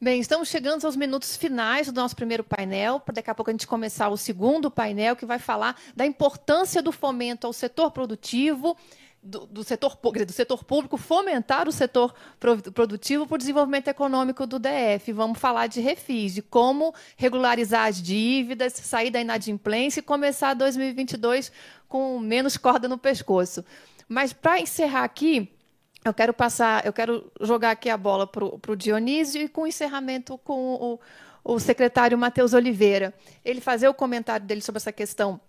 Bem, 0.04 0.20
estamos 0.20 0.50
chegando 0.50 0.84
aos 0.84 0.98
minutos 0.98 1.38
finais 1.38 1.90
do 1.90 2.02
nosso 2.02 2.14
primeiro 2.14 2.44
painel, 2.44 3.02
daqui 3.14 3.30
a 3.30 3.34
pouco 3.34 3.50
a 3.50 3.54
gente 3.54 3.66
começar 3.66 4.10
o 4.10 4.18
segundo 4.18 4.70
painel, 4.70 5.16
que 5.16 5.26
vai 5.26 5.40
falar 5.40 5.80
da 5.96 6.06
importância 6.06 6.82
do 6.82 6.92
fomento 6.92 7.48
ao 7.48 7.54
setor 7.54 7.90
produtivo, 7.90 8.76
do, 9.24 9.46
do, 9.46 9.64
setor, 9.64 9.98
do 9.98 10.34
setor 10.34 10.64
público 10.66 10.98
fomentar 10.98 11.68
o 11.68 11.72
setor 11.72 12.14
produtivo 12.74 13.26
para 13.26 13.36
o 13.36 13.38
desenvolvimento 13.38 13.88
econômico 13.88 14.46
do 14.46 14.60
DF. 14.60 15.14
Vamos 15.14 15.40
falar 15.40 15.68
de 15.68 15.80
refis, 15.80 16.34
de 16.34 16.42
como 16.42 16.94
regularizar 17.16 17.88
as 17.88 18.02
dívidas, 18.02 18.74
sair 18.74 19.10
da 19.10 19.22
inadimplência 19.22 20.02
e 20.02 20.04
começar 20.04 20.54
2022 20.54 21.52
com 21.88 22.20
menos 22.20 22.58
corda 22.58 22.88
no 22.88 22.98
pescoço. 22.98 23.64
Mas 24.10 24.34
para 24.34 24.60
encerrar 24.60 25.06
aqui, 25.06 25.50
eu 26.04 26.14
quero 26.14 26.34
passar, 26.34 26.86
eu 26.86 26.92
quero 26.92 27.32
jogar 27.40 27.72
aqui 27.72 27.90
a 27.90 27.96
bola 27.96 28.28
para 28.28 28.44
o 28.44 28.76
Dionísio 28.76 29.42
e 29.42 29.48
com 29.48 29.66
encerramento 29.66 30.38
com 30.40 31.00
o, 31.46 31.54
o 31.56 31.60
secretário 31.60 32.18
Matheus 32.18 32.54
Oliveira. 32.54 33.14
Ele 33.46 33.62
fazer 33.62 33.88
o 33.88 33.94
comentário 33.94 34.46
dele 34.46 34.62
sobre 34.62 34.78
essa 34.80 34.92
questão 34.92 35.40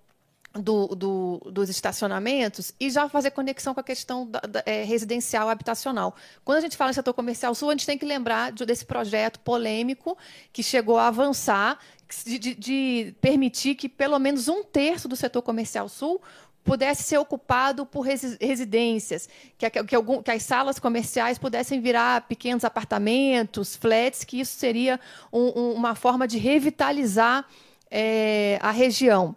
do, 0.54 0.86
do, 0.94 1.50
dos 1.50 1.68
estacionamentos 1.68 2.72
e 2.78 2.88
já 2.88 3.08
fazer 3.08 3.32
conexão 3.32 3.74
com 3.74 3.80
a 3.80 3.84
questão 3.84 4.26
da, 4.26 4.40
da, 4.40 4.62
é, 4.64 4.84
residencial 4.84 5.48
habitacional. 5.48 6.14
Quando 6.44 6.58
a 6.58 6.60
gente 6.60 6.76
fala 6.76 6.90
em 6.90 6.94
setor 6.94 7.12
comercial 7.12 7.54
sul, 7.54 7.70
a 7.70 7.72
gente 7.72 7.86
tem 7.86 7.98
que 7.98 8.06
lembrar 8.06 8.52
de, 8.52 8.64
desse 8.64 8.84
projeto 8.84 9.40
polêmico 9.40 10.16
que 10.52 10.62
chegou 10.62 10.96
a 10.96 11.08
avançar, 11.08 11.78
de, 12.24 12.38
de, 12.38 12.54
de 12.54 13.14
permitir 13.20 13.74
que 13.74 13.88
pelo 13.88 14.18
menos 14.18 14.46
um 14.46 14.62
terço 14.62 15.08
do 15.08 15.16
setor 15.16 15.42
comercial 15.42 15.88
sul 15.88 16.22
pudesse 16.62 17.02
ser 17.02 17.18
ocupado 17.18 17.84
por 17.84 18.00
residências, 18.00 19.28
que, 19.58 19.68
que, 19.68 19.94
algum, 19.94 20.22
que, 20.22 20.30
as 20.30 20.42
salas 20.42 20.78
comerciais 20.78 21.36
pudessem 21.36 21.80
virar 21.80 22.22
pequenos 22.22 22.64
apartamentos, 22.64 23.76
flats, 23.76 24.24
que 24.24 24.40
isso 24.40 24.56
seria 24.56 24.98
um, 25.30 25.60
um, 25.60 25.72
uma 25.72 25.94
forma 25.94 26.26
de 26.26 26.38
revitalizar 26.38 27.44
é, 27.90 28.58
a 28.62 28.70
região. 28.70 29.36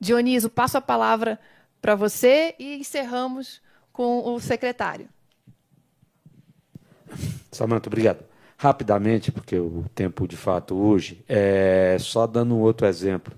Dioniso, 0.00 0.48
passo 0.48 0.78
a 0.78 0.80
palavra 0.80 1.38
para 1.80 1.94
você 1.94 2.54
e 2.58 2.76
encerramos 2.78 3.60
com 3.92 4.34
o 4.34 4.40
secretário. 4.40 5.08
Samanta, 7.52 7.88
obrigado. 7.88 8.24
Rapidamente, 8.56 9.30
porque 9.30 9.58
o 9.58 9.84
tempo 9.94 10.26
de 10.26 10.36
fato 10.36 10.74
hoje, 10.74 11.22
é 11.28 11.96
só 11.98 12.26
dando 12.26 12.54
um 12.54 12.60
outro 12.60 12.86
exemplo 12.86 13.34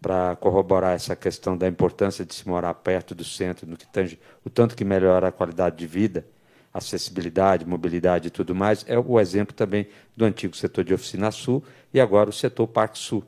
para 0.00 0.34
corroborar 0.36 0.94
essa 0.94 1.14
questão 1.14 1.56
da 1.56 1.68
importância 1.68 2.24
de 2.24 2.34
se 2.34 2.48
morar 2.48 2.74
perto 2.74 3.14
do 3.14 3.24
centro, 3.24 3.66
no 3.66 3.76
que 3.76 3.86
tange 3.86 4.18
o 4.44 4.50
tanto 4.50 4.74
que 4.74 4.84
melhora 4.84 5.28
a 5.28 5.32
qualidade 5.32 5.76
de 5.76 5.86
vida, 5.86 6.26
acessibilidade, 6.72 7.66
mobilidade 7.66 8.28
e 8.28 8.30
tudo 8.30 8.54
mais, 8.54 8.84
é 8.88 8.98
o 8.98 9.20
exemplo 9.20 9.54
também 9.54 9.86
do 10.16 10.24
antigo 10.24 10.56
setor 10.56 10.84
de 10.84 10.92
oficina 10.92 11.30
sul 11.30 11.62
e 11.92 12.00
agora 12.00 12.30
o 12.30 12.32
setor 12.32 12.66
Parque 12.66 12.98
Sul. 12.98 13.24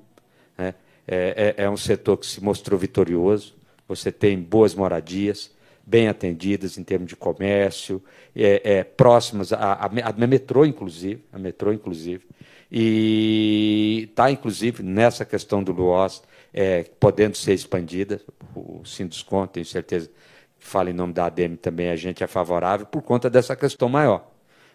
É, 1.06 1.54
é, 1.56 1.64
é 1.64 1.70
um 1.70 1.76
setor 1.76 2.16
que 2.16 2.26
se 2.26 2.42
mostrou 2.42 2.78
vitorioso. 2.78 3.54
Você 3.86 4.10
tem 4.10 4.38
boas 4.38 4.74
moradias, 4.74 5.50
bem 5.86 6.08
atendidas 6.08 6.78
em 6.78 6.84
termos 6.84 7.08
de 7.08 7.16
comércio, 7.16 8.02
é, 8.34 8.78
é, 8.78 8.84
próximas 8.84 9.52
à, 9.52 9.74
à, 9.84 10.26
metrô, 10.26 10.64
inclusive, 10.64 11.22
a 11.32 11.38
metrô, 11.38 11.72
inclusive, 11.72 12.24
e 12.70 14.08
está, 14.10 14.30
inclusive, 14.30 14.82
nessa 14.82 15.24
questão 15.24 15.62
do 15.62 15.72
LUOS, 15.72 16.22
é, 16.52 16.84
podendo 16.98 17.36
ser 17.36 17.52
expandida. 17.52 18.20
O 18.54 18.84
Sinduscon, 18.84 19.46
tenho 19.46 19.66
certeza 19.66 20.08
que 20.58 20.66
fala 20.66 20.90
em 20.90 20.94
nome 20.94 21.12
da 21.12 21.26
ADM 21.26 21.56
também, 21.56 21.90
a 21.90 21.96
gente 21.96 22.24
é 22.24 22.26
favorável 22.26 22.86
por 22.86 23.02
conta 23.02 23.28
dessa 23.28 23.54
questão 23.54 23.88
maior, 23.88 24.30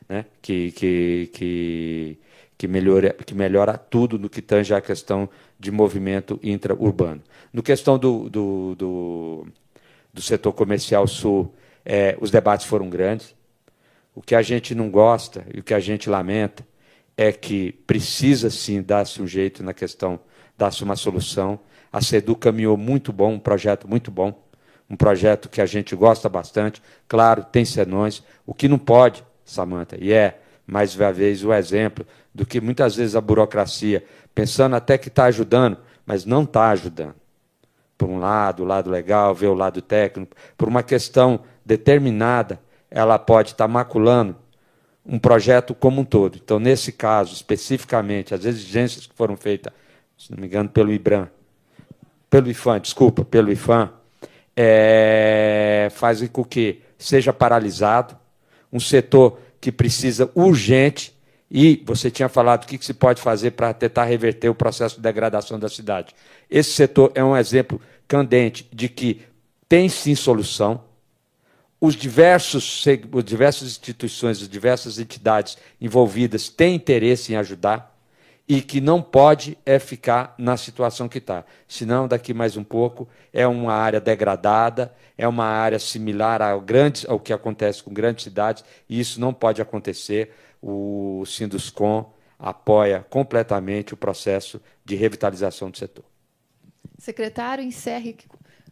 né? 0.07 0.25
que, 0.41 0.71
que, 0.71 1.29
que, 1.33 2.19
que, 2.57 2.67
melhora, 2.67 3.13
que 3.13 3.33
melhora 3.33 3.77
tudo 3.77 4.19
no 4.19 4.29
que 4.29 4.41
tange 4.41 4.73
a 4.73 4.81
questão 4.81 5.27
de 5.59 5.71
movimento 5.71 6.39
intraurbano. 6.41 7.21
No 7.51 7.61
questão 7.61 7.99
do, 7.99 8.29
do, 8.29 8.75
do, 8.75 9.47
do 10.13 10.21
setor 10.21 10.53
comercial 10.53 11.05
sul, 11.05 11.53
é, 11.83 12.17
os 12.21 12.31
debates 12.31 12.65
foram 12.65 12.89
grandes. 12.89 13.35
O 14.15 14.21
que 14.21 14.35
a 14.35 14.41
gente 14.41 14.73
não 14.73 14.89
gosta 14.89 15.45
e 15.53 15.59
o 15.59 15.63
que 15.63 15.73
a 15.73 15.79
gente 15.79 16.09
lamenta 16.09 16.65
é 17.17 17.31
que 17.31 17.73
precisa 17.85 18.49
sim 18.49 18.81
dar-se 18.81 19.21
um 19.21 19.27
jeito 19.27 19.61
na 19.61 19.73
questão, 19.73 20.19
dar-se 20.57 20.83
uma 20.83 20.95
solução. 20.95 21.59
A 21.91 22.01
SEDU 22.01 22.35
caminhou 22.35 22.77
muito 22.77 23.11
bom, 23.11 23.33
um 23.33 23.39
projeto 23.39 23.87
muito 23.87 24.09
bom, 24.09 24.41
um 24.89 24.95
projeto 24.95 25.49
que 25.49 25.59
a 25.61 25.65
gente 25.65 25.95
gosta 25.95 26.29
bastante. 26.29 26.81
Claro, 27.07 27.43
tem 27.43 27.65
senões. 27.65 28.23
O 28.45 28.53
que 28.53 28.67
não 28.67 28.77
pode, 28.77 29.23
Samanta, 29.43 29.97
e 29.99 30.13
é, 30.13 30.39
mais 30.65 30.95
uma 30.95 31.11
vez, 31.11 31.43
o 31.43 31.51
exemplo 31.53 32.05
do 32.33 32.45
que 32.45 32.61
muitas 32.61 32.95
vezes 32.95 33.15
a 33.15 33.21
burocracia 33.21 34.03
pensando 34.39 34.73
até 34.73 34.97
que 34.97 35.09
está 35.09 35.25
ajudando, 35.25 35.77
mas 36.05 36.23
não 36.23 36.43
está 36.43 36.69
ajudando. 36.69 37.15
Por 37.97 38.07
um 38.07 38.19
lado, 38.19 38.63
o 38.63 38.65
lado 38.65 38.89
legal, 38.89 39.35
ver 39.35 39.47
o 39.47 39.53
lado 39.53 39.81
técnico, 39.81 40.33
por 40.57 40.69
uma 40.69 40.81
questão 40.81 41.41
determinada, 41.65 42.57
ela 42.89 43.19
pode 43.19 43.49
estar 43.49 43.65
tá 43.65 43.67
maculando 43.67 44.37
um 45.05 45.19
projeto 45.19 45.75
como 45.75 45.99
um 45.99 46.05
todo. 46.05 46.39
Então, 46.41 46.57
nesse 46.57 46.93
caso, 46.93 47.33
especificamente, 47.33 48.33
as 48.33 48.45
exigências 48.45 49.05
que 49.05 49.13
foram 49.13 49.35
feitas, 49.35 49.73
se 50.17 50.31
não 50.31 50.39
me 50.39 50.47
engano, 50.47 50.69
pelo 50.69 50.93
IBRAM, 50.93 51.27
pelo 52.29 52.49
IFAM, 52.49 52.79
desculpa, 52.79 53.25
pelo 53.25 53.51
IFAM, 53.51 53.91
é, 54.55 55.89
fazem 55.91 56.29
com 56.29 56.45
que 56.45 56.81
seja 56.97 57.33
paralisado 57.33 58.17
um 58.71 58.79
setor 58.79 59.37
que 59.59 59.69
precisa 59.69 60.31
urgente 60.33 61.18
e 61.51 61.81
você 61.85 62.11
tinha 62.11 62.29
falado 62.29 62.63
o 62.63 62.67
que 62.67 62.83
se 62.83 62.93
pode 62.93 63.21
fazer 63.21 63.51
para 63.51 63.73
tentar 63.73 64.05
reverter 64.05 64.49
o 64.49 64.55
processo 64.55 64.97
de 64.97 65.01
degradação 65.01 65.57
da 65.57 65.67
cidade. 65.67 66.15
Esse 66.49 66.71
setor 66.71 67.11
é 67.15 67.23
um 67.23 67.35
exemplo 67.35 67.81
candente 68.07 68.67
de 68.71 68.87
que 68.87 69.21
tem 69.67 69.89
sim 69.89 70.15
solução. 70.15 70.83
Os 71.81 71.95
diversos, 71.95 72.83
as 73.15 73.23
diversas 73.23 73.69
instituições, 73.69 74.41
as 74.41 74.49
diversas 74.49 74.99
entidades 74.99 75.57
envolvidas 75.79 76.49
têm 76.49 76.75
interesse 76.75 77.33
em 77.33 77.35
ajudar 77.37 77.95
e 78.49 78.61
que 78.61 78.81
não 78.81 78.99
pode 78.99 79.55
é 79.63 79.77
ficar 79.77 80.33
na 80.37 80.57
situação 80.57 81.07
que 81.07 81.19
está. 81.19 81.45
Senão, 81.67 82.07
daqui 82.07 82.33
mais 82.33 82.57
um 82.57 82.63
pouco, 82.63 83.07
é 83.31 83.45
uma 83.45 83.73
área 83.73 84.01
degradada, 84.01 84.91
é 85.15 85.27
uma 85.27 85.45
área 85.45 85.77
similar 85.77 86.41
ao, 86.41 86.59
grandes, 86.59 87.05
ao 87.07 87.19
que 87.19 87.31
acontece 87.31 87.83
com 87.83 87.93
grandes 87.93 88.23
cidades, 88.23 88.65
e 88.89 88.99
isso 88.99 89.21
não 89.21 89.31
pode 89.31 89.61
acontecer 89.61 90.33
o 90.61 91.23
Sinduscom 91.25 92.11
apoia 92.37 93.05
completamente 93.09 93.93
o 93.93 93.97
processo 93.97 94.61
de 94.85 94.95
revitalização 94.95 95.69
do 95.69 95.77
setor. 95.77 96.05
Secretário, 96.97 97.63
encerre, 97.63 98.17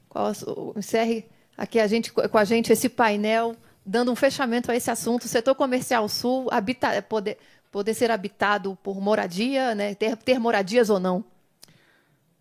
qual, 0.07 0.31
encerre 0.75 1.25
aqui 1.57 1.79
a 1.79 1.87
gente, 1.87 2.11
com 2.11 2.37
a 2.37 2.45
gente 2.45 2.71
esse 2.71 2.87
painel, 2.87 3.55
dando 3.85 4.11
um 4.11 4.15
fechamento 4.15 4.71
a 4.71 4.75
esse 4.75 4.91
assunto. 4.91 5.23
O 5.25 5.27
setor 5.27 5.55
comercial 5.55 6.07
sul 6.07 6.47
habita, 6.51 7.01
poder, 7.01 7.37
poder 7.71 7.93
ser 7.93 8.11
habitado 8.11 8.77
por 8.83 9.01
moradia, 9.01 9.75
né, 9.75 9.95
ter, 9.95 10.15
ter 10.17 10.39
moradias 10.39 10.89
ou 10.89 10.99
não. 10.99 11.23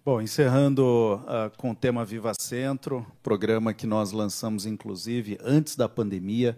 Bom, 0.05 0.23
encerrando 0.23 1.21
uh, 1.25 1.51
com 1.57 1.73
o 1.73 1.75
tema 1.75 2.05
Viva 2.05 2.33
Centro, 2.39 3.05
programa 3.25 3.75
que 3.75 3.89
nós 3.89 4.13
lançamos, 4.13 4.65
inclusive, 4.65 5.37
antes 5.43 5.75
da 5.75 5.89
pandemia, 5.89 6.57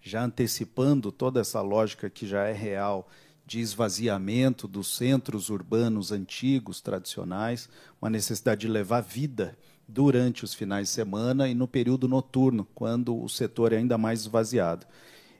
já 0.00 0.24
antecipando 0.24 1.12
toda 1.12 1.40
essa 1.40 1.60
lógica 1.60 2.08
que 2.08 2.26
já 2.26 2.44
é 2.44 2.52
real 2.52 3.08
de 3.46 3.58
esvaziamento 3.60 4.68
dos 4.68 4.96
centros 4.96 5.50
urbanos 5.50 6.12
antigos, 6.12 6.80
tradicionais, 6.80 7.68
uma 8.00 8.08
necessidade 8.08 8.60
de 8.60 8.68
levar 8.68 9.00
vida 9.00 9.58
durante 9.88 10.44
os 10.44 10.54
finais 10.54 10.86
de 10.86 10.94
semana 10.94 11.48
e 11.48 11.54
no 11.54 11.66
período 11.66 12.06
noturno, 12.06 12.64
quando 12.74 13.20
o 13.20 13.28
setor 13.28 13.72
é 13.72 13.78
ainda 13.78 13.98
mais 13.98 14.20
esvaziado. 14.20 14.86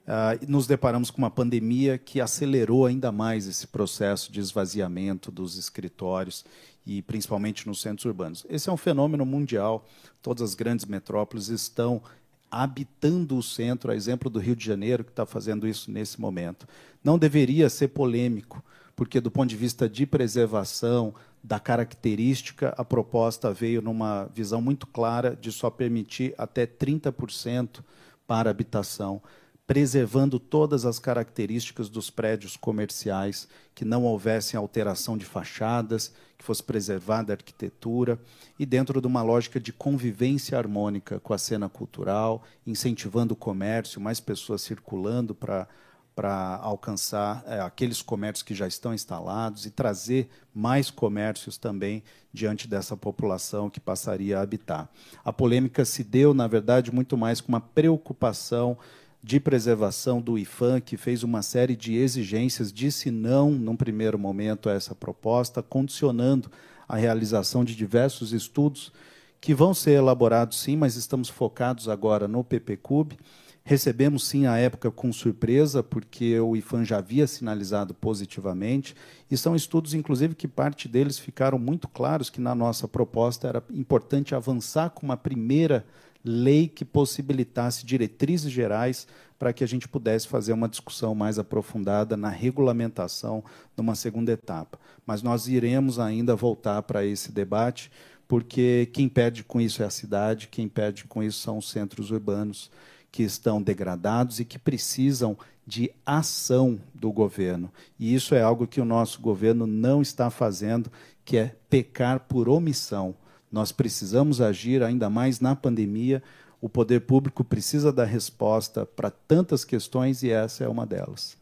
uh, 0.06 0.50
nos 0.50 0.66
deparamos 0.66 1.08
com 1.08 1.18
uma 1.18 1.30
pandemia 1.30 1.98
que 1.98 2.20
acelerou 2.20 2.84
ainda 2.84 3.12
mais 3.12 3.46
esse 3.46 3.68
processo 3.68 4.32
de 4.32 4.40
esvaziamento 4.40 5.30
dos 5.30 5.56
escritórios 5.56 6.44
e 6.84 7.02
principalmente 7.02 7.68
nos 7.68 7.80
centros 7.80 8.06
urbanos. 8.06 8.44
Esse 8.48 8.68
é 8.68 8.72
um 8.72 8.76
fenômeno 8.76 9.24
mundial. 9.24 9.86
Todas 10.20 10.42
as 10.42 10.54
grandes 10.56 10.84
metrópoles 10.84 11.48
estão 11.48 12.02
habitando 12.50 13.36
o 13.36 13.42
centro, 13.42 13.92
a 13.92 13.96
exemplo 13.96 14.28
do 14.28 14.38
Rio 14.38 14.56
de 14.56 14.64
Janeiro, 14.64 15.04
que 15.04 15.10
está 15.10 15.24
fazendo 15.24 15.66
isso 15.68 15.90
nesse 15.90 16.20
momento. 16.20 16.66
Não 17.02 17.18
deveria 17.18 17.68
ser 17.68 17.88
polêmico, 17.88 18.64
porque, 18.96 19.20
do 19.20 19.30
ponto 19.30 19.48
de 19.48 19.56
vista 19.56 19.88
de 19.88 20.04
preservação, 20.04 21.14
da 21.42 21.58
característica, 21.58 22.74
a 22.76 22.84
proposta 22.84 23.52
veio 23.52 23.80
numa 23.80 24.26
visão 24.34 24.60
muito 24.60 24.86
clara 24.86 25.34
de 25.34 25.50
só 25.50 25.70
permitir 25.70 26.34
até 26.36 26.66
30% 26.66 27.82
para 28.26 28.50
habitação, 28.50 29.22
preservando 29.70 30.40
todas 30.40 30.84
as 30.84 30.98
características 30.98 31.88
dos 31.88 32.10
prédios 32.10 32.56
comerciais, 32.56 33.46
que 33.72 33.84
não 33.84 34.02
houvessem 34.02 34.58
alteração 34.58 35.16
de 35.16 35.24
fachadas, 35.24 36.12
que 36.36 36.44
fosse 36.44 36.60
preservada 36.60 37.32
a 37.32 37.36
arquitetura, 37.36 38.18
e 38.58 38.66
dentro 38.66 39.00
de 39.00 39.06
uma 39.06 39.22
lógica 39.22 39.60
de 39.60 39.72
convivência 39.72 40.58
harmônica 40.58 41.20
com 41.20 41.32
a 41.32 41.38
cena 41.38 41.68
cultural, 41.68 42.42
incentivando 42.66 43.34
o 43.34 43.36
comércio, 43.36 44.00
mais 44.00 44.18
pessoas 44.18 44.62
circulando 44.62 45.36
para 45.36 45.68
para 46.12 46.56
alcançar 46.56 47.42
é, 47.46 47.60
aqueles 47.60 48.02
comércios 48.02 48.42
que 48.42 48.54
já 48.54 48.66
estão 48.66 48.92
instalados 48.92 49.64
e 49.64 49.70
trazer 49.70 50.28
mais 50.52 50.90
comércios 50.90 51.56
também 51.56 52.02
diante 52.30 52.68
dessa 52.68 52.94
população 52.94 53.70
que 53.70 53.80
passaria 53.80 54.38
a 54.38 54.42
habitar. 54.42 54.90
A 55.24 55.32
polêmica 55.32 55.82
se 55.82 56.04
deu, 56.04 56.34
na 56.34 56.46
verdade, 56.46 56.92
muito 56.92 57.16
mais 57.16 57.40
com 57.40 57.48
uma 57.48 57.60
preocupação 57.60 58.76
de 59.22 59.38
preservação 59.38 60.20
do 60.20 60.38
IFAM, 60.38 60.80
que 60.80 60.96
fez 60.96 61.22
uma 61.22 61.42
série 61.42 61.76
de 61.76 61.94
exigências, 61.94 62.72
disse 62.72 63.10
não, 63.10 63.50
num 63.50 63.76
primeiro 63.76 64.18
momento, 64.18 64.68
a 64.68 64.72
essa 64.72 64.94
proposta, 64.94 65.62
condicionando 65.62 66.50
a 66.88 66.96
realização 66.96 67.64
de 67.64 67.76
diversos 67.76 68.32
estudos 68.32 68.92
que 69.40 69.54
vão 69.54 69.72
ser 69.72 69.92
elaborados, 69.92 70.60
sim, 70.60 70.76
mas 70.76 70.96
estamos 70.96 71.28
focados 71.28 71.88
agora 71.88 72.28
no 72.28 72.44
PPCUB 72.44 73.16
Recebemos 73.62 74.26
sim 74.26 74.46
a 74.46 74.56
época 74.56 74.90
com 74.90 75.12
surpresa, 75.12 75.82
porque 75.82 76.40
o 76.40 76.56
IFAM 76.56 76.84
já 76.84 76.98
havia 76.98 77.26
sinalizado 77.26 77.94
positivamente, 77.94 78.96
e 79.30 79.36
são 79.36 79.54
estudos, 79.54 79.94
inclusive, 79.94 80.34
que 80.34 80.48
parte 80.48 80.88
deles 80.88 81.18
ficaram 81.18 81.58
muito 81.58 81.86
claros 81.86 82.30
que 82.30 82.40
na 82.40 82.54
nossa 82.54 82.88
proposta 82.88 83.46
era 83.46 83.62
importante 83.70 84.34
avançar 84.34 84.90
com 84.90 85.06
uma 85.06 85.16
primeira 85.16 85.84
lei 86.24 86.68
que 86.68 86.84
possibilitasse 86.84 87.84
diretrizes 87.84 88.50
gerais 88.50 89.06
para 89.38 89.52
que 89.54 89.64
a 89.64 89.66
gente 89.66 89.88
pudesse 89.88 90.28
fazer 90.28 90.52
uma 90.52 90.68
discussão 90.68 91.14
mais 91.14 91.38
aprofundada 91.38 92.16
na 92.16 92.28
regulamentação 92.28 93.42
numa 93.74 93.94
segunda 93.94 94.32
etapa. 94.32 94.78
Mas 95.06 95.22
nós 95.22 95.48
iremos 95.48 95.98
ainda 95.98 96.36
voltar 96.36 96.82
para 96.82 97.06
esse 97.06 97.32
debate, 97.32 97.90
porque 98.28 98.90
quem 98.92 99.08
perde 99.08 99.42
com 99.42 99.58
isso 99.58 99.82
é 99.82 99.86
a 99.86 99.90
cidade, 99.90 100.48
quem 100.48 100.68
perde 100.68 101.04
com 101.04 101.22
isso 101.22 101.40
são 101.40 101.56
os 101.56 101.70
centros 101.70 102.10
urbanos 102.10 102.70
que 103.10 103.22
estão 103.22 103.62
degradados 103.62 104.40
e 104.40 104.44
que 104.44 104.58
precisam 104.58 105.36
de 105.66 105.90
ação 106.04 106.80
do 106.94 107.10
governo. 107.10 107.72
E 107.98 108.14
isso 108.14 108.34
é 108.34 108.42
algo 108.42 108.66
que 108.66 108.80
o 108.80 108.84
nosso 108.84 109.20
governo 109.20 109.66
não 109.66 110.02
está 110.02 110.28
fazendo, 110.28 110.90
que 111.24 111.36
é 111.36 111.56
pecar 111.68 112.20
por 112.20 112.48
omissão. 112.48 113.14
Nós 113.50 113.72
precisamos 113.72 114.40
agir 114.40 114.82
ainda 114.82 115.10
mais 115.10 115.40
na 115.40 115.56
pandemia. 115.56 116.22
O 116.60 116.68
poder 116.68 117.00
público 117.00 117.42
precisa 117.42 117.92
dar 117.92 118.04
resposta 118.04 118.84
para 118.86 119.10
tantas 119.10 119.64
questões 119.64 120.22
e 120.22 120.30
essa 120.30 120.64
é 120.64 120.68
uma 120.68 120.86
delas. 120.86 121.40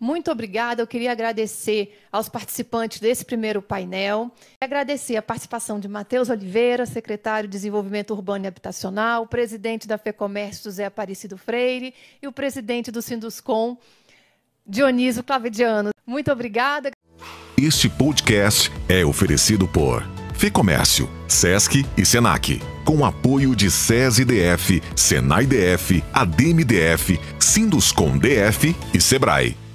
Muito 0.00 0.30
obrigada. 0.30 0.80
Eu 0.80 0.86
queria 0.86 1.10
agradecer 1.10 1.98
aos 2.12 2.28
participantes 2.28 3.00
desse 3.00 3.24
primeiro 3.24 3.60
painel. 3.60 4.30
Agradecer 4.60 5.16
a 5.16 5.22
participação 5.22 5.80
de 5.80 5.88
Matheus 5.88 6.28
Oliveira, 6.28 6.86
secretário 6.86 7.48
de 7.48 7.52
Desenvolvimento 7.52 8.12
Urbano 8.12 8.44
e 8.44 8.48
Habitacional, 8.48 9.24
o 9.24 9.26
presidente 9.26 9.88
da 9.88 9.98
FEComércio, 9.98 10.64
José 10.64 10.84
Aparecido 10.84 11.36
Freire, 11.36 11.92
e 12.22 12.28
o 12.28 12.32
presidente 12.32 12.92
do 12.92 13.02
Sinduscom, 13.02 13.76
Dionísio 14.64 15.24
Clavediano. 15.24 15.90
Muito 16.06 16.30
obrigada. 16.30 16.92
Este 17.56 17.88
podcast 17.88 18.70
é 18.88 19.04
oferecido 19.04 19.66
por 19.66 20.04
FEComércio, 20.38 21.10
SESC 21.26 21.84
e 21.96 22.06
SENAC, 22.06 22.62
com 22.84 23.04
apoio 23.04 23.56
de 23.56 23.68
SESI-DF, 23.68 24.80
SENAI-DF, 24.94 26.04
ADEME-DF, 26.12 27.18
Sinduscom-DF 27.40 28.76
e 28.94 29.00
SEBRAE. 29.00 29.67